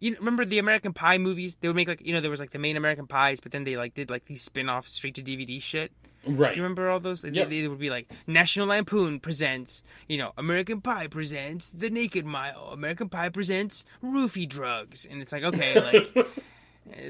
you 0.00 0.16
remember 0.18 0.44
the 0.46 0.58
American 0.58 0.92
Pie 0.94 1.18
movies? 1.18 1.56
They 1.60 1.68
would 1.68 1.76
make 1.76 1.88
like 1.88 2.04
you 2.04 2.12
know 2.12 2.20
there 2.20 2.30
was 2.30 2.40
like 2.40 2.50
the 2.52 2.58
main 2.58 2.76
American 2.76 3.06
Pies, 3.06 3.38
but 3.38 3.52
then 3.52 3.64
they 3.64 3.76
like 3.76 3.94
did 3.94 4.10
like 4.10 4.24
these 4.24 4.42
spin-off 4.42 4.88
straight 4.88 5.14
to 5.16 5.22
DVD 5.22 5.60
shit. 5.60 5.92
right. 6.26 6.52
Do 6.52 6.56
you 6.56 6.62
remember 6.62 6.88
all 6.88 7.00
those? 7.00 7.22
Yep. 7.22 7.50
They, 7.50 7.68
would 7.68 7.78
be 7.78 7.90
like 7.90 8.10
National 8.26 8.66
Lampoon 8.66 9.20
presents, 9.20 9.82
you 10.08 10.16
know, 10.16 10.32
American 10.38 10.80
Pie 10.80 11.08
presents 11.08 11.70
The 11.70 11.90
Naked 11.90 12.24
Mile, 12.24 12.70
American 12.72 13.08
Pie 13.10 13.28
presents 13.28 13.84
Roofie 14.02 14.48
Drugs, 14.48 15.06
and 15.08 15.20
it's 15.20 15.32
like 15.32 15.44
okay, 15.44 15.78
like 15.80 16.26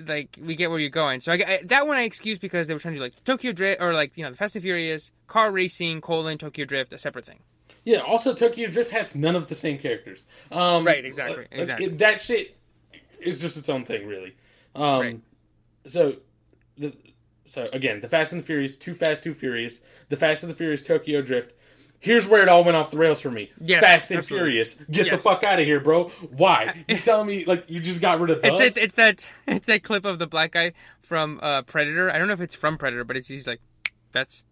like 0.06 0.38
we 0.40 0.54
get 0.54 0.70
where 0.70 0.78
you're 0.78 0.90
going. 0.90 1.20
So 1.20 1.32
I, 1.32 1.36
I, 1.46 1.60
that 1.64 1.86
one 1.86 1.96
I 1.96 2.02
excuse 2.02 2.38
because 2.38 2.66
they 2.66 2.74
were 2.74 2.80
trying 2.80 2.94
to 2.94 2.98
do 2.98 3.02
like 3.04 3.24
Tokyo 3.24 3.52
Drift 3.52 3.80
or 3.80 3.94
like 3.94 4.16
you 4.16 4.24
know 4.24 4.30
the 4.30 4.36
Fast 4.36 4.56
and 4.56 4.62
Furious 4.62 5.12
car 5.26 5.50
racing 5.50 6.00
colon 6.00 6.38
Tokyo 6.38 6.64
Drift 6.64 6.92
a 6.92 6.98
separate 6.98 7.26
thing. 7.26 7.40
Yeah. 7.84 7.98
Also, 8.00 8.34
Tokyo 8.34 8.68
Drift 8.68 8.90
has 8.90 9.14
none 9.14 9.36
of 9.36 9.48
the 9.48 9.54
same 9.54 9.78
characters. 9.78 10.24
Um, 10.52 10.84
Right, 10.84 11.04
exactly, 11.04 11.44
uh, 11.44 11.48
exactly. 11.52 11.86
it- 11.86 11.98
that 11.98 12.20
shit 12.20 12.56
is 13.20 13.40
just 13.40 13.56
its 13.56 13.68
own 13.68 13.84
thing, 13.84 14.06
really. 14.06 14.36
Um, 14.74 15.00
Right. 15.00 15.20
So, 15.86 16.16
the 16.76 16.94
so 17.46 17.68
again, 17.72 18.00
the 18.00 18.08
Fast 18.08 18.32
and 18.32 18.42
the 18.42 18.46
Furious, 18.46 18.76
Too 18.76 18.94
Fast, 18.94 19.22
Too 19.22 19.34
Furious, 19.34 19.80
the 20.08 20.16
Fast 20.16 20.42
and 20.42 20.52
the 20.52 20.54
Furious 20.54 20.84
Tokyo 20.84 21.22
Drift. 21.22 21.54
Here's 22.02 22.26
where 22.26 22.42
it 22.42 22.48
all 22.48 22.64
went 22.64 22.76
off 22.76 22.90
the 22.90 22.96
rails 22.96 23.20
for 23.20 23.30
me. 23.30 23.50
Yes, 23.60 23.80
Fast 23.82 24.10
and 24.10 24.18
absolutely. 24.18 24.48
Furious. 24.52 24.74
Get 24.90 25.06
Yes. 25.06 25.16
the 25.16 25.20
fuck 25.30 25.44
out 25.44 25.58
of 25.60 25.66
here, 25.66 25.80
bro. 25.80 26.04
Why? 26.34 26.84
You 26.88 26.96
telling 26.98 27.26
me 27.26 27.44
like 27.44 27.66
you 27.68 27.78
just 27.78 28.00
got 28.00 28.18
rid 28.20 28.30
of 28.30 28.40
It's, 28.42 28.58
it's 28.58 28.76
it's 28.78 28.94
that 28.94 29.26
it's 29.46 29.66
that 29.66 29.82
clip 29.82 30.06
of 30.06 30.18
the 30.18 30.26
black 30.26 30.52
guy 30.52 30.72
from 31.02 31.38
uh, 31.42 31.60
Predator. 31.62 32.10
I 32.10 32.18
don't 32.18 32.26
know 32.26 32.32
if 32.32 32.40
it's 32.40 32.54
from 32.54 32.78
Predator, 32.78 33.04
but 33.04 33.16
it's 33.18 33.28
he's 33.28 33.46
like, 33.46 33.60
that's 34.12 34.44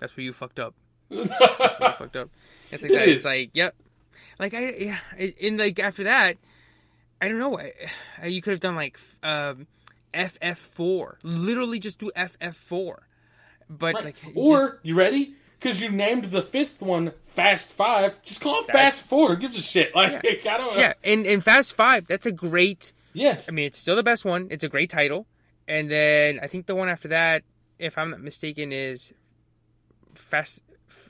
that's 0.00 0.16
where 0.16 0.24
you 0.24 0.32
fucked 0.32 0.58
up. 0.58 0.74
You 1.10 1.26
fucked 1.26 2.16
up. 2.16 2.30
It's 2.72 2.82
like 2.82 2.90
It 2.92 2.94
that. 2.94 3.08
is. 3.08 3.16
It's 3.16 3.24
like 3.26 3.50
yep. 3.52 3.74
Like 4.38 4.54
I 4.54 4.70
yeah. 4.78 4.98
In 5.38 5.58
like 5.58 5.78
after 5.78 6.04
that, 6.04 6.38
I 7.20 7.28
don't 7.28 7.38
know. 7.38 7.58
I- 7.58 8.26
You 8.26 8.40
could 8.40 8.52
have 8.52 8.60
done 8.60 8.74
like 8.74 8.98
um, 9.22 9.66
FF 10.14 10.56
four. 10.58 11.18
Literally 11.22 11.78
just 11.78 11.98
do 11.98 12.10
FF 12.16 12.56
four. 12.56 13.06
But 13.68 13.96
Right. 13.96 14.04
like 14.06 14.16
or 14.34 14.62
just- 14.62 14.74
you 14.82 14.94
ready? 14.94 15.34
Because 15.58 15.80
you 15.80 15.88
named 15.90 16.26
the 16.26 16.42
fifth 16.42 16.82
one 16.82 17.12
Fast 17.34 17.68
Five. 17.68 18.22
Just 18.22 18.40
call 18.40 18.60
it 18.60 18.66
That- 18.68 18.72
Fast 18.74 19.02
Four. 19.02 19.34
Who 19.34 19.40
gives 19.40 19.56
a 19.56 19.62
shit? 19.62 19.94
Like 19.94 20.24
I 20.46 20.56
don't 20.58 20.74
know. 20.74 20.80
yeah, 20.80 20.92
and 21.04 21.26
and 21.26 21.42
Fast 21.42 21.72
Five. 21.74 22.06
That's 22.06 22.26
a 22.26 22.32
great. 22.32 22.92
Yes. 23.12 23.46
I 23.48 23.52
mean, 23.52 23.64
it's 23.66 23.78
still 23.78 23.96
the 23.96 24.02
best 24.02 24.24
one. 24.24 24.48
It's 24.50 24.62
a 24.64 24.68
great 24.68 24.90
title. 24.90 25.26
And 25.66 25.90
then 25.90 26.38
I 26.42 26.46
think 26.46 26.66
the 26.66 26.74
one 26.76 26.88
after 26.88 27.08
that, 27.08 27.42
if 27.78 27.96
I'm 27.98 28.10
not 28.10 28.20
mistaken, 28.20 28.72
is 28.72 29.12
Fast 30.14 30.62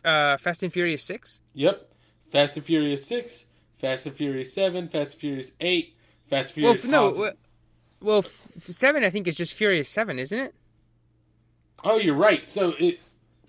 uh, 0.05 0.37
Fast 0.37 0.63
and 0.63 0.73
Furious 0.73 1.03
Six. 1.03 1.41
Yep. 1.55 1.89
Fast 2.33 2.57
and 2.57 2.65
Furious 2.65 3.05
Six, 3.07 3.47
Fast 3.81 4.07
and 4.07 4.15
Furious 4.15 4.53
Seven, 4.53 4.89
Fast 4.89 5.13
and 5.13 5.21
Furious 5.21 5.51
Eight, 5.61 5.95
Fast 6.31 6.57
and 6.57 6.65
Well, 6.65 6.75
Furious. 6.75 6.85
f- 6.85 6.91
no, 6.91 7.11
well, 7.21 7.33
well, 8.01 8.19
f- 8.19 8.63
seven 8.71 9.05
I 9.05 9.11
think 9.11 9.27
is 9.27 9.35
just 9.37 9.55
Furious 9.55 9.89
Seven, 9.89 10.19
isn't 10.19 10.39
it? 10.39 10.55
Oh, 11.85 11.99
you're 11.99 12.15
right. 12.17 12.47
So 12.47 12.75
it. 12.79 13.01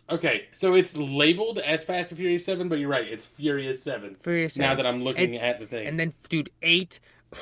Okay, 0.09 0.45
so 0.53 0.73
it's 0.73 0.95
labeled 0.95 1.59
as 1.59 1.83
Fast 1.83 2.11
and 2.11 2.17
Furious 2.17 2.45
Seven, 2.45 2.69
but 2.69 2.79
you're 2.79 2.89
right. 2.89 3.05
It's 3.07 3.25
Furious 3.25 3.83
Seven. 3.83 4.15
Furious 4.21 4.57
Now 4.57 4.69
Seven. 4.71 4.77
that 4.77 4.85
I'm 4.89 5.03
looking 5.03 5.35
And- 5.35 5.43
at 5.43 5.59
the 5.59 5.65
thing, 5.67 5.85
And 5.87 5.99
then, 5.99 6.13
dude, 6.29 6.49
eight. 6.61 6.99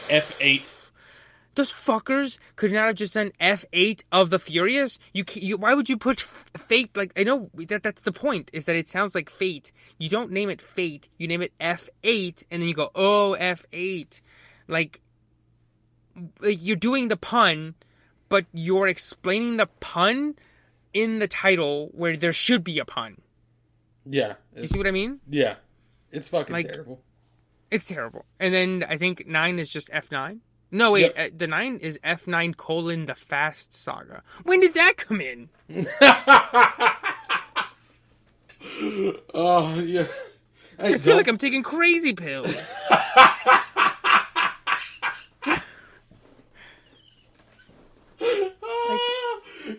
F 0.10 0.36
eight. 0.42 0.74
Those 1.56 1.72
fuckers 1.72 2.38
could 2.58 2.72
not 2.74 2.88
have 2.88 2.96
just 2.96 3.14
done 3.14 3.32
F 3.40 3.64
eight 3.72 4.04
of 4.12 4.30
the 4.32 4.40
Furious. 4.40 4.98
You, 5.14 5.24
you 5.36 5.58
why 5.58 5.74
would 5.76 5.88
you 5.90 5.96
put 5.96 6.22
f- 6.22 6.46
Fate? 6.68 6.98
Like 6.98 7.14
I 7.16 7.24
know 7.24 7.50
that 7.56 7.82
that's 7.84 8.02
the 8.02 8.12
point 8.12 8.50
is 8.52 8.66
that 8.66 8.76
it 8.76 8.90
sounds 8.90 9.14
like 9.16 9.30
Fate. 9.30 9.72
You 10.00 10.10
don't 10.10 10.32
name 10.32 10.50
it 10.50 10.60
Fate. 10.62 11.08
You 11.18 11.28
name 11.30 11.42
it 11.44 11.54
F 11.60 11.88
eight, 12.04 12.44
and 12.52 12.62
then 12.62 12.68
you 12.68 12.74
go 12.76 12.90
oh 12.96 13.34
F 13.34 13.64
eight, 13.72 14.22
like, 14.68 15.00
like 16.42 16.58
you're 16.62 16.76
doing 16.76 17.08
the 17.10 17.16
pun, 17.18 17.76
but 18.28 18.46
you're 18.52 18.88
explaining 18.88 19.56
the 19.58 19.68
pun 19.80 20.36
in 20.96 21.20
the 21.20 21.28
title 21.28 21.90
where 21.94 22.18
there 22.18 22.34
should 22.34 22.64
be 22.64 22.80
a 22.80 22.86
pun. 22.86 23.22
Yeah. 24.06 24.34
You 24.56 24.68
see 24.68 24.78
what 24.78 24.88
I 24.88 24.92
mean? 24.92 25.20
yeah. 25.30 25.56
It's 26.12 26.30
fucking 26.30 26.54
Like- 26.54 26.72
terrible. 26.72 27.02
It's 27.70 27.88
terrible. 27.88 28.26
And 28.40 28.54
then 28.54 28.86
I 28.88 28.98
think 28.98 29.28
nine 29.28 29.60
is 29.60 29.70
just 29.70 29.90
F 29.92 30.12
nine. 30.12 30.42
No 30.72 30.92
wait, 30.92 31.12
Yep. 31.16 31.18
uh, 31.18 31.30
the 31.36 31.48
nine 31.48 31.78
is 31.78 32.00
F 32.04 32.28
nine 32.28 32.54
colon 32.54 33.06
the 33.08 33.16
Fast 33.16 33.74
Saga. 33.74 34.24
When 34.44 34.60
did 34.62 34.74
that 34.76 34.94
come 34.98 35.20
in? 35.20 35.50
oh 39.34 39.80
yeah. 39.80 40.08
Hey, 40.80 40.94
I 40.94 40.98
feel 40.98 41.18
like 41.18 41.28
I'm 41.28 41.38
taking 41.38 41.64
crazy 41.64 42.14
pills. 42.14 42.54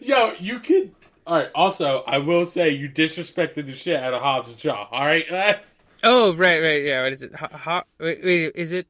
Yo, 0.00 0.32
you 0.40 0.58
could. 0.60 0.92
All 1.26 1.36
right. 1.36 1.50
Also, 1.54 2.04
I 2.06 2.18
will 2.18 2.46
say 2.46 2.70
you 2.70 2.88
disrespected 2.88 3.66
the 3.66 3.74
shit 3.74 3.96
out 3.96 4.14
of 4.14 4.22
Hobbs 4.22 4.48
and 4.50 4.58
Shaw. 4.58 4.88
All 4.90 5.04
right. 5.04 5.60
Oh 6.04 6.34
right, 6.34 6.60
right, 6.62 6.84
yeah. 6.84 7.02
What 7.02 7.12
is 7.14 7.22
it? 7.22 7.34
Ha, 7.34 7.48
ha, 7.50 7.82
wait, 7.98 8.22
wait, 8.22 8.52
is 8.54 8.70
it? 8.70 8.86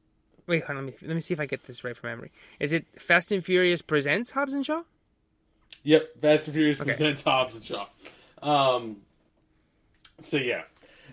Wait, 0.48 0.64
hold 0.64 0.78
on. 0.78 0.86
Let 0.86 1.00
me 1.00 1.08
let 1.08 1.14
me 1.14 1.20
see 1.20 1.32
if 1.32 1.40
I 1.40 1.46
get 1.46 1.62
this 1.64 1.84
right 1.84 1.96
from 1.96 2.10
memory. 2.10 2.32
Is 2.58 2.72
it 2.72 2.84
Fast 2.98 3.30
and 3.30 3.44
Furious 3.44 3.80
presents 3.80 4.32
Hobbs 4.32 4.52
and 4.54 4.66
Shaw? 4.66 4.82
Yep. 5.84 6.20
Fast 6.20 6.48
and 6.48 6.54
Furious 6.54 6.80
Okay. 6.80 6.90
presents 6.90 7.22
Hobbs 7.22 7.54
and 7.54 7.64
Shaw. 7.64 7.86
Um. 8.42 8.96
So 10.20 10.36
yeah, 10.36 10.62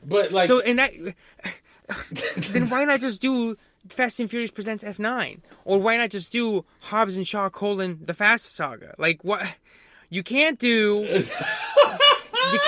but 0.03 0.32
like, 0.32 0.47
So 0.47 0.59
in 0.59 0.78
that, 0.78 0.91
then 2.49 2.69
why 2.69 2.86
not 2.86 2.99
just 2.99 3.21
do 3.21 3.55
Fast 3.88 4.19
and 4.19 4.30
Furious 4.30 4.51
presents 4.51 4.84
F 4.84 4.97
nine, 4.97 5.43
or 5.63 5.80
why 5.80 5.95
not 5.97 6.09
just 6.09 6.32
do 6.32 6.65
Hobbs 6.80 7.15
and 7.15 7.26
Shaw 7.26 7.49
colon 7.49 7.99
the 8.03 8.15
Fast 8.15 8.55
Saga? 8.55 8.95
Like 8.97 9.24
what? 9.24 9.45
You 10.14 10.22
can't 10.22 10.59
do. 10.59 11.07
you 11.09 11.26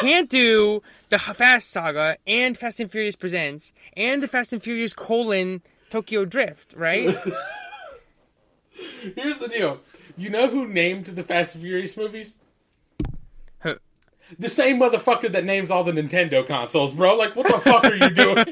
can't 0.02 0.32
do 0.32 0.82
the 1.10 1.20
Fast 1.20 1.70
Saga 1.70 2.18
and 2.26 2.58
Fast 2.58 2.80
and 2.80 2.92
Furious 2.92 3.16
presents 3.16 3.72
and 3.96 4.24
the 4.24 4.28
Fast 4.28 4.52
and 4.52 4.64
Furious 4.64 4.96
colon 4.96 5.62
Tokyo 5.92 6.26
Drift, 6.26 6.74
right? 6.76 7.12
here's 9.16 9.38
the 9.38 9.48
deal. 9.48 9.80
You 10.18 10.32
know 10.32 10.48
who 10.48 10.68
named 10.68 11.06
the 11.06 11.22
Fast 11.22 11.54
and 11.54 11.64
Furious 11.64 11.96
movies? 11.96 12.40
The 14.40 14.50
same 14.50 14.80
motherfucker 14.80 15.32
that 15.34 15.46
names 15.46 15.70
all 15.70 15.84
the 15.84 15.92
Nintendo 15.92 16.48
consoles, 16.48 16.94
bro. 16.94 17.16
Like, 17.16 17.36
what 17.36 17.48
the 17.48 17.60
fuck 17.60 17.86
are 17.86 17.94
you 17.94 18.10
doing? 18.10 18.44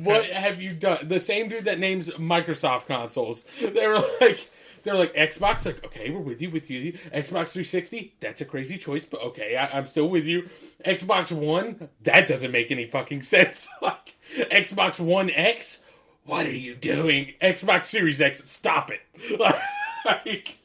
what 0.04 0.24
have 0.24 0.60
you 0.60 0.72
done? 0.72 1.06
The 1.06 1.20
same 1.20 1.48
dude 1.48 1.66
that 1.66 1.78
names 1.78 2.08
Microsoft 2.08 2.86
consoles. 2.86 3.44
They 3.60 3.86
were 3.86 4.02
like, 4.20 4.50
they're 4.86 4.94
like 4.94 5.14
Xbox. 5.14 5.66
Like, 5.66 5.84
okay, 5.84 6.10
we're 6.10 6.20
with 6.20 6.40
you, 6.40 6.48
with 6.48 6.70
you. 6.70 6.92
Xbox 7.12 7.50
360. 7.50 8.14
That's 8.20 8.40
a 8.40 8.44
crazy 8.44 8.78
choice, 8.78 9.04
but 9.04 9.20
okay, 9.20 9.56
I, 9.56 9.66
I'm 9.76 9.86
still 9.88 10.08
with 10.08 10.24
you. 10.24 10.48
Xbox 10.86 11.32
One. 11.32 11.88
That 12.04 12.28
doesn't 12.28 12.52
make 12.52 12.70
any 12.70 12.86
fucking 12.86 13.22
sense. 13.34 13.66
like, 13.82 14.14
Xbox 14.36 15.00
One 15.00 15.28
X. 15.30 15.80
What 16.24 16.46
are 16.46 16.52
you 16.52 16.76
doing? 16.76 17.34
Xbox 17.42 17.86
Series 17.86 18.20
X. 18.20 18.42
Stop 18.46 18.90
it. 18.90 19.00
Like. 20.04 20.58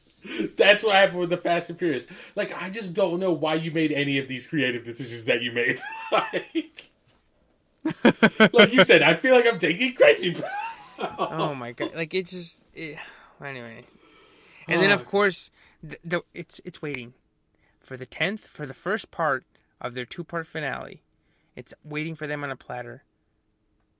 That's 0.56 0.84
what 0.84 0.94
happened 0.94 1.18
with 1.18 1.32
the 1.32 1.38
Fast 1.38 1.72
and 1.72 1.80
Furious. 1.80 2.06
Like, 2.36 2.54
I 2.62 2.70
just 2.70 2.94
don't 2.94 3.20
know 3.20 3.32
why 3.32 3.56
you 3.56 3.72
made 3.72 3.92
any 3.92 4.20
of 4.20 4.28
these 4.28 4.46
creative 4.46 4.86
decisions 4.86 5.26
that 5.26 5.42
you 5.42 5.52
made. 5.52 5.82
like, 6.12 6.92
like 8.54 8.72
you 8.72 8.86
said, 8.86 9.02
I 9.02 9.16
feel 9.16 9.34
like 9.34 9.48
I'm 9.48 9.58
taking 9.58 9.96
crazy. 9.96 10.40
oh 11.00 11.56
my 11.56 11.72
god! 11.72 11.96
Like 11.96 12.14
it 12.14 12.28
just 12.28 12.64
it, 12.76 13.00
anyway. 13.44 13.84
And 14.74 14.82
then 14.82 14.92
of 14.92 15.06
course, 15.06 15.52
the, 15.84 15.98
the 16.04 16.22
it's 16.34 16.60
it's 16.66 16.82
waiting 16.82 17.14
for 17.80 17.98
the 17.98 18.06
tenth 18.06 18.46
for 18.48 18.66
the 18.66 18.74
first 18.74 19.12
part 19.12 19.46
of 19.80 19.94
their 19.94 20.06
two 20.06 20.24
part 20.24 20.48
finale. 20.48 21.04
It's 21.56 21.74
waiting 21.84 22.16
for 22.16 22.28
them 22.28 22.44
on 22.44 22.52
a 22.52 22.56
platter. 22.56 23.04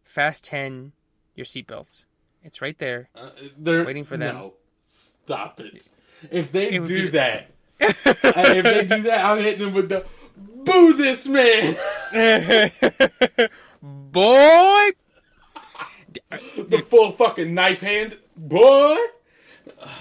Fast 0.04 0.46
ten, 0.46 0.94
your 1.36 1.46
seatbelts. 1.46 2.06
It's 2.44 2.62
right 2.62 2.78
there. 2.78 3.10
Uh, 3.16 3.30
they're 3.58 3.84
Waiting 3.86 4.04
for 4.06 4.18
them. 4.18 4.36
No, 4.36 4.54
stop 4.88 5.60
it. 5.60 5.84
If 6.32 6.52
they 6.52 6.70
It 6.72 6.86
do 6.86 7.04
be- 7.06 7.10
that, 7.10 7.52
if 7.80 8.64
they 8.64 8.86
do 8.86 9.02
that, 9.04 9.26
I'm 9.26 9.40
hitting 9.40 9.66
them 9.66 9.74
with 9.74 9.90
the 9.90 10.06
boo 10.36 10.94
this 10.94 11.28
man. 11.28 11.76
Boy, 13.82 14.90
the 16.58 16.86
full 16.88 17.12
fucking 17.14 17.54
knife 17.54 17.80
hand, 17.80 18.18
boy. 18.38 18.98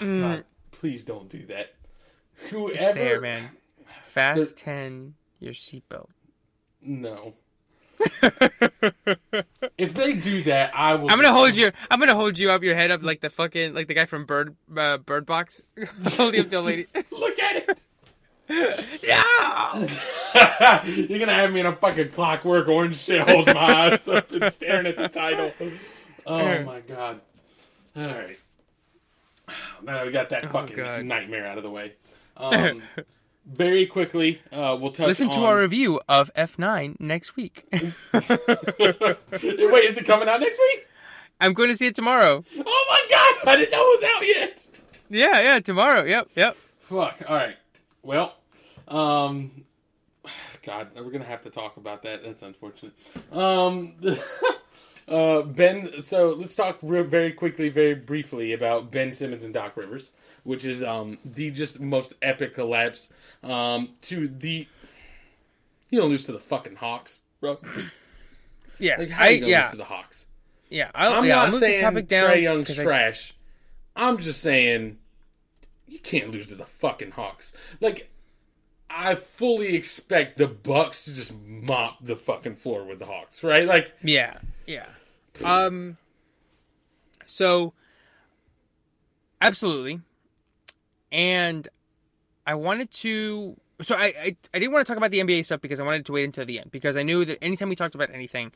Mm. 0.01 0.45
Please 0.81 1.05
don't 1.05 1.29
do 1.29 1.45
that. 1.47 1.75
it's 2.43 2.51
Whoever, 2.53 2.99
there, 2.99 3.21
man. 3.21 3.51
Fast 4.05 4.39
The- 4.41 4.47
ten, 4.63 5.15
your 5.39 5.53
seatbelt. 5.53 6.09
no. 6.83 7.35
If 9.77 9.93
they 9.95 10.15
do 10.15 10.43
that, 10.45 10.75
I 10.75 10.95
will. 10.95 11.11
I'm 11.11 11.17
gonna 11.19 11.33
hold 11.33 11.55
you. 11.55 11.71
I'm 11.91 12.01
gonna 12.01 12.15
hold 12.15 12.39
you 12.39 12.51
up 12.51 12.63
your 12.63 12.75
head 12.75 12.91
up 12.91 13.03
like 13.03 13.21
the 13.21 13.29
fucking 13.31 13.75
like 13.75 13.89
the 13.89 13.95
guy 13.95 14.07
from 14.07 14.25
Bird 14.25 14.57
uh, 14.75 14.97
Bird 14.99 15.27
Box 15.27 15.67
holding 16.17 16.41
up 16.41 16.49
the 16.51 16.61
lady. 16.63 16.87
Look 17.11 17.39
at 17.39 17.57
it. 17.69 17.85
yeah. 19.03 20.83
You're 20.87 21.19
gonna 21.19 21.35
have 21.35 21.53
me 21.53 21.61
in 21.61 21.67
a 21.67 21.77
fucking 21.77 22.11
clockwork 22.11 22.69
orange 22.69 22.97
shit 22.99 23.21
holding 23.29 23.55
my 23.55 23.91
eyes 23.93 24.09
up 24.09 24.31
and 24.33 24.51
staring 24.53 24.87
at 24.87 24.97
the 24.97 25.09
title. 25.09 25.53
Oh 26.27 26.63
my 26.63 26.81
god. 26.81 27.21
Alright. 27.97 28.39
Now 29.83 30.05
we 30.05 30.13
got 30.13 30.29
that 30.31 30.51
fucking 30.51 30.79
Oh, 30.79 30.85
God. 30.85 31.05
nightmare 31.05 31.47
out 31.47 31.57
of 31.59 31.65
the 31.65 31.71
way. 31.71 31.95
Um, 32.37 32.83
very 33.45 33.85
quickly, 33.87 34.41
uh, 34.51 34.75
we'll 34.81 34.93
touch 34.93 35.07
Listen 35.09 35.29
to 35.31 35.41
on- 35.41 35.45
our 35.45 35.59
review 35.59 36.01
of 36.09 36.31
F9 36.35 36.99
next 37.01 37.37
week. 37.37 37.67
Wait, 37.73 37.93
is 39.85 39.99
it 39.99 40.07
coming 40.07 40.27
out 40.29 40.41
next 40.41 40.59
week? 40.59 40.87
I'm 41.41 41.53
going 41.53 41.69
to 41.69 41.77
see 41.77 41.89
it 41.89 41.95
tomorrow. 41.95 42.43
Oh 42.59 42.87
my 42.89 43.07
god, 43.11 43.49
I 43.49 43.57
didn't 43.57 43.73
know 43.73 43.83
it 43.83 44.01
was 44.01 44.11
out 44.17 44.27
yet. 44.27 44.67
Yeah, 45.11 45.41
yeah, 45.41 45.61
tomorrow. 45.61 46.05
Yep, 46.05 46.29
yep. 46.35 46.57
Fuck. 46.89 47.23
All 47.29 47.35
right. 47.37 47.57
Well, 48.03 48.37
um, 48.89 49.65
God, 50.63 50.89
we're 50.97 51.11
gonna 51.11 51.25
have 51.25 51.43
to 51.43 51.51
talk 51.51 51.77
about 51.77 52.03
that. 52.05 52.23
That's 52.23 52.43
unfortunate. 52.43 52.93
Um, 53.33 53.97
uh, 55.11 55.43
Ben. 55.43 56.01
So 56.03 56.29
let's 56.39 56.55
talk 56.55 56.79
real, 56.83 57.05
very 57.05 57.33
quickly, 57.33 57.69
very 57.69 57.95
briefly 57.95 58.53
about 58.53 58.91
Ben 58.91 59.13
Simmons 59.13 59.45
and 59.45 59.53
Doc 59.53 59.77
Rivers, 59.77 60.11
which 60.45 60.65
is 60.65 60.83
um 60.83 61.19
the 61.25 61.51
just 61.51 61.81
most 61.81 62.15
epic 62.23 62.55
collapse. 62.55 63.09
Um, 63.43 63.91
to 64.03 64.29
the 64.29 64.67
you 65.91 65.99
don't 66.01 66.11
lose 66.11 66.25
to 66.27 66.33
the 66.33 66.39
fucking 66.39 66.77
Hawks, 66.77 67.19
bro. 67.41 67.59
Yeah, 68.79 68.97
Like 68.99 69.11
how 69.11 69.25
I, 69.27 69.29
yeah, 69.31 69.63
lose 69.65 69.71
to 69.73 69.77
the 69.77 69.85
Hawks? 69.85 70.25
yeah. 70.71 70.91
I'll, 70.95 71.17
I'm 71.17 71.25
yeah, 71.27 71.37
I'll 71.41 71.43
not 71.49 71.53
move 71.53 71.61
saying 71.61 71.73
this 71.75 71.83
topic 71.83 72.09
down. 72.09 72.31
Trae 72.31 72.43
Young's 72.43 72.67
'cause 72.69 72.79
I- 72.79 72.85
trash. 72.85 73.35
I'm 73.95 74.17
just 74.19 74.41
saying 74.41 74.97
you 75.87 75.99
can't 75.99 76.31
lose 76.31 76.47
to 76.47 76.55
the 76.55 76.65
fucking 76.65 77.11
Hawks. 77.11 77.53
Like 77.83 78.09
I 78.89 79.17
fully 79.17 79.77
expect 79.77 80.39
the 80.39 80.47
Bucks 80.47 81.05
to 81.05 81.13
just 81.13 81.33
mop 81.35 81.99
the 82.03 82.17
fucking 82.17 82.57
floor 82.57 82.85
with 82.85 83.01
the 83.01 83.05
Hawks, 83.07 83.43
right? 83.45 83.67
Like 83.67 83.93
Yeah, 84.03 84.39
yeah. 84.67 84.87
Um. 85.45 85.97
So, 87.27 87.75
absolutely, 89.41 90.01
and 91.13 91.69
I 92.47 92.55
wanted 92.55 92.91
to. 92.93 93.57
So 93.83 93.95
I, 93.95 94.05
I 94.05 94.37
I 94.53 94.59
didn't 94.59 94.73
want 94.73 94.87
to 94.87 94.91
talk 94.91 94.99
about 94.99 95.11
the 95.11 95.21
NBA 95.21 95.45
stuff 95.45 95.61
because 95.61 95.81
I 95.81 95.85
wanted 95.85 96.05
to 96.07 96.13
wait 96.13 96.25
until 96.25 96.45
the 96.45 96.59
end 96.59 96.71
because 96.71 96.97
I 96.97 97.03
knew 97.03 97.25
that 97.25 97.43
anytime 97.43 97.69
we 97.69 97.77
talked 97.77 97.95
about 97.95 98.11
anything, 98.13 98.53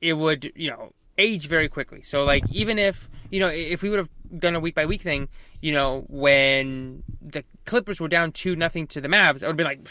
it 0.00 0.14
would 0.14 0.52
you 0.54 0.70
know 0.70 0.92
age 1.18 1.48
very 1.48 1.68
quickly. 1.68 2.02
So 2.02 2.24
like 2.24 2.44
even 2.50 2.78
if 2.78 3.10
you 3.30 3.40
know 3.40 3.48
if 3.48 3.82
we 3.82 3.90
would 3.90 3.98
have 3.98 4.10
done 4.38 4.54
a 4.54 4.60
week 4.60 4.74
by 4.74 4.86
week 4.86 5.02
thing, 5.02 5.28
you 5.60 5.72
know 5.72 6.04
when 6.08 7.02
the 7.20 7.44
Clippers 7.64 8.00
were 8.00 8.08
down 8.08 8.32
two 8.32 8.56
nothing 8.56 8.86
to 8.88 9.00
the 9.00 9.08
Mavs, 9.08 9.42
I 9.42 9.48
would 9.48 9.56
be 9.56 9.64
like. 9.64 9.88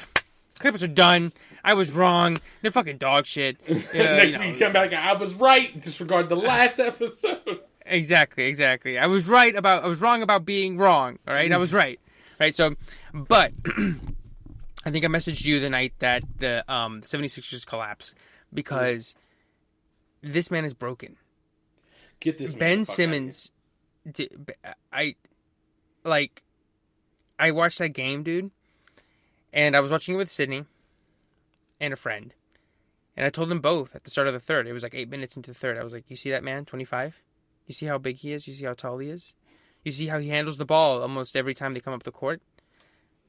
Clippers 0.60 0.84
are 0.84 0.88
done. 0.88 1.34
I 1.64 1.74
was 1.74 1.92
wrong. 1.92 2.38
They're 2.62 2.72
fucking 2.72 2.98
dog 2.98 3.26
shit. 3.26 3.58
Uh, 3.70 3.74
next 3.94 4.34
you 4.34 4.40
know, 4.40 4.46
week 4.46 4.54
you 4.54 4.60
come 4.60 4.74
back, 4.74 4.94
I 4.94 5.14
was 5.14 5.34
right. 5.34 5.80
Disregard 5.80 6.30
the 6.30 6.36
last 6.36 6.80
episode. 6.80 7.60
Exactly, 7.86 8.46
exactly. 8.46 8.98
I 8.98 9.08
was 9.08 9.28
right 9.28 9.56
about 9.56 9.84
I 9.84 9.88
was 9.88 10.02
wrong 10.02 10.22
about 10.22 10.46
being 10.46 10.78
wrong, 10.78 11.20
all 11.28 11.34
right? 11.34 11.52
I 11.52 11.58
was 11.58 11.74
right. 11.74 12.00
Right? 12.40 12.56
So, 12.56 12.76
but 13.14 13.52
I 14.86 14.92
think 14.92 15.06
I 15.06 15.08
messaged 15.08 15.46
you 15.46 15.60
the 15.60 15.70
night 15.70 15.94
that 16.00 16.24
the 16.40 16.64
um 16.72 17.02
76ers 17.02 17.66
collapsed 17.66 18.16
because 18.54 19.16
this 20.22 20.50
man 20.50 20.66
is 20.66 20.74
broken. 20.74 21.18
Get 22.20 22.38
this 22.38 22.54
Ben 22.54 22.86
Simmons 22.86 23.52
I 24.92 25.16
like 26.04 26.44
I 27.40 27.52
watched 27.52 27.80
that 27.80 27.90
game, 27.90 28.24
dude. 28.24 28.52
And 29.54 29.76
I 29.76 29.80
was 29.80 29.92
watching 29.92 30.16
it 30.16 30.18
with 30.18 30.32
Sydney 30.32 30.66
and 31.80 31.94
a 31.94 31.98
friend. 31.98 32.34
And 33.16 33.26
I 33.26 33.30
told 33.30 33.50
them 33.50 33.62
both 33.62 33.96
at 33.96 34.04
the 34.04 34.10
start 34.10 34.28
of 34.28 34.34
the 34.34 34.40
third. 34.40 34.68
It 34.68 34.74
was 34.74 34.82
like 34.82 34.96
8 34.96 35.08
minutes 35.10 35.38
into 35.38 35.52
the 35.52 35.58
third. 35.58 35.78
I 35.78 35.84
was 35.84 35.94
like, 35.94 36.06
"You 36.10 36.16
see 36.16 36.32
that 36.32 36.44
man, 36.44 36.66
25? 36.66 37.22
You 37.68 37.74
see 37.74 37.86
how 37.86 38.00
big 38.00 38.18
he 38.18 38.34
is? 38.34 38.48
You 38.48 38.56
see 38.56 38.66
how 38.66 38.74
tall 38.74 38.98
he 38.98 39.10
is? 39.10 39.34
You 39.84 39.92
see 39.92 40.08
how 40.08 40.18
he 40.18 40.30
handles 40.30 40.58
the 40.58 40.66
ball 40.66 41.02
almost 41.02 41.36
every 41.36 41.54
time 41.54 41.74
they 41.74 41.80
come 41.80 41.94
up 41.94 42.04
the 42.04 42.12
court? 42.12 42.42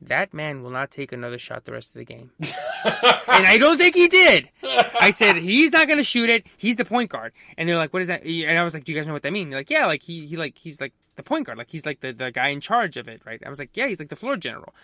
That 0.00 0.34
man 0.34 0.62
will 0.62 0.70
not 0.70 0.90
take 0.90 1.12
another 1.12 1.38
shot 1.38 1.66
the 1.66 1.72
rest 1.72 1.90
of 1.90 1.94
the 1.94 2.04
game." 2.04 2.30
and 2.40 3.46
I 3.46 3.58
don't 3.58 3.76
think 3.76 3.94
he 3.94 4.08
did. 4.08 4.48
I 4.62 5.10
said 5.10 5.36
he's 5.36 5.72
not 5.72 5.86
going 5.86 5.98
to 5.98 6.04
shoot 6.04 6.30
it. 6.30 6.46
He's 6.56 6.76
the 6.76 6.86
point 6.86 7.10
guard. 7.10 7.32
And 7.58 7.68
they're 7.68 7.76
like, 7.76 7.92
"What 7.92 8.00
is 8.00 8.08
that?" 8.08 8.24
And 8.24 8.58
I 8.58 8.64
was 8.64 8.72
like, 8.72 8.84
"Do 8.84 8.92
you 8.92 8.98
guys 8.98 9.06
know 9.06 9.12
what 9.12 9.22
that 9.22 9.32
means?" 9.32 9.50
They're 9.50 9.60
like, 9.60 9.70
"Yeah, 9.70 9.84
like 9.84 10.02
he 10.02 10.26
he 10.26 10.38
like 10.38 10.56
he's 10.56 10.80
like 10.80 10.94
the 11.16 11.22
point 11.22 11.44
guard. 11.44 11.58
Like 11.58 11.70
he's 11.70 11.84
like 11.84 12.00
the 12.00 12.12
the 12.12 12.30
guy 12.30 12.48
in 12.48 12.62
charge 12.62 12.96
of 12.96 13.08
it, 13.08 13.20
right?" 13.26 13.42
I 13.44 13.50
was 13.50 13.58
like, 13.58 13.70
"Yeah, 13.74 13.86
he's 13.88 13.98
like 13.98 14.08
the 14.08 14.16
floor 14.16 14.36
general." 14.36 14.74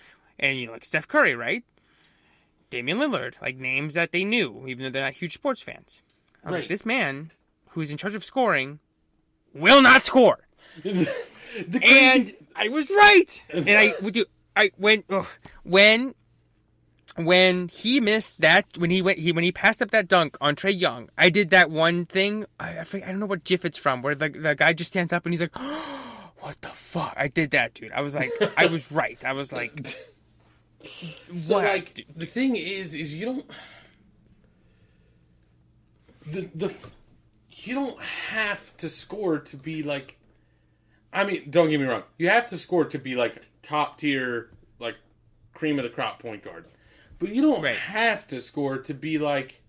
And 0.40 0.58
you 0.58 0.66
know, 0.66 0.72
like 0.72 0.84
Steph 0.84 1.06
Curry, 1.06 1.34
right? 1.36 1.62
Damian 2.70 2.98
Lillard, 2.98 3.34
like 3.42 3.56
names 3.56 3.94
that 3.94 4.10
they 4.12 4.24
knew, 4.24 4.64
even 4.66 4.84
though 4.84 4.90
they're 4.90 5.04
not 5.04 5.12
huge 5.12 5.34
sports 5.34 5.60
fans. 5.62 6.02
I 6.44 6.48
was 6.48 6.54
Right. 6.54 6.60
like, 6.62 6.68
this 6.68 6.84
man 6.86 7.30
who's 7.70 7.90
in 7.90 7.96
charge 7.98 8.14
of 8.14 8.24
scoring 8.24 8.78
will 9.54 9.82
not 9.82 10.02
score. 10.02 10.38
crazy- 10.82 11.08
And 11.82 12.32
I 12.56 12.68
was 12.68 12.90
right. 12.90 13.44
And 13.50 13.68
I 13.70 13.94
would 14.00 14.14
do. 14.14 14.24
I 14.56 14.70
when 14.76 15.04
ugh, 15.10 15.26
when 15.62 16.14
when 17.16 17.68
he 17.68 18.00
missed 18.00 18.40
that 18.40 18.66
when 18.78 18.90
he 18.90 19.02
went 19.02 19.18
he 19.18 19.32
when 19.32 19.44
he 19.44 19.52
passed 19.52 19.82
up 19.82 19.90
that 19.90 20.06
dunk 20.08 20.36
on 20.40 20.54
Trae 20.56 20.78
Young, 20.78 21.10
I 21.18 21.28
did 21.28 21.50
that 21.50 21.70
one 21.70 22.06
thing. 22.06 22.46
I 22.58 22.78
I, 22.80 22.84
forget, 22.84 23.08
I 23.08 23.10
don't 23.10 23.20
know 23.20 23.26
what 23.26 23.44
GIF 23.44 23.64
it's 23.64 23.78
from, 23.78 24.00
where 24.02 24.14
the 24.14 24.28
the 24.28 24.54
guy 24.54 24.72
just 24.72 24.90
stands 24.90 25.12
up 25.12 25.24
and 25.26 25.32
he's 25.32 25.40
like, 25.40 25.56
"What 26.38 26.60
the 26.60 26.68
fuck?" 26.68 27.14
I 27.16 27.28
did 27.28 27.50
that, 27.50 27.74
dude. 27.74 27.92
I 27.92 28.00
was 28.00 28.14
like, 28.14 28.32
I 28.56 28.66
was 28.66 28.90
right. 28.92 29.18
I 29.24 29.32
was 29.32 29.52
like, 29.52 29.96
So 31.34 31.58
What? 31.58 31.62
like 31.62 32.06
the 32.16 32.26
thing 32.26 32.56
is, 32.56 32.94
is 32.94 33.14
you 33.14 33.26
don't 33.26 33.46
the 36.26 36.50
the 36.54 36.74
you 37.50 37.74
don't 37.74 38.00
have 38.02 38.76
to 38.78 38.88
score 38.88 39.38
to 39.38 39.56
be 39.56 39.82
like. 39.82 40.18
I 41.12 41.24
mean, 41.24 41.50
don't 41.50 41.70
get 41.70 41.80
me 41.80 41.86
wrong. 41.86 42.04
You 42.18 42.28
have 42.30 42.48
to 42.50 42.58
score 42.58 42.84
to 42.86 42.98
be 42.98 43.16
like 43.16 43.42
top 43.62 43.98
tier, 43.98 44.50
like 44.80 44.96
cream 45.54 45.78
of 45.78 45.84
the 45.84 45.90
crop 45.90 46.20
point 46.20 46.42
guard, 46.44 46.66
but 47.18 47.30
you 47.30 47.42
don't 47.42 47.64
Right. 47.64 47.82
have 47.88 48.26
to 48.28 48.40
score 48.40 48.78
to 48.78 48.94
be 48.94 49.18
like 49.18 49.62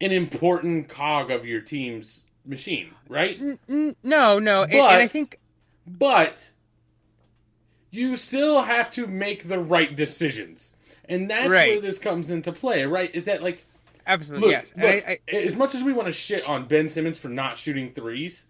an 0.00 0.12
important 0.12 0.88
cog 0.88 1.30
of 1.30 1.44
your 1.46 1.60
team's 1.60 2.26
machine, 2.46 2.96
right? 3.08 3.44
No, 3.68 4.38
no, 4.38 4.64
and, 4.64 4.84
and 4.88 5.00
I 5.02 5.08
think 5.08 5.40
but 5.86 6.50
you 7.94 8.16
still 8.16 8.62
have 8.62 8.90
to 8.92 9.06
make 9.06 9.48
the 9.48 9.58
right 9.58 9.94
decisions. 9.94 10.70
And 11.08 11.30
that's 11.30 11.48
Right. 11.48 11.68
where 11.68 11.80
this 11.80 11.98
comes 11.98 12.30
into 12.30 12.52
play, 12.52 12.84
right? 12.84 13.14
Is 13.14 13.26
that 13.26 13.42
like 13.42 13.64
absolutely 14.06 14.48
look, 14.48 14.52
yes. 14.56 14.72
And 14.72 14.82
look, 14.82 15.04
I, 15.08 15.18
I, 15.32 15.36
as 15.36 15.56
much 15.56 15.74
as 15.74 15.82
we 15.82 15.92
want 15.92 16.06
to 16.06 16.12
shit 16.12 16.44
on 16.44 16.66
Ben 16.66 16.88
Simmons 16.88 17.18
for 17.18 17.28
not 17.28 17.58
shooting 17.58 17.92
threes, 17.92 18.44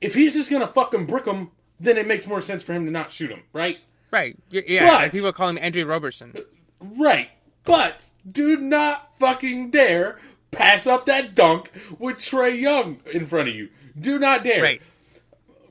if 0.00 0.14
he's 0.14 0.32
just 0.34 0.50
gonna 0.50 0.66
fucking 0.66 1.06
brick 1.06 1.24
them, 1.24 1.50
then 1.78 1.96
it 1.96 2.06
makes 2.06 2.26
more 2.26 2.40
sense 2.40 2.62
for 2.62 2.72
him 2.72 2.84
to 2.86 2.90
not 2.90 3.10
shoot 3.12 3.28
them, 3.28 3.42
right? 3.52 3.78
right, 4.10 4.36
yeah. 4.50 5.04
But- 5.04 5.12
people 5.12 5.32
call 5.32 5.48
him 5.50 5.58
Andre 5.62 5.82
Roberson. 5.84 6.34
Right. 6.80 7.28
But 7.64 8.06
do 8.30 8.56
not 8.56 9.10
fucking 9.20 9.70
dare 9.70 10.18
pass 10.50 10.86
up 10.86 11.06
that 11.06 11.34
dunk 11.34 11.70
with 11.98 12.16
Trae 12.16 12.58
Young 12.58 13.00
in 13.12 13.26
front 13.26 13.48
of 13.48 13.54
you. 13.54 13.68
Do 13.98 14.18
not 14.18 14.42
dare. 14.44 14.62
Right, 14.62 14.82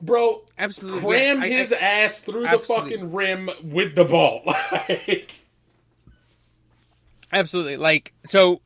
Bro, 0.02 0.42
absolutely. 0.58 1.00
cram 1.00 1.42
yes. 1.42 1.68
His 1.68 1.72
I- 1.72 1.76
ass 1.76 2.20
through 2.20 2.46
Absolutely. 2.46 2.58
the 2.58 2.98
fucking 2.98 3.12
rim 3.12 3.50
with 3.62 3.94
the 3.94 4.04
ball. 4.04 4.42
like, 4.72 5.34
Absolutely. 7.32 7.76
Like, 7.76 8.12
so 8.24 8.60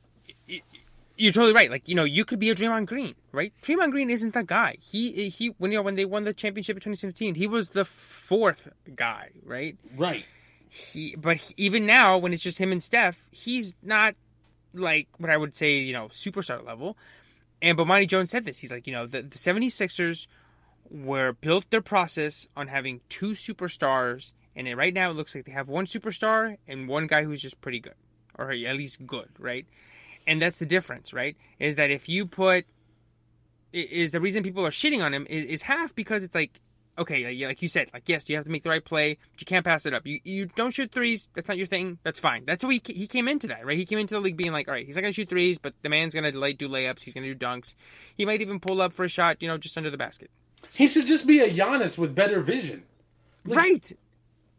you're 1.17 1.33
totally 1.33 1.53
right. 1.53 1.71
Like, 1.71 1.89
you 1.89 1.95
know, 1.95 2.05
you 2.05 2.25
could 2.25 2.39
be 2.39 2.51
a 2.51 2.55
Draymond 2.55 2.87
Green, 2.87 3.15
right? 3.33 3.53
Draymond 3.63 3.91
Green 3.91 4.11
isn't 4.11 4.35
that 4.35 4.47
guy. 4.47 4.77
He 4.81 5.29
he 5.29 5.49
when 5.59 5.71
you 5.71 5.79
know 5.79 5.83
when 5.83 5.95
they 5.97 6.05
won 6.05 6.25
the 6.25 6.33
championship 6.33 6.77
in 6.77 6.81
2017, 6.81 7.35
he 7.35 7.47
was 7.47 7.71
the 7.71 7.85
fourth 7.85 8.69
guy, 8.95 9.31
right? 9.45 9.77
right. 9.97 10.25
He 10.69 11.15
but 11.17 11.37
he, 11.37 11.55
even 11.57 11.87
now 11.87 12.19
when 12.19 12.33
it's 12.33 12.43
just 12.43 12.59
him 12.59 12.73
and 12.73 12.83
Steph, 12.83 13.29
he's 13.31 13.77
not 13.83 14.15
like 14.73 15.09
what 15.19 15.31
I 15.31 15.37
would 15.37 15.55
say, 15.55 15.75
you 15.75 15.93
know, 15.93 16.09
superstar 16.09 16.65
level. 16.65 16.97
And 17.63 17.77
but 17.77 17.87
Bomani 17.87 18.09
Jones 18.09 18.31
said 18.31 18.45
this. 18.45 18.59
He's 18.59 18.73
like, 18.73 18.87
you 18.87 18.93
know, 18.93 19.07
the, 19.07 19.23
the 19.23 19.39
76ers 19.39 20.27
were 20.91 21.33
built 21.33 21.71
their 21.71 21.81
process 21.83 22.47
on 22.57 22.69
having 22.69 23.01
two 23.09 23.31
superstars 23.31 24.33
and 24.57 24.69
it, 24.69 24.77
right 24.77 24.95
now 24.95 25.11
it 25.11 25.15
looks 25.15 25.35
like 25.35 25.45
they 25.47 25.53
have 25.53 25.69
one 25.69 25.87
superstar 25.87 26.57
and 26.69 26.89
one 26.89 27.07
guy 27.07 27.25
who's 27.25 27.43
just 27.43 27.61
pretty 27.61 27.81
good 27.81 27.95
or 28.39 28.51
at 28.51 28.77
least 28.77 29.07
good, 29.07 29.29
right? 29.39 29.67
And 30.27 30.41
that's 30.41 30.59
the 30.59 30.67
difference, 30.67 31.13
right? 31.13 31.37
Is 31.59 31.77
that 31.77 31.91
if 31.91 32.09
you 32.09 32.27
put 32.27 32.65
is 33.73 34.13
the 34.13 34.21
reason 34.21 34.43
people 34.45 34.65
are 34.65 34.71
shitting 34.71 35.05
on 35.05 35.13
him 35.13 35.27
is, 35.29 35.45
is 35.45 35.63
half 35.63 35.95
because 35.95 36.23
it's 36.23 36.35
like 36.35 36.61
okay, 36.97 37.45
like- 37.47 37.61
you 37.61 37.67
said, 37.67 37.91
like 37.93 38.09
yes, 38.09 38.29
you 38.29 38.37
have 38.37 38.45
to 38.45 38.51
make 38.51 38.63
the 38.63 38.71
right 38.71 38.85
play, 38.85 39.19
but 39.33 39.41
you 39.41 39.45
can't 39.45 39.65
pass 39.65 39.85
it 39.85 39.93
up. 39.93 40.07
You 40.07 40.21
you 40.23 40.47
don't 40.47 40.71
shoot 40.71 40.93
threes. 40.93 41.29
That's 41.35 41.49
not 41.49 41.59
your 41.59 41.67
thing. 41.67 41.99
That's 42.05 42.21
fine. 42.21 42.45
That's 42.45 42.63
how 42.63 42.69
he 42.69 42.81
he 42.87 43.07
came 43.09 43.27
into 43.27 43.49
that, 43.49 43.67
right? 43.67 43.77
He 43.77 43.85
came 43.85 43.99
into 43.99 44.15
the 44.15 44.21
league 44.21 44.37
being 44.37 44.53
like, 44.53 44.69
all 44.69 44.75
right, 44.75 44.87
he's 44.87 44.95
not 44.95 45.03
gonna 45.03 45.13
shoot 45.13 45.29
threes, 45.29 45.59
but 45.59 45.75
the 45.83 45.89
man's 45.89 46.15
gonna 46.15 46.31
do 46.31 46.41
layups. 46.69 47.03
He's 47.03 47.15
gonna 47.15 47.33
do 47.33 47.35
dunks. 47.35 47.75
He 48.17 48.25
might 48.25 48.41
even 48.41 48.61
pull 48.61 48.81
up 48.81 48.93
for 48.93 49.05
a 49.05 49.09
shot, 49.09 49.39
you 49.43 49.49
know, 49.49 49.59
just 49.59 49.77
under 49.77 49.91
the 49.91 49.99
basket. 49.99 50.31
He 50.73 50.89
should 50.89 51.07
just 51.07 51.27
be 51.27 51.41
a 51.41 51.51
Giannis 51.51 51.97
with 51.99 52.15
better 52.15 52.41
vision. 52.41 52.85
right. 53.45 53.93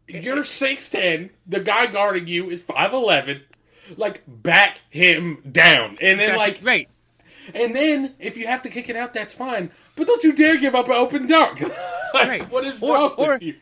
You're 0.07 0.44
6'10. 0.44 1.32
The 1.48 1.60
guy 1.60 1.88
guarding 1.88 2.27
you 2.27 2.49
is 2.52 2.61
5'11. 2.61 3.41
Like, 3.98 4.22
back 4.27 4.82
him 4.91 5.41
down. 5.52 5.98
And 5.99 6.19
then, 6.19 6.36
like, 6.38 6.60
right. 6.61 6.88
and 7.56 7.76
then 7.76 8.14
if 8.19 8.38
you 8.38 8.45
have 8.45 8.61
to 8.64 8.69
kick 8.69 8.88
it 8.90 8.95
out, 8.95 9.14
that's 9.15 9.34
fine. 9.34 9.72
But 9.95 10.06
don't 10.06 10.23
you 10.23 10.32
dare 10.34 10.57
give 10.57 10.76
up 10.76 10.86
an 10.88 10.94
open 10.94 11.26
dunk. 11.26 11.60
like, 12.14 12.27
Right. 12.27 12.52
what 12.52 12.65
is 12.65 12.77
Or- 12.82 12.94
wrong 12.95 13.11
or- 13.18 13.34
with 13.34 13.41
you? 13.41 13.56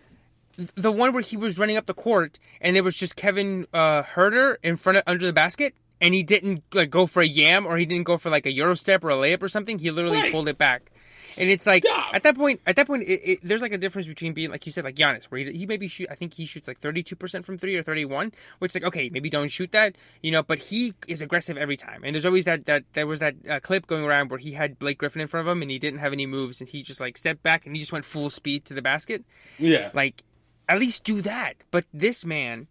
The 0.76 0.92
one 0.92 1.14
where 1.14 1.24
he 1.24 1.36
was 1.38 1.58
running 1.58 1.78
up 1.78 1.88
the 1.88 1.96
court 1.96 2.38
and 2.62 2.76
there 2.76 2.84
was 2.84 2.96
just 2.96 3.16
Kevin 3.16 3.66
uh, 3.74 4.04
Huerter 4.04 4.58
in 4.62 4.76
front 4.78 4.98
of 5.00 5.04
under 5.08 5.26
the 5.26 5.34
basket. 5.34 5.74
And 6.02 6.14
he 6.14 6.22
didn't 6.24 6.64
like 6.74 6.90
go 6.90 7.06
for 7.08 7.22
a 7.22 7.26
yam, 7.26 7.66
or 7.66 7.78
he 7.78 7.86
didn't 7.86 8.04
go 8.04 8.18
for 8.18 8.30
like 8.30 8.46
a 8.46 8.52
euro 8.52 8.76
step 8.76 9.04
or 9.06 9.10
a 9.10 9.16
layup 9.16 9.42
or 9.42 9.48
something. 9.48 9.80
He 9.80 9.90
literally 9.90 10.18
Right. 10.18 10.32
pulled 10.34 10.50
it 10.50 10.58
back. 10.58 10.92
And 11.38 11.50
it's 11.50 11.66
like 11.66 11.84
Stop. 11.86 12.14
at 12.14 12.24
that 12.24 12.36
point, 12.36 12.62
at 12.66 12.76
that 12.76 12.88
point, 12.88 13.04
it, 13.04 13.22
it, 13.24 13.40
there's 13.44 13.62
like 13.62 13.72
a 13.72 13.78
difference 13.78 14.08
between 14.08 14.34
being 14.34 14.50
like 14.52 14.66
you 14.66 14.72
said, 14.72 14.84
like 14.84 14.96
Giannis, 14.96 15.26
where 15.26 15.42
he, 15.42 15.52
he 15.52 15.66
maybe 15.66 15.88
shoot. 15.88 16.08
I 16.10 16.16
think 16.16 16.34
he 16.34 16.46
shoots 16.46 16.68
like 16.68 16.80
32 16.80 17.16
percent 17.16 17.46
from 17.46 17.58
three 17.58 17.76
or 17.76 17.84
31, 17.84 18.32
which 18.60 18.74
like 18.76 18.84
okay, 18.84 19.10
maybe 19.10 19.30
don't 19.30 19.50
shoot 19.50 19.72
that, 19.72 19.96
you 20.22 20.32
know. 20.32 20.44
But 20.44 20.60
he 20.60 20.94
is 21.08 21.22
aggressive 21.22 21.58
every 21.58 21.78
time. 21.78 22.04
And 22.04 22.16
there's 22.16 22.26
always 22.26 22.46
that 22.46 22.66
that 22.66 22.84
there 22.94 23.08
was 23.08 23.20
that 23.20 23.36
uh, 23.50 23.60
clip 23.60 23.88
going 23.88 24.04
around 24.04 24.30
where 24.30 24.40
he 24.40 24.54
had 24.54 24.80
Blake 24.80 24.98
Griffin 24.98 25.22
in 25.22 25.28
front 25.28 25.48
of 25.48 25.52
him 25.52 25.62
and 25.62 25.72
he 25.72 25.80
didn't 25.80 26.00
have 26.00 26.14
any 26.14 26.26
moves 26.26 26.60
and 26.60 26.70
he 26.70 26.84
just 26.84 27.00
like 27.00 27.18
stepped 27.18 27.44
back 27.44 27.66
and 27.66 27.76
he 27.76 27.80
just 27.80 27.92
went 27.92 28.06
full 28.06 28.30
speed 28.30 28.66
to 28.66 28.74
the 28.74 28.82
basket. 28.82 29.24
Yeah. 29.58 29.92
Like, 29.94 30.24
at 30.70 30.80
least 30.80 31.04
do 31.04 31.22
that. 31.22 31.56
But 31.72 31.86
this 31.94 32.26
man, 32.26 32.68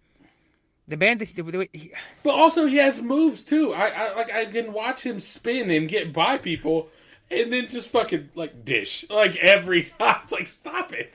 the 0.88 0.96
man 0.96 1.18
that 1.18 1.28
he, 1.28 1.42
the 1.42 1.58
way 1.58 1.68
he, 1.72 1.92
But 2.22 2.34
also 2.34 2.66
he 2.66 2.76
has 2.76 3.00
moves 3.00 3.44
too. 3.44 3.72
I, 3.72 3.88
I 3.88 4.14
like 4.14 4.32
I 4.32 4.44
can 4.46 4.72
watch 4.72 5.04
him 5.04 5.20
spin 5.20 5.70
and 5.70 5.88
get 5.88 6.12
by 6.12 6.38
people 6.38 6.88
and 7.32 7.52
then 7.52 7.68
just 7.68 7.88
fucking 7.88 8.30
like 8.34 8.64
dish. 8.64 9.04
Like 9.10 9.36
every 9.36 9.82
time. 9.98 10.20
It's 10.24 10.32
like 10.32 10.48
stop 10.48 10.92
it. 10.92 11.14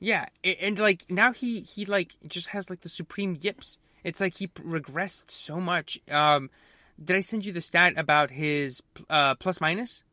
Yeah, 0.00 0.26
a- 0.44 0.56
and 0.64 0.78
like 0.78 1.10
now 1.10 1.32
he 1.32 1.60
he 1.60 1.84
like 1.86 2.12
just 2.26 2.48
has 2.48 2.68
like 2.70 2.82
the 2.82 2.88
supreme 2.88 3.38
yips. 3.40 3.78
It's 4.02 4.20
like 4.20 4.36
he 4.36 4.48
regressed 4.48 5.30
so 5.30 5.60
much. 5.60 5.98
Um, 6.10 6.50
did 7.02 7.16
I 7.16 7.20
send 7.20 7.46
you 7.46 7.52
the 7.52 7.60
stat 7.62 7.94
about 7.96 8.30
his 8.32 8.82
uh, 9.08 9.34
plus 9.36 9.60
minus? 9.60 10.04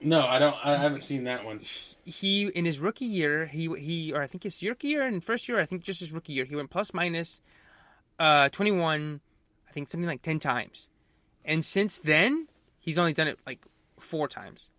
No, 0.00 0.26
I 0.26 0.38
don't 0.38 0.54
I 0.62 0.76
haven't 0.76 1.02
seen 1.04 1.24
that 1.24 1.44
one. 1.44 1.60
He 2.04 2.46
in 2.48 2.66
his 2.66 2.80
rookie 2.80 3.06
year, 3.06 3.46
he 3.46 3.68
he 3.78 4.12
or 4.12 4.22
I 4.22 4.26
think 4.26 4.42
his 4.42 4.62
rookie 4.62 4.88
year 4.88 5.06
and 5.06 5.24
first 5.24 5.48
year, 5.48 5.58
I 5.58 5.64
think 5.64 5.82
just 5.82 6.00
his 6.00 6.12
rookie 6.12 6.34
year, 6.34 6.44
he 6.44 6.54
went 6.54 6.68
plus 6.70 6.92
minus 6.92 7.40
uh 8.18 8.48
21, 8.50 9.20
I 9.68 9.72
think 9.72 9.88
something 9.88 10.06
like 10.08 10.20
10 10.22 10.38
times. 10.40 10.88
And 11.44 11.64
since 11.64 11.98
then, 11.98 12.48
he's 12.78 12.98
only 12.98 13.12
done 13.14 13.28
it 13.28 13.38
like 13.46 13.64
four 13.98 14.28
times. 14.28 14.70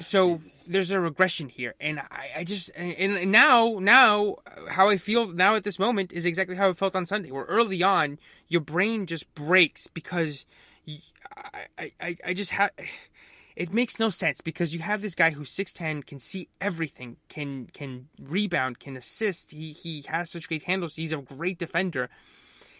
So 0.00 0.40
there's 0.66 0.90
a 0.90 1.00
regression 1.00 1.48
here, 1.48 1.74
and 1.80 2.00
I, 2.00 2.30
I 2.38 2.44
just 2.44 2.70
and, 2.74 3.16
and 3.16 3.32
now 3.32 3.78
now 3.80 4.36
how 4.68 4.88
I 4.88 4.96
feel 4.96 5.28
now 5.28 5.54
at 5.54 5.64
this 5.64 5.78
moment 5.78 6.12
is 6.12 6.24
exactly 6.24 6.56
how 6.56 6.70
I 6.70 6.72
felt 6.72 6.96
on 6.96 7.06
Sunday. 7.06 7.30
Where 7.30 7.44
early 7.44 7.82
on. 7.82 8.18
Your 8.48 8.60
brain 8.60 9.06
just 9.06 9.32
breaks 9.34 9.86
because 9.86 10.46
I 11.78 11.92
I 12.00 12.16
I 12.24 12.34
just 12.34 12.50
have 12.52 12.70
it 13.56 13.72
makes 13.72 13.98
no 13.98 14.08
sense 14.08 14.40
because 14.40 14.72
you 14.74 14.80
have 14.80 15.02
this 15.02 15.14
guy 15.14 15.30
who's 15.30 15.50
6'10 15.50 16.06
can 16.06 16.18
see 16.18 16.48
everything 16.60 17.16
can 17.28 17.66
can 17.72 18.08
rebound 18.20 18.78
can 18.78 18.96
assist. 18.96 19.52
He 19.52 19.72
he 19.72 20.02
has 20.08 20.30
such 20.30 20.48
great 20.48 20.64
handles. 20.64 20.96
He's 20.96 21.12
a 21.12 21.18
great 21.18 21.58
defender. 21.58 22.08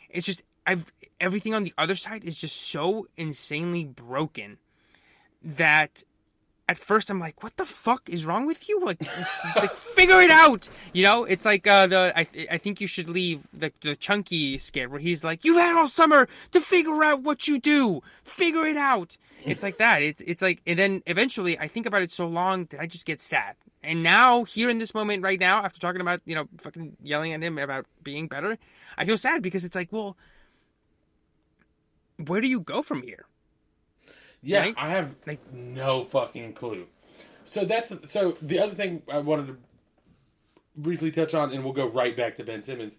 It's 0.09 0.27
just 0.27 0.43
I've 0.67 0.93
everything 1.21 1.55
on 1.55 1.65
the 1.65 1.75
other 1.77 1.95
side 1.95 2.25
is 2.25 2.37
just 2.37 2.57
so 2.57 3.07
insanely 3.17 3.85
broken 3.85 4.59
that 5.43 6.03
at 6.71 6.79
first 6.79 7.11
I'm 7.11 7.19
like, 7.19 7.43
what 7.43 7.57
the 7.57 7.67
fuck 7.67 8.09
is 8.09 8.25
wrong 8.25 8.47
with 8.47 8.69
you? 8.69 8.81
Like, 8.81 9.03
like 9.57 9.75
figure 9.75 10.21
it 10.21 10.31
out. 10.31 10.69
You 10.93 11.03
know, 11.03 11.25
it's 11.25 11.45
like 11.45 11.67
uh, 11.67 11.89
the 11.89 12.13
I 12.17 12.27
I 12.49 12.59
think 12.59 12.81
you 12.81 12.87
should 12.87 13.09
leave 13.11 13.49
the 13.53 13.73
the 13.81 13.97
chunky 13.97 14.57
skit 14.57 14.89
where 14.89 15.01
he's 15.01 15.25
like, 15.25 15.45
you've 15.45 15.57
had 15.57 15.77
all 15.77 15.89
summer 15.89 16.29
to 16.53 16.61
figure 16.61 17.03
out 17.03 17.23
what 17.23 17.49
you 17.49 17.59
do. 17.59 18.03
Figure 18.23 18.67
it 18.67 18.77
out. 18.77 19.17
It's 19.45 19.65
like 19.65 19.79
that. 19.79 20.03
It's 20.03 20.23
it's 20.23 20.41
like, 20.41 20.63
and 20.65 20.79
then 20.79 21.03
eventually 21.07 21.59
I 21.59 21.67
think 21.67 21.87
about 21.87 22.03
it 22.03 22.13
so 22.13 22.29
long 22.29 22.67
that 22.67 22.81
I 22.81 22.87
just 22.87 23.05
get 23.05 23.21
sad. 23.21 23.57
And 23.83 24.05
now 24.05 24.45
here 24.45 24.71
in 24.71 24.79
this 24.79 24.95
moment 24.95 25.25
right 25.25 25.41
now, 25.41 25.65
after 25.65 25.81
talking 25.81 26.01
about 26.01 26.21
you 26.25 26.37
know 26.37 26.47
fucking 26.59 26.99
yelling 27.03 27.33
at 27.33 27.43
him 27.43 27.59
about 27.59 27.87
being 28.05 28.29
better, 28.29 28.59
I 28.97 29.05
feel 29.05 29.19
sad 29.19 29.43
because 29.43 29.65
it's 29.65 29.75
like, 29.75 29.91
well, 29.91 30.17
where 32.25 32.41
do 32.41 32.47
you 32.47 32.61
go 32.61 32.81
from 32.81 33.03
here? 33.03 33.27
Yeah, 34.43 34.61
Right? 34.61 34.75
I 34.77 34.91
have 34.91 35.15
Like- 35.27 35.53
no 35.53 36.05
fucking 36.05 36.55
clue. 36.55 36.87
So 37.45 37.65
that's 37.65 37.93
so 38.13 38.37
the 38.41 38.59
other 38.61 38.75
thing 38.75 39.03
I 39.11 39.19
wanted 39.19 39.49
to 39.49 39.57
briefly 40.77 41.11
touch 41.11 41.35
on, 41.35 41.53
and 41.53 41.65
we'll 41.65 41.73
go 41.73 41.87
right 41.87 42.17
back 42.17 42.37
to 42.37 42.45
Ben 42.45 42.63
Simmons. 42.63 42.95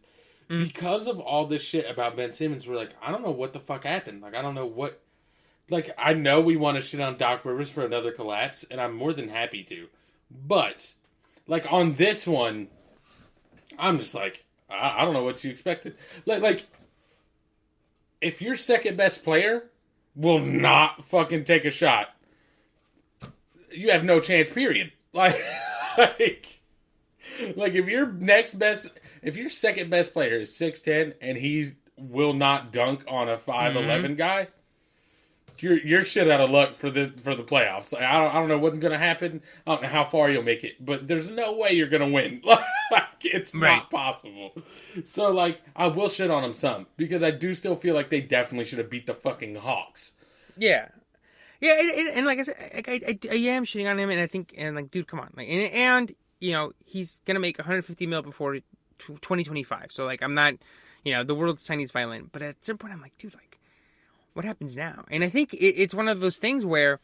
Mm. 0.50 0.68
Because 0.68 1.08
of 1.08 1.20
all 1.20 1.46
this 1.48 1.62
shit 1.62 1.90
about 1.90 2.16
Ben 2.18 2.32
Simmons, 2.34 2.68
we're 2.68 2.76
like, 2.76 2.92
I 3.02 3.12
don't 3.12 3.24
know 3.24 3.32
what 3.32 3.54
the 3.54 3.60
fuck 3.60 3.86
happened. 3.86 4.22
Like, 4.22 4.36
I 4.36 4.42
don't 4.42 4.56
know 4.56 4.66
what. 4.66 5.02
Like, 5.70 5.92
I 5.98 6.14
know 6.14 6.42
we 6.42 6.58
want 6.58 6.76
to 6.76 6.82
shit 6.82 7.00
on 7.00 7.18
Doc 7.18 7.46
Rivers 7.46 7.70
for 7.70 7.86
another 7.86 8.12
collapse, 8.12 8.66
and 8.70 8.82
I'm 8.82 8.94
more 8.94 9.14
than 9.14 9.30
happy 9.30 9.64
to. 9.66 9.88
But, 10.30 10.94
like, 11.48 11.66
on 11.72 11.94
this 11.96 12.28
one, 12.28 12.68
I'm 13.80 13.98
just 14.00 14.14
like, 14.14 14.44
I, 14.70 15.02
I 15.02 15.06
don't 15.06 15.14
know 15.14 15.24
what 15.24 15.44
you 15.46 15.50
expected. 15.52 15.96
Like, 16.26 16.42
like, 16.42 16.66
if 18.20 18.42
your 18.42 18.58
second 18.58 18.98
best 18.98 19.24
player 19.24 19.70
will 20.16 20.40
not 20.40 21.06
fucking 21.06 21.44
take 21.46 21.66
a 21.66 21.72
shot, 21.72 22.10
you 23.72 23.92
have 23.92 24.04
no 24.04 24.20
chance. 24.20 24.50
Period. 24.50 24.92
Like, 25.14 25.42
like, 25.98 26.60
like 27.58 27.74
if 27.74 27.86
your 27.90 28.10
next 28.14 28.54
best, 28.54 28.88
if 29.22 29.36
your 29.36 29.50
second 29.50 29.90
best 29.90 30.14
player 30.14 30.40
is 30.40 30.56
six 30.56 30.80
ten 30.80 31.16
and 31.20 31.38
he 31.38 31.74
will 31.98 32.32
not 32.32 32.72
dunk 32.72 33.04
on 33.10 33.28
a 33.28 33.38
five 33.38 33.74
Mm-hmm. 33.74 34.14
guy, 34.14 34.48
you're 35.62 35.78
you're 35.78 36.04
shit 36.04 36.30
out 36.30 36.42
of 36.42 36.50
luck 36.50 36.76
for 36.78 36.90
the 36.90 37.14
for 37.24 37.36
the 37.36 37.44
playoffs. 37.44 37.94
I 37.94 38.18
don't 38.20 38.32
I 38.32 38.34
don't 38.34 38.48
know 38.50 38.58
what's 38.58 38.78
gonna 38.78 38.98
happen. 38.98 39.42
I 39.66 39.74
don't 39.74 39.84
know 39.84 39.90
how 39.90 40.06
far 40.06 40.30
you'll 40.30 40.44
make 40.44 40.64
it, 40.64 40.84
but 40.84 41.08
there's 41.08 41.30
no 41.30 41.54
way 41.54 41.72
you're 41.74 41.90
gonna 41.90 42.10
win. 42.10 42.42
Like 42.92 43.06
it's 43.24 43.56
Right. 43.56 43.78
not 43.78 43.90
possible. 43.90 44.52
So 45.06 45.30
like 45.32 45.62
I 45.78 45.88
will 45.88 46.10
shit 46.10 46.30
on 46.30 46.44
him 46.44 46.54
some 46.54 46.88
because 46.98 47.24
I 47.24 47.32
do 47.32 47.54
still 47.54 47.78
feel 47.78 47.96
like 47.96 48.10
they 48.10 48.20
definitely 48.20 48.66
should 48.66 48.80
have 48.80 48.90
beat 48.90 49.08
the 49.08 49.14
fucking 49.14 49.56
Hawks. 49.56 50.12
Yeah, 50.58 50.90
yeah, 51.62 51.80
and, 51.80 51.90
and, 51.90 52.08
and 52.18 52.26
like 52.26 52.40
I 52.40 52.42
said, 52.42 52.56
I, 52.60 52.92
I, 52.92 53.02
I, 53.08 53.20
I 53.32 53.36
am 53.56 53.64
shitting 53.64 53.90
on 53.90 53.98
him, 53.98 54.10
and 54.10 54.20
I 54.20 54.28
think, 54.28 54.54
and 54.58 54.76
like, 54.76 54.92
dude, 54.92 55.08
come 55.08 55.22
on, 55.22 55.32
like, 55.38 55.48
and, 55.48 55.72
and 55.74 56.12
you 56.42 56.52
know, 56.52 56.74
he's 56.84 57.22
gonna 57.26 57.40
make 57.40 57.58
150 57.58 58.06
mil 58.08 58.22
before 58.22 58.56
2025. 59.00 59.92
So 59.92 60.06
like, 60.06 60.22
I'm 60.22 60.34
not, 60.34 60.56
you 61.06 61.14
know, 61.14 61.24
the 61.24 61.36
world's 61.36 61.66
tiniest 61.66 61.94
violin, 61.94 62.30
but 62.32 62.42
at 62.42 62.66
some 62.66 62.78
point, 62.78 62.94
I'm 62.94 63.02
like, 63.02 63.18
dude, 63.18 63.36
like, 63.36 63.51
what 64.34 64.46
happens 64.46 64.78
now? 64.78 65.06
And 65.10 65.24
I 65.24 65.30
think 65.30 65.54
it, 65.54 65.58
it's 65.58 65.94
one 65.94 66.08
of 66.08 66.20
those 66.20 66.38
things 66.38 66.66
where 66.66 67.00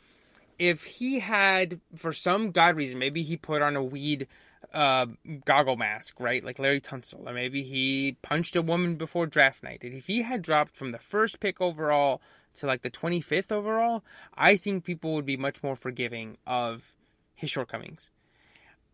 if 0.59 0.83
he 0.83 1.19
had, 1.19 1.79
for 1.95 2.13
some 2.13 2.51
god 2.51 2.75
reason, 2.75 2.99
maybe 2.99 3.23
he 3.23 3.37
put 3.37 3.61
on 3.61 3.75
a 3.75 3.83
weed 3.83 4.27
uh, 4.73 5.07
goggle 5.45 5.77
mask, 5.77 6.19
right? 6.19 6.43
Like 6.43 6.57
Laremy 6.57 6.81
Tunsil, 6.81 7.27
or 7.27 7.33
maybe 7.33 7.63
he 7.63 8.17
punched 8.21 8.55
a 8.55 8.61
woman 8.61 8.95
before 8.95 9.27
draft 9.27 9.63
night. 9.63 9.83
And 9.83 9.93
if 9.93 10.07
he 10.07 10.23
had 10.23 10.41
dropped 10.41 10.75
from 10.75 10.91
the 10.91 10.99
first 10.99 11.39
pick 11.39 11.61
overall 11.61 12.21
to 12.55 12.65
like 12.65 12.81
the 12.81 12.89
25th 12.89 13.51
overall, 13.51 14.03
I 14.35 14.57
think 14.57 14.83
people 14.83 15.13
would 15.13 15.25
be 15.25 15.37
much 15.37 15.61
more 15.61 15.75
forgiving 15.75 16.37
of 16.45 16.95
his 17.35 17.49
shortcomings. 17.49 18.09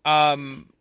Um, 0.05 0.73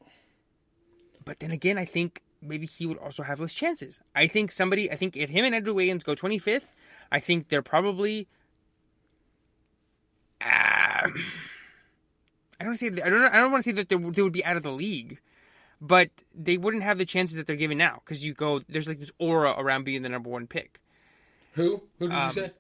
but 1.25 1.39
then 1.39 1.53
again, 1.53 1.79
I 1.79 1.85
think 1.85 2.23
maybe 2.41 2.67
he 2.67 2.87
would 2.87 2.99
also 2.99 3.23
have 3.23 3.41
less 3.41 3.55
chances. 3.55 4.01
I 4.17 4.27
think 4.27 4.51
somebody, 4.51 4.91
I 4.91 4.97
think 4.97 5.17
if 5.17 5.31
him 5.31 5.45
and 5.45 5.55
Andrew 5.55 5.75
Wiggins 5.75 6.03
go 6.03 6.15
25th, 6.15 6.67
I 7.13 7.21
think 7.21 7.49
they're 7.49 7.63
probably. 7.63 8.27
Ah, 10.41 11.05
I 12.61 12.65
don't 12.65 12.75
say 12.75 12.89
I 12.89 13.09
don't 13.11 13.23
I 13.25 13.37
don't 13.39 13.53
want 13.53 13.63
to 13.65 13.71
say 13.71 13.75
that 13.77 13.89
they, 13.89 13.97
would- 13.97 14.15
they 14.15 14.23
would 14.23 14.33
be 14.33 14.45
out 14.45 14.57
of 14.57 14.63
the 14.63 14.73
league, 14.73 15.21
but 15.81 16.11
they 16.35 16.57
wouldn't 16.59 16.83
have 16.83 16.99
the 16.99 17.05
chances 17.05 17.37
that 17.37 17.47
they're 17.47 17.57
giving 17.57 17.79
now 17.79 18.01
because 18.05 18.27
you 18.27 18.35
go 18.35 18.61
there's 18.69 18.89
like 18.89 18.99
this 19.01 19.13
aura 19.19 19.55
around 19.57 19.85
being 19.85 20.03
the 20.03 20.09
number 20.09 20.31
one 20.31 20.47
pick. 20.47 20.81
Who? 21.53 21.83
Who 21.99 22.09
did 22.09 22.15
Um, 22.17 22.29
you 22.29 22.35
say? 22.45 22.53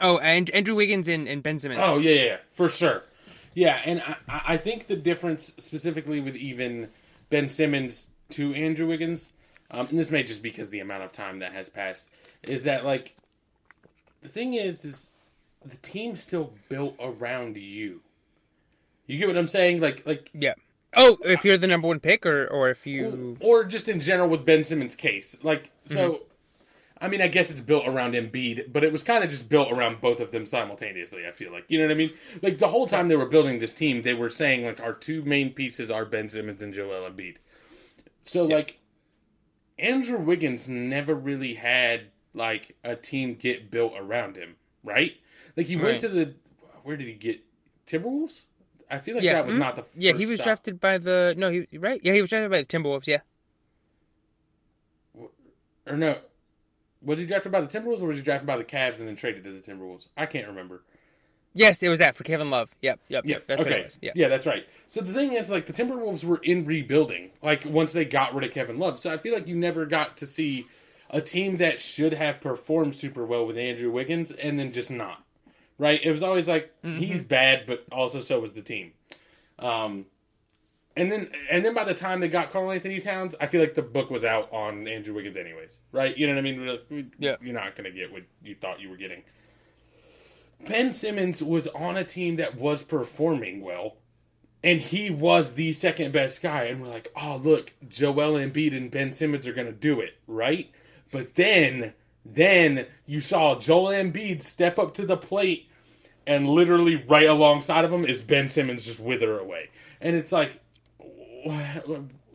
Oh, 0.00 0.18
and 0.18 0.48
Andrew 0.50 0.74
Wiggins 0.74 1.06
and, 1.08 1.28
and 1.28 1.42
Ben 1.42 1.58
Simmons. 1.58 1.80
Oh 1.84 1.98
yeah, 1.98 2.10
yeah, 2.12 2.22
yeah, 2.24 2.36
for 2.52 2.68
sure. 2.68 3.02
Yeah, 3.54 3.80
and 3.84 4.00
I, 4.00 4.16
I 4.28 4.42
I 4.54 4.56
think 4.56 4.86
the 4.86 4.96
difference 4.96 5.52
specifically 5.58 6.20
with 6.20 6.36
even 6.36 6.88
Ben 7.30 7.48
Simmons 7.48 8.08
to 8.30 8.54
Andrew 8.54 8.86
Wiggins, 8.86 9.28
um, 9.70 9.86
and 9.90 9.98
this 9.98 10.10
may 10.10 10.22
just 10.22 10.42
because 10.42 10.70
the 10.70 10.80
amount 10.80 11.02
of 11.04 11.12
time 11.12 11.40
that 11.40 11.52
has 11.52 11.68
passed, 11.68 12.06
is 12.42 12.62
that 12.64 12.84
like 12.84 13.16
the 14.22 14.28
thing 14.28 14.54
is 14.54 14.84
is 14.84 15.10
the 15.64 15.76
team's 15.78 16.22
still 16.22 16.52
built 16.68 16.96
around 17.00 17.56
you. 17.56 18.00
You 19.06 19.18
get 19.18 19.28
what 19.28 19.36
I'm 19.38 19.46
saying? 19.46 19.80
Like 19.80 20.06
like 20.06 20.30
yeah. 20.32 20.54
Oh, 20.96 21.18
if 21.24 21.44
you're 21.44 21.58
the 21.58 21.66
number 21.66 21.88
one 21.88 22.00
pick, 22.00 22.24
or 22.24 22.46
or 22.46 22.70
if 22.70 22.86
you 22.86 23.36
or 23.40 23.64
just 23.64 23.88
in 23.88 24.00
general 24.00 24.28
with 24.28 24.44
Ben 24.44 24.64
Simmons' 24.64 24.94
case. 24.94 25.36
Like, 25.42 25.70
so, 25.84 26.12
mm-hmm. 26.12 26.22
I 27.00 27.08
mean, 27.08 27.20
I 27.20 27.28
guess 27.28 27.50
it's 27.50 27.60
built 27.60 27.86
around 27.86 28.14
Embiid, 28.14 28.72
but 28.72 28.84
it 28.84 28.90
was 28.90 29.02
kind 29.02 29.22
of 29.22 29.28
just 29.28 29.48
built 29.48 29.70
around 29.70 30.00
both 30.00 30.18
of 30.18 30.30
them 30.30 30.46
simultaneously. 30.46 31.26
I 31.26 31.30
feel 31.30 31.52
like, 31.52 31.64
you 31.68 31.78
know 31.78 31.84
what 31.84 31.92
I 31.92 31.94
mean? 31.94 32.12
Like 32.42 32.58
the 32.58 32.68
whole 32.68 32.86
time 32.86 33.08
they 33.08 33.16
were 33.16 33.26
building 33.26 33.58
this 33.58 33.74
team, 33.74 34.02
they 34.02 34.14
were 34.14 34.30
saying 34.30 34.64
like 34.64 34.80
our 34.80 34.94
two 34.94 35.22
main 35.24 35.52
pieces 35.52 35.90
are 35.90 36.06
Ben 36.06 36.28
Simmons 36.28 36.62
and 36.62 36.72
Joel 36.72 37.08
Embiid. 37.08 37.36
So 38.22 38.44
like, 38.44 38.78
Andrew 39.78 40.18
Wiggins 40.18 40.68
never 40.68 41.14
really 41.14 41.54
had 41.54 42.06
like 42.34 42.76
a 42.84 42.96
team 42.96 43.34
get 43.34 43.70
built 43.70 43.94
around 43.96 44.36
him, 44.36 44.56
right? 44.84 45.12
Like 45.56 45.66
he 45.66 45.76
Right. 45.76 45.84
went 45.84 46.00
to 46.00 46.08
the 46.08 46.34
where 46.82 46.96
did 46.96 47.06
he 47.06 47.14
get 47.14 47.40
Timberwolves? 47.86 48.42
I 48.90 48.98
feel 48.98 49.16
like 49.16 49.24
Yeah, 49.24 49.34
that 49.34 49.46
was 49.46 49.54
mhm. 49.54 49.58
not 49.58 49.76
the 49.76 49.84
yeah 49.94 50.12
he 50.12 50.26
was 50.26 50.38
stop. 50.38 50.44
drafted 50.46 50.80
by 50.80 50.98
the 50.98 51.34
no 51.36 51.50
he 51.50 51.66
right 51.78 52.00
yeah 52.02 52.12
he 52.14 52.20
was 52.20 52.30
drafted 52.30 52.50
by 52.50 52.60
the 52.60 52.66
Timberwolves 52.66 53.06
yeah 53.06 53.20
or 55.86 55.96
no, 55.96 56.18
was 57.02 57.18
he 57.18 57.26
drafted 57.26 57.52
by 57.52 57.60
the 57.60 57.66
Timberwolves 57.66 58.02
or 58.02 58.08
was 58.08 58.18
he 58.18 58.22
drafted 58.22 58.46
by 58.46 58.56
the 58.56 58.64
Cavs 58.64 58.98
and 58.98 59.08
then 59.08 59.16
traded 59.16 59.44
to 59.44 59.52
the 59.52 59.60
Timberwolves? 59.60 60.08
I 60.16 60.26
can't 60.26 60.46
remember. 60.46 60.82
Yes, 61.54 61.82
it 61.82 61.88
was 61.88 61.98
that 61.98 62.14
for 62.14 62.24
Kevin 62.24 62.50
Love. 62.50 62.74
Yep, 62.82 63.00
yep, 63.08 63.24
yep. 63.26 63.46
That's 63.46 63.60
okay. 63.62 63.70
what 63.70 63.78
it 63.80 63.84
was. 63.86 63.98
Yeah. 64.02 64.12
yeah, 64.14 64.28
that's 64.28 64.46
right. 64.46 64.66
So 64.86 65.00
the 65.00 65.12
thing 65.14 65.32
is, 65.32 65.48
like, 65.48 65.66
the 65.66 65.72
Timberwolves 65.72 66.22
were 66.22 66.40
in 66.42 66.66
rebuilding, 66.66 67.30
like, 67.42 67.64
once 67.64 67.92
they 67.92 68.04
got 68.04 68.34
rid 68.34 68.44
of 68.44 68.52
Kevin 68.52 68.78
Love. 68.78 69.00
So 69.00 69.10
I 69.12 69.16
feel 69.18 69.32
like 69.34 69.48
you 69.48 69.56
never 69.56 69.86
got 69.86 70.18
to 70.18 70.26
see 70.26 70.66
a 71.10 71.20
team 71.20 71.56
that 71.58 71.80
should 71.80 72.12
have 72.14 72.40
performed 72.40 72.94
super 72.96 73.24
well 73.24 73.46
with 73.46 73.56
Andrew 73.58 73.90
Wiggins 73.90 74.30
and 74.30 74.58
then 74.58 74.72
just 74.72 74.90
not. 74.90 75.24
Right? 75.78 76.00
It 76.02 76.10
was 76.10 76.22
always 76.22 76.48
like, 76.48 76.72
Mm-hmm. 76.82 76.98
he's 76.98 77.22
bad, 77.24 77.64
but 77.66 77.84
also 77.92 78.20
so 78.20 78.40
was 78.40 78.52
the 78.52 78.62
team. 78.62 78.92
Um, 79.58 80.06
and 80.96 81.12
then, 81.12 81.30
and 81.50 81.64
then 81.64 81.74
by 81.74 81.84
the 81.84 81.94
time 81.94 82.18
they 82.18 82.28
got 82.28 82.50
Karl-Anthony 82.50 82.98
Towns, 83.00 83.34
I 83.40 83.46
feel 83.46 83.60
like 83.60 83.76
the 83.76 83.82
book 83.82 84.10
was 84.10 84.24
out 84.24 84.52
on 84.52 84.88
Andrew 84.88 85.14
Wiggins, 85.14 85.36
anyways. 85.36 85.78
Right? 85.92 86.16
You 86.16 86.26
know 86.26 86.34
what 86.34 86.38
I 86.40 86.42
mean? 86.42 87.10
Yeah. 87.18 87.36
You're 87.40 87.54
not 87.54 87.76
going 87.76 87.84
to 87.90 87.96
get 87.96 88.10
what 88.12 88.22
you 88.42 88.56
thought 88.60 88.80
you 88.80 88.90
were 88.90 88.96
getting. 88.96 89.22
Ben 90.66 90.92
Simmons 90.92 91.40
was 91.42 91.68
on 91.68 91.96
a 91.96 92.02
team 92.04 92.36
that 92.36 92.56
was 92.58 92.82
performing 92.82 93.60
well, 93.60 93.98
and 94.64 94.80
he 94.80 95.08
was 95.10 95.52
the 95.52 95.72
second 95.72 96.12
best 96.12 96.42
guy. 96.42 96.64
And 96.64 96.82
we're 96.82 96.88
like, 96.88 97.12
oh, 97.14 97.36
look, 97.36 97.72
Joel 97.88 98.32
Embiid 98.32 98.76
and 98.76 98.90
Ben 98.90 99.12
Simmons 99.12 99.46
are 99.46 99.52
going 99.52 99.68
to 99.68 99.72
do 99.72 100.00
it, 100.00 100.14
right? 100.26 100.68
But 101.10 101.34
then, 101.34 101.94
then 102.24 102.86
you 103.06 103.20
saw 103.20 103.58
Joel 103.58 103.92
Embiid 103.92 104.42
step 104.42 104.78
up 104.78 104.94
to 104.94 105.06
the 105.06 105.16
plate, 105.16 105.68
and 106.26 106.48
literally 106.48 106.96
right 106.96 107.28
alongside 107.28 107.84
of 107.84 107.92
him 107.92 108.04
is 108.04 108.22
Ben 108.22 108.48
Simmons 108.48 108.84
just 108.84 109.00
wither 109.00 109.38
away. 109.38 109.70
And 110.00 110.14
it's 110.14 110.32
like, 110.32 110.60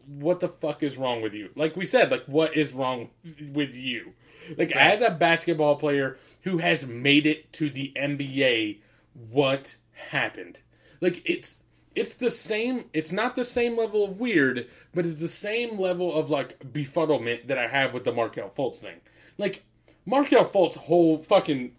what 0.07 0.39
the 0.39 0.49
fuck 0.49 0.81
is 0.83 0.97
wrong 0.97 1.21
with 1.21 1.33
you? 1.33 1.49
Like 1.55 1.75
we 1.75 1.85
said, 1.85 2.11
like, 2.11 2.25
what 2.25 2.57
is 2.57 2.73
wrong 2.73 3.09
with 3.53 3.75
you? 3.75 4.13
Like, 4.57 4.71
as 4.73 5.01
a 5.01 5.11
basketball 5.11 5.75
player 5.75 6.17
who 6.41 6.57
has 6.57 6.85
made 6.85 7.25
it 7.25 7.53
to 7.53 7.69
the 7.69 7.93
NBA, 7.95 8.79
what 9.29 9.75
happened? 10.09 10.59
Like, 10.99 11.21
it's 11.25 11.55
it's 11.95 12.15
the 12.15 12.31
same. 12.31 12.85
It's 12.93 13.11
not 13.11 13.35
the 13.35 13.45
same 13.45 13.77
level 13.77 14.03
of 14.03 14.19
weird, 14.19 14.67
but 14.93 15.05
it's 15.05 15.19
the 15.19 15.27
same 15.27 15.79
level 15.79 16.13
of 16.13 16.29
like 16.29 16.59
befuddlement 16.71 17.47
that 17.47 17.57
I 17.57 17.67
have 17.67 17.93
with 17.93 18.03
the 18.03 18.11
Markelle 18.11 18.49
Fultz 18.49 18.77
thing. 18.77 18.97
Like, 19.37 19.63
Markelle 20.05 20.45
Fultz' 20.49 20.75
whole 20.75 21.23
fucking 21.23 21.73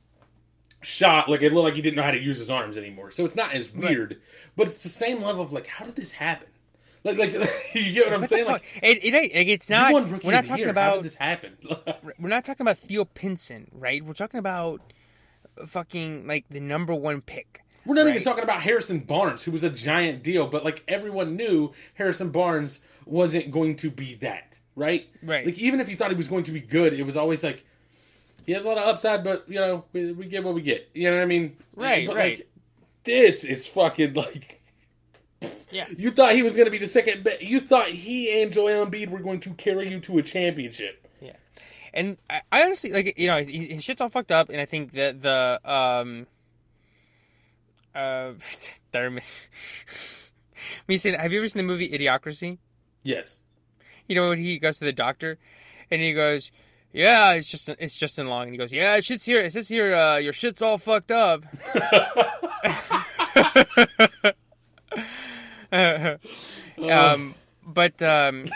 shot, 0.82 1.28
like 1.28 1.42
it 1.42 1.52
looked 1.52 1.64
like 1.64 1.74
he 1.74 1.82
didn't 1.82 1.96
know 1.96 2.02
how 2.02 2.10
to 2.10 2.20
use 2.20 2.38
his 2.38 2.50
arms 2.50 2.76
anymore. 2.76 3.10
So 3.10 3.24
it's 3.24 3.36
not 3.36 3.52
as 3.52 3.72
weird, 3.72 4.20
but 4.56 4.66
it's 4.68 4.82
the 4.82 4.88
same 4.88 5.22
level 5.22 5.42
of 5.42 5.52
like, 5.52 5.66
how 5.66 5.84
did 5.84 5.96
this 5.96 6.12
happen? 6.12 6.48
Like, 7.04 7.18
like 7.18 7.32
you 7.74 7.92
get 7.92 8.06
what 8.06 8.14
I'm 8.14 8.20
What 8.22 8.30
saying? 8.30 8.46
Like, 8.46 8.64
It, 8.82 9.04
it, 9.04 9.48
it's 9.48 9.68
not. 9.68 9.92
We're 9.92 10.32
not 10.32 10.46
talking 10.46 10.58
Year. 10.58 10.70
About. 10.70 11.02
this 11.02 11.14
happened. 11.14 11.56
We're 12.18 12.28
not 12.28 12.44
talking 12.44 12.64
about 12.64 12.78
Theo 12.78 13.04
Pinson, 13.04 13.68
right? 13.72 14.02
We're 14.02 14.14
talking 14.14 14.38
about 14.38 14.80
fucking 15.66 16.26
like 16.26 16.46
the 16.48 16.60
number 16.60 16.94
one 16.94 17.20
pick. 17.20 17.63
We're 17.86 17.94
not 17.94 18.08
even 18.08 18.22
talking 18.22 18.44
about 18.44 18.62
Harrison 18.62 19.00
Barnes, 19.00 19.42
who 19.42 19.50
was 19.50 19.62
a 19.62 19.70
giant 19.70 20.22
deal, 20.22 20.46
but 20.46 20.64
like 20.64 20.82
everyone 20.88 21.36
knew 21.36 21.72
Harrison 21.94 22.30
Barnes 22.30 22.80
wasn't 23.06 23.50
going 23.50 23.76
to 23.76 23.90
be 23.90 24.14
that, 24.16 24.58
right? 24.74 25.06
Right. 25.22 25.44
Like 25.44 25.58
even 25.58 25.80
if 25.80 25.88
you 25.88 25.96
thought 25.96 26.10
he 26.10 26.16
was 26.16 26.28
going 26.28 26.44
to 26.44 26.52
be 26.52 26.60
good, 26.60 26.92
it 26.94 27.04
was 27.04 27.16
always 27.16 27.42
like 27.42 27.64
he 28.46 28.52
has 28.52 28.64
a 28.64 28.68
lot 28.68 28.78
of 28.78 28.84
upside, 28.84 29.22
but 29.24 29.44
you 29.48 29.60
know 29.60 29.84
we, 29.92 30.12
we 30.12 30.26
get 30.26 30.44
what 30.44 30.54
we 30.54 30.62
get. 30.62 30.88
You 30.94 31.10
know 31.10 31.16
what 31.16 31.22
I 31.22 31.26
mean? 31.26 31.56
Right, 31.76 32.06
But, 32.06 32.16
right. 32.16 32.38
Like, 32.38 32.48
this 33.04 33.44
is 33.44 33.66
fucking 33.66 34.14
like 34.14 34.62
Yeah. 35.70 35.86
you 35.98 36.10
thought 36.10 36.34
he 36.34 36.42
was 36.42 36.54
going 36.54 36.64
to 36.66 36.70
be 36.70 36.78
the 36.78 36.88
second. 36.88 37.24
Be- 37.24 37.36
you 37.44 37.60
thought 37.60 37.88
he 37.88 38.42
and 38.42 38.52
Joel 38.52 38.86
Embiid 38.86 39.10
were 39.10 39.18
going 39.20 39.40
to 39.40 39.50
carry 39.54 39.90
you 39.90 40.00
to 40.00 40.18
a 40.18 40.22
championship. 40.22 41.06
Yeah, 41.20 41.32
and 41.92 42.16
I, 42.30 42.40
I 42.50 42.62
honestly 42.64 42.92
like 42.92 43.18
you 43.18 43.26
know 43.26 43.38
his, 43.38 43.48
his 43.50 43.84
shit's 43.84 44.00
all 44.00 44.08
fucked 44.08 44.30
up, 44.32 44.48
and 44.48 44.58
I 44.60 44.64
think 44.64 44.92
that 44.92 45.20
the 45.20 45.60
um 45.64 46.26
uh 47.94 48.32
Thurman. 48.92 49.22
Me 50.88 50.96
saying, 50.96 51.18
have 51.18 51.32
you 51.32 51.38
ever 51.38 51.48
seen 51.48 51.66
the 51.66 51.66
movie 51.66 51.90
Idiocracy? 51.90 52.58
Yes. 53.02 53.40
You 54.08 54.14
know 54.14 54.30
when 54.30 54.38
he 54.38 54.58
goes 54.58 54.78
to 54.78 54.84
the 54.84 54.92
doctor, 54.92 55.38
and 55.90 56.00
he 56.00 56.12
goes, 56.12 56.50
"Yeah, 56.92 57.32
it's 57.32 57.50
just 57.50 57.68
it's 57.68 57.96
Justin 57.96 58.28
Long," 58.28 58.44
and 58.44 58.52
he 58.52 58.58
goes, 58.58 58.72
"Yeah, 58.72 58.96
it 58.96 59.04
shit's 59.04 59.24
here. 59.24 59.40
It 59.40 59.52
says 59.52 59.68
here, 59.68 59.94
uh, 59.94 60.16
your 60.16 60.32
shit's 60.32 60.62
all 60.62 60.78
fucked 60.78 61.10
up." 61.10 61.44
um, 65.72 67.34
but 67.66 68.00
um, 68.02 68.50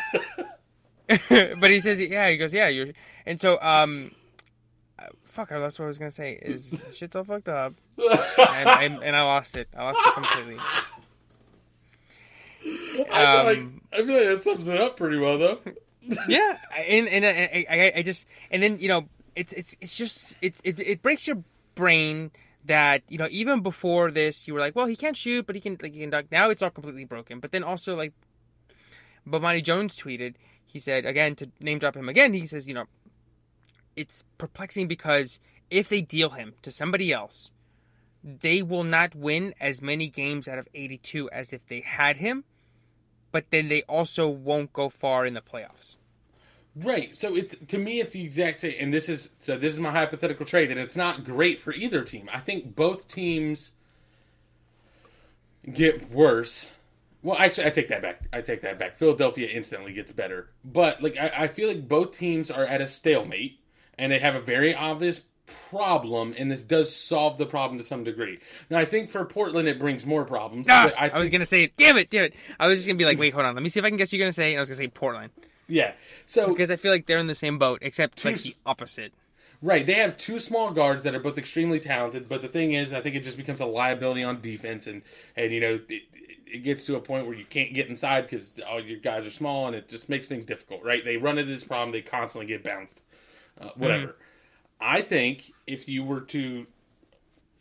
but 1.09 1.71
he 1.71 1.81
says, 1.81 2.01
yeah, 2.01 2.31
he 2.31 2.37
goes, 2.37 2.53
yeah, 2.53 2.69
you're, 2.69 2.89
and 3.27 3.41
so 3.41 3.61
um, 3.61 4.13
fuck, 5.39 5.53
I 5.53 5.59
lost 5.59 5.79
what 5.79 5.85
I 5.85 5.89
was 5.89 5.99
gonna 5.99 6.11
say. 6.11 6.33
Is 6.43 6.75
shit's 6.93 7.15
all 7.15 7.23
fucked 7.23 7.49
up, 7.49 7.75
and 7.97 8.69
I 8.69 8.85
and 8.85 9.15
I 9.15 9.23
lost 9.23 9.57
it. 9.57 9.69
I 9.77 9.85
lost 9.85 10.01
it 10.05 10.15
completely. 10.15 10.59
I 13.11 13.37
feel 13.37 13.45
like 13.45 13.59
Um, 13.59 13.81
I 13.93 13.97
feel 13.99 14.17
like 14.17 14.27
that 14.27 14.43
sums 14.43 14.67
it 14.67 14.81
up 14.81 14.97
pretty 14.97 15.17
well, 15.17 15.39
though. 15.39 15.61
yeah, 16.29 16.59
and 16.77 17.07
and 17.09 17.25
I, 17.25 17.67
I, 17.71 17.93
I 17.97 18.03
just 18.03 18.27
and 18.51 18.63
then 18.63 18.81
you 18.81 18.89
know 18.89 19.09
it's 19.37 19.53
it's 19.53 19.77
it's 19.81 19.97
just 19.97 20.37
it's 20.43 20.61
it, 20.65 20.81
it 20.81 21.03
breaks 21.03 21.29
your 21.29 21.43
brain 21.77 22.33
that 22.65 23.03
you 23.09 23.17
know 23.19 23.29
even 23.31 23.61
before 23.61 24.11
this 24.11 24.49
you 24.49 24.55
were 24.55 24.61
like 24.61 24.75
well 24.75 24.87
he 24.87 24.97
can't 24.97 25.17
shoot 25.17 25.47
but 25.47 25.55
he 25.55 25.61
can 25.61 25.79
like 25.81 25.95
he 25.95 26.01
can 26.01 26.11
dunk 26.11 26.27
now 26.33 26.51
it's 26.51 26.61
all 26.61 26.71
completely 26.71 27.05
broken 27.05 27.39
but 27.39 27.53
then 27.53 27.63
also 27.63 27.95
like 27.97 28.13
Bomani 29.27 29.63
Jones 29.63 29.97
tweeted 29.97 30.35
he 30.67 30.79
said 30.81 31.07
again 31.07 31.37
to 31.37 31.49
name 31.61 31.79
drop 31.79 31.97
him 31.97 32.09
again 32.09 32.35
he 32.35 32.47
says 32.47 32.67
you 32.67 32.75
know 32.75 32.85
it's 33.99 34.25
perplexing 34.39 34.89
because 34.89 35.41
if 35.71 35.89
they 35.89 36.01
deal 36.01 36.31
him 36.31 36.55
to 36.63 36.71
somebody 36.71 37.13
else 37.13 37.51
they 38.25 38.63
will 38.63 38.85
not 38.85 39.15
win 39.15 39.55
as 39.61 39.81
many 39.81 40.09
games 40.09 40.49
out 40.49 40.59
of 40.59 40.69
82 40.75 41.31
as 41.31 41.53
if 41.53 41.67
they 41.67 41.81
had 41.81 42.19
him 42.19 42.45
but 43.31 43.51
then 43.51 43.69
they 43.69 43.83
also 43.83 44.29
won't 44.29 44.73
go 44.73 44.89
far 44.89 45.27
in 45.27 45.35
the 45.35 45.41
playoffs 45.41 45.97
Right. 46.83 47.17
So 47.17 47.35
it's 47.35 47.57
to 47.69 47.79
me 47.79 48.01
it's 48.01 48.13
the 48.13 48.23
exact 48.23 48.61
same 48.61 48.75
and 48.79 48.95
this 48.95 49.09
is 49.09 49.31
so 49.39 49.57
this 49.57 49.75
is 49.75 49.81
my 49.81 49.91
hypothetical 49.91 50.47
trade 50.47 50.71
and 50.71 50.79
it's 50.79 50.97
not 50.97 51.25
great 51.25 51.61
for 51.61 51.73
either 51.73 52.03
team. 52.05 52.29
I 52.33 52.41
think 52.41 52.77
both 52.77 53.09
teams 53.09 53.73
get 55.73 56.11
worse. 56.11 56.71
Well, 57.23 57.37
actually 57.37 57.67
I 57.67 57.71
take 57.71 57.89
that 57.89 58.03
back. 58.03 58.23
I 58.33 58.43
take 58.43 58.63
that 58.63 58.79
back. 58.79 58.97
Philadelphia 58.97 59.49
instantly 59.49 59.93
gets 59.93 60.13
better. 60.13 60.51
But 60.65 61.03
like 61.03 61.17
I, 61.17 61.33
I 61.37 61.49
feel 61.49 61.69
like 61.69 61.89
both 61.89 62.17
teams 62.17 62.51
are 62.51 62.65
at 62.65 62.81
a 62.81 62.87
stalemate 62.87 63.59
and 63.99 64.13
they 64.13 64.19
have 64.19 64.35
a 64.35 64.41
very 64.41 64.75
obvious 64.75 65.21
problem 65.71 66.35
and 66.37 66.51
this 66.51 66.63
does 66.63 66.95
solve 66.95 67.39
the 67.39 67.47
problem 67.47 67.79
to 67.79 67.85
some 67.85 68.05
degree. 68.05 68.39
Now 68.71 68.79
I 68.79 68.85
think 68.85 69.11
for 69.11 69.25
Portland 69.25 69.69
it 69.69 69.79
brings 69.79 70.05
more 70.05 70.25
problems. 70.25 70.67
Ah, 70.69 70.85
but 70.87 71.15
I, 71.15 71.19
was 71.19 71.31
gonna 71.31 71.47
say, 71.47 71.73
damn 71.77 71.97
it, 71.97 72.11
damn 72.11 72.25
it. 72.25 72.35
I 72.59 72.69
was 72.69 72.79
just 72.79 72.87
gonna 72.87 72.99
be 72.99 73.05
like, 73.05 73.19
wait, 73.19 73.33
hold 73.33 73.47
on, 73.47 73.55
let 73.55 73.63
me 73.63 73.69
see 73.69 73.81
if 73.81 73.85
I 73.85 73.89
can 73.89 73.97
guess 73.97 74.09
what 74.09 74.15
you're 74.15 74.25
gonna 74.25 74.33
say. 74.33 74.53
And 74.53 74.59
I 74.59 74.61
was 74.61 74.69
gonna 74.69 74.77
say 74.77 74.89
Portland 74.89 75.31
Yeah. 75.67 75.93
So 76.27 76.49
because 76.49 76.71
I 76.71 76.77
feel 76.77 76.93
like 76.93 77.07
they're 77.07 77.19
in 77.19 77.27
the 77.27 77.35
same 77.35 77.59
boat, 77.59 77.79
except 77.83 78.25
like 78.25 78.37
the 78.39 78.57
opposite. 78.65 79.13
Right, 79.61 79.85
they 79.85 79.95
have 79.95 80.17
two 80.17 80.39
small 80.39 80.71
guards 80.71 81.03
that 81.03 81.17
are 81.17 81.21
both 81.21 81.37
extremely 81.37 81.81
talented, 81.81 82.29
but 82.29 82.43
the 82.43 82.49
thing 82.49 82.75
is, 82.75 82.93
I 82.93 83.01
think 83.01 83.17
it 83.17 83.25
just 83.25 83.37
becomes 83.37 83.61
a 83.61 83.67
liability 83.67 84.23
on 84.23 84.41
defense, 84.41 84.87
and 84.87 85.03
and 85.37 85.53
you 85.53 85.61
know 85.61 85.81
it, 85.89 86.03
it 86.47 86.59
gets 86.63 86.85
to 86.85 86.95
a 86.95 87.01
point 87.01 87.27
where 87.27 87.35
you 87.35 87.45
can't 87.45 87.75
get 87.75 87.89
inside 87.89 88.23
because 88.23 88.61
all 88.69 88.81
your 88.81 89.01
guys 89.01 89.27
are 89.27 89.33
small, 89.33 89.67
and 89.67 89.75
it 89.75 89.89
just 89.89 90.09
makes 90.09 90.29
things 90.29 90.45
difficult. 90.45 90.85
Right, 90.85 91.05
they 91.05 91.17
run 91.17 91.39
into 91.39 91.53
this 91.53 91.65
problem; 91.65 91.91
they 91.91 92.03
constantly 92.03 92.47
get 92.47 92.63
bounced, 92.63 93.03
uh, 93.61 93.71
whatever. 93.77 94.17
I 94.81 95.03
think 95.03 95.53
if 95.67 95.89
you 95.89 96.05
were 96.05 96.21
to, 96.21 96.67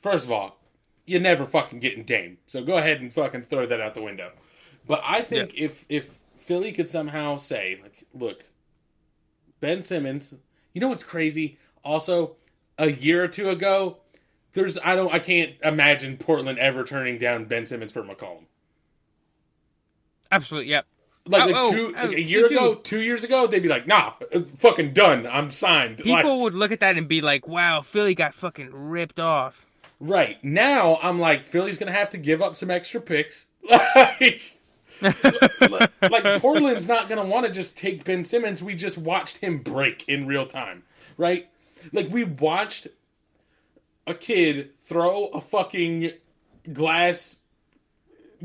first 0.01 0.25
of 0.25 0.31
all, 0.31 0.59
you're 1.05 1.21
never 1.21 1.45
fucking 1.45 1.79
get 1.79 1.93
in 1.93 2.03
Dame, 2.03 2.37
so 2.47 2.63
go 2.63 2.77
ahead 2.77 3.01
and 3.01 3.13
fucking 3.13 3.43
throw 3.43 3.65
that 3.65 3.81
out 3.81 3.95
the 3.95 4.01
window. 4.01 4.31
But 4.85 5.01
I 5.03 5.21
think 5.21 5.53
if 5.55 5.85
if 5.89 6.17
Philly 6.37 6.71
could 6.71 6.89
somehow 6.89 7.37
say 7.37 7.79
like, 7.81 8.05
look, 8.13 8.43
Ben 9.59 9.83
Simmons. 9.83 10.33
You 10.73 10.81
know 10.81 10.89
what's 10.89 11.03
crazy? 11.03 11.57
Also, 11.83 12.35
a 12.77 12.91
year 12.91 13.23
or 13.23 13.27
two 13.27 13.49
ago, 13.49 13.97
there's 14.53 14.77
I 14.83 14.95
don't 14.95 15.13
I 15.13 15.19
can't 15.19 15.53
imagine 15.63 16.17
Portland 16.17 16.59
ever 16.59 16.83
turning 16.83 17.17
down 17.17 17.45
Ben 17.45 17.65
Simmons 17.65 17.91
for 17.91 18.03
McCollum. 18.03 18.45
Absolutely, 20.31 20.69
yep. 20.69 20.85
Like, 21.27 21.43
Oh, 21.43 21.45
like 21.47 21.55
oh, 21.57 21.71
two, 21.71 21.93
oh, 21.97 22.05
like 22.07 22.17
a 22.17 22.21
year 22.21 22.45
ago, 22.47 22.75
two 22.75 23.01
years 23.01 23.23
ago, 23.23 23.47
they'd 23.47 23.59
be 23.61 23.69
like, 23.69 23.85
"Nah, 23.87 24.13
uh, 24.33 24.41
fucking 24.57 24.93
done. 24.93 25.27
I'm 25.27 25.51
signed." 25.51 25.97
People 25.97 26.13
Like, 26.13 26.41
would 26.43 26.53
look 26.55 26.71
at 26.71 26.79
that 26.79 26.97
and 26.97 27.07
be 27.07 27.21
like, 27.21 27.47
wow, 27.47 27.81
Philly 27.81 28.15
got 28.15 28.33
fucking 28.33 28.69
ripped 28.73 29.19
off. 29.19 29.65
right 29.99 30.43
now, 30.43 30.99
I'm 31.01 31.19
like, 31.19 31.47
Philly's 31.47 31.77
gonna 31.77 31.91
have 31.91 32.09
to 32.11 32.17
give 32.17 32.41
up 32.41 32.55
some 32.55 32.69
extra 32.71 33.01
picks. 33.01 33.45
Like, 33.69 34.53
like, 35.01 35.91
like 36.11 36.41
Portland's 36.41 36.87
not 36.87 37.07
gonna 37.09 37.25
want 37.25 37.45
to 37.45 37.51
just 37.51 37.77
take 37.77 38.03
Ben 38.03 38.23
Simmons. 38.23 38.63
We 38.63 38.73
just 38.75 38.97
watched 38.97 39.37
him 39.37 39.59
break 39.59 40.03
in 40.07 40.25
real 40.25 40.45
time, 40.47 40.83
right? 41.17 41.49
Like 41.91 42.09
we 42.09 42.23
watched 42.23 42.87
a 44.07 44.13
kid 44.13 44.71
throw 44.79 45.27
a 45.27 45.41
fucking 45.41 46.11
glass 46.73 47.39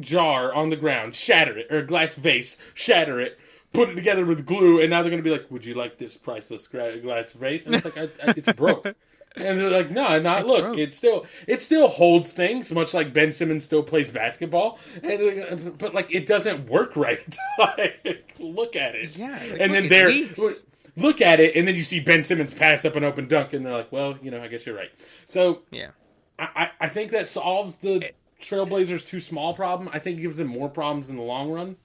jar 0.00 0.52
on 0.52 0.70
the 0.70 0.76
ground, 0.76 1.14
shatter 1.16 1.56
it, 1.58 1.66
or 1.70 1.78
a 1.78 1.86
glass 1.86 2.14
vase, 2.14 2.56
shatter 2.74 3.20
it, 3.20 3.38
put 3.72 3.88
it 3.90 3.94
together 3.94 4.24
with 4.24 4.46
glue, 4.46 4.80
and 4.80 4.90
now 4.90 5.02
they're 5.02 5.10
gonna 5.10 5.22
be 5.22 5.30
like, 5.30 5.50
"Would 5.50 5.64
you 5.64 5.74
like 5.74 5.98
this 5.98 6.16
priceless 6.16 6.66
glass 6.66 7.32
vase?" 7.32 7.66
And 7.66 7.74
it's 7.74 7.84
like, 7.84 7.96
I, 7.98 8.04
I, 8.04 8.34
"It's 8.36 8.52
broke." 8.52 8.86
And 9.34 9.58
they're 9.58 9.70
like, 9.70 9.90
"No, 9.90 10.20
not 10.20 10.42
It's 10.42 10.50
look. 10.50 10.60
broke. 10.60 10.78
It 10.78 10.94
still 10.94 11.24
it 11.46 11.58
still 11.62 11.88
holds 11.88 12.32
things, 12.32 12.70
much 12.70 12.92
like 12.92 13.14
Ben 13.14 13.32
Simmons 13.32 13.64
still 13.64 13.82
plays 13.82 14.10
basketball, 14.10 14.78
and 15.02 15.78
but 15.78 15.94
like 15.94 16.14
it 16.14 16.26
doesn't 16.26 16.68
work 16.68 16.96
right. 16.96 17.18
like, 17.58 18.34
look 18.38 18.76
at 18.76 18.94
it. 18.94 19.16
Yeah, 19.16 19.30
like, 19.30 19.56
and 19.58 19.72
look, 19.72 19.72
then 19.72 19.88
they're 19.88 20.08
leaks. 20.08 20.66
look 20.96 21.22
at 21.22 21.40
it, 21.40 21.56
and 21.56 21.66
then 21.66 21.74
you 21.76 21.82
see 21.82 21.98
Ben 21.98 22.24
Simmons 22.24 22.52
pass 22.52 22.84
up 22.84 22.94
an 22.94 23.04
open 23.04 23.26
dunk, 23.26 23.54
and 23.54 23.64
they're 23.64 23.72
like, 23.72 23.90
"Well, 23.90 24.18
you 24.22 24.30
know, 24.30 24.42
I 24.42 24.48
guess 24.48 24.66
you're 24.66 24.76
right." 24.76 24.90
So 25.28 25.62
Yeah. 25.70 25.92
I, 26.38 26.48
I 26.54 26.70
I 26.82 26.88
think 26.90 27.10
that 27.12 27.26
solves 27.26 27.76
the 27.76 28.10
Trailblazers 28.42 29.06
too 29.06 29.20
small 29.20 29.54
problem. 29.54 29.88
I 29.92 29.98
think 29.98 30.18
it 30.18 30.22
gives 30.22 30.36
them 30.36 30.48
more 30.48 30.68
problems 30.68 31.08
in 31.08 31.16
the 31.16 31.22
long 31.22 31.50
run. 31.50 31.76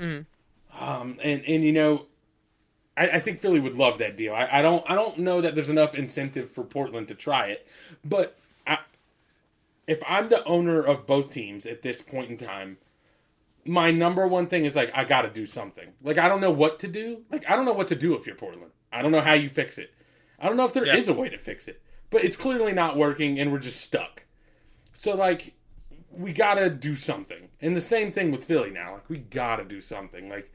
Mhm. 0.00 0.26
Um, 0.78 1.18
and 1.22 1.42
and 1.46 1.64
you 1.64 1.72
know, 1.72 2.06
I, 2.96 3.08
I 3.10 3.20
think 3.20 3.40
Philly 3.40 3.60
would 3.60 3.76
love 3.76 3.98
that 3.98 4.16
deal. 4.16 4.34
I, 4.34 4.48
I 4.50 4.62
don't 4.62 4.84
I 4.90 4.94
don't 4.94 5.18
know 5.18 5.40
that 5.40 5.54
there's 5.54 5.68
enough 5.70 5.94
incentive 5.94 6.50
for 6.50 6.64
Portland 6.64 7.08
to 7.08 7.14
try 7.14 7.48
it, 7.48 7.66
but 8.04 8.36
I, 8.66 8.78
if 9.86 10.02
I'm 10.06 10.28
the 10.28 10.44
owner 10.44 10.82
of 10.82 11.06
both 11.06 11.30
teams 11.30 11.64
at 11.66 11.82
this 11.82 12.02
point 12.02 12.30
in 12.30 12.36
time, 12.36 12.78
my 13.64 13.90
number 13.90 14.26
one 14.26 14.46
thing 14.48 14.64
is 14.64 14.76
like 14.76 14.90
I 14.94 15.04
got 15.04 15.22
to 15.22 15.30
do 15.30 15.46
something. 15.46 15.88
Like 16.02 16.18
I 16.18 16.28
don't 16.28 16.40
know 16.40 16.50
what 16.50 16.78
to 16.80 16.88
do. 16.88 17.22
Like 17.30 17.48
I 17.48 17.56
don't 17.56 17.64
know 17.64 17.72
what 17.72 17.88
to 17.88 17.94
do 17.96 18.14
if 18.14 18.26
you're 18.26 18.36
Portland. 18.36 18.72
I 18.92 19.02
don't 19.02 19.12
know 19.12 19.20
how 19.20 19.34
you 19.34 19.48
fix 19.48 19.78
it. 19.78 19.92
I 20.38 20.46
don't 20.48 20.56
know 20.56 20.66
if 20.66 20.72
there 20.74 20.86
is 20.96 21.06
Yeah. 21.06 21.14
a 21.14 21.16
way 21.16 21.28
to 21.30 21.38
fix 21.38 21.66
it, 21.68 21.80
but 22.10 22.22
it's 22.24 22.36
clearly 22.36 22.72
not 22.72 22.96
working, 22.98 23.38
and 23.40 23.50
we're 23.50 23.58
just 23.58 23.80
stuck. 23.80 24.24
So 24.92 25.14
like, 25.14 25.54
we 26.16 26.32
gotta 26.32 26.70
do 26.70 26.94
something. 26.94 27.48
And 27.60 27.76
the 27.76 27.80
same 27.80 28.12
thing 28.12 28.30
with 28.30 28.44
Philly 28.44 28.70
now. 28.70 28.94
Like 28.94 29.08
we 29.08 29.18
gotta 29.18 29.64
do 29.64 29.80
something. 29.80 30.28
Like 30.28 30.52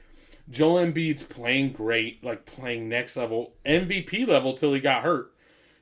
Joel 0.50 0.86
Embiid's 0.86 1.24
playing 1.24 1.74
great, 1.74 2.24
like 2.24 2.46
playing 2.46 2.90
next 2.90 3.16
level, 3.16 3.54
MVP 3.66 4.28
level 4.28 4.54
till 4.54 4.74
he 4.74 4.80
got 4.80 5.04
hurt. 5.04 5.34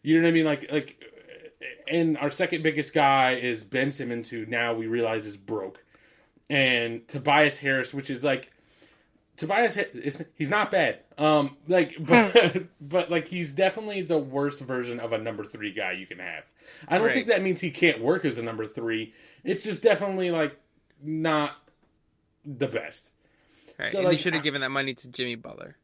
You 0.03 0.17
know 0.17 0.23
what 0.23 0.29
I 0.29 0.31
mean? 0.31 0.45
Like 0.45 0.71
like, 0.71 1.03
and 1.87 2.17
our 2.17 2.31
second 2.31 2.63
biggest 2.63 2.93
guy 2.93 3.33
is 3.35 3.63
Ben 3.63 3.91
Simmons, 3.91 4.29
who 4.29 4.45
now 4.45 4.73
we 4.73 4.87
realize 4.87 5.25
is 5.25 5.37
broke, 5.37 5.83
and 6.49 7.07
Tobias 7.07 7.57
Harris, 7.57 7.93
which 7.93 8.09
is 8.09 8.23
like. 8.23 8.51
Tobias, 9.39 9.75
is, 9.77 10.21
he's 10.35 10.49
not 10.49 10.69
bad. 10.69 10.99
Um, 11.17 11.57
like, 11.67 11.95
but, 11.99 12.65
but 12.79 13.09
like 13.09 13.27
he's 13.27 13.53
definitely 13.53 14.03
the 14.03 14.17
worst 14.19 14.59
version 14.59 14.99
of 14.99 15.13
a 15.13 15.17
number 15.17 15.43
three 15.45 15.71
guy 15.73 15.93
you 15.93 16.05
can 16.05 16.19
have. 16.19 16.43
I 16.87 16.97
don't 16.97 17.07
Right. 17.07 17.15
think 17.15 17.27
that 17.29 17.41
means 17.41 17.59
he 17.59 17.71
can't 17.71 18.01
work 18.01 18.25
as 18.25 18.37
a 18.37 18.43
number 18.43 18.67
three. 18.67 19.13
It's 19.43 19.63
just 19.63 19.81
definitely 19.81 20.29
like 20.29 20.55
not 21.01 21.55
the 22.45 22.67
best. 22.67 23.09
Right. 23.79 23.91
So, 23.91 23.99
and 23.99 24.05
like, 24.07 24.17
they 24.17 24.21
should 24.21 24.33
have 24.33 24.43
given 24.43 24.61
that 24.61 24.69
money 24.69 24.93
to 24.93 25.09
Jimmy 25.09 25.35
Butler. 25.35 25.75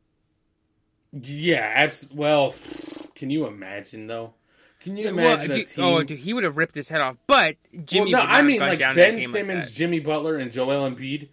Yeah, 1.13 1.59
abs- 1.61 2.09
well, 2.13 2.55
can 3.15 3.29
you 3.29 3.45
imagine 3.47 4.07
though? 4.07 4.33
Can 4.81 4.97
you 4.97 5.15
Well, 5.15 5.33
imagine 5.35 5.55
dude- 5.55 5.67
team? 5.67 5.83
oh, 5.83 6.03
dude, 6.03 6.19
he 6.19 6.33
would 6.33 6.43
have 6.43 6.57
ripped 6.57 6.75
his 6.75 6.89
head 6.89 7.01
off. 7.01 7.17
But 7.25 7.55
Jimmy 7.85 8.13
well, 8.13 8.25
no, 8.25 8.29
I 8.29 8.41
mean 8.41 8.59
like 8.59 8.79
Ben 8.79 9.19
Simmons, 9.21 9.65
like. 9.65 9.73
Jimmy 9.73 9.99
Butler, 9.99 10.35
and 10.37 10.51
Joel 10.51 10.89
Embiid. 10.89 11.29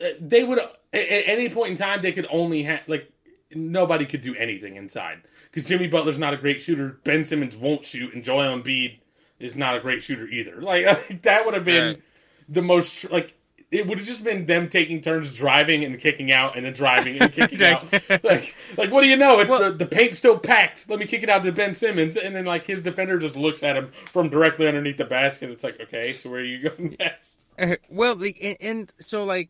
uh, 0.00 0.08
They 0.20 0.44
would 0.44 0.60
at 0.94 1.08
at 1.08 1.24
any 1.28 1.48
point 1.48 1.72
in 1.72 1.76
time 1.76 2.00
they 2.02 2.12
could 2.12 2.26
only 2.30 2.62
have 2.62 2.80
like 2.86 3.10
nobody 3.54 4.06
could 4.06 4.22
do 4.22 4.34
anything 4.36 4.76
inside 4.76 5.22
because 5.50 5.68
Jimmy 5.68 5.86
Butler's 5.88 6.18
not 6.18 6.34
a 6.34 6.36
great 6.36 6.62
shooter. 6.62 6.98
Ben 7.04 7.24
Simmons 7.24 7.56
won't 7.56 7.84
shoot, 7.84 8.14
and 8.14 8.24
Joel 8.24 8.58
Embiid 8.60 8.98
is 9.38 9.56
not 9.56 9.76
a 9.76 9.80
great 9.80 10.02
shooter 10.02 10.26
either. 10.28 10.60
Like 10.62 11.22
that 11.22 11.44
would 11.44 11.54
have 11.54 11.64
been 11.64 11.86
Right. 11.94 12.02
the 12.48 12.62
most 12.62 12.96
tr- 12.98 13.08
like. 13.08 13.34
It 13.70 13.88
would 13.88 13.98
have 13.98 14.06
just 14.06 14.22
been 14.22 14.46
them 14.46 14.68
taking 14.68 15.00
turns 15.00 15.32
driving 15.32 15.82
and 15.82 15.98
kicking 15.98 16.30
out, 16.30 16.54
and 16.56 16.64
then 16.64 16.74
driving 16.74 17.18
and 17.20 17.32
kicking 17.32 17.60
out. 17.72 17.84
Like, 18.22 18.54
like 18.76 18.92
what 18.92 19.00
do 19.00 19.08
you 19.08 19.16
know? 19.16 19.40
It's 19.40 19.50
Well- 19.50 19.72
the, 19.72 19.78
the 19.78 19.86
paint's 19.86 20.16
still 20.18 20.38
packed. 20.38 20.88
Let 20.88 21.00
me 21.00 21.06
kick 21.06 21.24
it 21.24 21.28
out 21.28 21.42
to 21.42 21.50
Ben 21.50 21.74
Simmons, 21.74 22.16
and 22.16 22.36
then 22.36 22.44
like 22.44 22.64
his 22.64 22.82
defender 22.82 23.18
just 23.18 23.34
looks 23.34 23.64
at 23.64 23.76
him 23.76 23.90
from 24.12 24.28
directly 24.28 24.68
underneath 24.68 24.96
the 24.98 25.04
basket. 25.06 25.50
It's 25.50 25.64
like, 25.64 25.80
okay, 25.80 26.12
so 26.12 26.30
where 26.30 26.38
are 26.40 26.44
you 26.44 26.68
going 26.68 26.96
next? 27.00 27.38
Uh, 27.58 27.74
well, 27.88 28.14
like, 28.14 28.38
and, 28.40 28.56
and 28.60 28.92
so 29.00 29.24
like, 29.24 29.48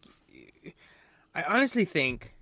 I 1.34 1.42
honestly 1.42 1.84
think, 1.84 2.34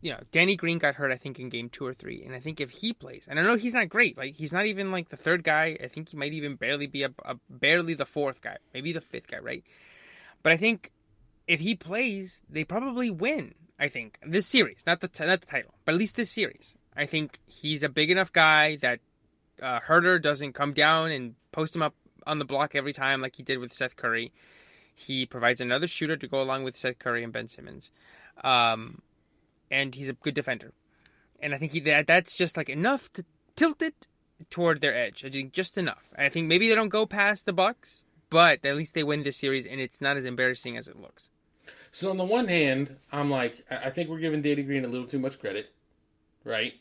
you 0.00 0.12
know, 0.12 0.20
Danny 0.32 0.54
Green 0.54 0.78
got 0.78 0.96
hurt. 0.96 1.10
I 1.10 1.16
think 1.16 1.38
in 1.38 1.48
game 1.48 1.68
two 1.68 1.86
or 1.86 1.94
three, 1.94 2.22
and 2.24 2.34
I 2.34 2.40
think 2.40 2.60
if 2.60 2.70
he 2.70 2.92
plays, 2.92 3.26
and 3.28 3.38
I 3.38 3.42
know 3.42 3.56
he's 3.56 3.74
not 3.74 3.88
great. 3.88 4.16
Like 4.16 4.34
he's 4.34 4.52
not 4.52 4.66
even 4.66 4.92
like 4.92 5.08
the 5.08 5.16
third 5.16 5.44
guy. 5.44 5.76
I 5.82 5.88
think 5.88 6.10
he 6.10 6.16
might 6.16 6.32
even 6.32 6.56
barely 6.56 6.86
be 6.86 7.02
a, 7.04 7.10
a 7.24 7.36
barely 7.48 7.94
the 7.94 8.06
fourth 8.06 8.40
guy, 8.40 8.58
maybe 8.74 8.92
the 8.92 9.00
fifth 9.00 9.28
guy, 9.28 9.38
right? 9.38 9.64
But 10.42 10.52
I 10.52 10.56
think 10.56 10.92
if 11.46 11.60
he 11.60 11.74
plays, 11.74 12.42
they 12.48 12.64
probably 12.64 13.10
win. 13.10 13.54
I 13.80 13.88
think 13.88 14.18
this 14.26 14.46
series, 14.46 14.82
not 14.86 15.00
the 15.00 15.08
t- 15.08 15.24
not 15.24 15.40
the 15.40 15.46
title, 15.46 15.74
but 15.84 15.94
at 15.94 15.98
least 15.98 16.16
this 16.16 16.30
series. 16.30 16.74
I 16.96 17.06
think 17.06 17.38
he's 17.46 17.82
a 17.82 17.88
big 17.88 18.10
enough 18.10 18.32
guy 18.32 18.76
that 18.76 19.00
uh, 19.62 19.80
Huerter 19.80 20.20
doesn't 20.20 20.52
come 20.52 20.72
down 20.72 21.10
and 21.10 21.34
post 21.52 21.74
him 21.74 21.82
up 21.82 21.94
on 22.26 22.38
the 22.38 22.44
block 22.44 22.74
every 22.74 22.92
time 22.92 23.20
like 23.20 23.36
he 23.36 23.42
did 23.42 23.58
with 23.58 23.72
Seth 23.72 23.96
Curry. 23.96 24.32
He 24.98 25.24
provides 25.26 25.60
another 25.60 25.86
shooter 25.86 26.16
to 26.16 26.26
go 26.26 26.42
along 26.42 26.64
with 26.64 26.76
Seth 26.76 26.98
Curry 26.98 27.22
and 27.22 27.32
Ben 27.32 27.46
Simmons, 27.46 27.92
um, 28.42 29.00
and 29.70 29.94
he's 29.94 30.08
a 30.08 30.14
good 30.14 30.34
defender. 30.34 30.72
And 31.40 31.54
I 31.54 31.58
think 31.58 31.70
he, 31.70 31.80
that 31.80 32.08
that's 32.08 32.36
just 32.36 32.56
like 32.56 32.68
enough 32.68 33.12
to 33.12 33.24
tilt 33.54 33.80
it 33.80 34.08
toward 34.50 34.80
their 34.80 34.96
edge. 34.96 35.24
I 35.24 35.30
think 35.30 35.52
just 35.52 35.78
enough. 35.78 36.12
I 36.18 36.28
think 36.28 36.48
maybe 36.48 36.68
they 36.68 36.74
don't 36.74 36.88
go 36.88 37.06
past 37.06 37.46
the 37.46 37.52
Bucks, 37.52 38.02
but 38.28 38.64
at 38.64 38.76
least 38.76 38.94
they 38.94 39.04
win 39.04 39.22
this 39.22 39.36
series, 39.36 39.66
and 39.66 39.80
it's 39.80 40.00
not 40.00 40.16
as 40.16 40.24
embarrassing 40.24 40.76
as 40.76 40.88
it 40.88 41.00
looks. 41.00 41.30
So 41.92 42.10
on 42.10 42.16
the 42.16 42.24
one 42.24 42.48
hand, 42.48 42.96
I'm 43.12 43.30
like, 43.30 43.64
I 43.70 43.90
think 43.90 44.10
we're 44.10 44.18
giving 44.18 44.42
Danny 44.42 44.62
Green 44.62 44.84
a 44.84 44.88
little 44.88 45.06
too 45.06 45.20
much 45.20 45.38
credit, 45.38 45.72
right? 46.44 46.74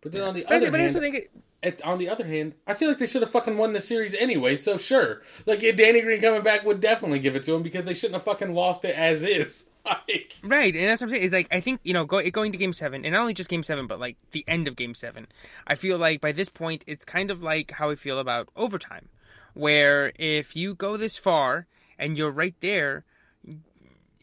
But 0.00 0.10
then 0.10 0.22
on 0.22 0.34
the 0.34 0.42
But, 0.42 0.56
other 0.56 0.70
but 0.72 0.80
I 0.80 0.86
also 0.86 1.00
think 1.00 1.14
it, 1.14 1.30
at, 1.64 1.82
on 1.82 1.98
the 1.98 2.08
other 2.08 2.26
hand, 2.26 2.54
I 2.66 2.74
feel 2.74 2.88
like 2.88 2.98
they 2.98 3.06
should 3.06 3.22
have 3.22 3.30
fucking 3.30 3.56
won 3.56 3.72
the 3.72 3.80
series 3.80 4.14
anyway. 4.14 4.56
So 4.56 4.76
sure, 4.76 5.22
like 5.46 5.60
Danny 5.60 6.00
Green 6.00 6.20
coming 6.20 6.42
back 6.42 6.64
would 6.64 6.80
definitely 6.80 7.18
give 7.18 7.34
it 7.34 7.44
to 7.46 7.54
him 7.54 7.62
because 7.62 7.84
they 7.84 7.94
shouldn't 7.94 8.14
have 8.14 8.24
fucking 8.24 8.54
lost 8.54 8.84
it 8.84 8.96
as 8.96 9.22
is. 9.22 9.64
Like, 9.86 10.36
Right, 10.42 10.74
and 10.74 10.86
that's 10.86 11.02
what 11.02 11.08
I'm 11.08 11.10
saying. 11.10 11.24
Is 11.24 11.32
like 11.32 11.46
I 11.50 11.60
think 11.60 11.78
you 11.82 11.92
know 11.92 12.06
go, 12.06 12.22
going 12.30 12.52
to 12.52 12.56
Game 12.56 12.72
Seven, 12.72 13.04
and 13.04 13.12
not 13.12 13.20
only 13.20 13.34
just 13.34 13.50
Game 13.50 13.62
Seven, 13.62 13.86
but 13.86 14.00
like 14.00 14.16
the 14.30 14.42
end 14.48 14.66
of 14.66 14.76
Game 14.76 14.94
Seven. 14.94 15.26
I 15.66 15.74
feel 15.74 15.98
like 15.98 16.22
by 16.22 16.32
this 16.32 16.48
point, 16.48 16.84
it's 16.86 17.04
kind 17.04 17.30
of 17.30 17.42
like 17.42 17.72
how 17.72 17.90
I 17.90 17.94
feel 17.94 18.18
about 18.18 18.48
overtime, 18.56 19.10
where 19.52 20.14
if 20.18 20.56
you 20.56 20.74
go 20.74 20.96
this 20.96 21.18
far 21.18 21.66
and 21.98 22.16
you're 22.16 22.30
right 22.30 22.54
there, 22.60 23.04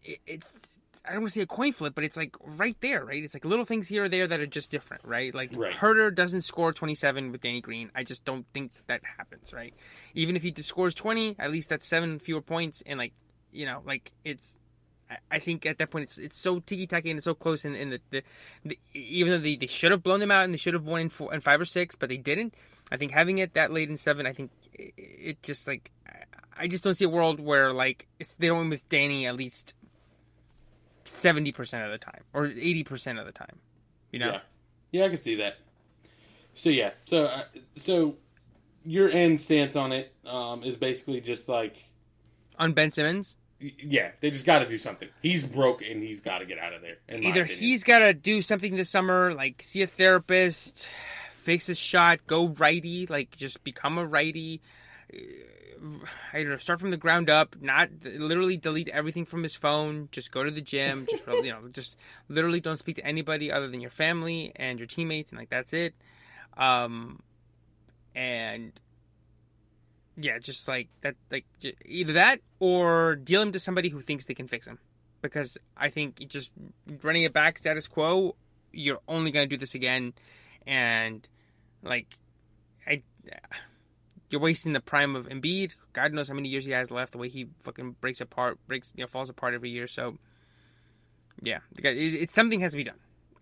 it, 0.04 0.18
it's 0.26 0.80
I 1.04 1.14
don't 1.14 1.22
want 1.22 1.34
to 1.34 1.40
say 1.40 1.42
a 1.42 1.48
coin 1.48 1.72
flip, 1.72 1.96
but 1.96 2.04
it's 2.04 2.16
like 2.18 2.36
right 2.42 2.78
there, 2.82 3.04
right? 3.04 3.24
It's 3.24 3.34
like 3.34 3.44
little 3.44 3.66
things 3.66 3.88
here 3.88 4.04
or 4.04 4.10
there 4.10 4.28
that 4.28 4.40
are 4.40 4.46
just 4.46 4.70
different, 4.70 5.04
right? 5.04 5.34
Like 5.34 5.52
Right. 5.56 5.74
Huerter 5.76 6.14
doesn't 6.14 6.44
score 6.44 6.72
27 6.74 7.32
with 7.32 7.42
Danny 7.42 7.60
Green. 7.62 7.90
I 7.96 8.04
just 8.04 8.24
don't 8.24 8.46
think 8.54 8.72
that 8.88 9.02
happens, 9.18 9.52
right? 9.52 9.74
Even 10.14 10.36
if 10.36 10.44
he 10.44 10.54
scores 10.62 10.94
20, 10.94 11.38
at 11.40 11.52
least 11.52 11.70
that's 11.70 11.88
seven 11.88 12.20
fewer 12.20 12.42
points, 12.42 12.84
and 12.86 13.00
like 13.00 13.14
you 13.52 13.66
know, 13.66 13.82
like 13.86 14.12
it's. 14.24 14.58
I- 15.30 15.40
think 15.40 15.66
at 15.66 15.78
that 15.80 15.90
point 15.90 16.04
it's 16.04 16.18
it's 16.18 16.38
so 16.40 16.60
tiki 16.60 16.88
taki 16.88 17.10
and 17.10 17.18
it's 17.18 17.26
so 17.26 17.34
close, 17.34 17.66
and, 17.66 17.76
and 17.76 17.92
the, 17.92 18.00
the, 18.12 18.24
the 18.64 18.80
even 18.94 19.34
though 19.34 19.40
they, 19.40 19.58
they 19.58 19.68
should 19.68 19.92
have 19.92 20.02
blown 20.04 20.22
them 20.22 20.32
out 20.32 20.46
and 20.46 20.54
they 20.54 20.58
should 20.58 20.74
have 20.74 20.86
won 20.86 21.02
in 21.02 21.10
four 21.10 21.34
in 21.34 21.42
five 21.42 21.60
or 21.60 21.66
six, 21.66 21.96
but 21.98 22.08
they 22.08 22.16
didn't. 22.16 22.54
I 22.94 22.96
think 22.98 23.12
having 23.12 23.38
it 23.40 23.54
that 23.56 23.74
late 23.74 23.90
in 23.90 23.98
seven, 23.98 24.26
I 24.26 24.32
think 24.32 24.52
it, 24.72 24.94
it 24.98 25.44
just 25.44 25.68
like 25.68 25.92
I- 26.08 26.24
I 26.64 26.68
just 26.70 26.84
don't 26.84 26.94
see 26.94 27.04
a 27.04 27.10
world 27.10 27.42
where 27.42 27.74
like 27.74 28.08
it's, 28.20 28.36
they 28.36 28.48
don't 28.48 28.60
win 28.60 28.70
with 28.70 28.88
Danny 28.88 29.26
at 29.28 29.36
least 29.36 29.74
seventy 31.06 31.52
percent 31.52 31.86
of 31.86 31.92
the 31.92 31.98
time 31.98 32.24
or 32.34 32.46
eighty 32.46 32.84
percent 32.84 33.20
of 33.20 33.26
the 33.26 33.32
time. 33.32 33.58
You 34.12 34.20
know, 34.20 34.32
yeah, 34.32 34.40
yeah, 34.92 35.06
I 35.06 35.10
can 35.10 35.18
see 35.18 35.36
that. 35.36 35.58
So 36.56 36.70
yeah, 36.70 36.92
so 37.06 37.26
uh, 37.26 37.44
so 37.76 38.16
your 38.84 39.10
end 39.10 39.42
stance 39.42 39.76
on 39.76 39.92
it 39.92 40.14
um, 40.26 40.64
is 40.64 40.76
basically 40.76 41.22
just 41.22 41.48
like, 41.48 41.78
on 42.58 42.74
Ben 42.74 42.92
Simmons, 42.92 43.38
y- 43.62 43.72
yeah, 43.82 44.12
they 44.20 44.32
just 44.32 44.46
got 44.46 44.60
to 44.60 44.68
do 44.68 44.78
something. 44.78 45.08
He's 45.22 45.46
broke 45.46 45.82
and 45.82 46.04
he's 46.04 46.20
got 46.20 46.40
to 46.40 46.46
get 46.46 46.58
out 46.58 46.74
of 46.74 46.82
there. 46.82 46.98
either 47.10 47.46
he's 47.46 47.84
got 47.84 48.00
to 48.00 48.14
do 48.14 48.42
something 48.42 48.76
this 48.76 48.90
summer, 48.90 49.34
like 49.34 49.62
see 49.64 49.82
a 49.82 49.88
therapist, 49.88 50.90
fix 51.32 51.68
his 51.68 51.78
shot, 51.78 52.20
go 52.28 52.48
righty, 52.48 53.08
like 53.08 53.36
just 53.38 53.64
become 53.64 53.98
a 53.98 54.06
righty. 54.06 54.62
I 56.34 56.44
don't 56.44 56.50
know, 56.50 56.58
start 56.58 56.80
from 56.80 56.92
the 56.92 56.98
ground 56.98 57.30
up, 57.30 57.56
not 57.60 57.90
literally 58.04 58.58
delete 58.58 58.90
everything 58.90 59.26
from 59.26 59.42
his 59.42 59.56
phone. 59.56 60.10
Just 60.12 60.32
go 60.32 60.44
to 60.44 60.52
the 60.52 60.62
gym. 60.62 61.08
Just 61.10 61.26
you 61.28 61.52
know, 61.52 61.68
just 61.72 61.98
literally 62.30 62.60
don't 62.60 62.78
speak 62.78 62.98
to 62.98 63.06
anybody 63.06 63.52
other 63.52 63.68
than 63.68 63.82
your 63.82 63.90
family 63.90 64.52
and 64.56 64.80
your 64.80 64.88
teammates, 64.88 65.32
and 65.32 65.40
like 65.40 65.50
that's 65.50 65.74
it. 65.74 65.96
Um, 66.56 67.22
and 68.16 68.80
yeah, 70.18 70.38
just 70.40 70.68
like 70.68 70.90
that, 71.02 71.16
like 71.32 71.46
either 71.86 72.14
that 72.14 72.42
or 72.60 73.16
deal 73.16 73.42
him 73.42 73.52
to 73.52 73.60
somebody 73.60 73.90
who 73.90 74.02
thinks 74.02 74.26
they 74.26 74.34
can 74.34 74.48
fix 74.48 74.68
him. 74.68 74.78
Because 75.22 75.58
I 75.78 75.90
think 75.90 76.28
just 76.28 76.52
running 77.02 77.24
it 77.24 77.34
back 77.34 77.58
status 77.58 77.88
quo, 77.88 78.36
you're 78.72 79.02
only 79.08 79.32
gonna 79.32 79.48
do 79.48 79.58
this 79.58 79.76
again, 79.76 80.14
and 80.68 81.28
like 81.82 82.08
I. 82.86 83.02
You're 84.32 84.42
wasting 84.42 84.74
the 84.74 84.80
prime 84.80 85.16
of 85.16 85.28
Embiid. 85.28 85.76
God 85.94 86.14
knows 86.14 86.30
how 86.30 86.34
many 86.34 86.50
years 86.50 86.66
he 86.66 86.72
has 86.72 86.90
left. 86.90 87.12
The 87.12 87.18
way 87.18 87.30
he 87.30 87.48
fucking 87.64 87.98
breaks 88.02 88.22
apart, 88.22 88.58
breaks, 88.68 88.94
you 88.96 89.04
know, 89.04 89.08
falls 89.08 89.30
apart 89.30 89.54
every 89.54 89.70
year. 89.70 89.88
So, 89.88 90.18
Yeah, 91.42 91.60
it's 91.78 92.34
something 92.34 92.62
has 92.62 92.72
to 92.72 92.78
be 92.78 92.84
done. 92.84 93.00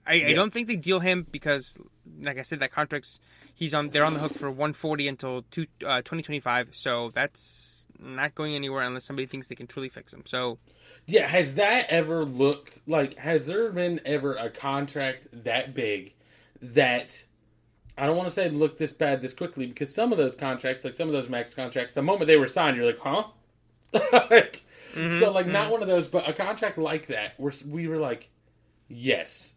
I, 0.08 0.26
I 0.26 0.34
don't 0.34 0.52
think 0.52 0.68
they 0.68 0.76
deal 0.76 1.00
him 1.00 1.28
because, 1.30 1.78
like 2.20 2.40
I 2.40 2.42
said, 2.42 2.62
that 2.62 2.72
contract's 2.72 3.20
he's 3.54 3.76
on. 3.76 3.90
They're 3.90 4.04
on 4.04 4.16
the 4.16 4.20
hook 4.20 4.34
for 4.34 4.50
140 4.50 5.08
until 5.08 5.44
two, 5.52 5.68
uh, 5.86 5.98
2025. 5.98 6.70
So 6.72 7.12
that's 7.14 7.86
not 8.00 8.34
going 8.34 8.56
anywhere 8.56 8.82
unless 8.82 9.06
somebody 9.06 9.28
thinks 9.28 9.48
they 9.48 9.56
can 9.56 9.68
truly 9.68 9.90
fix 9.90 10.12
him. 10.12 10.24
So 10.26 10.58
Yeah, 11.06 11.28
has 11.28 11.56
that 11.56 11.88
ever 11.90 12.26
looked 12.26 12.80
like? 12.88 13.18
Has 13.18 13.46
there 13.46 13.72
been 13.72 14.02
ever 14.04 14.36
a 14.36 14.50
contract 14.50 15.28
that 15.44 15.76
big 15.76 16.14
that 16.62 17.24
I 18.00 18.06
don't 18.06 18.16
want 18.16 18.30
to 18.30 18.34
say 18.34 18.50
look 18.50 18.78
this 18.78 18.94
bad 18.94 19.22
this 19.22 19.34
quickly 19.34 19.66
because 19.66 19.94
some 19.94 20.12
of 20.12 20.18
those 20.18 20.36
contracts, 20.36 20.86
like 20.86 20.96
some 20.96 21.08
of 21.08 21.14
those 21.14 21.30
max 21.30 21.54
contracts, 21.54 21.94
the 21.94 22.02
moment 22.02 22.28
they 22.28 22.38
were 22.38 22.48
signed, 22.48 22.78
you're 22.78 22.86
like, 22.86 23.00
huh? 23.00 23.26
like, 23.94 24.64
mm-hmm, 24.94 25.20
so 25.20 25.32
like 25.32 25.48
not 25.48 25.64
mm-hmm. 25.64 25.72
one 25.74 25.82
of 25.82 25.88
those, 25.88 26.08
but 26.08 26.28
a 26.28 26.34
contract 26.34 26.78
like 26.78 27.08
that 27.08 27.34
where 27.38 27.52
we 27.68 27.88
were 27.88 27.98
like, 27.98 28.30
yes, 28.88 29.52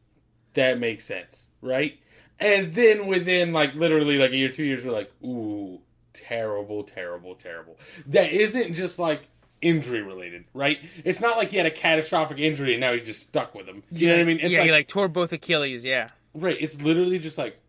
that 0.55 0.81
makes 0.81 1.07
sense, 1.07 1.47
right? 1.61 1.99
And 2.41 2.75
then 2.75 3.07
within 3.07 3.53
like 3.53 3.75
literally 3.75 4.19
like 4.19 4.33
a 4.33 4.37
year, 4.37 4.51
two 4.51 4.65
years, 4.65 4.85
we're 4.85 4.91
like, 4.91 5.13
ooh, 5.23 5.81
terrible, 6.13 6.83
terrible, 6.83 7.37
terrible. 7.37 7.79
That 8.07 8.33
isn't 8.33 8.75
just 8.75 8.99
like 8.99 9.23
injury 9.61 10.03
related, 10.03 10.47
right? 10.53 10.79
It's 11.05 11.21
not 11.21 11.37
like 11.37 11.51
he 11.51 11.59
had 11.59 11.67
a 11.67 11.71
catastrophic 11.71 12.39
injury 12.39 12.75
and 12.75 12.81
now 12.81 12.93
he's 12.93 13.07
just 13.07 13.23
stuck 13.23 13.55
with 13.55 13.67
him. 13.67 13.85
You 13.93 14.09
know 14.09 14.15
what 14.15 14.21
I 14.23 14.25
mean? 14.25 14.41
It's 14.41 14.51
yeah, 14.51 14.59
like, 14.59 14.67
he 14.67 14.73
like 14.73 14.89
tore 14.89 15.07
both 15.07 15.33
Achilles. 15.33 15.85
Yeah. 15.85 16.09
right. 16.35 16.57
It's 16.59 16.81
literally 16.81 17.21
just 17.21 17.39
like, 17.39 17.62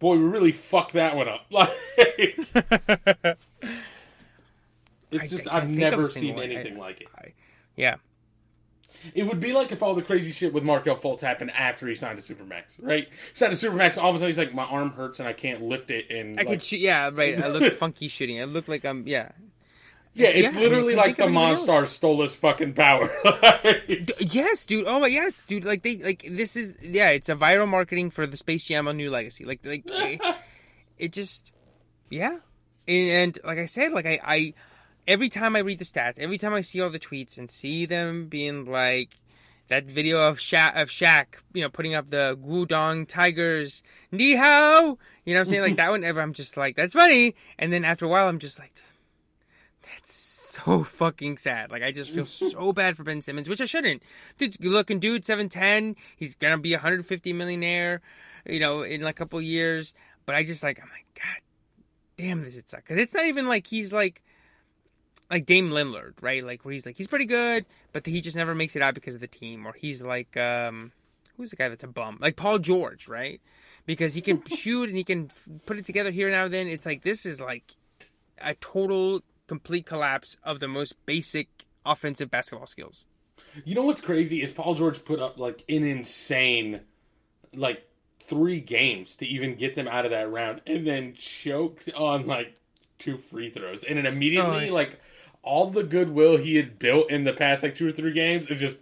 boy, 0.00 0.16
we 0.16 0.24
really 0.24 0.50
fucked 0.52 0.94
that 0.94 1.14
one 1.14 1.28
up. 1.28 1.46
Like, 1.52 1.70
it's 5.10 5.24
I- 5.24 5.26
just 5.26 5.48
I 5.52 5.58
I've 5.58 5.62
can't 5.64 5.74
think 5.74 5.82
of 5.86 5.90
never 5.90 6.06
seen 6.06 6.34
one. 6.34 6.42
I- 6.42 6.52
anything 6.52 6.78
like 6.78 7.00
it. 7.02 7.08
yeah. 7.76 7.96
It 9.14 9.22
would 9.22 9.40
be 9.40 9.54
like 9.54 9.72
if 9.72 9.82
all 9.82 9.94
the 9.94 10.02
crazy 10.02 10.30
shit 10.30 10.52
with 10.52 10.62
Markelle 10.62 10.96
Fultz 10.96 11.20
happened 11.22 11.50
after 11.52 11.88
he 11.88 11.94
signed 11.94 12.18
a 12.18 12.22
Supermax, 12.22 12.64
right? 12.80 13.08
Signed 13.32 13.52
a 13.54 13.56
Supermax, 13.56 13.96
all 13.96 14.10
of 14.10 14.16
a 14.16 14.18
sudden 14.18 14.28
he's 14.28 14.36
like, 14.36 14.52
my 14.54 14.64
arm 14.64 14.90
hurts 14.90 15.20
and 15.20 15.28
I 15.28 15.32
can't 15.32 15.62
lift 15.62 15.90
it, 15.90 16.10
and 16.10 16.38
I 16.38 16.42
like, 16.42 16.48
could 16.48 16.62
shoot. 16.62 16.80
Yeah, 16.80 17.10
right. 17.12 17.42
I 17.42 17.48
look 17.48 17.72
funky 17.78 18.08
shooting. 18.08 18.38
I 18.40 18.44
look 18.44 18.68
like 18.68 18.84
I'm. 18.84 19.06
Yeah. 19.08 19.30
Yeah, 20.12 20.28
it's 20.28 20.42
yeah, 20.42 20.48
I 20.48 20.52
mean, 20.52 20.70
literally 20.70 20.94
like 20.96 21.16
the 21.16 21.24
Monstar 21.24 21.86
stole 21.86 22.22
his 22.22 22.34
fucking 22.34 22.74
power. 22.74 23.10
Yes, 24.18 24.64
dude. 24.64 24.86
Oh 24.86 25.00
my, 25.00 25.06
yes, 25.06 25.42
dude. 25.46 25.64
Like 25.64 25.82
they, 25.82 25.98
like 25.98 26.26
this 26.28 26.56
is, 26.56 26.76
yeah. 26.82 27.10
It's 27.10 27.28
a 27.28 27.34
viral 27.34 27.68
marketing 27.68 28.10
for 28.10 28.26
the 28.26 28.36
Space 28.36 28.64
Jam: 28.64 28.88
A 28.88 28.92
New 28.92 29.10
Legacy. 29.10 29.44
Like, 29.44 29.60
like 29.64 29.82
it, 29.86 30.20
it 30.98 31.12
just, 31.12 31.52
yeah. 32.10 32.38
And, 32.88 33.08
and 33.08 33.38
like 33.44 33.58
I 33.58 33.66
said, 33.66 33.92
like 33.92 34.06
I, 34.06 34.20
I, 34.24 34.54
every 35.06 35.28
time 35.28 35.56
I 35.56 35.60
read 35.60 35.78
the 35.78 35.84
stats, 35.84 36.18
every 36.18 36.38
time 36.38 36.54
I 36.54 36.60
see 36.60 36.80
all 36.80 36.90
the 36.90 36.98
tweets 36.98 37.38
and 37.38 37.50
see 37.50 37.86
them 37.86 38.26
being 38.26 38.66
like 38.66 39.16
that 39.68 39.84
video 39.84 40.28
of 40.28 40.38
Shaq, 40.38 40.80
of 40.80 40.88
Shaq, 40.88 41.26
you 41.52 41.62
know, 41.62 41.68
putting 41.70 41.94
up 41.94 42.10
the 42.10 42.36
Guangdong 42.36 43.06
Tigers, 43.06 43.82
ni 44.10 44.34
hao. 44.34 44.98
You 45.24 45.34
know 45.34 45.40
what 45.40 45.46
I'm 45.46 45.46
saying? 45.46 45.62
Like 45.62 45.76
that 45.76 45.90
one. 45.90 46.04
Ever, 46.04 46.20
I'm 46.20 46.32
just 46.32 46.56
like, 46.56 46.76
that's 46.76 46.94
funny. 46.94 47.36
And 47.58 47.72
then 47.72 47.84
after 47.84 48.06
a 48.06 48.08
while, 48.08 48.28
I'm 48.28 48.40
just 48.40 48.58
like. 48.58 48.72
That's 49.92 50.12
so 50.12 50.84
fucking 50.84 51.38
sad. 51.38 51.70
Like 51.70 51.82
I 51.82 51.92
just 51.92 52.10
feel 52.10 52.26
so 52.26 52.72
bad 52.72 52.96
for 52.96 53.04
Ben 53.04 53.22
Simmons, 53.22 53.48
which 53.48 53.60
I 53.60 53.66
shouldn't. 53.66 54.02
Dude, 54.38 54.58
good 54.58 54.72
looking 54.72 54.98
dude, 54.98 55.24
seven 55.24 55.48
ten. 55.48 55.96
He's 56.16 56.36
gonna 56.36 56.58
be 56.58 56.74
a 56.74 56.78
hundred 56.78 57.06
fifty 57.06 57.32
millionaire, 57.32 58.00
you 58.46 58.60
know, 58.60 58.82
in 58.82 59.02
like 59.02 59.16
a 59.16 59.18
couple 59.18 59.40
years. 59.40 59.94
But 60.26 60.34
I 60.34 60.44
just 60.44 60.62
like 60.62 60.80
I'm 60.80 60.88
like, 60.88 61.06
God 61.14 61.42
damn, 62.16 62.42
this 62.42 62.56
it 62.56 62.68
suck. 62.68 62.80
Because 62.80 62.98
it's 62.98 63.14
not 63.14 63.26
even 63.26 63.48
like 63.48 63.66
he's 63.66 63.92
like 63.92 64.22
like 65.30 65.46
Dame 65.46 65.70
Lillard, 65.70 66.14
right? 66.20 66.44
Like 66.44 66.64
where 66.64 66.72
he's 66.72 66.86
like 66.86 66.96
he's 66.96 67.08
pretty 67.08 67.26
good, 67.26 67.66
but 67.92 68.06
he 68.06 68.20
just 68.20 68.36
never 68.36 68.54
makes 68.54 68.76
it 68.76 68.82
out 68.82 68.94
because 68.94 69.14
of 69.14 69.20
the 69.20 69.26
team. 69.26 69.66
Or 69.66 69.72
he's 69.72 70.02
like 70.02 70.36
um 70.36 70.92
who's 71.36 71.50
the 71.50 71.56
guy 71.56 71.68
that's 71.68 71.84
a 71.84 71.88
bum? 71.88 72.18
Like 72.20 72.36
Paul 72.36 72.58
George, 72.58 73.08
right? 73.08 73.40
Because 73.86 74.14
he 74.14 74.20
can 74.20 74.44
shoot 74.46 74.88
and 74.88 74.96
he 74.96 75.04
can 75.04 75.30
f- 75.30 75.48
put 75.66 75.78
it 75.78 75.86
together 75.86 76.10
here 76.10 76.28
and 76.28 76.36
now 76.36 76.44
and 76.44 76.54
then. 76.54 76.68
It's 76.68 76.86
like 76.86 77.02
this 77.02 77.24
is 77.24 77.40
like 77.40 77.64
a 78.38 78.54
total 78.54 79.22
complete 79.50 79.84
collapse 79.84 80.36
of 80.44 80.60
the 80.60 80.68
most 80.68 80.94
basic 81.06 81.48
offensive 81.84 82.30
basketball 82.30 82.68
skills. 82.68 83.04
you 83.64 83.74
know 83.74 83.82
what's 83.82 84.00
crazy 84.00 84.40
is 84.42 84.50
Paul 84.52 84.76
George 84.76 85.04
put 85.04 85.18
up 85.18 85.38
like 85.38 85.64
an 85.68 85.82
insane, 85.82 86.80
like 87.52 87.82
three 88.28 88.60
games 88.60 89.16
to 89.16 89.26
even 89.26 89.56
get 89.56 89.74
them 89.74 89.88
out 89.88 90.04
of 90.04 90.12
that 90.12 90.30
round, 90.30 90.60
and 90.68 90.86
then 90.86 91.14
choked 91.18 91.90
on 91.94 92.28
like 92.28 92.54
two 93.00 93.18
free 93.18 93.50
throws, 93.50 93.82
and 93.82 93.98
then 93.98 94.06
immediately 94.06 94.68
Oh, 94.70 94.72
like 94.74 95.00
all 95.42 95.68
the 95.70 95.82
goodwill 95.82 96.36
he 96.36 96.54
had 96.54 96.78
built 96.78 97.10
in 97.10 97.24
the 97.24 97.32
past 97.32 97.64
like 97.64 97.74
two 97.74 97.88
or 97.88 97.92
three 97.92 98.12
games 98.12 98.46
is 98.46 98.60
just 98.60 98.78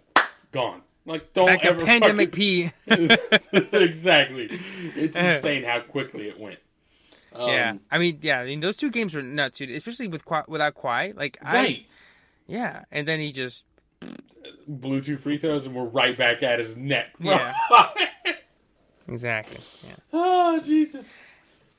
gone. 0.51 0.81
Like 1.05 1.33
don't 1.33 1.47
Back 1.47 1.63
to 1.63 1.69
ever 1.69 1.83
pandemic 1.83 2.29
fucking- 2.35 2.71
P. 2.87 3.15
exactly. 3.53 4.59
It's 4.95 5.15
insane 5.27 5.63
how 5.63 5.79
quickly 5.79 6.27
it 6.27 6.39
went. 6.39 6.59
Um, 7.33 7.49
yeah, 7.49 7.73
I 7.91 7.97
mean, 7.99 8.19
yeah, 8.21 8.39
I 8.39 8.45
mean 8.45 8.59
those 8.59 8.75
two 8.75 8.89
games 8.91 9.13
were 9.13 9.21
nuts, 9.21 9.57
dude. 9.59 9.69
Especially 9.71 10.07
with 10.07 10.25
Kawhi, 10.25 10.47
without 10.47 10.75
Kawhi, 10.75 11.15
like 11.15 11.37
I, 11.43 11.85
yeah, 12.47 12.83
and 12.91 13.07
then 13.07 13.19
he 13.19 13.31
just 13.31 13.65
Blew 14.67 15.01
two 15.01 15.17
free 15.17 15.37
throws 15.37 15.65
and 15.65 15.75
we're 15.75 15.83
right 15.83 16.17
back 16.17 16.41
at 16.43 16.59
his 16.59 16.75
neck. 16.75 17.07
bro. 17.19 17.37
Yeah. 17.69 18.33
exactly, 19.07 19.59
yeah. 19.87 19.95
oh 20.13 20.59
Jesus. 20.61 21.07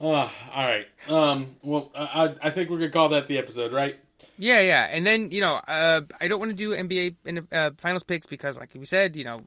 Oh, 0.00 0.12
all 0.14 0.30
right. 0.54 0.86
Um. 1.08 1.56
Well, 1.62 1.90
I 1.94 2.04
I- 2.26 2.34
I 2.44 2.50
think 2.50 2.70
we're 2.70 2.78
gonna 2.78 2.90
call 2.90 3.10
that 3.10 3.26
the 3.26 3.38
episode, 3.38 3.72
right? 3.72 3.98
Yeah, 4.38 4.60
yeah, 4.60 4.88
and 4.90 5.06
then 5.06 5.30
you 5.30 5.40
know, 5.40 5.56
uh, 5.68 6.00
I 6.20 6.26
don't 6.28 6.38
want 6.40 6.50
to 6.50 6.56
do 6.56 6.70
NBA 6.74 7.16
in 7.26 7.46
uh, 7.52 7.70
finals 7.76 8.02
picks 8.02 8.26
because, 8.26 8.58
like 8.58 8.70
we 8.74 8.86
said, 8.86 9.14
you 9.14 9.24
know, 9.24 9.42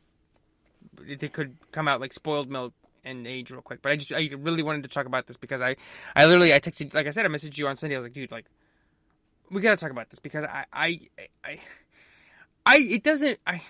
they 1.01 1.27
could 1.29 1.55
come 1.71 1.87
out 1.87 1.99
like 1.99 2.13
spoiled 2.13 2.49
milk 2.51 2.73
and 3.03 3.27
age 3.27 3.51
real 3.51 3.61
quick. 3.61 3.81
But 3.81 3.91
I 3.91 3.95
just, 3.95 4.11
I 4.11 4.29
really 4.37 4.63
wanted 4.63 4.83
to 4.83 4.89
talk 4.89 5.05
about 5.05 5.27
this 5.27 5.37
because 5.37 5.61
I, 5.61 5.75
I 6.15 6.25
literally, 6.25 6.53
I 6.53 6.59
texted, 6.59 6.93
like 6.93 7.07
I 7.07 7.11
said, 7.11 7.25
I 7.25 7.29
messaged 7.29 7.57
you 7.57 7.67
on 7.67 7.75
Sunday. 7.75 7.95
I 7.95 7.99
was 7.99 8.05
like, 8.05 8.13
dude, 8.13 8.31
like, 8.31 8.45
we 9.49 9.61
gotta 9.61 9.77
talk 9.77 9.91
about 9.91 10.09
this 10.09 10.19
because 10.19 10.43
I, 10.45 10.65
I, 10.73 10.99
I, 11.43 11.59
I, 12.65 12.77
it 12.77 13.03
doesn't, 13.03 13.39
I. 13.45 13.61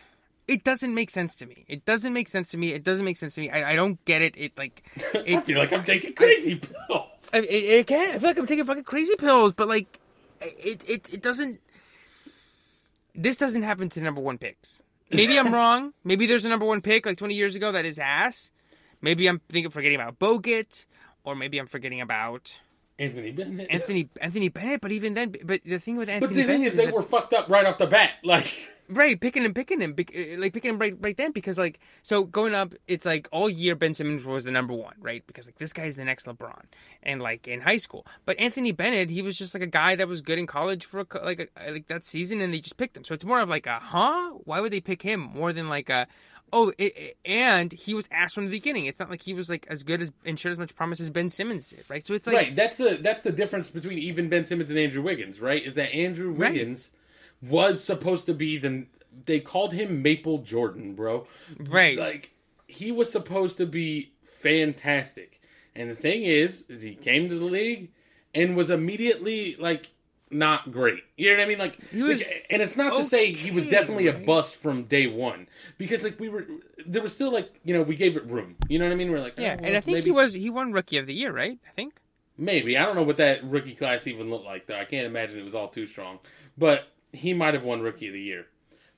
It 0.46 0.66
doesn't 0.66 0.94
make 0.94 1.10
sense 1.10 1.38
to 1.38 1.46
me. 1.46 1.64
It 1.70 1.86
doesn't 1.86 2.12
make 2.12 2.28
sense 2.28 2.52
to 2.52 2.58
me. 2.58 2.74
It 2.74 2.84
doesn't 2.84 3.06
make 3.06 3.16
sense 3.16 3.36
to 3.36 3.42
me. 3.42 3.50
I, 3.50 3.72
I 3.72 3.76
don't 3.78 4.04
get 4.04 4.22
it. 4.22 4.36
It 4.36 4.58
like 4.58 4.84
I 4.98 5.20
it, 5.26 5.44
feel 5.46 5.58
like 5.58 5.72
I'm 5.72 5.86
taking 5.86 6.14
crazy 6.14 6.56
pills. 6.56 7.30
I, 7.32 7.38
it, 7.38 7.46
it 7.46 7.88
can. 7.88 8.16
I 8.16 8.20
feel 8.20 8.28
like 8.28 8.38
I'm 8.38 8.46
taking 8.46 8.66
fucking 8.66 8.84
crazy 8.84 9.16
pills, 9.16 9.54
but 9.54 9.70
like, 9.70 10.02
it, 10.42 10.84
it, 10.86 11.14
it 11.14 11.22
doesn't. 11.22 11.62
This 13.16 13.38
doesn't 13.38 13.64
happen 13.64 13.88
to 13.92 14.02
number 14.02 14.20
one 14.20 14.38
picks. 14.38 14.82
Maybe 15.12 15.40
I'm 15.40 15.54
wrong. 15.54 15.94
Maybe 16.04 16.26
there's 16.26 16.44
a 16.44 16.50
number 16.50 16.66
one 16.66 16.82
pick 16.82 17.06
like 17.06 17.18
20 17.18 17.34
years 17.34 17.56
ago 17.56 17.72
that 17.72 17.86
is 17.86 17.98
ass. 17.98 18.52
Maybe 19.04 19.28
I'm 19.28 19.42
thinking 19.50 19.70
forgetting 19.70 20.00
about 20.00 20.18
Bogut, 20.18 20.86
or 21.26 21.36
maybe 21.36 21.60
I'm 21.60 21.68
forgetting 21.68 22.00
about 22.00 22.60
Anthony 22.98 23.32
Bennett. 23.32 23.68
Anthony 23.70 24.10
Anthony 24.22 24.48
Bennett. 24.48 24.80
But 24.82 24.94
even 24.94 25.14
then, 25.14 25.36
but 25.44 25.62
the 25.66 25.78
thing 25.78 25.98
with 25.98 26.08
Anthony. 26.10 26.28
but 26.30 26.36
the 26.36 26.44
thing 26.44 26.48
Bennett 26.62 26.68
is, 26.68 26.76
they 26.76 26.86
that- 26.86 26.94
were 26.94 27.04
fucked 27.04 27.34
up 27.34 27.50
right 27.50 27.66
off 27.66 27.78
the 27.78 27.86
bat. 27.86 28.12
Like, 28.24 28.54
right 28.90 29.20
picking 29.20 29.44
him 29.44 29.54
picking 29.54 29.80
him 29.80 29.96
uh, 29.98 30.40
like 30.40 30.54
picking 30.54 30.72
him 30.74 30.78
right 30.78 30.96
right 31.00 31.16
then 31.16 31.32
because 31.32 31.58
like 31.58 31.80
so 32.02 32.26
going 32.26 32.54
up 32.54 32.74
it's 32.86 33.06
like 33.06 33.30
all 33.32 33.50
year 33.50 33.76
ben 33.76 33.94
simmons 33.94 34.26
was 34.26 34.44
the 34.44 34.52
number 34.52 34.74
one 34.74 34.94
right 35.00 35.26
because 35.26 35.46
like 35.46 35.58
this 35.58 35.72
guy's 35.72 35.96
the 35.96 36.04
next 36.04 36.26
lebron 36.26 36.64
and 37.02 37.22
like 37.22 37.48
in 37.48 37.62
high 37.62 37.78
school 37.78 38.06
but 38.26 38.38
anthony 38.40 38.74
bennett 38.74 39.10
he 39.10 39.22
was 39.22 39.38
just 39.38 39.54
like 39.54 39.64
a 39.64 39.68
guy 39.68 39.96
that 39.96 40.08
was 40.08 40.22
good 40.22 40.38
in 40.38 40.46
college 40.46 40.86
for 40.86 41.00
a, 41.00 41.06
like 41.24 41.50
a, 41.58 41.72
like 41.72 41.88
that 41.88 42.04
season 42.04 42.42
and 42.42 42.54
they 42.54 42.60
just 42.60 42.76
picked 42.76 42.98
him 42.98 43.06
so 43.06 43.14
it's 43.14 43.24
more 43.26 43.40
of 43.40 43.48
like 43.48 43.68
a 43.68 43.80
huh 43.80 44.32
why 44.44 44.60
would 44.60 44.74
they 44.74 44.82
pick 44.82 45.02
him 45.02 45.22
more 45.22 45.54
than 45.54 45.70
like 45.70 45.90
a 45.90 46.06
oh 46.54 46.70
it, 46.78 46.96
it- 46.98 47.18
and 47.26 47.74
he 47.74 47.94
was 47.94 48.08
asked 48.12 48.36
from 48.36 48.46
the 48.46 48.52
beginning 48.52 48.86
it's 48.86 49.00
not 49.00 49.10
like 49.10 49.24
he 49.24 49.34
was 49.34 49.50
like 49.50 49.66
as 49.70 49.84
good 49.84 50.02
as 50.02 50.12
and 50.26 50.40
showed 50.40 50.52
as 50.52 50.58
much 50.60 50.74
promise 50.76 51.00
as 51.02 51.10
ben 51.10 51.28
simmons 51.28 51.68
did 51.70 51.84
right 51.90 52.06
so 52.08 52.14
it's 52.14 52.26
like 52.28 52.38
right. 52.38 52.56
That's 52.56 52.78
the 52.78 52.98
that's 53.02 53.22
the 53.24 53.32
difference 53.32 53.68
between 53.68 53.98
even 54.00 54.30
Ben 54.30 54.46
Simmons 54.46 54.70
and 54.70 54.80
Andrew 54.80 55.02
Wiggins, 55.02 55.42
right? 55.42 55.62
Is 55.66 55.74
that 55.76 55.94
Andrew 55.94 56.32
Right. 56.32 56.54
Wiggins 56.54 56.90
was 57.42 57.84
supposed 57.84 58.26
to 58.28 58.34
be 58.34 58.58
the 58.58 58.86
they 59.26 59.40
called 59.40 59.74
him 59.74 60.02
Maple 60.02 60.38
Jordan, 60.40 60.94
bro. 60.96 61.28
right 61.60 61.98
Like 61.98 62.32
he 62.68 62.92
was 62.92 63.12
supposed 63.12 63.58
to 63.58 63.66
be 63.66 64.14
fantastic. 64.24 65.40
And 65.76 65.90
the 65.90 65.96
thing 65.96 66.24
is, 66.24 66.66
is 66.70 66.82
he 66.82 66.94
came 66.96 67.30
to 67.30 67.38
the 67.40 67.46
league 67.46 67.90
and 68.36 68.56
was 68.56 68.70
immediately 68.70 69.56
like 69.58 69.90
not 70.34 70.72
great. 70.72 71.04
You 71.18 71.32
know 71.32 71.38
what 71.38 71.44
I 71.44 71.48
mean? 71.48 71.60
Like 71.60 71.80
He 71.90 72.02
was 72.02 72.20
like, 72.20 72.46
and 72.50 72.62
it's 72.62 72.78
not 72.78 72.98
to 72.98 73.04
say 73.04 73.34
he 73.34 73.52
was 73.52 73.66
okay, 73.66 73.72
definitely 73.72 74.08
a 74.08 74.14
bust 74.14 74.56
from 74.56 74.84
day 74.84 75.08
one 75.08 75.48
because 75.78 76.04
like 76.04 76.20
we 76.20 76.30
were 76.30 76.46
there 76.86 77.02
was 77.02 77.14
still 77.14 77.32
like 77.32 77.60
you 77.64 77.74
know 77.74 77.82
we 77.82 77.96
gave 77.96 78.18
it 78.18 78.26
room. 78.26 78.56
You 78.68 78.80
know 78.80 78.86
what 78.86 78.92
I 78.92 78.96
mean? 78.96 79.12
We're 79.12 79.20
like 79.20 79.38
yeah 79.38 79.58
oh, 79.60 79.64
and 79.64 79.76
i 79.78 79.80
think 79.80 79.96
maybe, 79.98 80.06
he 80.06 80.12
was 80.12 80.34
he 80.34 80.50
won 80.50 80.72
rookie 80.72 80.98
of 80.98 81.08
the 81.08 81.14
year 81.14 81.32
right 81.32 81.58
i 81.68 81.72
think 81.72 81.94
maybe 82.38 82.78
I 82.78 82.86
don't 82.86 82.96
know 82.96 83.04
what 83.04 83.18
that 83.18 83.44
rookie 83.44 83.76
class 83.76 84.08
even 84.08 84.30
looked 84.30 84.46
like 84.46 84.68
though. 84.68 84.80
I 84.80 84.86
can't 84.86 85.06
imagine 85.06 85.40
it 85.40 85.46
was 85.46 85.56
all 85.56 85.70
too 85.70 85.88
strong, 85.88 86.20
but 86.58 86.88
he 87.12 87.34
might 87.34 87.54
have 87.54 87.64
won 87.64 87.82
rookie 87.82 88.08
of 88.08 88.14
the 88.14 88.22
year. 88.22 88.48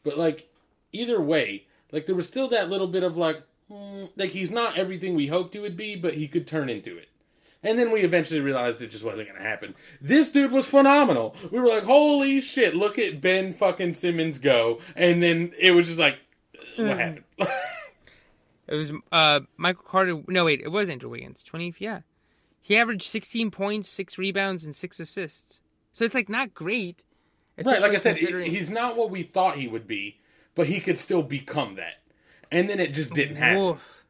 But 0.04 0.18
like 0.18 0.50
either 0.92 1.20
way, 1.20 1.68
like 1.92 2.06
there 2.06 2.16
was 2.16 2.28
still 2.28 2.48
that 2.50 2.70
little 2.70 2.88
bit 2.88 3.04
of 3.04 3.18
like, 3.18 3.44
hmm, 3.70 4.06
like 4.16 4.32
he's 4.32 4.52
not 4.52 4.78
everything 4.78 5.16
we 5.16 5.28
hoped 5.28 5.54
he 5.54 5.60
would 5.60 5.78
be, 5.78 5.96
but 5.96 6.16
he 6.16 6.28
could 6.28 6.48
turn 6.48 6.70
into 6.70 6.98
it. 6.98 7.10
And 7.66 7.78
then 7.80 7.92
we 7.92 8.02
eventually 8.02 8.40
realized 8.42 8.82
it 8.82 8.92
just 8.92 9.04
wasn't 9.04 9.28
going 9.30 9.42
to 9.42 9.48
happen. 9.48 9.76
This 10.00 10.32
dude 10.32 10.52
was 10.52 10.66
phenomenal. 10.66 11.36
We 11.52 11.60
were 11.60 11.68
like, 11.68 11.84
holy 11.84 12.40
shit, 12.40 12.76
look 12.76 13.00
at 13.00 13.22
Ben 13.22 13.54
fucking 13.54 13.96
Simmons 13.96 14.38
go. 14.38 14.82
And 14.96 15.22
then 15.22 15.52
it 15.60 15.72
was 15.72 15.88
just 15.88 16.00
like, 16.00 16.18
what 16.78 16.98
happened? 16.98 17.24
It 18.68 18.76
was 18.76 18.92
uh, 19.12 19.42
Michael 19.58 19.84
Carter. 19.84 20.22
No, 20.28 20.46
wait, 20.46 20.62
it 20.62 20.72
was 20.72 20.90
Andrew 20.90 21.10
Wiggins. 21.10 21.44
Twenty. 21.44 21.74
Yeah, 21.78 22.00
he 22.62 22.78
averaged 22.78 23.04
sixteen 23.04 23.52
points, 23.52 23.90
six 23.90 24.18
rebounds, 24.18 24.66
and 24.66 24.76
six 24.76 25.00
assists. 25.00 25.62
So 25.92 26.04
it's 26.04 26.16
like 26.16 26.30
not 26.30 26.54
great. 26.54 27.06
right, 27.64 27.80
like 27.80 27.92
I 27.94 27.98
said, 27.98 28.18
considering- 28.18 28.50
he's 28.50 28.72
not 28.72 28.98
what 28.98 29.12
we 29.12 29.24
thought 29.24 29.58
he 29.58 29.68
would 29.68 29.88
be, 29.88 30.20
but 30.56 30.68
he 30.68 30.80
could 30.80 30.98
still 30.98 31.22
become 31.22 31.76
that. 31.76 32.02
And 32.52 32.70
then 32.70 32.80
it 32.80 32.94
just 32.94 33.14
didn't 33.14 33.36
happen. 33.36 33.62
Woof. 33.62 34.04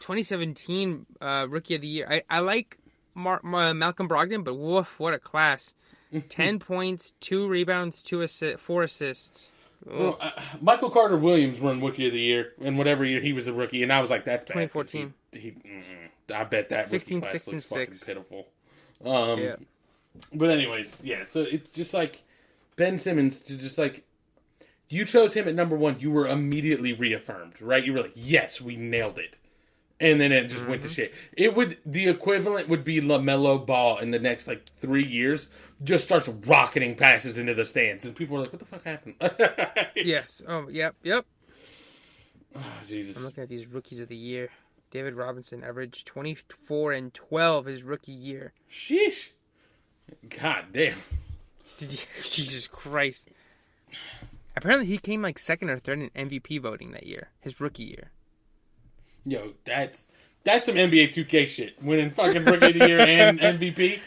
2017 0.00 1.06
uh, 1.20 1.46
Rookie 1.48 1.76
of 1.76 1.80
the 1.80 1.86
Year. 1.86 2.06
I, 2.10 2.22
I 2.28 2.40
like 2.40 2.78
Mar- 3.14 3.40
Mar- 3.42 3.74
Malcolm 3.74 4.08
Brogdon, 4.08 4.44
but 4.44 4.54
woof, 4.54 4.98
what 4.98 5.14
a 5.14 5.18
class. 5.18 5.74
10 6.28 6.58
points, 6.60 7.12
2 7.20 7.48
rebounds, 7.48 8.02
two 8.02 8.18
assi- 8.18 8.58
4 8.58 8.82
assists. 8.84 9.50
Well, 9.84 10.16
uh, 10.20 10.30
Michael 10.62 10.88
Carter 10.90 11.16
Williams 11.16 11.60
won 11.60 11.82
Rookie 11.82 12.06
of 12.06 12.12
the 12.12 12.20
Year, 12.20 12.52
in 12.58 12.76
whatever 12.78 13.04
year 13.04 13.20
he 13.20 13.32
was 13.34 13.46
a 13.48 13.52
rookie, 13.52 13.82
and 13.82 13.92
I 13.92 14.00
was 14.00 14.08
like, 14.10 14.24
"That's 14.24 14.48
bad." 14.48 14.54
'cause 14.72 14.90
2014. 14.92 15.14
He, 15.32 15.38
he, 15.40 15.50
mm-mm. 15.50 16.34
I 16.34 16.44
bet 16.44 16.70
that 16.70 16.88
16, 16.88 17.18
rookie 17.18 17.20
class 17.30 17.32
6, 17.44 17.46
and 17.48 17.54
looks 17.56 17.68
fucking 17.68 17.94
pitiful. 18.06 18.46
Um, 19.04 19.40
Yeah. 19.40 19.56
But 20.32 20.50
anyways, 20.50 20.96
yeah. 21.02 21.24
So 21.28 21.40
it's 21.42 21.68
just 21.72 21.92
like 21.92 22.22
Ben 22.76 22.96
Simmons 22.98 23.40
to 23.42 23.56
just 23.56 23.76
like 23.76 24.04
you 24.88 25.04
chose 25.04 25.34
him 25.34 25.48
at 25.48 25.54
number 25.54 25.76
one. 25.76 25.98
You 25.98 26.12
were 26.12 26.28
immediately 26.28 26.92
reaffirmed, 26.92 27.60
right? 27.60 27.84
You 27.84 27.92
were 27.94 28.02
like, 28.02 28.12
"Yes, 28.14 28.60
we 28.60 28.76
nailed 28.76 29.18
it," 29.18 29.36
and 30.00 30.20
then 30.20 30.32
it 30.32 30.48
just 30.48 30.66
went 30.66 30.82
to 30.82 30.88
mm-hmm. 30.88 30.94
shit. 30.94 31.14
It 31.36 31.54
would 31.54 31.78
the 31.86 32.08
equivalent 32.08 32.68
would 32.68 32.84
be 32.84 33.00
Lamelo 33.00 33.64
Ball 33.64 33.98
in 33.98 34.10
the 34.10 34.18
next 34.18 34.46
like 34.46 34.66
three 34.80 35.04
years. 35.04 35.48
Just 35.82 36.04
starts 36.04 36.28
rocketing 36.28 36.94
passes 36.94 37.36
into 37.36 37.54
the 37.54 37.64
stands, 37.64 38.04
and 38.04 38.14
people 38.14 38.36
are 38.36 38.40
like, 38.40 38.52
"What 38.52 38.60
the 38.60 38.66
fuck 38.66 38.84
happened?" 38.84 39.16
Yes. 39.96 40.42
Oh, 40.46 40.68
yep, 40.68 40.94
yep. 41.02 41.26
Oh, 42.54 42.60
Jesus. 42.86 43.16
I'm 43.16 43.24
looking 43.24 43.42
at 43.42 43.48
these 43.48 43.66
Rookies 43.66 44.00
of 44.00 44.08
the 44.08 44.16
Year. 44.16 44.50
David 44.90 45.14
Robinson 45.14 45.64
averaged 45.64 46.06
24 46.06 46.92
and 46.92 47.12
12 47.12 47.66
his 47.66 47.82
rookie 47.82 48.12
year. 48.12 48.52
Sheesh. 48.70 49.30
God 50.28 50.66
damn. 50.72 50.98
Did 51.78 51.92
you, 51.92 51.98
Jesus 52.22 52.68
Christ. 52.68 53.28
Apparently, 54.56 54.86
he 54.86 54.98
came 54.98 55.22
like 55.22 55.38
second 55.38 55.70
or 55.70 55.78
third 55.80 55.98
in 55.98 56.28
MVP 56.28 56.60
voting 56.60 56.92
that 56.92 57.06
year, 57.06 57.30
his 57.40 57.60
rookie 57.60 57.84
year. 57.84 58.12
Yo, 59.26 59.52
that's 59.64 60.08
that's 60.44 60.66
some 60.66 60.74
NBA 60.76 61.14
2K 61.14 61.48
shit. 61.48 61.82
Winning 61.82 62.10
fucking 62.10 62.44
rookie 62.44 62.66
of 62.66 62.74
the 62.74 62.86
year 62.86 63.00
and 63.00 63.40
MVP. 63.40 64.00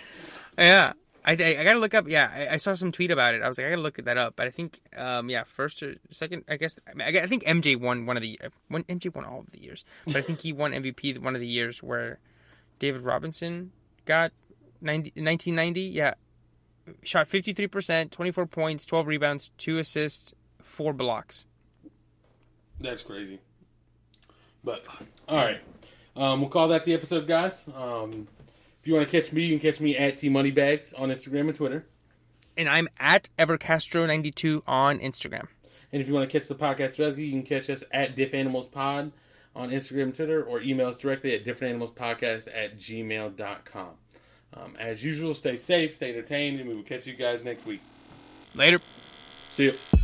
Yeah, 0.58 0.94
I, 1.26 1.32
I, 1.32 1.58
I 1.60 1.64
gotta 1.64 1.80
look 1.80 1.94
up. 1.94 2.08
Yeah, 2.08 2.32
I, 2.34 2.54
I 2.54 2.58
saw 2.58 2.74
some 2.74 2.92
tweet 2.92 3.12
about 3.12 3.34
it. 3.34 3.42
I 3.42 3.48
was 3.48 3.58
like, 3.58 3.68
I 3.68 3.70
gotta 3.72 3.82
look 3.82 3.98
that 3.98 4.18
up. 4.18 4.36
But 4.36 4.48
I 4.48 4.52
think, 4.52 4.80
um, 4.96 5.30
yeah, 5.30 5.44
first 5.44 5.82
or 5.84 5.96
second, 6.12 6.46
I 6.48 6.58
guess. 6.58 6.78
I, 6.88 6.94
mean, 6.94 7.16
I, 7.16 7.24
I 7.24 7.26
think 7.28 7.44
MJ 7.44 7.80
won 7.80 8.06
one 8.06 8.16
of 8.16 8.22
the 8.22 8.40
one. 8.70 8.84
MJ 8.84 9.14
won 9.14 9.26
all 9.26 9.40
of 9.40 9.52
the 9.52 9.62
years, 9.62 9.84
but 10.06 10.16
I 10.16 10.22
think 10.22 10.42
he 10.42 10.54
won 10.54 10.72
MVP 10.72 11.20
one 11.20 11.36
of 11.36 11.42
the 11.42 11.48
years 11.48 11.82
where 11.82 12.20
David 12.80 13.02
Robinson 13.02 13.72
got 14.06 14.32
90, 14.82 15.10
1990. 15.22 15.82
Yeah, 15.82 16.14
shot 17.04 17.28
fifty 17.28 17.54
three 17.54 17.68
percent, 17.68 18.12
twenty 18.12 18.32
four 18.32 18.46
points, 18.46 18.86
twelve 18.86 19.08
rebounds, 19.08 19.52
two 19.58 19.80
assists, 19.80 20.34
four 20.62 20.94
blocks. 20.94 21.46
That's 22.80 23.02
crazy. 23.02 23.40
But 24.68 24.84
all 25.30 25.38
right, 25.38 25.62
um, 26.18 26.42
we'll 26.42 26.50
call 26.50 26.68
that 26.68 26.84
the 26.84 26.94
episode, 26.94 27.26
guys. 27.26 27.64
Um, 27.74 28.28
if 28.82 28.86
you 28.86 28.94
want 28.94 29.10
to 29.10 29.22
catch 29.22 29.32
me, 29.32 29.46
you 29.46 29.58
can 29.58 29.72
catch 29.72 29.80
me 29.80 29.96
at 29.96 30.18
T 30.18 30.28
Moneybags 30.28 30.92
on 30.92 31.08
Instagram 31.08 31.48
and 31.48 31.56
Twitter. 31.56 31.86
And 32.58 32.68
I'm 32.68 32.90
at 33.00 33.30
Evercastro 33.40 34.06
ninety 34.06 34.30
two 34.30 34.64
on 34.68 35.00
Instagram. 35.00 35.48
And 35.94 36.02
if 36.02 36.08
you 36.10 36.14
want 36.14 36.30
to 36.30 36.38
catch 36.38 36.50
the 36.50 36.56
podcast 36.56 36.98
directly, 36.98 37.24
you 37.24 37.32
can 37.32 37.44
catch 37.44 37.70
us 37.70 37.82
at 37.94 38.18
Diff 38.18 38.34
Animals 38.34 38.68
Pod 38.68 39.14
on 39.56 39.70
Instagram 39.70 40.04
and 40.04 40.16
Twitter, 40.16 40.44
or 40.44 40.60
email 40.60 40.90
us 40.90 40.98
directly 40.98 41.34
at 41.34 41.46
differentanimalspodcast 41.46 42.50
at 42.54 42.78
gmail.com. 42.78 43.90
Um, 44.54 44.76
as 44.78 45.02
usual, 45.02 45.34
stay 45.34 45.56
safe, 45.56 45.96
stay 45.96 46.10
entertained, 46.10 46.60
and 46.60 46.68
we 46.68 46.76
will 46.76 46.84
catch 46.84 47.08
you 47.08 47.14
guys 47.14 47.46
next 47.46 47.66
week. 47.66 47.80
Later. 48.54 48.80
See 48.80 49.64
you. 49.64 49.97